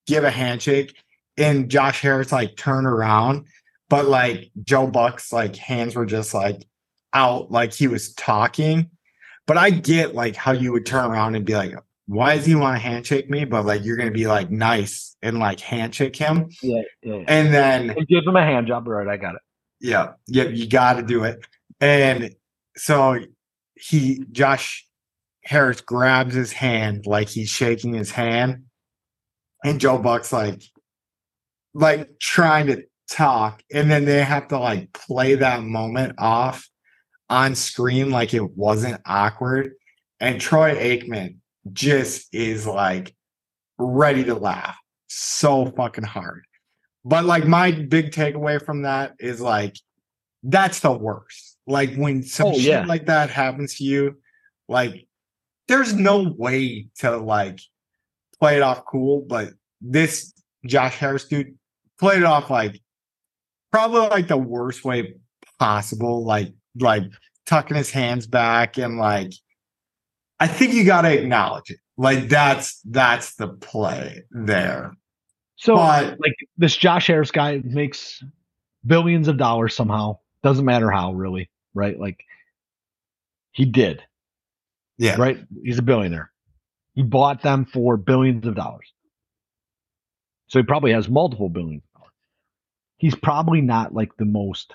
give 0.06 0.24
a 0.24 0.30
handshake 0.30 0.96
and 1.36 1.70
Josh 1.70 2.00
Harris 2.00 2.32
like 2.32 2.56
turn 2.56 2.86
around, 2.86 3.46
but 3.88 4.06
like 4.06 4.50
Joe 4.62 4.86
Buck's 4.86 5.32
like 5.32 5.56
hands 5.56 5.94
were 5.94 6.06
just 6.06 6.34
like 6.34 6.66
out 7.12 7.50
like 7.50 7.72
he 7.72 7.88
was 7.88 8.14
talking. 8.14 8.90
But 9.46 9.58
I 9.58 9.70
get 9.70 10.14
like 10.14 10.36
how 10.36 10.52
you 10.52 10.72
would 10.72 10.86
turn 10.86 11.10
around 11.10 11.34
and 11.34 11.44
be 11.44 11.54
like, 11.54 11.74
why 12.06 12.36
does 12.36 12.46
he 12.46 12.54
want 12.54 12.76
to 12.76 12.82
handshake 12.82 13.28
me? 13.30 13.44
But 13.44 13.66
like 13.66 13.84
you're 13.84 13.96
gonna 13.96 14.10
be 14.10 14.26
like 14.26 14.50
nice 14.50 15.09
and 15.22 15.38
like 15.38 15.60
handshake 15.60 16.16
him. 16.16 16.48
Yeah, 16.62 16.82
yeah. 17.02 17.14
yeah. 17.14 17.24
And 17.28 17.54
then 17.54 17.90
and 17.90 18.08
give 18.08 18.24
him 18.26 18.36
a 18.36 18.42
hand 18.42 18.66
job. 18.66 18.86
Right, 18.86 19.08
I 19.08 19.16
got 19.16 19.34
it. 19.34 19.42
Yeah, 19.80 20.12
yeah, 20.26 20.44
you 20.44 20.68
gotta 20.68 21.02
do 21.02 21.24
it. 21.24 21.44
And 21.80 22.34
so 22.76 23.18
he 23.74 24.24
Josh 24.32 24.86
Harris 25.44 25.80
grabs 25.80 26.34
his 26.34 26.52
hand 26.52 27.06
like 27.06 27.28
he's 27.28 27.48
shaking 27.48 27.94
his 27.94 28.10
hand. 28.10 28.64
And 29.64 29.80
Joe 29.80 29.98
Buck's 29.98 30.32
like 30.32 30.62
like 31.74 32.18
trying 32.18 32.66
to 32.68 32.84
talk. 33.10 33.62
And 33.72 33.90
then 33.90 34.04
they 34.04 34.22
have 34.22 34.48
to 34.48 34.58
like 34.58 34.92
play 34.92 35.34
that 35.34 35.62
moment 35.62 36.14
off 36.18 36.68
on 37.28 37.54
screen 37.54 38.10
like 38.10 38.34
it 38.34 38.56
wasn't 38.56 39.00
awkward. 39.06 39.72
And 40.20 40.40
Troy 40.40 40.74
Aikman 40.74 41.36
just 41.72 42.34
is 42.34 42.66
like 42.66 43.14
ready 43.78 44.24
to 44.24 44.34
laugh 44.34 44.76
so 45.10 45.66
fucking 45.76 46.04
hard. 46.04 46.44
But 47.04 47.24
like 47.24 47.46
my 47.46 47.72
big 47.72 48.12
takeaway 48.12 48.64
from 48.64 48.82
that 48.82 49.14
is 49.18 49.40
like 49.40 49.76
that's 50.42 50.80
the 50.80 50.92
worst. 50.92 51.58
Like 51.66 51.94
when 51.96 52.22
some 52.22 52.48
Oh, 52.48 52.52
shit 52.54 52.62
yeah. 52.62 52.84
like 52.86 53.06
that 53.06 53.30
happens 53.30 53.76
to 53.76 53.84
you, 53.84 54.16
like 54.68 55.06
there's 55.68 55.94
no 55.94 56.34
way 56.38 56.88
to 56.98 57.16
like 57.16 57.60
play 58.38 58.56
it 58.56 58.62
off 58.62 58.84
cool. 58.86 59.24
But 59.26 59.50
this 59.80 60.32
Josh 60.66 60.96
Harris 60.96 61.24
dude 61.26 61.56
played 61.98 62.18
it 62.18 62.24
off 62.24 62.50
like 62.50 62.80
probably 63.72 64.00
like 64.08 64.28
the 64.28 64.36
worst 64.36 64.84
way 64.84 65.14
possible. 65.58 66.24
Like 66.24 66.52
like 66.78 67.04
tucking 67.46 67.76
his 67.76 67.90
hands 67.90 68.26
back 68.26 68.78
and 68.78 68.98
like 68.98 69.32
I 70.38 70.46
think 70.46 70.72
you 70.74 70.84
gotta 70.84 71.12
acknowledge 71.18 71.70
it. 71.70 71.78
Like 71.96 72.28
that's 72.28 72.80
that's 72.84 73.34
the 73.34 73.48
play 73.48 74.22
there. 74.30 74.92
So, 75.56 75.76
But 75.76 76.18
like 76.20 76.34
this 76.56 76.74
Josh 76.74 77.08
Harris 77.08 77.30
guy 77.30 77.60
makes 77.64 78.24
billions 78.86 79.28
of 79.28 79.36
dollars 79.36 79.74
somehow. 79.74 80.18
Doesn't 80.42 80.64
matter 80.64 80.90
how, 80.90 81.12
really, 81.12 81.50
right? 81.74 81.98
Like 81.98 82.24
he 83.52 83.66
did, 83.66 84.02
yeah, 84.96 85.16
right? 85.18 85.38
He's 85.62 85.78
a 85.78 85.82
billionaire. 85.82 86.30
He 86.94 87.02
bought 87.02 87.42
them 87.42 87.66
for 87.66 87.96
billions 87.98 88.46
of 88.46 88.54
dollars. 88.54 88.92
So 90.48 90.58
he 90.58 90.64
probably 90.64 90.92
has 90.92 91.08
multiple 91.08 91.48
billions 91.50 91.82
of 91.94 92.00
dollars. 92.00 92.14
He's 92.96 93.14
probably 93.14 93.60
not 93.60 93.94
like 93.94 94.16
the 94.16 94.24
most 94.24 94.74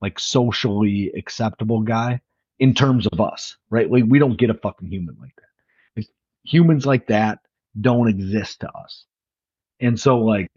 like 0.00 0.18
socially 0.20 1.10
acceptable 1.16 1.80
guy 1.80 2.20
in 2.58 2.74
terms 2.74 3.06
of 3.06 3.20
us, 3.20 3.56
right? 3.70 3.90
Like 3.90 4.04
we 4.06 4.18
don't 4.18 4.38
get 4.38 4.50
a 4.50 4.54
fucking 4.54 4.88
human 4.88 5.16
like 5.20 5.34
that. 5.36 5.47
Humans 6.48 6.86
like 6.86 7.08
that 7.08 7.40
don't 7.78 8.08
exist 8.08 8.60
to 8.60 8.70
us. 8.70 9.04
And 9.80 9.98
so 10.00 10.18
like 10.18 10.50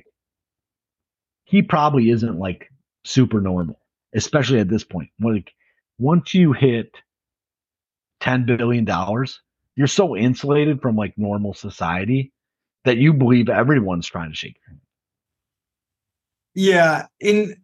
he 1.44 1.62
probably 1.62 2.10
isn't 2.10 2.40
like 2.40 2.70
super 3.04 3.42
normal, 3.42 3.80
especially 4.16 4.60
at 4.60 4.70
this 4.70 4.84
point. 4.84 5.10
Like 5.20 5.52
once 6.00 6.34
you 6.34 6.54
hit 6.54 6.96
10 8.22 8.46
billion 8.46 8.86
dollars, 8.86 9.42
you're 9.76 9.88
so 9.88 10.16
insulated 10.16 10.82
from 10.82 10.96
like 10.96 11.14
normal 11.18 11.54
society 11.54 12.32
that 12.86 12.98
you 12.98 13.14
believe 13.14 13.50
everyone's 13.50 14.08
trying 14.08 14.30
to 14.30 14.36
shake 14.36 14.56
your 14.62 14.70
hand. 14.70 14.82
Yeah, 16.54 17.08
and 17.22 17.56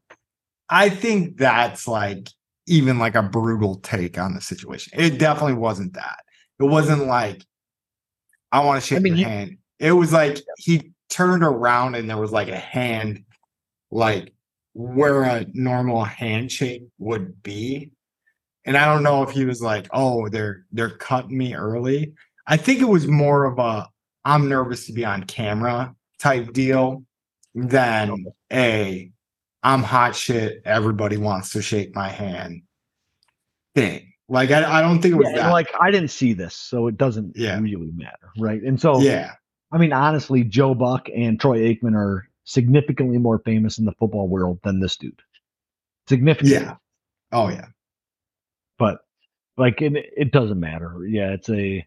I 0.70 0.90
think 0.90 1.38
that's 1.38 1.88
like 1.88 2.30
even 2.68 3.00
like 3.00 3.16
a 3.16 3.24
brutal 3.24 3.76
take 3.76 4.18
on 4.18 4.34
the 4.34 4.42
situation. 4.42 5.00
It 5.00 5.18
definitely 5.18 5.54
wasn't 5.54 5.94
that. 5.94 6.20
It 6.60 6.66
wasn't 6.66 7.08
like 7.08 7.46
I 8.52 8.64
want 8.64 8.82
to 8.82 8.88
shake 8.88 8.98
I 8.98 9.02
mean, 9.02 9.14
your 9.18 9.28
you- 9.28 9.34
hand. 9.34 9.58
It 9.80 9.92
was 9.92 10.12
like 10.12 10.40
he 10.58 10.92
turned 11.10 11.44
around 11.44 11.96
and 11.96 12.10
there 12.10 12.18
was 12.18 12.32
like 12.32 12.48
a 12.50 12.58
hand 12.58 13.24
like 13.92 14.34
where 14.74 15.24
a 15.24 15.46
normal 15.54 16.04
handshake 16.04 16.84
would 16.98 17.42
be. 17.44 17.92
And 18.66 18.76
I 18.76 18.86
don't 18.86 19.04
know 19.04 19.24
if 19.24 19.30
he 19.32 19.46
was 19.46 19.62
like, 19.62 19.88
"Oh, 19.92 20.28
they're 20.30 20.66
they're 20.72 20.98
cutting 20.98 21.38
me 21.38 21.54
early." 21.56 22.14
I 22.48 22.58
think 22.58 22.82
it 22.82 22.86
was 22.90 23.08
more 23.08 23.46
of 23.46 23.60
a 23.60 23.88
I'm 24.26 24.50
nervous 24.50 24.86
to 24.88 24.94
be 24.94 25.06
on 25.06 25.24
camera 25.24 25.96
type 26.20 26.52
deal 26.54 27.04
than 27.56 28.26
a 28.52 29.12
I'm 29.64 29.84
hot 29.84 30.16
shit. 30.16 30.62
Everybody 30.66 31.18
wants 31.18 31.52
to 31.52 31.62
shake 31.62 31.96
my 31.96 32.10
hand 32.10 32.64
thing. 33.76 34.07
Like 34.30 34.52
I, 34.52 34.80
I 34.80 34.82
don't 34.82 35.02
think 35.02 35.14
it 35.14 35.18
was 35.18 35.30
Yeah, 35.30 35.44
that. 35.44 35.52
like 35.52 35.70
I 35.80 35.90
didn't 35.92 36.10
see 36.10 36.34
this, 36.34 36.54
so 36.56 36.88
it 36.88 36.98
doesn't 36.98 37.36
Yeah. 37.38 37.60
really 37.60 37.92
matter, 37.94 38.30
right? 38.38 38.62
And 38.62 38.80
so 38.80 39.00
yeah, 39.00 39.34
I 39.72 39.78
mean, 39.78 39.94
honestly, 39.94 40.44
Joe 40.44 40.74
Buck 40.76 41.08
and 41.16 41.40
Troy 41.40 41.60
Aikman 41.60 41.96
are 41.96 42.28
significantly 42.44 43.18
more 43.18 43.40
famous 43.40 43.78
in 43.78 43.86
the 43.86 43.94
football 43.94 44.28
world 44.28 44.60
than 44.64 44.80
this 44.80 44.98
dude. 44.98 45.22
Significantly. 46.08 46.54
yeah. 46.66 46.76
Oh 47.32 47.50
yeah. 47.50 47.68
But 48.78 49.00
like 49.58 49.82
it, 49.82 49.94
it 50.16 50.32
doesn't 50.32 50.60
matter. 50.60 51.06
Yeah, 51.08 51.32
it's 51.32 51.50
a 51.50 51.86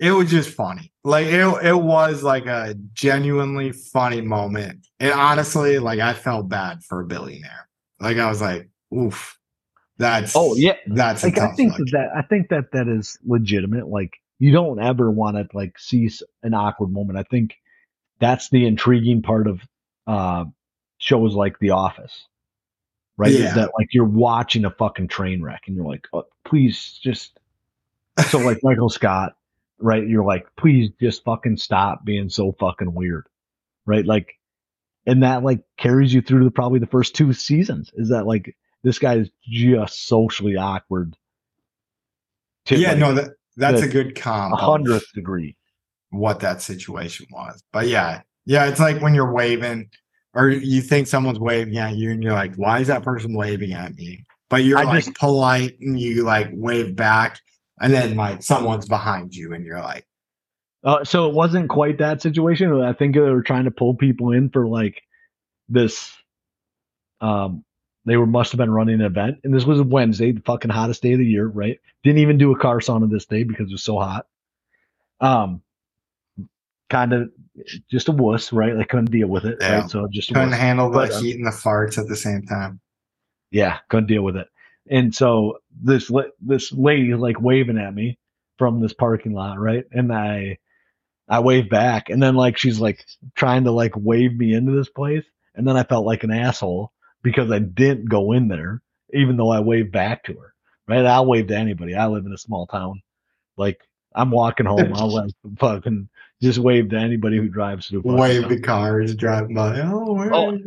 It 0.00 0.12
was 0.12 0.30
just 0.30 0.50
funny. 0.50 0.92
Like 1.04 1.26
it, 1.26 1.64
it 1.66 1.76
was 1.76 2.22
like 2.22 2.46
a 2.46 2.74
genuinely 2.92 3.72
funny 3.72 4.20
moment. 4.20 4.86
And 5.00 5.12
honestly, 5.12 5.78
like 5.78 6.00
I 6.00 6.12
felt 6.14 6.48
bad 6.48 6.82
for 6.84 7.00
a 7.00 7.04
billionaire. 7.04 7.68
Like 8.00 8.18
I 8.18 8.28
was 8.28 8.40
like, 8.40 8.68
oof. 8.96 9.36
That's 10.02 10.34
oh 10.34 10.56
yeah. 10.56 10.74
That's 10.88 11.22
Like 11.22 11.38
I 11.38 11.52
think 11.54 11.78
look. 11.78 11.88
that, 11.90 12.10
that 12.12 12.16
I 12.16 12.22
think 12.22 12.48
that 12.48 12.72
that 12.72 12.88
is 12.88 13.18
legitimate. 13.24 13.86
Like 13.88 14.14
you 14.40 14.50
don't 14.50 14.82
ever 14.82 15.08
want 15.10 15.36
to 15.36 15.46
like 15.56 15.78
see 15.78 16.10
an 16.42 16.54
awkward 16.54 16.90
moment. 16.92 17.18
I 17.18 17.22
think 17.22 17.54
that's 18.18 18.50
the 18.50 18.66
intriguing 18.66 19.22
part 19.22 19.46
of 19.46 19.60
uh 20.08 20.44
shows 20.98 21.34
like 21.34 21.60
The 21.60 21.70
Office. 21.70 22.26
Right? 23.16 23.30
Yeah. 23.30 23.48
Is 23.48 23.54
that 23.54 23.70
like 23.78 23.88
you're 23.92 24.04
watching 24.04 24.64
a 24.64 24.70
fucking 24.70 25.06
train 25.06 25.40
wreck 25.40 25.62
and 25.68 25.76
you're 25.76 25.86
like, 25.86 26.08
oh, 26.12 26.24
please 26.44 26.98
just 27.00 27.38
so 28.28 28.38
like 28.38 28.58
Michael 28.64 28.90
Scott, 28.90 29.34
right? 29.78 30.04
You're 30.04 30.24
like, 30.24 30.46
please 30.56 30.90
just 31.00 31.22
fucking 31.22 31.58
stop 31.58 32.04
being 32.04 32.28
so 32.28 32.56
fucking 32.58 32.92
weird, 32.92 33.28
right? 33.86 34.04
Like, 34.04 34.38
and 35.06 35.22
that 35.22 35.44
like 35.44 35.62
carries 35.76 36.12
you 36.12 36.22
through 36.22 36.44
the, 36.44 36.50
probably 36.50 36.80
the 36.80 36.86
first 36.88 37.14
two 37.14 37.32
seasons. 37.32 37.92
Is 37.94 38.08
that 38.08 38.26
like 38.26 38.56
this 38.82 38.98
guy 38.98 39.16
is 39.16 39.30
just 39.44 40.06
socially 40.06 40.56
awkward? 40.56 41.16
To 42.66 42.76
yeah, 42.76 42.90
like 42.90 42.98
no, 42.98 43.14
that 43.14 43.30
that's 43.56 43.82
a 43.82 43.88
good 43.88 44.14
comp. 44.14 44.54
a 44.54 44.56
hundredth 44.56 45.12
degree. 45.14 45.56
what 46.10 46.40
that 46.40 46.62
situation 46.62 47.26
was. 47.30 47.62
But 47.72 47.88
yeah, 47.88 48.22
yeah, 48.46 48.66
it's 48.66 48.80
like 48.80 49.00
when 49.00 49.14
you're 49.14 49.32
waving 49.32 49.90
or 50.34 50.48
you 50.48 50.80
think 50.80 51.06
someone's 51.06 51.38
waving 51.38 51.76
at 51.76 51.96
you 51.96 52.10
and 52.10 52.22
you're 52.22 52.32
like, 52.32 52.54
why 52.56 52.80
is 52.80 52.86
that 52.88 53.02
person 53.02 53.34
waving 53.34 53.72
at 53.72 53.94
me? 53.94 54.24
But 54.48 54.64
you're 54.64 54.78
I 54.78 54.84
like 54.84 55.04
just- 55.04 55.16
polite 55.16 55.78
and 55.80 55.98
you 55.98 56.22
like 56.24 56.48
wave 56.52 56.94
back 56.96 57.40
and 57.80 57.92
then 57.92 58.16
like 58.16 58.42
someone's 58.42 58.86
behind 58.88 59.34
you 59.34 59.52
and 59.54 59.64
you're 59.64 59.80
like, 59.80 60.06
Uh, 60.84 61.04
so 61.04 61.28
it 61.28 61.34
wasn't 61.34 61.68
quite 61.68 61.98
that 61.98 62.22
situation. 62.22 62.80
I 62.80 62.92
think 62.92 63.14
they 63.14 63.20
were 63.20 63.42
trying 63.42 63.64
to 63.64 63.70
pull 63.70 63.94
people 63.94 64.32
in 64.32 64.50
for 64.50 64.66
like 64.66 65.02
this. 65.68 66.12
Um, 67.20 67.64
they 68.04 68.16
were 68.16 68.26
must 68.26 68.52
have 68.52 68.58
been 68.58 68.70
running 68.70 68.96
an 68.96 69.06
event, 69.06 69.38
and 69.44 69.54
this 69.54 69.64
was 69.64 69.80
a 69.80 69.84
Wednesday, 69.84 70.32
the 70.32 70.40
fucking 70.40 70.70
hottest 70.70 71.02
day 71.02 71.12
of 71.12 71.18
the 71.18 71.26
year, 71.26 71.46
right? 71.46 71.78
Didn't 72.02 72.18
even 72.18 72.38
do 72.38 72.52
a 72.52 72.58
car 72.58 72.78
sauna 72.80 73.08
this 73.10 73.26
day 73.26 73.44
because 73.44 73.68
it 73.68 73.72
was 73.72 73.82
so 73.84 73.98
hot. 73.98 74.26
Um, 75.20 75.62
kind 76.90 77.12
of 77.12 77.30
just 77.90 78.08
a 78.08 78.12
wuss, 78.12 78.52
right? 78.52 78.76
They 78.76 78.84
couldn't 78.84 79.10
deal 79.10 79.28
with 79.28 79.44
it, 79.44 79.58
Yeah. 79.60 79.80
right? 79.80 79.90
So 79.90 80.08
just 80.08 80.28
couldn't 80.32 80.52
handle 80.52 80.90
the 80.90 80.98
But, 80.98 81.12
uh, 81.12 81.20
heat 81.20 81.36
and 81.36 81.46
the 81.46 81.50
farts 81.50 81.98
at 81.98 82.08
the 82.08 82.16
same 82.16 82.42
time. 82.42 82.80
yeah, 83.50 83.78
couldn't 83.88 84.08
deal 84.08 84.22
with 84.22 84.36
it. 84.36 84.48
And 84.90 85.14
so 85.14 85.58
this 85.82 86.10
this 86.40 86.72
lady 86.72 87.14
like 87.14 87.40
waving 87.40 87.78
at 87.78 87.94
me 87.94 88.18
from 88.58 88.80
this 88.80 88.92
parking 88.92 89.32
lot, 89.32 89.60
right? 89.60 89.84
And 89.92 90.12
I 90.12 90.58
I 91.28 91.38
wave 91.38 91.70
back, 91.70 92.10
and 92.10 92.20
then 92.22 92.34
like 92.34 92.58
she's 92.58 92.80
like 92.80 93.06
trying 93.36 93.64
to 93.64 93.70
like 93.70 93.92
wave 93.96 94.36
me 94.36 94.54
into 94.54 94.72
this 94.72 94.88
place, 94.88 95.24
and 95.54 95.66
then 95.66 95.76
I 95.76 95.84
felt 95.84 96.04
like 96.04 96.24
an 96.24 96.32
asshole 96.32 96.90
because 97.22 97.50
I 97.50 97.58
didn't 97.58 98.08
go 98.08 98.32
in 98.32 98.48
there 98.48 98.82
even 99.12 99.36
though 99.36 99.50
I 99.50 99.60
waved 99.60 99.92
back 99.92 100.24
to 100.24 100.34
her. 100.34 100.54
Right? 100.88 101.04
I'll 101.04 101.26
wave 101.26 101.46
to 101.48 101.56
anybody. 101.56 101.94
I 101.94 102.06
live 102.06 102.26
in 102.26 102.32
a 102.32 102.38
small 102.38 102.66
town. 102.66 103.02
Like 103.56 103.80
I'm 104.14 104.30
walking 104.30 104.66
home, 104.66 104.92
I'll 104.94 105.12
like 105.12 105.30
fucking 105.58 106.08
just 106.40 106.58
wave 106.58 106.90
to 106.90 106.96
anybody 106.96 107.36
who 107.36 107.48
drives 107.48 107.86
through. 107.86 108.02
Wave 108.04 108.48
the 108.48 108.60
cars 108.60 109.14
driving 109.14 109.54
by. 109.54 109.80
Oh, 109.80 110.12
where 110.12 110.34
Oh. 110.34 110.58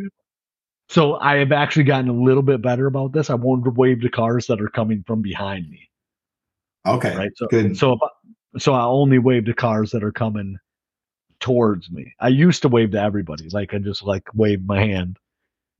So 0.87 1.15
I 1.15 1.37
have 1.37 1.51
actually 1.51 1.85
gotten 1.85 2.09
a 2.09 2.13
little 2.13 2.43
bit 2.43 2.61
better 2.61 2.85
about 2.85 3.11
this. 3.11 3.31
I 3.31 3.33
won't 3.33 3.75
wave 3.75 4.01
to 4.01 4.09
cars 4.09 4.45
that 4.47 4.61
are 4.61 4.69
coming 4.69 5.03
from 5.05 5.23
behind 5.23 5.67
me. 5.69 5.89
Okay. 6.85 7.15
Right. 7.15 7.31
So 7.35 7.47
Good. 7.47 7.75
so 7.75 7.93
I, 7.95 8.59
so 8.59 8.73
I 8.73 8.83
only 8.83 9.17
wave 9.17 9.45
to 9.45 9.53
cars 9.53 9.91
that 9.91 10.03
are 10.03 10.11
coming 10.11 10.57
towards 11.39 11.89
me. 11.89 12.13
I 12.19 12.27
used 12.27 12.61
to 12.61 12.69
wave 12.69 12.91
to 12.91 13.01
everybody. 13.01 13.49
Like 13.49 13.73
I 13.73 13.79
just 13.79 14.03
like 14.03 14.23
wave 14.35 14.63
my 14.63 14.79
hand. 14.79 15.17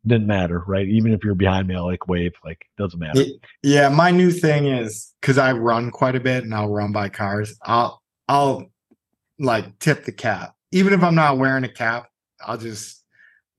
Didn't 0.07 0.27
matter, 0.27 0.63
right? 0.67 0.87
Even 0.87 1.13
if 1.13 1.23
you're 1.23 1.33
behind 1.35 1.67
me, 1.67 1.75
I 1.75 1.79
like 1.79 2.07
wave. 2.07 2.33
Like 2.43 2.65
doesn't 2.77 2.99
matter. 2.99 3.19
Y- 3.21 3.31
Yeah, 3.63 3.89
my 3.89 4.11
new 4.11 4.31
thing 4.31 4.67
is 4.67 5.13
because 5.21 5.37
I 5.37 5.51
run 5.53 5.89
quite 5.91 6.15
a 6.15 6.19
bit 6.19 6.43
and 6.43 6.53
I'll 6.53 6.69
run 6.69 6.91
by 6.91 7.09
cars. 7.09 7.57
I'll 7.63 8.01
I'll 8.27 8.67
like 9.39 9.79
tip 9.79 10.05
the 10.05 10.11
cap, 10.11 10.53
even 10.71 10.93
if 10.93 11.03
I'm 11.03 11.15
not 11.15 11.37
wearing 11.37 11.63
a 11.63 11.69
cap. 11.69 12.07
I'll 12.45 12.57
just 12.57 13.03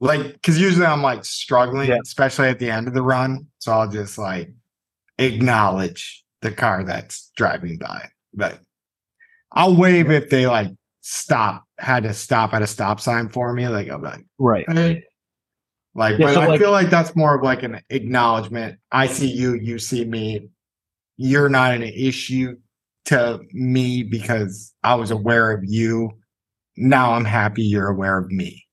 like 0.01 0.35
because 0.35 0.61
usually 0.61 0.87
I'm 0.87 1.03
like 1.03 1.25
struggling, 1.25 1.89
Yeah. 1.89 1.99
especially 2.05 2.49
at 2.49 2.59
the 2.61 2.71
end 2.71 2.87
of 2.87 2.95
the 2.95 3.03
run. 3.03 3.47
So 3.59 3.73
I'll 3.73 3.89
just 3.91 4.17
like 4.17 4.53
acknowledge 5.19 6.25
the 6.43 6.53
car 6.53 6.85
that's 6.85 7.33
driving 7.37 7.79
by. 7.79 8.09
But 8.35 8.61
I'll 9.53 9.75
wave 9.75 10.11
if 10.11 10.31
they 10.31 10.47
like 10.47 10.69
stop, 11.01 11.65
had 11.79 12.05
to 12.05 12.15
stop 12.15 12.53
at 12.55 12.63
a 12.63 12.67
stop 12.67 13.01
sign 13.01 13.31
for 13.31 13.53
me. 13.53 13.67
Like 13.69 13.89
I'm 13.89 14.03
like. 14.03 14.25
right. 14.39 14.65
Hey. 14.71 15.05
Like, 15.97 16.19
Yeah, 16.19 16.27
but 16.27 16.35
so, 16.35 16.41
I 16.43 16.47
like- 16.47 16.61
feel 16.61 16.71
like 16.73 16.91
that's 16.91 17.17
more 17.17 17.35
of 17.35 17.43
like 17.43 17.63
an 17.63 17.81
acknowledgement. 17.91 18.79
I 18.93 19.07
see 19.07 19.29
you, 19.31 19.55
you 19.55 19.79
see 19.79 20.05
me. 20.05 20.51
You're 21.17 21.49
not 21.49 21.75
an 21.75 21.83
issue 21.83 22.59
to 23.07 23.41
me 23.53 24.03
because 24.03 24.75
I 24.85 24.95
was 24.97 25.11
aware 25.11 25.51
of 25.53 25.65
you. 25.65 26.11
Now 26.77 27.13
I'm 27.15 27.25
happy 27.25 27.63
you're 27.63 27.89
aware 27.89 28.19
of 28.19 28.31
me. 28.31 28.65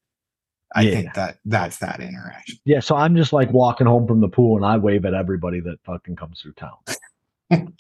I 0.76 0.82
Yeah. 0.82 0.92
think 0.92 1.14
that 1.14 1.38
that's 1.46 1.78
that 1.78 2.02
interaction. 2.02 2.58
Yeah. 2.66 2.82
So 2.82 2.96
I'm 2.98 3.16
just 3.16 3.32
like 3.32 3.52
walking 3.54 3.88
home 3.88 4.06
from 4.08 4.20
the 4.20 4.28
pool 4.28 4.58
and 4.58 4.66
I 4.66 4.76
wave 4.78 5.06
at 5.06 5.14
everybody 5.14 5.62
that 5.62 5.78
fucking 5.86 6.16
comes 6.18 6.42
through 6.42 6.54
town. 6.54 6.76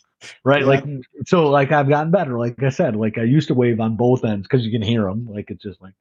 right. 0.45 0.61
Yeah. 0.61 0.67
Like 0.67 0.85
so. 1.25 1.49
Like 1.49 1.71
I've 1.71 1.89
gotten 1.89 2.11
better. 2.11 2.37
Like 2.37 2.61
I 2.63 2.69
said, 2.69 2.95
like 2.95 3.17
I 3.17 3.23
used 3.23 3.47
to 3.49 3.53
wave 3.55 3.79
on 3.81 3.97
both 3.97 4.23
ends 4.23 4.47
because 4.47 4.63
you 4.63 4.71
can 4.71 4.81
hear 4.83 5.03
them. 5.03 5.27
Like 5.29 5.49
it's 5.49 5.63
just 5.63 5.81
like 5.81 5.93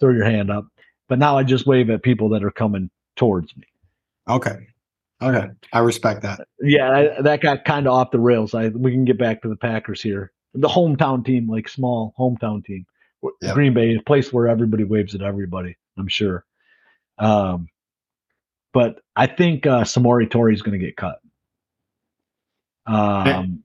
throw 0.00 0.12
your 0.12 0.24
hand 0.24 0.50
up. 0.50 0.66
But 1.08 1.18
now 1.18 1.38
I 1.38 1.42
just 1.42 1.66
wave 1.66 1.90
at 1.90 2.02
people 2.02 2.28
that 2.30 2.44
are 2.44 2.50
coming 2.50 2.90
towards 3.16 3.56
me. 3.56 3.64
Okay. 4.28 4.68
Okay. 5.20 5.48
I 5.72 5.78
respect 5.80 6.22
that. 6.22 6.46
Yeah, 6.60 6.90
I, 7.18 7.22
that 7.22 7.40
got 7.40 7.64
kind 7.64 7.86
of 7.86 7.94
off 7.94 8.10
the 8.10 8.20
rails. 8.20 8.54
I 8.54 8.68
we 8.68 8.92
can 8.92 9.04
get 9.04 9.18
back 9.18 9.42
to 9.42 9.48
the 9.48 9.56
Packers 9.56 10.00
here. 10.02 10.32
The 10.54 10.68
hometown 10.68 11.24
team, 11.24 11.48
like 11.48 11.68
small 11.68 12.14
hometown 12.18 12.64
team, 12.64 12.86
Yep. 13.42 13.54
Green 13.54 13.74
Bay, 13.74 13.94
a 13.96 14.02
place 14.02 14.32
where 14.32 14.46
everybody 14.48 14.84
waves 14.84 15.14
at 15.14 15.22
everybody. 15.22 15.76
I'm 15.96 16.08
sure. 16.08 16.44
Um, 17.18 17.68
but 18.72 19.00
I 19.16 19.26
think 19.26 19.66
uh, 19.66 19.82
Samori 19.82 20.28
Toure 20.28 20.52
is 20.52 20.62
going 20.62 20.78
to 20.78 20.84
get 20.84 20.96
cut. 20.96 21.18
Um, 22.86 23.62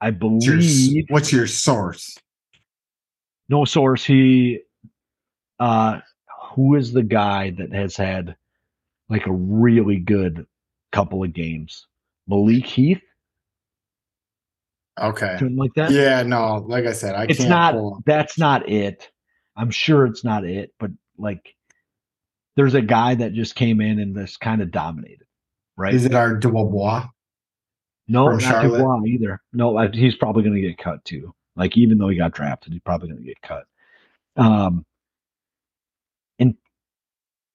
I 0.00 0.10
What's 0.10 0.44
your, 0.46 0.56
believe 0.56 1.04
what's 1.08 1.32
your 1.32 1.46
source? 1.46 2.18
no 3.48 3.64
source. 3.64 4.04
He, 4.04 4.60
uh, 5.58 6.00
who 6.54 6.74
is 6.76 6.92
the 6.92 7.02
guy 7.02 7.50
that 7.50 7.72
has 7.72 7.96
had 7.96 8.36
like 9.08 9.26
a 9.26 9.32
really 9.32 9.96
good 9.98 10.46
couple 10.92 11.22
of 11.22 11.32
games? 11.32 11.86
Malik 12.28 12.66
Heath, 12.66 13.02
Okay. 15.00 15.36
something 15.38 15.56
like 15.56 15.74
that. 15.74 15.90
Yeah, 15.90 16.22
no, 16.22 16.56
like 16.66 16.86
I 16.86 16.92
said, 16.92 17.14
I 17.14 17.24
it's 17.24 17.38
can't 17.38 17.50
not 17.50 18.04
that's 18.06 18.38
not 18.38 18.68
it 18.68 19.10
i'm 19.58 19.70
sure 19.70 20.04
it's 20.06 20.22
not 20.22 20.44
it 20.44 20.70
but 20.78 20.90
like 21.16 21.54
there's 22.56 22.74
a 22.74 22.82
guy 22.82 23.14
that 23.14 23.32
just 23.32 23.54
came 23.54 23.80
in 23.80 23.98
and 24.00 24.14
just 24.14 24.38
kind 24.38 24.60
of 24.60 24.70
dominated 24.70 25.26
right 25.78 25.94
Is 25.94 26.04
it 26.04 26.14
our 26.14 26.36
DuBose? 26.38 27.08
no 28.06 28.28
not 28.32 28.40
Charlotte? 28.42 28.78
DuBose 28.80 29.06
either 29.08 29.40
no 29.54 29.76
I, 29.78 29.88
he's 29.88 30.14
probably 30.16 30.42
going 30.42 30.56
to 30.56 30.60
get 30.60 30.76
cut 30.76 31.02
too 31.06 31.34
like 31.56 31.74
even 31.78 31.96
though 31.96 32.08
he 32.08 32.18
got 32.18 32.32
drafted 32.32 32.74
he's 32.74 32.82
probably 32.82 33.08
going 33.08 33.22
to 33.22 33.26
get 33.26 33.40
cut 33.40 33.64
um 34.36 34.84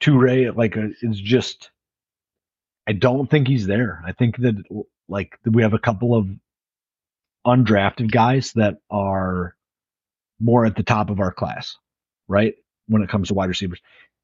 Toure 0.02 0.56
like 0.56 0.78
uh, 0.78 0.88
it's 1.02 1.20
just 1.20 1.70
i 2.88 2.92
don't 2.92 3.30
think 3.30 3.48
he's 3.48 3.68
there 3.68 4.02
i 4.06 4.12
think 4.12 4.38
that 4.38 4.56
like 5.08 5.38
we 5.46 5.62
have 5.62 5.74
a 5.74 5.80
couple 5.80 6.16
of 6.16 6.28
undrafted 7.46 8.12
guys 8.12 8.54
that 8.54 8.78
are 8.90 9.56
more 10.40 10.66
at 10.66 10.76
the 10.76 10.84
top 10.84 11.10
of 11.10 11.20
our 11.20 11.32
class, 11.32 11.78
right? 12.28 12.56
When 12.88 13.02
it 13.02 13.10
comes 13.10 13.28
to 13.28 13.34
wide 13.34 13.50
receivers. 13.50 13.80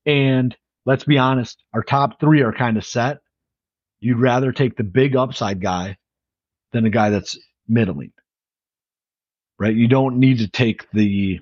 And 0.05 0.55
let's 0.85 1.03
be 1.03 1.17
honest, 1.17 1.63
our 1.73 1.83
top 1.83 2.19
three 2.19 2.41
are 2.41 2.53
kind 2.53 2.77
of 2.77 2.85
set. 2.85 3.19
You'd 3.99 4.19
rather 4.19 4.51
take 4.51 4.75
the 4.75 4.83
big 4.83 5.15
upside 5.15 5.61
guy 5.61 5.97
than 6.71 6.85
a 6.85 6.89
guy 6.89 7.09
that's 7.09 7.37
middling. 7.67 8.11
Right? 9.59 9.75
You 9.75 9.87
don't 9.87 10.19
need 10.19 10.39
to 10.39 10.47
take 10.47 10.89
the 10.91 11.39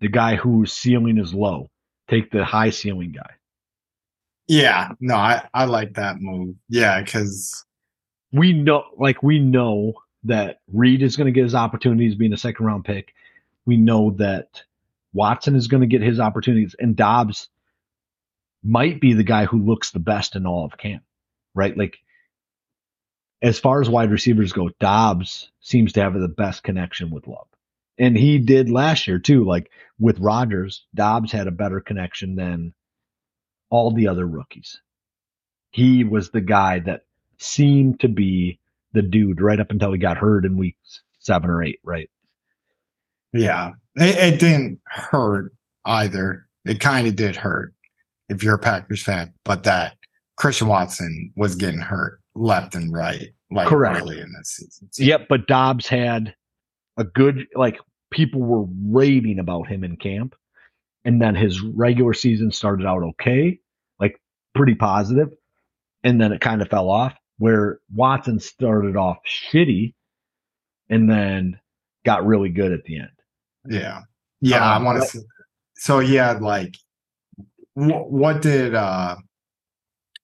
the 0.00 0.08
guy 0.08 0.34
whose 0.34 0.72
ceiling 0.72 1.16
is 1.16 1.32
low. 1.32 1.70
Take 2.12 2.30
the 2.30 2.44
high 2.44 2.68
ceiling 2.68 3.12
guy. 3.12 3.30
Yeah, 4.46 4.90
no, 5.00 5.14
I, 5.14 5.48
I 5.54 5.64
like 5.64 5.94
that 5.94 6.20
move. 6.20 6.56
Yeah, 6.68 7.00
because 7.00 7.64
we 8.32 8.52
know 8.52 8.84
like 8.98 9.22
we 9.22 9.38
know 9.38 9.94
that 10.24 10.60
Reed 10.70 11.02
is 11.02 11.16
going 11.16 11.26
to 11.26 11.32
get 11.32 11.44
his 11.44 11.54
opportunities 11.54 12.14
being 12.14 12.34
a 12.34 12.36
second 12.36 12.66
round 12.66 12.84
pick. 12.84 13.14
We 13.64 13.78
know 13.78 14.10
that 14.18 14.62
Watson 15.14 15.56
is 15.56 15.68
going 15.68 15.80
to 15.80 15.86
get 15.86 16.02
his 16.02 16.20
opportunities 16.20 16.76
and 16.78 16.94
Doubs 16.94 17.48
might 18.62 19.00
be 19.00 19.14
the 19.14 19.24
guy 19.24 19.46
who 19.46 19.64
looks 19.64 19.90
the 19.90 19.98
best 19.98 20.36
in 20.36 20.46
all 20.46 20.66
of 20.66 20.76
camp, 20.76 21.02
right? 21.54 21.74
Like 21.74 21.96
as 23.40 23.58
far 23.58 23.80
as 23.80 23.88
wide 23.88 24.10
receivers 24.10 24.52
go, 24.52 24.68
Doubs 24.80 25.50
seems 25.60 25.94
to 25.94 26.02
have 26.02 26.12
the 26.12 26.28
best 26.28 26.62
connection 26.62 27.08
with 27.08 27.26
Love. 27.26 27.46
And 27.98 28.16
he 28.16 28.38
did 28.38 28.70
last 28.70 29.06
year 29.06 29.18
too. 29.18 29.44
Like 29.44 29.70
with 29.98 30.18
Rodgers, 30.18 30.86
Doubs 30.94 31.32
had 31.32 31.46
a 31.46 31.52
better 31.52 31.80
connection 31.80 32.36
than 32.36 32.74
all 33.70 33.92
the 33.92 34.08
other 34.08 34.26
rookies. 34.26 34.80
He 35.70 36.04
was 36.04 36.30
the 36.30 36.40
guy 36.40 36.80
that 36.80 37.02
seemed 37.38 38.00
to 38.00 38.08
be 38.08 38.58
the 38.92 39.02
dude 39.02 39.40
right 39.40 39.60
up 39.60 39.70
until 39.70 39.92
he 39.92 39.98
got 39.98 40.18
hurt 40.18 40.44
in 40.44 40.56
week 40.56 40.76
seven 41.18 41.50
or 41.50 41.62
eight, 41.62 41.80
right? 41.82 42.10
yeah, 43.32 43.70
it, 43.96 44.34
it 44.34 44.40
didn't 44.40 44.80
hurt 44.86 45.52
either. 45.84 46.46
It 46.64 46.80
kind 46.80 47.06
of 47.06 47.16
did 47.16 47.36
hurt 47.36 47.74
if 48.28 48.42
you're 48.42 48.54
a 48.56 48.58
Packers 48.58 49.02
fan, 49.02 49.32
but 49.44 49.64
that 49.64 49.96
Christian 50.36 50.68
Watson 50.68 51.32
was 51.36 51.54
getting 51.54 51.80
hurt 51.80 52.20
left 52.34 52.74
and 52.74 52.92
right, 52.92 53.28
like 53.50 53.68
Correct. 53.68 54.00
early 54.00 54.20
in 54.20 54.32
this 54.38 54.50
season. 54.50 54.88
So, 54.92 55.02
Yep, 55.02 55.26
but 55.28 55.46
Doubs 55.46 55.86
had 55.86 56.34
a 56.96 57.04
good 57.04 57.46
like 57.54 57.78
people 58.10 58.40
were 58.42 58.64
raving 58.86 59.38
about 59.38 59.68
him 59.68 59.84
in 59.84 59.96
camp. 59.96 60.34
And 61.04 61.20
then 61.20 61.34
his 61.34 61.60
regular 61.60 62.14
season 62.14 62.52
started 62.52 62.86
out 62.86 63.02
okay, 63.02 63.58
like 63.98 64.20
pretty 64.54 64.76
positive, 64.76 65.30
and 66.04 66.20
then 66.20 66.32
it 66.32 66.40
kind 66.40 66.62
of 66.62 66.68
fell 66.68 66.88
off. 66.88 67.12
Where 67.38 67.80
Watson 67.92 68.38
started 68.38 68.96
off 68.96 69.16
shitty 69.26 69.94
and 70.88 71.10
then 71.10 71.58
got 72.04 72.24
really 72.24 72.50
good 72.50 72.70
at 72.70 72.84
the 72.84 72.98
end. 73.00 73.08
Yeah, 73.68 74.02
yeah, 74.40 74.64
I 74.64 74.76
Um, 74.76 74.84
want 74.84 75.00
but- 75.00 75.08
to. 75.08 75.22
So 75.74 75.98
yeah, 75.98 76.32
like, 76.32 76.76
wh- 77.74 78.08
what 78.08 78.40
did 78.42 78.76
uh 78.76 79.16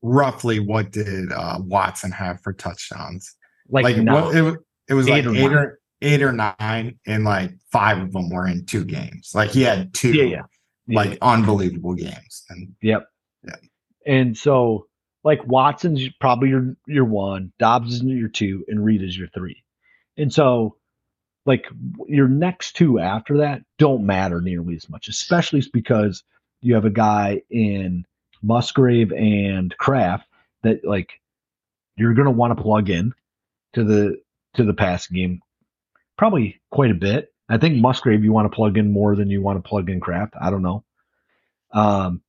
roughly 0.03 0.61
what 0.61 0.93
did 0.93 1.33
uh 1.33 1.59
Watson 1.61 2.13
have 2.13 2.41
for 2.43 2.53
touchdowns? 2.53 3.35
Like, 3.69 3.83
Like, 3.85 3.97
no, 3.97 4.27
what, 4.27 4.37
it, 4.37 4.59
it 4.91 4.95
was 4.95 5.09
Eight 5.09 5.25
like 5.25 5.27
or 5.27 5.37
eight 5.37 5.53
or 5.53 5.81
eight 6.03 6.23
or 6.23 6.33
nine, 6.33 6.99
and 7.07 7.25
like 7.25 7.53
five 7.71 7.99
of 7.99 8.13
them 8.13 8.31
were 8.31 8.47
in 8.47 8.65
two 8.67 8.85
games. 8.85 9.33
Like 9.35 9.51
he 9.51 9.63
had 9.63 9.93
two, 9.95 10.13
Yeah, 10.13 10.25
yeah. 10.25 10.43
like 10.97 11.19
unbelievable 11.23 11.95
games. 11.95 12.45
And 12.51 12.75
Yep. 12.83 13.09
Yeah. 13.47 13.57
And 14.07 14.37
so, 14.37 14.87
like 15.25 15.45
Watson's 15.47 16.09
probably 16.21 16.49
your 16.51 16.77
your 16.87 17.05
one, 17.05 17.53
Doubs 17.59 17.95
is 17.95 18.03
your 18.03 18.29
two, 18.29 18.65
and 18.69 18.85
Reed 18.85 19.03
is 19.03 19.17
your 19.17 19.29
three. 19.29 19.63
And 20.17 20.33
so, 20.33 20.77
like 21.47 21.67
your 22.07 22.29
next 22.29 22.77
two 22.77 22.99
after 22.99 23.39
that 23.39 23.63
don't 23.79 24.07
matter 24.07 24.41
nearly 24.41 24.77
as 24.77 24.89
much, 24.89 25.09
especially 25.09 25.63
because 25.73 26.23
you 26.61 26.75
have 26.75 26.85
a 26.85 26.91
guy 26.91 27.43
in 27.51 28.05
Musgrave 28.43 29.13
and 29.13 29.77
Kraft 29.79 30.27
that 30.63 30.85
like 30.85 31.21
you're 31.97 32.15
gonna 32.15 32.31
want 32.31 32.57
to 32.57 32.63
plug 32.63 32.89
in 32.91 33.13
to 33.75 33.85
the 33.85 34.17
to 34.55 34.65
the 34.65 34.75
passing 34.75 35.17
game 35.17 35.41
probably 36.19 36.61
quite 36.71 36.91
a 36.91 36.95
bit. 36.95 37.33
I 37.49 37.57
think 37.57 37.77
Musgrave 37.79 38.23
you 38.25 38.33
want 38.33 38.51
to 38.51 38.55
plug 38.55 38.77
in 38.77 38.93
more 38.93 39.17
than 39.17 39.31
you 39.31 39.41
want 39.41 39.63
to 39.63 39.67
plug 39.67 39.89
in 39.89 40.01
Kraft. 40.01 40.35
I 40.39 40.51
don't 40.51 40.63
know. 40.63 40.85
Um, 41.73 42.21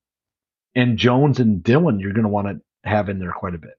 and 0.75 0.97
Jones 0.97 1.39
and 1.39 1.61
Dillon, 1.61 1.99
you're 1.99 2.13
going 2.13 2.23
to 2.23 2.29
want 2.29 2.47
to 2.47 2.61
have 2.89 3.09
in 3.09 3.19
there 3.19 3.33
quite 3.33 3.55
a 3.55 3.57
bit. 3.57 3.73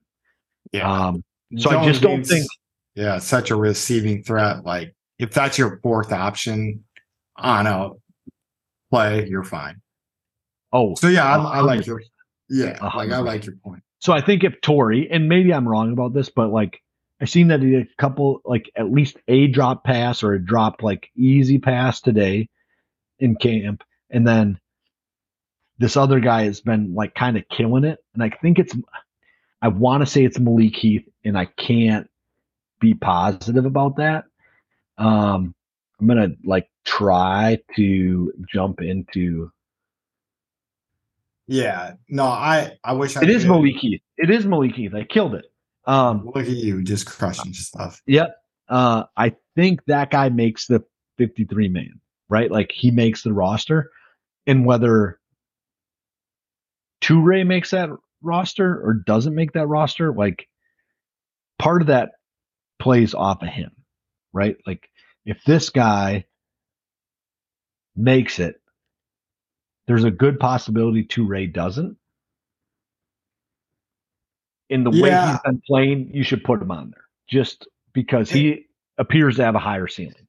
Yeah. 0.73 0.91
Um, 1.07 1.25
so 1.57 1.71
I 1.71 1.85
just 1.87 2.03
don't 2.03 2.17
being 2.17 2.25
think- 2.25 2.47
Yeah, 2.95 3.19
such 3.19 3.51
a 3.51 3.57
receiving 3.57 4.23
threat. 4.23 4.65
Like 4.65 4.95
if 5.19 5.31
that's 5.33 5.57
your 5.57 5.79
fourth 5.83 6.13
option 6.13 6.85
on 7.37 7.67
a 7.67 7.91
play, 8.91 9.27
you're 9.29 9.45
fine. 9.45 9.81
oh, 10.73 10.95
So 10.97 11.09
yeah, 11.09 11.25
I, 11.25 11.59
I 11.59 11.61
like 11.61 11.87
your 11.87 12.03
yeah, 12.51 12.77
A 12.81 12.97
like 12.97 13.11
I 13.11 13.19
like 13.19 13.47
your 13.47 13.55
point. 13.57 13.83
So 14.01 14.13
I 14.13 14.21
think 14.21 14.45
if 14.45 14.61
Toure, 14.61 15.07
and 15.11 15.29
maybe 15.29 15.55
I'm 15.55 15.67
wrong 15.69 15.93
about 15.93 16.13
this, 16.15 16.29
but 16.29 16.51
like 16.51 16.83
I 17.21 17.27
seen 17.27 17.49
that 17.49 17.61
he 17.61 17.71
did 17.71 17.83
a 17.87 18.03
couple, 18.03 18.41
like 18.45 18.71
at 18.77 18.91
least 18.91 19.19
a 19.29 19.47
drop 19.47 19.85
pass 19.85 20.23
or 20.23 20.33
a 20.33 20.45
drop 20.45 20.83
like 20.83 21.11
easy 21.15 21.59
pass 21.59 22.01
today 22.01 22.49
in 23.19 23.37
camp, 23.37 23.83
and 24.11 24.27
then 24.27 24.59
this 25.79 25.97
other 25.97 26.21
guy 26.21 26.45
has 26.45 26.61
been 26.61 26.95
like 26.95 27.15
kind 27.15 27.37
of 27.37 27.45
killing 27.49 27.85
it, 27.85 27.99
and 28.15 28.23
I 28.23 28.31
think 28.31 28.59
it's, 28.59 28.75
I 29.61 29.69
want 29.69 30.03
to 30.03 30.07
say 30.07 30.25
it's 30.25 30.39
Malik 30.39 30.77
Heath, 30.77 31.07
and 31.25 31.37
I 31.37 31.45
can't 31.45 32.09
be 32.81 32.95
positive 32.95 33.67
about 33.67 33.97
that. 33.97 34.25
Um, 34.97 35.55
I'm 36.01 36.07
gonna 36.07 36.31
like 36.45 36.69
try 36.85 37.59
to 37.77 38.33
jump 38.51 38.81
into. 38.81 39.53
Yeah. 41.47 41.95
No, 42.09 42.25
I 42.25 42.79
I 42.83 42.95
wish 42.95 43.17
I 43.17 43.23
It 43.23 43.31
is 43.31 43.45
Malik 43.45 43.77
Heath. 43.77 44.01
It 44.17 44.31
is 44.31 44.47
Malik 44.47 44.75
Heath. 44.75 44.95
I 44.95 45.05
killed 45.05 45.35
it. 45.35 45.50
Um, 45.87 46.27
Look 46.27 46.47
at 46.47 46.49
you 46.49 46.83
just 46.83 47.07
crushing 47.07 47.55
stuff. 47.55 48.01
Yep. 48.07 48.37
Uh, 48.69 49.05
I 49.17 49.35
think 49.57 49.85
that 49.87 50.11
guy 50.11 50.29
makes 50.29 50.67
the 50.67 50.85
53 51.19 51.69
man, 51.69 52.01
right? 52.29 52.51
Like 52.51 52.73
he 52.73 52.91
makes 52.91 53.23
the 53.23 53.33
roster. 53.33 53.91
And 54.47 54.65
whether 54.65 55.19
Toure 57.03 57.47
makes 57.47 57.71
that 57.71 57.91
roster 58.23 58.81
or 58.81 58.95
doesn't 58.95 59.35
make 59.35 59.53
that 59.53 59.67
roster, 59.67 60.13
like 60.13 60.47
part 61.59 61.83
of 61.83 61.89
that 61.89 62.13
plays 62.81 63.15
off 63.15 63.43
of 63.43 63.49
him, 63.49 63.71
right? 64.33 64.57
Like 64.67 64.89
if 65.25 65.43
this 65.45 65.71
guy 65.71 66.25
makes 67.97 68.39
it, 68.39 68.57
there's 69.87 70.05
a 70.05 70.11
good 70.11 70.39
possibility 70.39 71.05
Toure 71.05 71.53
doesn't. 71.53 71.97
In 74.71 74.85
the 74.85 74.91
way 74.91 75.11
he's 75.11 75.41
been 75.45 75.61
playing, 75.67 76.11
you 76.15 76.23
should 76.23 76.43
put 76.45 76.63
him 76.63 76.71
on 76.71 76.91
there 76.93 77.05
just 77.29 77.67
because 77.93 78.31
he 78.31 78.67
appears 78.99 79.37
to 79.37 79.45
have 79.45 79.55
a 79.57 79.59
higher 79.59 79.89
ceiling. 79.89 80.27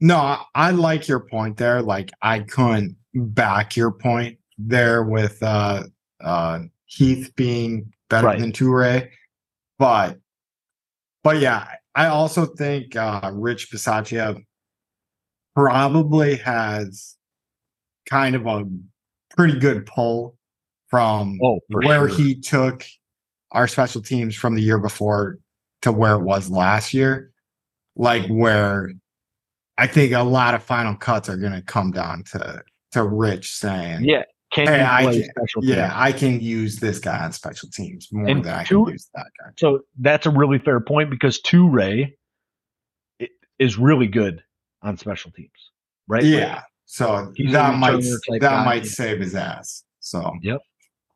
No, 0.00 0.16
I, 0.16 0.44
I 0.54 0.70
like 0.72 1.06
your 1.08 1.20
point 1.20 1.56
there. 1.56 1.82
Like 1.82 2.10
I 2.20 2.40
couldn't 2.40 2.96
back 3.14 3.76
your 3.76 3.92
point 3.92 4.38
there 4.58 5.02
with 5.04 5.42
uh 5.42 5.84
uh 6.20 6.60
Heath 6.86 7.32
being 7.36 7.92
better 8.08 8.26
Right. 8.26 8.40
than 8.40 8.52
Toure. 8.52 9.08
But 9.78 10.18
but 11.22 11.38
yeah, 11.38 11.68
I 11.94 12.06
also 12.06 12.44
think 12.44 12.96
uh 12.96 13.30
Rich 13.32 13.70
Bisaccia 13.70 14.42
probably 15.54 16.36
has 16.36 17.16
kind 18.08 18.34
of 18.34 18.46
a 18.46 18.64
pretty 19.36 19.58
good 19.60 19.86
pull 19.86 20.36
from 20.90 21.38
Oh, 21.42 21.60
where 21.68 22.08
sure. 22.08 22.18
he 22.18 22.34
took 22.34 22.84
our 23.52 23.66
special 23.68 24.02
teams 24.02 24.34
from 24.34 24.54
the 24.54 24.62
year 24.62 24.78
before 24.78 25.38
to 25.82 25.92
where 25.92 26.14
it 26.14 26.22
was 26.22 26.50
last 26.50 26.92
year. 26.92 27.32
Like 27.96 28.26
where 28.28 28.90
I 29.78 29.86
think 29.86 30.12
a 30.12 30.22
lot 30.22 30.54
of 30.54 30.62
final 30.62 30.94
cuts 30.94 31.28
are 31.28 31.36
going 31.36 31.52
to 31.52 31.62
come 31.62 31.90
down 31.92 32.24
to 32.32 32.62
to 32.92 33.04
Rich 33.04 33.52
saying, 33.52 34.04
Yeah. 34.04 34.22
Can 34.52 34.66
Hey, 34.66 34.78
you 34.80 34.84
I 34.84 35.02
play 35.04 35.22
can- 35.22 35.62
yeah, 35.62 35.74
teams? 35.86 35.92
I 35.94 36.12
can 36.12 36.40
use 36.40 36.76
this 36.80 36.98
guy 36.98 37.22
on 37.24 37.30
special 37.32 37.68
teams 37.70 38.08
more 38.10 38.26
And 38.26 38.44
than 38.44 38.52
I 38.52 38.64
can 38.64 38.84
use 38.88 39.08
that 39.14 39.26
guy." 39.38 39.50
So 39.56 39.82
that's 40.00 40.26
a 40.26 40.30
really 40.30 40.58
fair 40.58 40.80
point 40.80 41.08
because 41.08 41.40
Toure 41.42 42.12
is 43.60 43.78
really 43.78 44.08
good 44.08 44.42
on 44.82 44.96
special 44.96 45.30
teams, 45.30 45.50
right? 46.08 46.22
Like, 46.24 46.32
Yeah, 46.32 46.62
so 46.86 47.32
that 47.52 47.78
might 47.78 48.00
that 48.02 48.38
guy, 48.40 48.64
might 48.64 48.86
save 48.86 49.20
his 49.20 49.36
ass. 49.36 49.84
So 50.00 50.32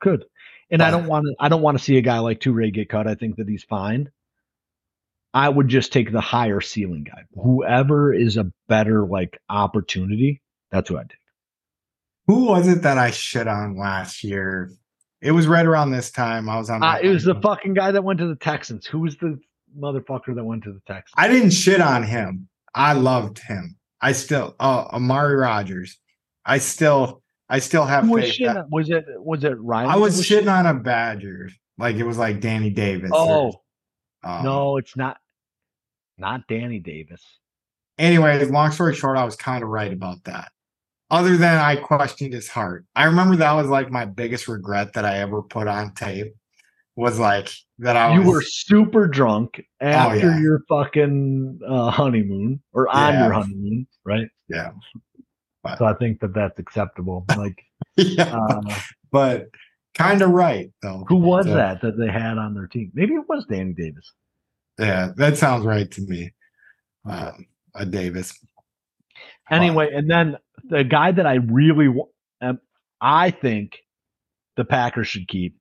Could. 0.01 0.25
And 0.71 0.83
I 0.83 0.91
don't 0.91 1.07
want 1.07 1.27
to. 1.27 1.35
I 1.39 1.49
don't 1.49 1.62
want 1.62 1.79
to 1.79 1.85
see 1.85 1.99
a 1.99 2.03
guy 2.03 2.19
like 2.19 2.41
Toure 2.41 2.73
get 2.73 2.89
cut. 2.89 3.07
I 3.07 3.15
think 3.15 3.37
that 3.37 3.49
he's 3.49 3.65
fine. 3.65 4.11
I 5.33 5.49
would 5.49 5.69
just 5.69 5.93
take 5.93 6.12
the 6.12 6.21
higher 6.21 6.61
ceiling 6.61 7.05
guy. 7.05 7.25
Whoever 7.35 8.15
is 8.15 8.37
a 8.37 8.51
better 8.69 9.05
like 9.05 9.39
opportunity, 9.49 10.41
that's 10.71 10.89
who 10.89 10.97
I 10.97 11.03
take. 11.03 11.19
who 12.29 12.45
was 12.47 12.69
it 12.69 12.83
that 12.83 12.99
I 12.99 13.11
shit 13.11 13.49
on 13.49 13.77
last 13.77 14.23
year? 14.25 14.71
It 15.21 15.33
was 15.33 15.47
right 15.47 15.66
around 15.66 15.91
this 15.91 16.11
time. 16.11 16.49
I 16.49 16.59
was 16.59 16.71
on. 16.71 16.83
Uh, 16.83 16.99
it 17.03 17.09
was 17.09 17.25
the 17.25 17.35
fucking 17.35 17.75
guy 17.75 17.91
that 17.91 18.05
went 18.05 18.21
to 18.21 18.29
the 18.29 18.37
Texans. 18.37 18.87
Who 18.87 19.01
was 19.01 19.16
the 19.16 19.39
motherfucker 19.79 20.35
that 20.35 20.45
went 20.45 20.65
to 20.65 20.73
the 20.73 20.83
Texans? 20.87 21.15
I 21.16 21.29
didn't 21.29 21.51
shit 21.51 21.81
on 21.81 22.03
him. 22.05 22.49
I 22.75 22.93
loved 22.93 23.39
him. 23.39 23.77
I 24.01 24.12
still. 24.12 24.55
Oh, 24.61 24.87
Amari 24.93 25.35
Rodgers. 25.37 25.99
I 26.45 26.59
still. 26.59 27.23
I 27.49 27.59
still 27.59 27.85
have 27.85 28.09
was, 28.09 28.25
faith. 28.25 28.47
that- 28.47 28.57
on- 28.57 28.69
was 28.71 28.91
it 28.91 29.05
was 29.19 29.45
it 29.45 29.59
Ryan? 29.61 29.91
I 29.91 29.95
that 29.95 30.01
was 30.01 30.21
shitting 30.21 30.43
shitting- 30.45 30.53
on 30.59 30.66
a 30.66 30.75
Badger. 30.75 31.51
Like 31.79 31.97
it 31.97 32.05
was 32.05 32.19
like 32.19 32.41
Danny 32.41 32.71
Davis. 32.71 33.11
or, 33.12 33.19
Oh 33.23 33.61
um, 34.31 34.45
no, 34.45 34.77
it's 34.79 34.97
not. 34.97 35.19
Not 36.16 36.47
Danny 36.49 36.79
Davis. 36.79 37.23
Anyway, 37.99 38.43
long 38.47 38.71
story 38.71 38.95
short, 38.95 39.19
I 39.19 39.25
was 39.25 39.37
kind 39.37 39.62
of 39.65 39.69
right 39.69 39.93
about 39.93 40.23
that. 40.25 40.51
Other 41.11 41.37
than 41.37 41.59
I 41.59 41.77
questioned 41.77 42.33
his 42.33 42.49
heart. 42.49 42.85
I 42.97 43.05
remember 43.05 43.37
that 43.37 43.53
was 43.53 43.66
like 43.69 43.91
my 43.91 44.05
biggest 44.05 44.49
regret 44.49 44.93
that 44.95 45.05
I 45.05 45.19
ever 45.19 45.43
put 45.43 45.66
on 45.69 45.93
tape. 45.95 46.33
Was 46.97 47.19
like 47.19 47.51
that 47.81 47.97
I 47.97 48.11
was 48.11 48.15
you 48.21 48.27
was, 48.31 48.35
were 48.37 48.43
super 48.43 49.09
drunk 49.09 49.61
after 49.81 50.27
Oh, 50.29 50.31
yeah. 50.31 50.39
your 50.41 50.61
fucking 50.69 51.59
uh, 51.69 51.91
honeymoon 51.91 52.62
or 52.73 52.89
on 52.89 53.12
Yeah. 53.15 53.25
your 53.25 53.33
honeymoon, 53.33 53.87
right? 54.05 54.29
yeah. 54.49 54.71
So 55.78 55.85
I 55.85 55.95
think 55.95 56.20
that 56.20 56.35
that's 56.35 56.59
acceptable. 56.59 57.24
Like, 57.36 57.62
yeah. 57.97 58.36
uh, 58.36 58.74
but 59.11 59.49
kind 59.95 60.23
of 60.23 60.31
right 60.31 60.70
though. 60.82 61.05
who 61.09 61.16
was 61.16 61.47
So, 61.47 61.55
that 61.55 61.81
that 61.82 61.97
they 61.99 62.09
had 62.09 62.39
on 62.39 62.55
their 62.55 62.66
team? 62.66 62.91
Maybe 62.95 63.15
it 63.15 63.24
was 63.28 63.47
Danny 63.49 63.73
Davis. 63.73 64.12
Yeah, 64.78 65.12
that 65.16 65.39
sounds 65.39 65.65
right 65.65 65.91
to 65.93 66.01
me. 66.03 66.32
Um, 67.05 67.47
a 67.74 67.86
Davis. 67.86 68.39
Anyway, 69.51 69.91
and 69.93 70.11
then 70.11 70.36
the 70.65 70.85
guy 70.85 71.12
that 71.12 71.27
I 71.27 71.35
really, 71.35 71.89
wa- 71.89 72.07
um, 72.41 72.61
I 73.01 73.31
think 73.31 73.78
the 74.57 74.65
Packers 74.65 75.07
should 75.07 75.28
keep, 75.28 75.57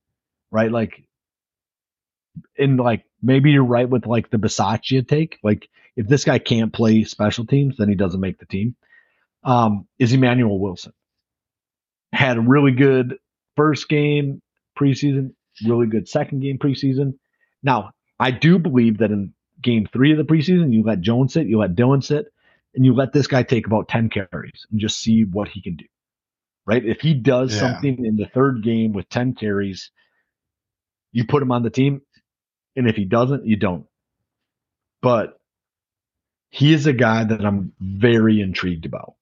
right? 0.52 0.72
Like, 0.72 1.04
in 2.56 2.78
like 2.78 3.04
maybe 3.22 3.52
you're 3.52 3.64
right 3.64 3.88
with 3.88 4.06
like 4.06 4.30
the 4.32 4.38
Bisaccia 4.38 5.08
take. 5.08 5.38
Like, 5.44 5.68
if 5.96 6.08
this 6.08 6.24
guy 6.24 6.40
can't 6.40 6.74
play 6.74 7.04
special 7.04 7.46
teams, 7.46 7.78
then 7.78 7.90
he 7.90 7.96
doesn't 7.96 8.20
make 8.20 8.40
the 8.40 8.46
team. 8.46 8.76
Um, 9.44 9.88
is 10.00 10.14
Emmanuel 10.14 10.60
Wilson 10.60 10.94
had 12.14 12.38
a 12.38 12.42
really 12.42 12.72
good 12.72 13.18
first 13.58 13.90
game 13.90 14.42
preseason, 14.80 15.34
really 15.66 15.88
good 15.88 16.08
second 16.08 16.40
game 16.42 16.58
preseason. 16.58 17.16
Now, 17.64 17.92
I 18.20 18.32
do 18.32 18.60
believe 18.60 19.00
that 19.00 19.12
in 19.12 19.34
game 19.62 19.88
three 19.92 20.12
of 20.12 20.18
the 20.18 20.24
preseason, 20.24 20.72
you 20.72 20.84
let 20.84 21.02
Jones 21.02 21.34
sit, 21.34 21.48
you 21.48 21.58
let 21.58 21.76
Dillon 21.76 22.02
sit, 22.02 22.28
and 22.76 22.86
you 22.86 22.94
let 22.94 23.14
this 23.14 23.28
guy 23.28 23.44
take 23.44 23.66
about 23.68 23.88
10 23.90 24.10
carries 24.10 24.66
and 24.72 24.80
just 24.80 25.00
see 25.00 25.24
what 25.24 25.48
he 25.48 25.62
can 25.62 25.76
do. 25.76 25.86
Right? 26.66 26.86
If 26.86 27.02
he 27.02 27.14
does 27.14 27.54
Yeah. 27.54 27.60
something 27.60 28.06
in 28.06 28.16
the 28.16 28.28
third 28.28 28.64
game 28.64 28.94
with 28.94 29.10
10 29.10 29.34
carries, 29.34 29.92
you 31.12 31.26
put 31.26 31.44
him 31.44 31.52
on 31.52 31.64
the 31.64 31.70
team. 31.70 32.02
And 32.76 32.88
if 32.88 32.96
he 32.96 33.06
doesn't, 33.06 33.46
you 33.46 33.56
don't. 33.56 33.86
But 35.02 35.40
he 36.50 36.74
is 36.74 36.88
a 36.88 36.94
guy 36.94 37.24
that 37.24 37.44
I'm 37.46 37.74
very 37.80 38.40
intrigued 38.42 38.86
about. 38.86 39.16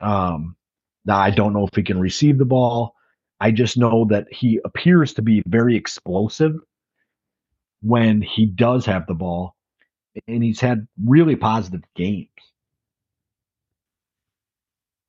Um, 0.00 0.56
now, 1.04 1.18
I 1.18 1.30
don't 1.30 1.52
know 1.52 1.66
if 1.66 1.74
he 1.74 1.82
can 1.82 2.00
receive 2.00 2.38
the 2.38 2.44
ball. 2.44 2.94
I 3.40 3.50
just 3.50 3.76
know 3.76 4.06
that 4.10 4.26
he 4.30 4.60
appears 4.64 5.12
to 5.14 5.22
be 5.22 5.42
very 5.46 5.76
explosive 5.76 6.54
when 7.82 8.22
he 8.22 8.46
does 8.46 8.86
have 8.86 9.06
the 9.06 9.14
ball, 9.14 9.54
and 10.26 10.42
he's 10.42 10.60
had 10.60 10.86
really 11.04 11.36
positive 11.36 11.82
games. 11.94 12.28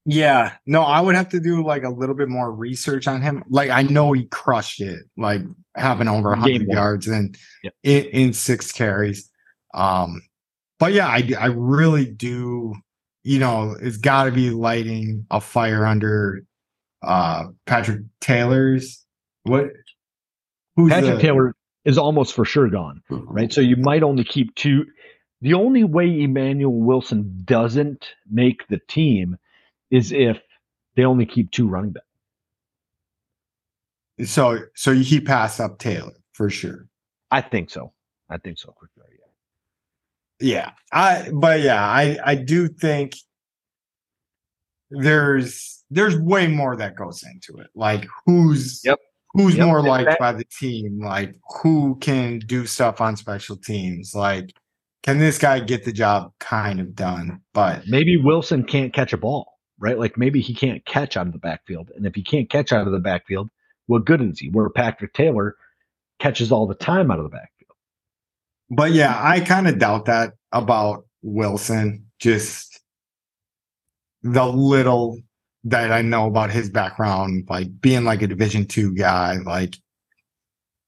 Yeah, 0.08 0.54
no, 0.68 0.84
I 0.84 1.02
would 1.02 1.16
have 1.16 1.30
to 1.30 1.40
do 1.40 1.66
like 1.66 1.84
a 1.84 1.90
little 1.90 2.14
bit 2.14 2.30
more 2.30 2.52
research 2.52 3.08
on 3.08 3.24
him. 3.24 3.44
Like 3.50 3.72
I 3.72 3.82
know 3.82 4.12
he 4.12 4.26
crushed 4.26 4.80
it, 4.80 5.00
like 5.18 5.42
having 5.76 6.08
over 6.08 6.30
100 6.30 6.68
yards 6.68 7.08
and 7.08 7.36
in, 7.84 8.06
in 8.06 8.34
six 8.34 8.72
carries. 8.72 9.32
Um, 9.74 10.22
but 10.78 10.94
yeah, 10.94 11.08
I 11.08 11.28
I 11.40 11.48
really 11.48 12.06
do. 12.06 12.76
You 13.26 13.40
know, 13.40 13.76
it's 13.82 13.98
got 13.98 14.26
to 14.26 14.32
be 14.32 14.52
lighting 14.52 15.26
a 15.32 15.42
fire 15.42 15.84
under 15.86 16.44
uh 17.02 17.46
Patrick 17.66 18.02
Taylor's 18.22 19.04
what? 19.44 19.66
Who's 20.76 20.92
Patrick 20.92 21.16
the- 21.16 21.22
Taylor 21.22 21.56
is 21.86 21.98
almost 21.98 22.36
for 22.36 22.46
sure 22.46 22.70
gone, 22.70 23.02
right? 23.10 23.52
So 23.52 23.62
you 23.62 23.78
might 23.78 24.04
only 24.04 24.24
keep 24.24 24.54
two. 24.54 24.86
The 25.42 25.56
only 25.56 25.84
way 25.84 26.22
Emmanuel 26.22 26.80
Wilson 26.80 27.42
doesn't 27.46 28.06
make 28.32 28.68
the 28.68 28.80
team 28.88 29.38
is 29.90 30.12
if 30.12 30.40
they 30.96 31.04
only 31.04 31.26
keep 31.26 31.50
two 31.50 31.68
running 31.68 31.94
backs. 31.94 32.06
So 34.32 34.60
so 34.76 34.94
he 34.94 35.20
passed 35.20 35.60
up 35.60 35.80
Taylor 35.80 36.14
for 36.34 36.52
sure. 36.52 36.88
I 37.32 37.42
think 37.42 37.72
so. 37.72 37.92
I 38.30 38.38
think 38.38 38.60
so. 38.60 38.72
Quick 38.72 38.92
yeah. 40.40 40.72
I 40.92 41.30
but 41.34 41.62
yeah, 41.62 41.84
I 41.84 42.18
I 42.24 42.36
do 42.36 42.68
think 42.68 43.16
there's 44.92 45.84
there's 45.90 46.18
way 46.18 46.48
more 46.48 46.76
that 46.76 46.96
goes 46.96 47.24
into 47.24 47.60
it. 47.62 47.68
Like 47.76 48.06
who's 48.26 48.82
Yep. 48.84 49.00
who's 49.34 49.56
Yep. 49.56 49.66
more 49.68 49.82
liked 49.82 50.10
that- 50.12 50.20
by 50.20 50.32
the 50.34 50.46
team, 50.46 51.00
like 51.04 51.36
who 51.62 51.96
can 52.02 52.40
do 52.40 52.66
stuff 52.66 53.02
on 53.02 53.16
special 53.16 53.58
teams, 53.58 54.14
like 54.16 54.54
can 55.04 55.20
this 55.20 55.38
guy 55.38 55.60
get 55.60 55.86
the 55.86 55.92
job 55.92 56.34
kind 56.40 56.80
of 56.80 56.96
done? 56.96 57.40
But 57.54 57.84
Maybe 57.88 58.18
Wilson 58.18 58.64
can't 58.64 58.92
catch 58.94 59.14
a 59.14 59.18
ball, 59.18 59.60
right? 59.80 60.00
Like 60.00 60.18
maybe 60.18 60.42
he 60.42 60.54
can't 60.56 60.84
catch 60.86 61.16
out 61.16 61.28
of 61.28 61.34
the 61.34 61.40
backfield. 61.40 61.92
And 61.96 62.06
if 62.08 62.16
he 62.16 62.24
can't 62.24 62.50
catch 62.50 62.74
out 62.74 62.88
of 62.88 62.94
the 62.94 63.00
backfield, 63.00 63.50
what 63.88 64.06
good 64.06 64.22
is 64.22 64.40
he? 64.40 64.50
Where 64.50 64.70
Patrick 64.70 65.14
Taylor 65.14 65.56
catches 66.20 66.52
all 66.52 66.66
the 66.66 66.74
time 66.76 67.12
out 67.12 67.20
of 67.20 67.24
the 67.24 67.30
backfield. 67.30 67.52
But 68.70 68.92
yeah, 68.92 69.20
I 69.22 69.40
kind 69.40 69.68
of 69.68 69.80
doubt 69.80 70.06
that 70.06 70.34
about 70.52 71.06
Wilson. 71.22 72.06
Just 72.20 72.80
the 74.24 74.46
little 74.46 75.20
that 75.66 75.92
I 75.92 76.02
know 76.02 76.28
about 76.28 76.52
his 76.52 76.70
background, 76.70 77.46
like 77.50 77.82
being 77.82 78.04
like 78.06 78.22
a 78.22 78.28
Division 78.28 78.66
two 78.66 78.94
guy, 78.96 79.38
like 79.38 79.76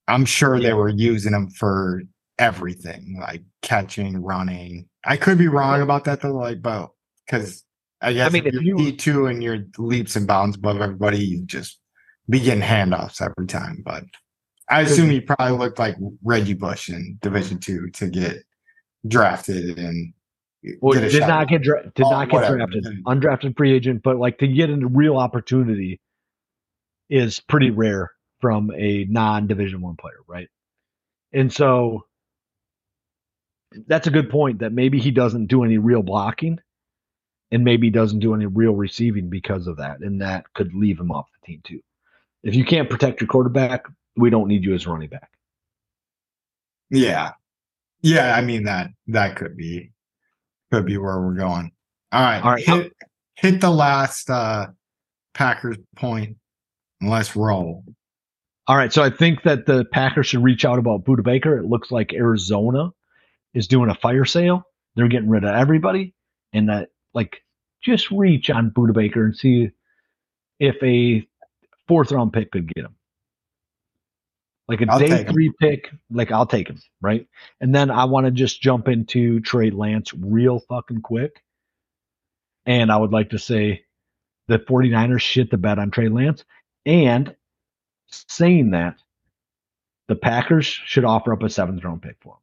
I'm 0.08 0.26
sure 0.26 0.60
they 0.60 0.74
were 0.74 0.90
using 0.90 1.34
him 1.34 1.50
for 1.50 2.04
everything, 2.40 3.18
like 3.20 3.44
catching, 3.62 4.24
running. 4.24 4.88
I 5.04 5.18
could 5.18 5.38
be 5.38 5.48
wrong 5.48 5.82
about 5.82 6.06
that 6.06 6.22
though, 6.22 6.34
like, 6.34 6.62
but 6.62 6.90
because 7.26 7.64
I 8.02 8.14
guess 8.14 8.30
I 8.30 8.34
mean, 8.34 8.46
if 8.48 8.54
you- 8.62 8.92
two 8.94 9.26
and 9.26 9.44
you're 9.44 9.66
leaps 9.78 10.16
and 10.16 10.28
bounds 10.28 10.56
above 10.56 10.80
everybody, 10.82 11.20
you 11.20 11.46
just 11.46 11.80
be 12.30 12.40
getting 12.40 12.64
handoffs 12.64 13.22
every 13.22 13.48
time. 13.48 13.82
But 13.84 14.06
I 14.70 14.82
assume 14.82 15.10
he 15.10 15.22
probably 15.22 15.58
looked 15.58 15.80
like 15.80 15.96
Reggie 16.24 16.54
Bush 16.54 16.90
in 16.90 17.18
Division 17.22 17.60
two 17.60 17.90
to 17.92 18.08
get 18.10 18.38
drafted 19.08 19.78
and 19.78 20.14
Well, 20.82 20.94
get 20.94 21.04
a 21.06 21.10
did 21.10 21.20
shot. 21.20 21.28
not 21.30 21.48
get 21.48 21.62
dra- 21.64 21.84
did 21.96 22.06
Oh, 22.06 22.10
not 22.12 22.26
get 22.30 22.34
whatever. 22.34 22.58
drafted, 22.58 22.86
undrafted 23.06 23.56
free 23.58 23.72
agent, 23.74 24.04
but 24.04 24.18
like 24.18 24.38
to 24.40 24.48
get 24.48 24.70
a 24.70 24.76
real 24.88 25.18
opportunity 25.18 26.02
is 27.10 27.40
pretty 27.40 27.70
rare 27.70 28.12
from 28.42 28.72
a 28.76 29.06
non-division 29.06 29.80
one 29.82 29.96
player, 29.96 30.20
right? 30.28 30.50
And 31.32 31.52
so 31.52 32.06
that's 33.88 34.08
a 34.08 34.12
good 34.12 34.30
point 34.30 34.60
that 34.60 34.74
maybe 34.74 35.00
he 35.00 35.12
doesn't 35.12 35.48
do 35.48 35.64
any 35.64 35.78
real 35.78 36.02
blocking 36.04 36.60
and 37.52 37.64
maybe 37.64 37.88
he 37.88 37.92
doesn't 37.92 38.20
do 38.20 38.34
any 38.36 38.46
real 38.46 38.74
receiving 38.76 39.30
because 39.30 39.68
of 39.68 39.78
that, 39.78 40.00
and 40.02 40.22
that 40.22 40.52
could 40.54 40.74
leave 40.74 41.00
him 41.00 41.12
off 41.12 41.28
the 41.40 41.48
team 41.48 41.62
too. 41.64 41.82
If 42.44 42.56
you 42.56 42.66
can't 42.66 42.90
protect 42.90 43.22
your 43.22 43.30
quarterback, 43.30 43.86
we 44.18 44.30
don't 44.30 44.48
need 44.48 44.64
you 44.64 44.74
as 44.74 44.88
running 44.88 45.10
back. 45.10 45.30
Yeah. 46.90 47.32
Yeah, 48.02 48.36
I 48.36 48.42
mean 48.42 48.64
that 48.64 48.90
that 49.08 49.36
could 49.36 49.58
be 49.58 49.92
could 50.72 50.86
be 50.86 50.98
where 50.98 51.20
we're 51.20 51.36
going. 51.36 51.72
All 52.12 52.22
right. 52.22 52.42
All 52.44 52.52
right. 52.52 52.64
Hit, 52.64 52.94
hit 53.36 53.62
the 53.62 53.70
last 53.70 54.30
uh 54.30 54.68
Packers 55.34 55.78
point 55.96 56.38
and 57.02 57.10
let's 57.10 57.36
roll. 57.36 57.84
All 58.68 58.76
right, 58.76 58.92
so 58.92 59.02
I 59.02 59.10
think 59.10 59.44
that 59.44 59.66
the 59.66 59.86
Packers 59.86 60.28
should 60.28 60.44
reach 60.44 60.66
out 60.66 60.78
about 60.78 61.06
Budda 61.06 61.24
Baker. 61.24 61.58
It 61.58 61.66
looks 61.66 61.90
like 61.90 62.14
Arizona 62.14 62.90
is 63.54 63.66
doing 63.66 63.90
a 63.90 63.96
fire 63.96 64.26
sale. 64.26 64.64
They're 64.96 65.08
getting 65.08 65.30
rid 65.30 65.46
of 65.46 65.56
everybody, 65.56 66.14
and 66.52 66.68
that 66.68 66.90
like 67.14 67.44
just 67.82 68.12
reach 68.12 68.50
on 68.50 68.72
Budda 68.72 68.94
Baker 68.94 69.26
and 69.26 69.38
see 69.38 69.70
if 70.60 70.76
a 70.84 71.26
fourth 71.88 72.12
round 72.12 72.34
pick 72.34 72.52
could 72.52 72.68
get 72.74 72.84
him. 72.86 72.96
Like 74.68 74.82
a 74.82 74.88
I'll 74.90 75.00
day 75.00 75.08
take 75.08 75.28
him. 75.28 75.34
three 75.34 75.52
pick, 75.60 75.90
like 76.12 76.32
I'll 76.32 76.46
take 76.46 76.68
him, 76.70 76.82
right? 77.02 77.28
And 77.62 77.74
then 77.74 77.90
I 77.90 78.06
want 78.06 78.26
to 78.26 78.32
just 78.32 78.62
jump 78.62 78.88
into 78.88 79.40
Trey 79.40 79.70
Lance 79.70 80.14
real 80.14 80.60
fucking 80.60 81.02
quick. 81.02 81.42
And 82.66 82.92
I 82.92 82.98
would 82.98 83.12
like 83.12 83.30
to 83.30 83.40
say 83.40 83.86
the 84.48 84.60
49ers 84.60 85.22
shit 85.22 85.52
the 85.52 85.58
bet 85.58 85.80
on 85.80 85.92
Trey 85.92 86.10
Lance. 86.10 86.44
And 86.86 87.34
saying 88.08 88.72
that, 88.72 88.98
the 90.08 90.16
Packers 90.16 90.66
should 90.66 91.06
offer 91.06 91.34
up 91.34 91.44
a 91.44 91.50
seventh 91.50 91.84
round 91.84 92.02
pick 92.02 92.18
for 92.22 92.34
him. 92.36 92.40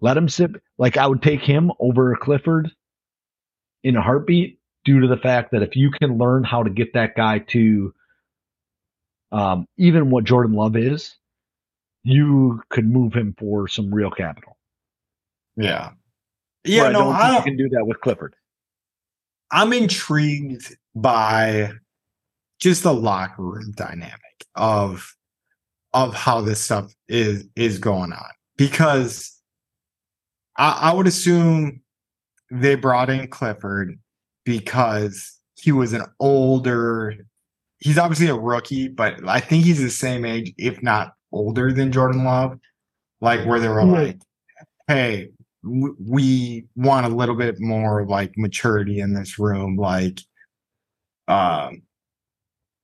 Let 0.00 0.16
him 0.16 0.28
sit. 0.28 0.50
Like 0.78 0.96
I 0.96 1.06
would 1.06 1.22
take 1.22 1.40
him 1.42 1.72
over 1.80 2.14
Clifford 2.16 2.70
in 3.82 3.96
a 3.96 4.02
heartbeat 4.02 4.58
due 4.84 5.00
to 5.00 5.06
the 5.06 5.16
fact 5.16 5.52
that 5.52 5.62
if 5.62 5.76
you 5.76 5.90
can 5.90 6.18
learn 6.18 6.44
how 6.44 6.62
to 6.62 6.70
get 6.70 6.92
that 6.94 7.16
guy 7.16 7.38
to 7.38 7.94
um, 9.32 9.66
even 9.76 10.10
what 10.10 10.24
Jordan 10.24 10.54
Love 10.54 10.76
is, 10.76 11.16
you 12.02 12.62
could 12.70 12.86
move 12.86 13.14
him 13.14 13.34
for 13.38 13.66
some 13.66 13.92
real 13.92 14.10
capital. 14.10 14.56
Yeah. 15.56 15.90
Yeah, 16.64 16.84
I 16.84 16.92
no, 16.92 16.98
don't 17.00 17.14
I 17.14 17.18
think 17.18 17.28
you 17.28 17.34
don't, 17.34 17.44
can 17.44 17.56
do 17.56 17.68
that 17.76 17.86
with 17.86 18.00
Clifford. 18.00 18.34
I'm 19.50 19.72
intrigued 19.72 20.76
by 20.94 21.72
just 22.58 22.82
the 22.82 22.94
locker 22.94 23.42
room 23.42 23.72
dynamic 23.76 24.46
of 24.54 25.14
of 25.92 26.14
how 26.14 26.40
this 26.40 26.60
stuff 26.60 26.92
is 27.08 27.46
is 27.54 27.78
going 27.78 28.12
on 28.12 28.30
because 28.56 29.38
I, 30.56 30.90
I 30.90 30.94
would 30.94 31.06
assume 31.06 31.82
they 32.50 32.74
brought 32.74 33.10
in 33.10 33.28
Clifford 33.28 33.98
because 34.44 35.38
he 35.56 35.72
was 35.72 35.92
an 35.92 36.04
older 36.20 37.26
he's 37.84 37.98
obviously 37.98 38.28
a 38.28 38.34
rookie 38.34 38.88
but 38.88 39.20
I 39.28 39.40
think 39.40 39.64
he's 39.64 39.80
the 39.80 39.90
same 39.90 40.24
age 40.24 40.52
if 40.56 40.82
not 40.82 41.12
older 41.30 41.70
than 41.70 41.92
Jordan 41.92 42.24
Love 42.24 42.58
like 43.20 43.44
where 43.46 43.60
they 43.60 43.68
were 43.68 43.84
like 43.84 44.18
hey 44.88 45.28
w- 45.62 45.96
we 46.00 46.66
want 46.74 47.06
a 47.06 47.10
little 47.10 47.36
bit 47.36 47.60
more 47.60 48.06
like 48.06 48.36
maturity 48.38 49.00
in 49.00 49.12
this 49.14 49.38
room 49.38 49.76
like 49.76 50.20
um 51.28 51.82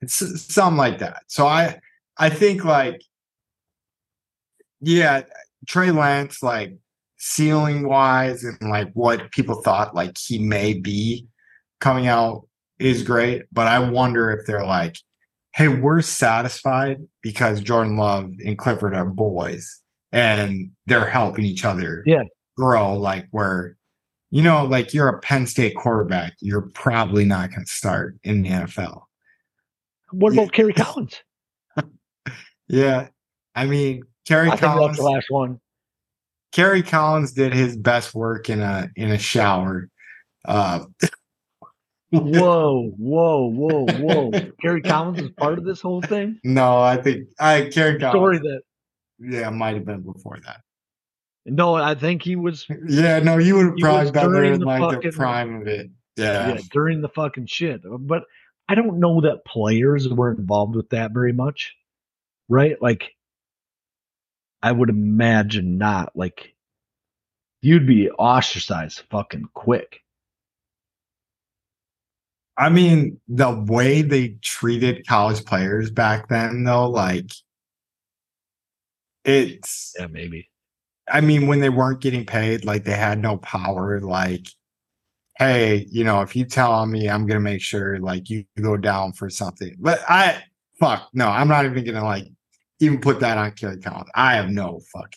it's 0.03 0.17
something 0.55 0.79
like 0.79 0.99
that. 0.99 1.23
So 1.27 1.47
i 1.47 1.79
i 2.19 2.29
think 2.29 2.65
like 2.65 3.03
yeah 4.81 5.23
trey 5.67 5.91
lance 5.91 6.43
like 6.43 6.77
ceiling 7.17 7.87
wise 7.87 8.45
and 8.45 8.71
like 8.71 8.91
what 8.93 9.31
people 9.31 9.63
thought 9.63 9.95
like 9.95 10.17
he 10.19 10.39
may 10.39 10.75
be 10.75 11.27
coming 11.81 12.07
out 12.07 12.47
is 12.81 13.03
great 13.03 13.43
but 13.53 13.67
i 13.67 13.79
wonder 13.79 14.31
if 14.31 14.47
they're 14.47 14.65
like 14.67 14.97
hey 15.55 15.69
we're 15.69 16.01
satisfied 16.01 16.99
because 17.23 17.61
jordan 17.61 17.97
love 17.97 18.33
and 18.45 18.59
clifford 18.59 18.95
are 18.95 19.05
boys 19.05 19.81
and 20.13 20.71
they're 20.87 21.09
helping 21.09 21.45
each 21.45 21.65
other 21.65 22.03
Yeah. 22.07 22.23
grow 22.57 22.95
like 22.95 23.27
where 23.31 23.77
you 24.31 24.43
know 24.43 24.65
like 24.65 24.95
you're 24.95 25.09
a 25.09 25.19
penn 25.21 25.47
state 25.47 25.75
quarterback 25.77 26.35
you're 26.41 26.69
probably 26.75 27.25
not 27.25 27.51
going 27.51 27.65
to 27.65 27.71
start 27.71 28.17
in 28.25 28.43
the 28.43 28.49
nfl 28.51 29.03
What 30.13 30.33
Yeah. 30.33 30.43
about 30.43 30.53
Kerry 30.53 30.73
Collins? 30.75 31.21
yeah 32.69 33.09
i 33.55 33.67
mean 33.67 34.03
kerry 34.27 34.51
I 34.51 34.57
collins 34.57 34.97
the 34.97 35.03
last 35.03 35.27
one. 35.31 35.61
kerry 36.53 36.83
collins 36.83 37.33
did 37.33 37.53
his 37.53 37.77
best 37.77 38.15
work 38.15 38.49
in 38.49 38.61
a 38.61 38.89
in 38.97 39.11
a 39.11 39.19
shower 39.19 39.89
uh 40.47 40.85
Whoa, 42.13 42.91
whoa, 42.97 43.51
whoa, 43.51 43.87
whoa! 43.87 44.31
Kerry 44.61 44.83
Collins 44.83 45.21
is 45.21 45.31
part 45.31 45.59
of 45.59 45.65
this 45.65 45.81
whole 45.81 46.03
thing. 46.03 46.41
no 46.43 46.81
i 46.81 46.97
think 46.97 47.29
i 47.39 47.71
kerry 47.73 47.99
Collins. 47.99 48.15
Story 48.15 48.39
that 48.39 48.63
yeah 49.21 49.51
might 49.51 49.75
have 49.75 49.85
been 49.85 50.03
before 50.03 50.39
that 50.45 50.63
no, 51.47 51.75
I 51.75 51.95
think 51.95 52.23
he 52.23 52.37
was 52.37 52.67
yeah 52.87 53.19
no 53.19 53.39
you 53.39 53.57
would 53.57 53.83
have 53.83 54.13
probably 54.13 54.33
during 54.33 54.55
in 54.55 54.61
the 54.61 54.67
like 54.67 55.01
the 55.01 55.11
prime 55.11 55.63
of 55.63 55.67
it 55.67 55.91
yeah 56.17 56.55
yeah, 56.55 56.61
during 56.71 57.01
the 57.01 57.09
fucking 57.09 57.47
shit. 57.47 57.81
But 57.85 58.25
I 58.69 58.75
don't 58.75 59.01
know 59.01 59.23
that 59.23 59.45
players 59.45 60.09
were 60.09 60.31
involved 60.31 60.77
with 60.77 60.91
that 60.91 61.13
very 61.13 61.33
much, 61.33 61.75
right? 62.49 62.81
Like, 62.81 63.17
I 64.63 64.71
would 64.71 64.91
imagine 64.91 65.77
not. 65.77 66.13
Like, 66.15 66.55
you'd 67.63 67.87
be 67.87 68.11
ostracized 68.11 69.03
fucking 69.11 69.49
quick. 69.55 70.00
I 72.57 72.69
mean, 72.69 73.21
the 73.29 73.51
way 73.69 74.03
they 74.03 74.37
treated 74.43 75.07
college 75.07 75.45
players 75.45 75.91
back 75.91 76.29
then, 76.29 76.65
though, 76.65 76.91
like 76.91 77.31
it's, 79.25 79.95
Yeah, 79.99 80.07
maybe. 80.09 80.49
I 81.11 81.21
mean, 81.21 81.47
when 81.47 81.61
they 81.61 81.71
weren't 81.71 82.01
getting 82.01 82.25
paid, 82.25 82.65
like 82.65 82.85
they 82.85 82.95
had 82.97 83.19
no 83.19 83.37
power, 83.39 84.01
like, 84.01 84.47
hey, 85.39 85.87
you 85.91 86.05
know, 86.05 86.21
if 86.21 86.37
you 86.37 86.45
tell 86.45 86.73
on 86.73 86.91
me, 86.91 87.09
I'm 87.09 87.27
gonna 87.27 87.41
make 87.41 87.63
sure 87.63 87.99
like 87.99 88.31
you 88.31 88.45
go 88.61 88.77
down 88.77 89.13
for 89.13 89.29
something. 89.29 89.75
But 89.79 90.01
I 90.09 90.43
fuck 90.79 91.09
no, 91.13 91.29
I'm 91.29 91.49
not 91.49 91.65
even 91.65 91.85
gonna 91.85 92.05
like 92.05 92.27
even 92.79 93.01
put 93.01 93.21
that 93.21 93.39
on 93.39 93.53
Kerry 93.53 93.79
Collins. 93.81 94.11
I 94.15 94.35
have 94.35 94.51
no 94.51 94.81
fuck. 94.93 95.13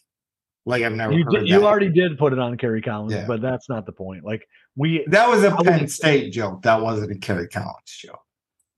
Like 0.66 0.82
I've 0.84 0.94
never 0.94 1.14
You 1.14 1.26
did, 1.30 1.48
you 1.48 1.66
already 1.66 1.90
did 1.90 2.18
put 2.18 2.34
it 2.34 2.40
on 2.40 2.58
Kerry 2.58 2.82
Collins, 2.82 3.14
Yeah. 3.14 3.26
but 3.28 3.42
that's 3.42 3.70
not 3.70 3.86
the 3.86 3.92
point. 3.92 4.24
Like, 4.24 4.48
we 4.76 5.06
that 5.08 5.30
was 5.30 5.44
a 5.44 5.56
Penn 5.56 5.88
State 5.88 6.32
joke. 6.32 6.62
That 6.64 6.82
wasn't 6.82 7.12
a 7.12 7.16
Kerry 7.16 7.48
Collins 7.48 7.76
joke. 7.86 8.20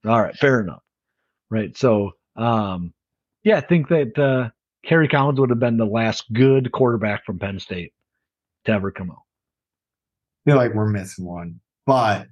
All 0.05 0.21
right, 0.21 0.35
fair 0.35 0.61
enough. 0.61 0.83
right? 1.49 1.75
So, 1.77 2.11
um, 2.35 2.93
yeah, 3.43 3.57
I 3.57 3.61
think 3.61 3.87
that 3.89 4.17
uh, 4.19 4.49
Kerry 4.85 5.07
Collins 5.07 5.39
would 5.39 5.49
have 5.49 5.59
been 5.59 5.77
the 5.77 5.85
last 5.85 6.31
good 6.33 6.71
quarterback 6.71 7.25
from 7.25 7.39
Penn 7.39 7.59
State 7.59 7.93
to 8.65 8.71
ever 8.71 8.91
come 8.91 9.09
out. 9.09 9.23
I 10.45 10.51
feel 10.51 10.57
like 10.57 10.73
we're 10.73 10.89
missing 10.89 11.25
one, 11.25 11.59
but 11.85 12.27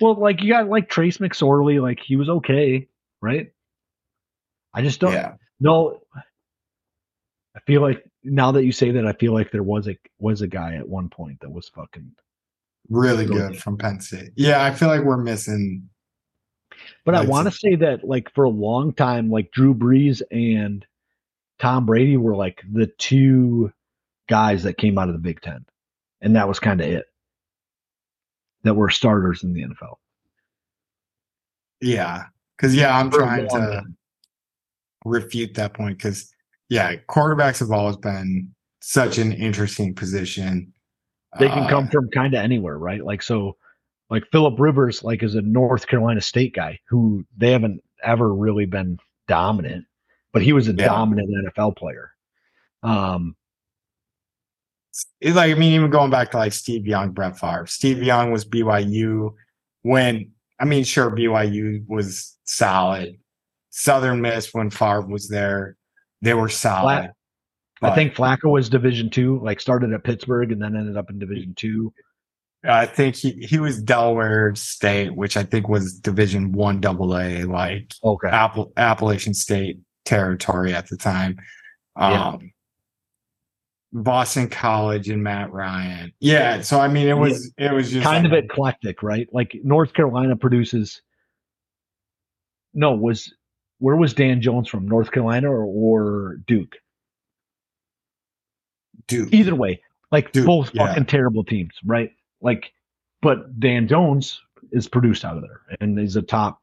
well, 0.00 0.14
like 0.14 0.42
you 0.42 0.48
got 0.48 0.68
like 0.68 0.88
Trace 0.88 1.18
McSorley, 1.18 1.80
like 1.80 2.00
he 2.00 2.16
was 2.16 2.28
okay, 2.28 2.88
right? 3.22 3.50
I 4.74 4.82
just 4.82 5.00
don't 5.00 5.12
yeah. 5.12 5.34
know. 5.60 6.00
I 7.56 7.60
feel 7.66 7.80
like 7.80 8.04
now 8.24 8.52
that 8.52 8.64
you 8.64 8.72
say 8.72 8.90
that, 8.90 9.06
I 9.06 9.12
feel 9.12 9.32
like 9.32 9.50
there 9.52 9.62
was 9.62 9.88
a 9.88 9.96
was 10.18 10.42
a 10.42 10.48
guy 10.48 10.74
at 10.74 10.88
one 10.88 11.08
point 11.08 11.40
that 11.40 11.50
was 11.50 11.68
fucking 11.68 12.12
really 12.88 13.26
good 13.26 13.58
from 13.58 13.76
Penn 13.76 14.00
State. 14.00 14.30
Yeah, 14.36 14.64
I 14.64 14.72
feel 14.72 14.88
like 14.88 15.02
we're 15.02 15.16
missing. 15.16 15.88
But 17.04 17.14
I 17.14 17.24
want 17.24 17.46
to 17.46 17.56
say 17.56 17.76
that 17.76 18.04
like 18.04 18.32
for 18.34 18.44
a 18.44 18.50
long 18.50 18.92
time, 18.92 19.30
like 19.30 19.52
Drew 19.52 19.74
Brees 19.74 20.22
and 20.30 20.84
Tom 21.58 21.86
Brady 21.86 22.16
were 22.16 22.36
like 22.36 22.62
the 22.70 22.86
two 22.98 23.72
guys 24.28 24.62
that 24.64 24.78
came 24.78 24.98
out 24.98 25.08
of 25.08 25.14
the 25.14 25.20
Big 25.20 25.40
Ten, 25.40 25.64
and 26.20 26.34
that 26.36 26.48
was 26.48 26.58
kind 26.58 26.80
of 26.80 26.88
it. 26.88 27.06
That 28.64 28.74
were 28.74 28.90
starters 28.90 29.44
in 29.44 29.52
the 29.52 29.62
NFL. 29.62 29.96
Yeah, 31.80 32.24
because 32.56 32.74
yeah, 32.74 32.98
I'm 32.98 33.10
trying 33.10 33.48
to 33.48 33.58
time. 33.58 33.96
refute 35.04 35.54
that 35.54 35.74
point 35.74 35.98
because 35.98 36.32
yeah, 36.68 36.96
quarterbacks 37.08 37.60
have 37.60 37.70
always 37.70 37.96
been 37.96 38.52
such 38.80 39.18
an 39.18 39.32
interesting 39.32 39.94
position. 39.94 40.72
They 41.38 41.48
can 41.48 41.64
uh, 41.64 41.68
come 41.68 41.88
from 41.88 42.10
kind 42.10 42.34
of 42.34 42.42
anywhere, 42.42 42.78
right? 42.78 43.04
Like 43.04 43.22
so, 43.22 43.56
like 44.10 44.24
Philip 44.30 44.58
Rivers, 44.58 45.02
like 45.02 45.22
is 45.22 45.34
a 45.34 45.42
North 45.42 45.86
Carolina 45.86 46.20
State 46.20 46.54
guy 46.54 46.78
who 46.88 47.24
they 47.36 47.52
haven't 47.52 47.82
ever 48.02 48.32
really 48.32 48.66
been 48.66 48.98
dominant, 49.28 49.86
but 50.32 50.42
he 50.42 50.52
was 50.52 50.68
a 50.68 50.72
yeah. 50.72 50.86
dominant 50.86 51.28
NFL 51.46 51.76
player. 51.76 52.12
Um, 52.82 53.36
it's 55.20 55.36
like 55.36 55.50
I 55.50 55.54
mean, 55.54 55.72
even 55.72 55.90
going 55.90 56.10
back 56.10 56.30
to 56.30 56.38
like 56.38 56.52
Steve 56.52 56.86
Young, 56.86 57.10
Brett 57.10 57.38
Favre. 57.38 57.66
Steve 57.66 58.02
Young 58.02 58.30
was 58.30 58.44
BYU 58.44 59.34
when 59.82 60.30
I 60.58 60.64
mean, 60.64 60.84
sure, 60.84 61.10
BYU 61.10 61.86
was 61.86 62.36
solid. 62.44 63.18
Southern 63.70 64.22
Miss 64.22 64.54
when 64.54 64.70
Favre 64.70 65.02
was 65.02 65.28
there. 65.28 65.76
They 66.22 66.34
were 66.34 66.48
solid. 66.48 67.12
I 67.82 67.94
think 67.94 68.14
Flacco 68.14 68.50
was 68.50 68.68
Division 68.68 69.10
two, 69.10 69.38
like 69.42 69.60
started 69.60 69.92
at 69.92 70.02
Pittsburgh 70.02 70.50
and 70.52 70.62
then 70.62 70.76
ended 70.76 70.96
up 70.96 71.10
in 71.10 71.18
Division 71.18 71.54
two. 71.54 71.92
I 72.64 72.86
think 72.86 73.14
he, 73.14 73.32
he 73.32 73.58
was 73.58 73.80
Delaware 73.80 74.54
State, 74.54 75.14
which 75.14 75.36
I 75.36 75.44
think 75.44 75.68
was 75.68 75.98
Division 75.98 76.52
one 76.52 76.80
double 76.80 77.16
A, 77.16 77.44
like 77.44 77.92
okay. 78.02 78.28
Appal- 78.28 78.72
Appalachian 78.76 79.34
State 79.34 79.78
territory 80.04 80.74
at 80.74 80.88
the 80.88 80.96
time. 80.96 81.38
Um, 81.96 82.12
yeah. 82.12 82.36
Boston 83.92 84.48
College 84.48 85.08
and 85.08 85.22
Matt 85.22 85.52
Ryan. 85.52 86.12
Yeah, 86.18 86.60
so 86.62 86.80
I 86.80 86.88
mean, 86.88 87.08
it 87.08 87.16
was 87.16 87.52
it 87.56 87.72
was 87.72 87.90
just 87.90 88.04
kind 88.04 88.24
like, 88.24 88.32
of 88.32 88.44
eclectic, 88.44 89.02
right? 89.02 89.28
Like 89.32 89.56
North 89.62 89.92
Carolina 89.92 90.36
produces. 90.36 91.02
No, 92.74 92.92
was 92.92 93.32
where 93.78 93.96
was 93.96 94.12
Dan 94.12 94.42
Jones 94.42 94.68
from? 94.68 94.88
North 94.88 95.12
Carolina 95.12 95.50
or, 95.50 95.64
or 95.64 96.36
Duke? 96.46 96.76
Duke. 99.06 99.32
Either 99.32 99.54
way, 99.54 99.80
like 100.10 100.32
both 100.32 100.70
yeah. 100.74 100.86
fucking 100.86 101.06
terrible 101.06 101.44
teams, 101.44 101.72
right? 101.84 102.10
Like, 102.40 102.72
but 103.22 103.58
Dan 103.58 103.88
Jones 103.88 104.40
is 104.72 104.88
produced 104.88 105.24
out 105.24 105.36
of 105.36 105.42
there 105.42 105.60
and 105.80 105.98
is 105.98 106.16
a 106.16 106.22
top 106.22 106.60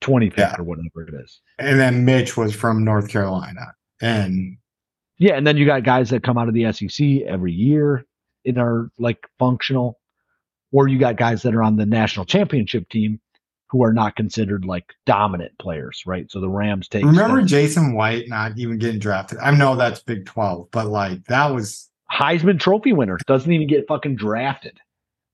20 0.00 0.30
pick 0.30 0.38
yeah. 0.38 0.56
or 0.58 0.64
whatever 0.64 1.02
it 1.02 1.14
is. 1.22 1.40
And 1.58 1.78
then 1.78 2.04
Mitch 2.04 2.36
was 2.36 2.54
from 2.54 2.84
North 2.84 3.08
Carolina. 3.08 3.74
And 4.00 4.56
yeah, 5.18 5.34
and 5.34 5.46
then 5.46 5.56
you 5.56 5.66
got 5.66 5.84
guys 5.84 6.10
that 6.10 6.22
come 6.22 6.38
out 6.38 6.48
of 6.48 6.54
the 6.54 6.72
SEC 6.72 7.22
every 7.26 7.52
year 7.52 8.06
and 8.46 8.58
are 8.58 8.90
like 8.98 9.18
functional, 9.38 9.98
or 10.72 10.88
you 10.88 10.98
got 10.98 11.16
guys 11.16 11.42
that 11.42 11.54
are 11.54 11.62
on 11.62 11.76
the 11.76 11.84
national 11.84 12.24
championship 12.24 12.88
team 12.88 13.20
who 13.70 13.84
are 13.84 13.92
not 13.92 14.16
considered 14.16 14.64
like 14.64 14.84
dominant 15.06 15.52
players, 15.58 16.02
right? 16.06 16.30
So 16.30 16.40
the 16.40 16.48
Rams 16.48 16.88
take. 16.88 17.04
Remember 17.04 17.42
Jason 17.42 17.94
White 17.94 18.28
not 18.28 18.58
even 18.58 18.78
getting 18.78 18.98
drafted? 18.98 19.38
I 19.38 19.52
know 19.52 19.76
that's 19.76 20.02
Big 20.02 20.26
Twelve, 20.26 20.68
but 20.72 20.86
like 20.86 21.24
that 21.26 21.46
was 21.54 21.88
Heisman 22.12 22.58
Trophy 22.58 22.92
winner 22.92 23.18
doesn't 23.26 23.52
even 23.52 23.68
get 23.68 23.86
fucking 23.86 24.16
drafted. 24.16 24.78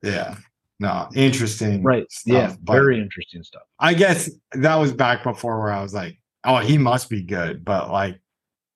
Yeah. 0.02 0.36
No, 0.78 1.08
interesting. 1.14 1.82
Right. 1.82 2.10
Stuff, 2.12 2.34
yeah. 2.34 2.54
Very 2.64 3.00
interesting 3.00 3.42
stuff. 3.42 3.62
I 3.78 3.94
guess 3.94 4.30
that 4.52 4.76
was 4.76 4.92
back 4.92 5.22
before 5.22 5.58
where 5.58 5.72
I 5.72 5.82
was 5.82 5.94
like, 5.94 6.18
oh, 6.44 6.58
he 6.58 6.76
must 6.76 7.08
be 7.08 7.22
good. 7.22 7.64
But 7.64 7.90
like, 7.90 8.20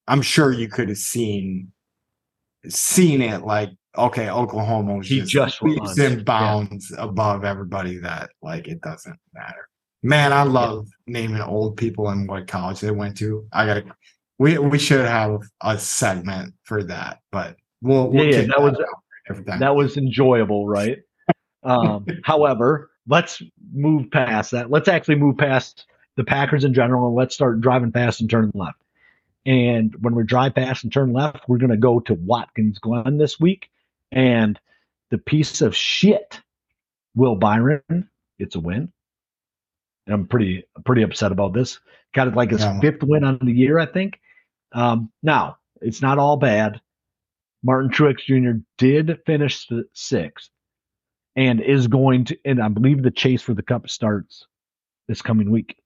I'm 0.09 0.23
sure 0.23 0.51
you 0.51 0.69
could 0.69 0.89
have 0.89 0.99
seen 0.99 1.73
seen 2.69 3.23
it 3.23 3.43
like 3.43 3.71
okay, 3.97 4.29
Oklahoma 4.29 4.97
was 4.97 5.09
he 5.09 5.21
just, 5.23 5.63
leaps 5.63 5.99
and 5.99 6.25
bounds 6.25 6.91
yeah. 6.91 7.05
above 7.05 7.45
everybody 7.45 7.99
that 7.99 8.31
like 8.43 8.69
it 8.69 8.81
doesn't 8.81 9.19
matter. 9.35 9.69
Man, 10.03 10.33
I 10.33 10.43
love 10.43 10.89
yeah. 11.07 11.21
naming 11.21 11.43
old 11.43 11.77
people 11.77 12.09
and 12.09 12.29
what 12.29 12.47
college 12.47 12.81
they 12.81 12.91
went 12.91 13.17
to. 13.19 13.47
I 13.53 13.67
gotta 13.67 13.85
we 14.39 14.59
we 14.59 14.79
should 14.79 15.05
have 15.05 15.43
a 15.61 15.79
segment 15.79 16.55
for 16.65 16.83
that, 16.85 17.21
but 17.31 17.57
we'll, 17.83 18.09
we'll 18.09 18.25
yeah, 18.25 18.41
yeah 18.41 18.47
that 18.47 18.63
was 18.63 18.77
that 19.59 19.77
was 19.77 19.97
enjoyable, 19.97 20.67
right? 20.67 20.99
um, 21.63 22.07
however, 22.25 22.91
let's 23.07 23.43
move 23.73 24.11
past 24.11 24.53
that. 24.53 24.71
Let's 24.71 24.89
actually 24.89 25.17
move 25.17 25.37
past 25.37 25.87
the 26.17 26.25
Packers 26.25 26.65
in 26.65 26.75
general 26.75 27.09
and 27.09 27.17
let's 27.17 27.35
start 27.35 27.61
driving 27.61 27.93
past 27.93 28.21
and 28.21 28.31
turning 28.31 28.53
left. 28.55 28.79
And 29.47 29.95
when 30.03 30.15
we 30.15 30.23
drive 30.25 30.55
past 30.55 30.85
and 30.85 30.93
turn 30.93 31.13
left, 31.13 31.49
we're 31.49 31.59
going 31.59 31.71
to 31.71 31.77
go 31.77 32.01
to 32.01 32.15
Watkins 32.15 32.79
Glen 32.79 33.17
this 33.17 33.41
week 33.41 33.71
and 34.13 34.59
the 35.11 35.19
piece 35.19 35.61
of 35.61 35.75
shit, 35.77 36.41
Will 37.15 37.37
Byron, 37.37 38.09
it's 38.39 38.57
a 38.57 38.61
win. 38.61 38.93
And 40.07 40.15
I'm 40.15 40.27
pretty 40.27 40.65
pretty 40.85 41.03
upset 41.03 41.33
about 41.33 41.53
this. 41.53 41.79
Got 42.15 42.29
it 42.29 42.35
like 42.35 42.51
his 42.51 42.61
yeah. 42.61 42.81
fifth 42.81 43.03
win 43.03 43.25
on 43.25 43.39
the 43.43 43.53
year, 43.53 43.79
I 43.79 43.87
think. 43.87 44.19
Um, 44.73 45.11
now 45.23 45.59
it's 45.81 46.03
not 46.03 46.19
all 46.19 46.37
bad. 46.37 46.81
Martin 47.63 47.91
Truex 47.91 48.21
Jr. 48.25 48.61
did 48.79 49.19
finish 49.27 49.67
the 49.67 49.85
sixth 49.93 50.51
and 51.37 51.61
is 51.61 51.87
going 51.87 52.25
to, 52.27 52.39
and 52.45 52.61
I 52.61 52.69
believe 52.69 53.03
the 53.03 53.11
chase 53.11 53.43
for 53.43 53.55
the 53.55 53.63
cup 53.63 53.89
starts 53.89 54.47
this 55.09 55.23
coming 55.23 55.51
week. 55.51 55.77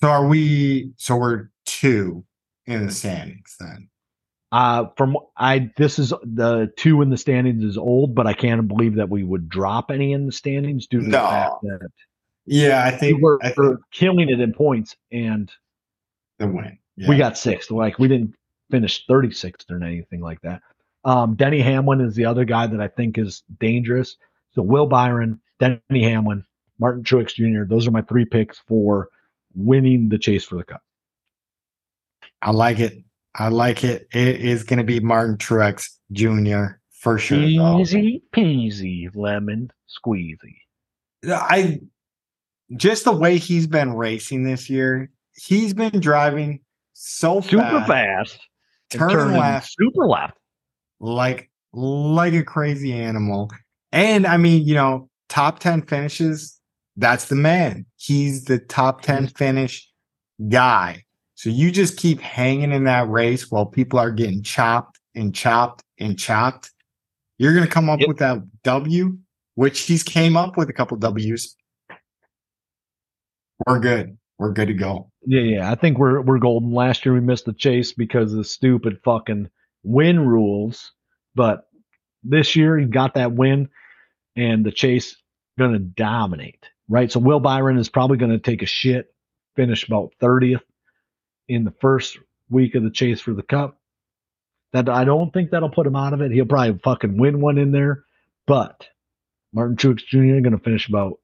So 0.00 0.08
are 0.08 0.26
we? 0.26 0.92
So 0.96 1.16
we're 1.16 1.48
two 1.66 2.24
in 2.66 2.86
the 2.86 2.92
standings 2.92 3.56
then. 3.60 3.89
Uh, 4.52 4.86
from 4.96 5.16
I 5.36 5.70
this 5.76 5.98
is 5.98 6.10
the 6.22 6.72
two 6.76 7.02
in 7.02 7.10
the 7.10 7.16
standings 7.16 7.62
is 7.62 7.78
old, 7.78 8.14
but 8.14 8.26
I 8.26 8.32
can't 8.32 8.66
believe 8.66 8.96
that 8.96 9.08
we 9.08 9.22
would 9.22 9.48
drop 9.48 9.90
any 9.90 10.12
in 10.12 10.26
the 10.26 10.32
standings 10.32 10.88
due 10.88 11.00
to 11.00 11.08
no. 11.08 11.10
the 11.10 11.28
fact 11.28 11.54
that 11.62 11.88
yeah, 12.46 12.84
I 12.84 12.90
think 12.90 13.22
we 13.22 13.28
are 13.28 13.38
I 13.42 13.50
think 13.50 13.78
killing 13.92 14.28
it 14.28 14.40
in 14.40 14.52
points 14.52 14.96
and 15.12 15.50
the 16.38 16.48
win. 16.48 16.78
Yeah. 16.96 17.08
We 17.08 17.16
got 17.16 17.38
sixth. 17.38 17.70
Like 17.70 17.98
we 18.00 18.08
didn't 18.08 18.34
finish 18.70 19.06
36th 19.06 19.70
or 19.70 19.82
anything 19.82 20.20
like 20.20 20.40
that. 20.42 20.62
Um, 21.04 21.34
Denny 21.34 21.60
Hamlin 21.60 22.00
is 22.00 22.14
the 22.14 22.26
other 22.26 22.44
guy 22.44 22.66
that 22.66 22.80
I 22.80 22.88
think 22.88 23.18
is 23.18 23.42
dangerous. 23.58 24.16
So 24.52 24.62
Will 24.62 24.86
Byron, 24.86 25.40
Denny 25.58 26.02
Hamlin, 26.02 26.44
Martin 26.78 27.04
Truex 27.04 27.34
Jr. 27.34 27.64
Those 27.64 27.86
are 27.86 27.90
my 27.90 28.02
three 28.02 28.24
picks 28.24 28.58
for 28.66 29.08
winning 29.54 30.08
the 30.08 30.18
chase 30.18 30.44
for 30.44 30.56
the 30.56 30.64
cup. 30.64 30.82
I 32.42 32.50
like 32.50 32.80
it. 32.80 33.04
I 33.34 33.48
like 33.48 33.84
it. 33.84 34.08
It 34.12 34.40
is 34.40 34.64
going 34.64 34.78
to 34.78 34.84
be 34.84 35.00
Martin 35.00 35.36
Truex 35.36 35.88
Jr. 36.12 36.78
for 36.90 37.18
sure. 37.18 37.38
Easy 37.38 38.22
peasy, 38.32 39.08
lemon 39.14 39.70
squeezy. 39.88 40.56
I 41.28 41.80
just 42.76 43.04
the 43.04 43.12
way 43.12 43.38
he's 43.38 43.66
been 43.66 43.94
racing 43.94 44.44
this 44.44 44.68
year. 44.68 45.10
He's 45.36 45.74
been 45.74 46.00
driving 46.00 46.60
so 46.92 47.40
super 47.40 47.84
fast, 47.86 47.88
fast 47.88 48.38
turning 48.90 49.38
left, 49.38 49.74
super 49.78 50.06
left, 50.06 50.36
like 50.98 51.50
like 51.72 52.34
a 52.34 52.42
crazy 52.42 52.92
animal. 52.92 53.50
And 53.92 54.26
I 54.26 54.36
mean, 54.36 54.66
you 54.66 54.74
know, 54.74 55.08
top 55.28 55.60
ten 55.60 55.82
finishes. 55.82 56.60
That's 56.96 57.26
the 57.26 57.36
man. 57.36 57.86
He's 57.96 58.44
the 58.44 58.58
top 58.58 59.02
ten 59.02 59.28
finish 59.28 59.88
guy. 60.48 61.04
So 61.40 61.48
you 61.48 61.70
just 61.70 61.96
keep 61.96 62.20
hanging 62.20 62.70
in 62.70 62.84
that 62.84 63.08
race 63.08 63.50
while 63.50 63.64
people 63.64 63.98
are 63.98 64.10
getting 64.10 64.42
chopped 64.42 65.00
and 65.14 65.34
chopped 65.34 65.82
and 65.98 66.18
chopped. 66.18 66.70
You're 67.38 67.54
going 67.54 67.64
to 67.64 67.72
come 67.72 67.88
up 67.88 68.00
yep. 68.00 68.08
with 68.08 68.18
that 68.18 68.42
W, 68.62 69.16
which 69.54 69.80
he's 69.80 70.02
came 70.02 70.36
up 70.36 70.58
with 70.58 70.68
a 70.68 70.74
couple 70.74 70.98
W's. 70.98 71.56
We're 73.66 73.78
good. 73.78 74.18
We're 74.38 74.52
good 74.52 74.68
to 74.68 74.74
go. 74.74 75.10
Yeah, 75.24 75.40
yeah. 75.40 75.72
I 75.72 75.76
think 75.76 75.96
we're 75.96 76.20
we're 76.20 76.40
golden. 76.40 76.74
Last 76.74 77.06
year 77.06 77.14
we 77.14 77.20
missed 77.20 77.46
the 77.46 77.54
chase 77.54 77.94
because 77.94 78.32
of 78.32 78.36
the 78.36 78.44
stupid 78.44 78.98
fucking 79.02 79.48
win 79.82 80.20
rules, 80.20 80.92
but 81.34 81.70
this 82.22 82.54
year 82.54 82.76
he 82.76 82.84
got 82.84 83.14
that 83.14 83.32
win, 83.32 83.70
and 84.36 84.62
the 84.62 84.72
chase 84.72 85.16
going 85.58 85.72
to 85.72 85.78
dominate. 85.78 86.66
Right. 86.86 87.10
So 87.10 87.18
Will 87.18 87.40
Byron 87.40 87.78
is 87.78 87.88
probably 87.88 88.18
going 88.18 88.32
to 88.32 88.38
take 88.38 88.60
a 88.60 88.66
shit 88.66 89.06
finish 89.56 89.86
about 89.86 90.12
30th 90.20 90.60
in 91.50 91.64
the 91.64 91.74
first 91.80 92.18
week 92.48 92.74
of 92.74 92.82
the 92.82 92.90
chase 92.90 93.20
for 93.20 93.34
the 93.34 93.42
cup. 93.42 93.76
That 94.72 94.88
I 94.88 95.02
don't 95.04 95.32
think 95.32 95.50
that'll 95.50 95.68
put 95.70 95.86
him 95.86 95.96
out 95.96 96.12
of 96.12 96.20
it. 96.20 96.30
He'll 96.30 96.46
probably 96.46 96.78
fucking 96.84 97.18
win 97.18 97.40
one 97.40 97.58
in 97.58 97.72
there, 97.72 98.04
but 98.46 98.86
Martin 99.52 99.76
Truex 99.76 100.04
Jr. 100.06 100.18
going 100.40 100.52
to 100.52 100.58
finish 100.58 100.88
about 100.88 101.18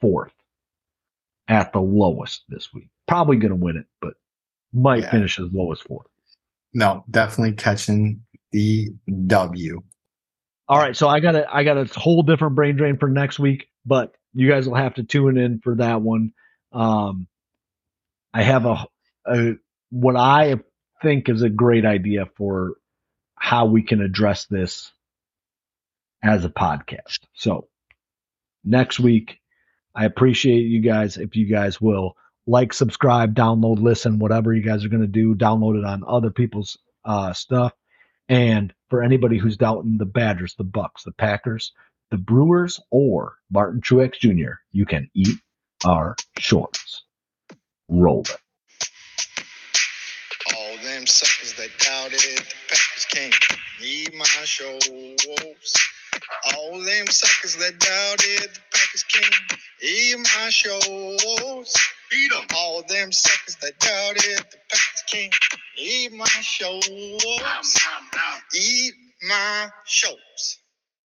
fourth 0.00 0.32
at 1.48 1.72
the 1.74 1.80
lowest 1.80 2.44
this 2.48 2.72
week. 2.72 2.88
Probably 3.06 3.36
going 3.36 3.50
to 3.50 3.56
win 3.56 3.76
it, 3.76 3.84
but 4.00 4.14
might 4.72 5.02
Yeah. 5.02 5.10
finish 5.10 5.38
as 5.38 5.52
low 5.52 5.70
as 5.72 5.80
fourth. 5.80 6.06
No, 6.72 7.04
definitely 7.10 7.56
catching 7.56 8.22
the 8.52 8.88
W. 9.26 9.82
All 10.68 10.78
right, 10.78 10.96
so 10.96 11.08
I 11.08 11.20
got 11.20 11.34
a 11.34 11.46
I 11.54 11.64
got 11.64 11.76
a 11.76 11.84
whole 11.98 12.22
different 12.22 12.54
brain 12.54 12.76
drain 12.76 12.96
for 12.96 13.08
next 13.08 13.38
week, 13.38 13.68
but 13.84 14.14
you 14.32 14.48
guys 14.48 14.66
will 14.66 14.76
have 14.76 14.94
to 14.94 15.02
tune 15.02 15.36
in 15.36 15.60
for 15.60 15.74
that 15.76 16.00
one. 16.00 16.32
Um, 16.72 17.26
I 18.32 18.42
have 18.42 18.64
a, 18.66 18.86
a 19.28 19.54
what 19.90 20.16
I 20.16 20.56
think 21.02 21.28
is 21.28 21.42
a 21.42 21.48
great 21.48 21.84
idea 21.84 22.26
for 22.36 22.74
how 23.36 23.66
we 23.66 23.82
can 23.82 24.02
address 24.02 24.46
this 24.46 24.92
as 26.22 26.44
a 26.44 26.50
podcast. 26.50 27.20
So 27.34 27.68
next 28.64 28.98
week, 29.00 29.38
I 29.94 30.04
appreciate 30.04 30.62
you 30.62 30.80
guys 30.80 31.16
if 31.16 31.36
you 31.36 31.46
guys 31.46 31.80
will 31.80 32.16
like, 32.48 32.72
subscribe, 32.72 33.34
download, 33.34 33.80
listen, 33.80 34.18
whatever 34.18 34.54
you 34.54 34.62
guys 34.62 34.84
are 34.84 34.88
going 34.88 35.02
to 35.02 35.06
do. 35.06 35.34
Download 35.34 35.78
it 35.78 35.84
on 35.84 36.02
other 36.06 36.30
people's 36.30 36.78
uh, 37.04 37.32
stuff. 37.34 37.72
And 38.28 38.72
for 38.88 39.02
anybody 39.02 39.38
who's 39.38 39.56
doubting 39.56 39.98
the 39.98 40.06
Badgers, 40.06 40.54
the 40.54 40.64
Bucks, 40.64 41.04
the 41.04 41.12
Packers, 41.12 41.72
the 42.10 42.16
Brewers, 42.16 42.80
or 42.90 43.36
Martin 43.50 43.82
Truex 43.82 44.14
Jr., 44.18 44.52
you 44.72 44.86
can 44.86 45.10
eat 45.14 45.38
our 45.84 46.16
shorts. 46.38 47.04
Roll 47.88 48.22
it. 48.22 48.36
Suckers 51.48 51.70
that 51.70 51.84
doubted 51.84 52.20
the 52.20 52.54
Packers 52.68 53.06
can't 53.10 53.34
need 53.80 54.14
my 54.14 54.24
shows. 54.44 55.74
All 56.54 56.84
them 56.84 57.06
suckers 57.06 57.56
that 57.56 57.78
doubted 57.78 58.50
the 58.54 58.60
Packers 58.72 59.04
can't 59.04 59.34
eat 59.82 60.18
my 60.18 60.48
shows. 60.50 61.74
Beat 62.10 62.32
'em. 62.34 62.46
All 62.54 62.82
them 62.88 63.12
suckers 63.12 63.56
that 63.56 63.78
doubted 63.78 64.38
the 64.50 64.58
Packers 64.70 65.02
can't 65.10 65.34
eat 65.76 66.12
my 66.12 66.26
shows. 66.26 66.88
Eat 68.54 68.94
my 69.22 69.70
shows. 69.86 70.58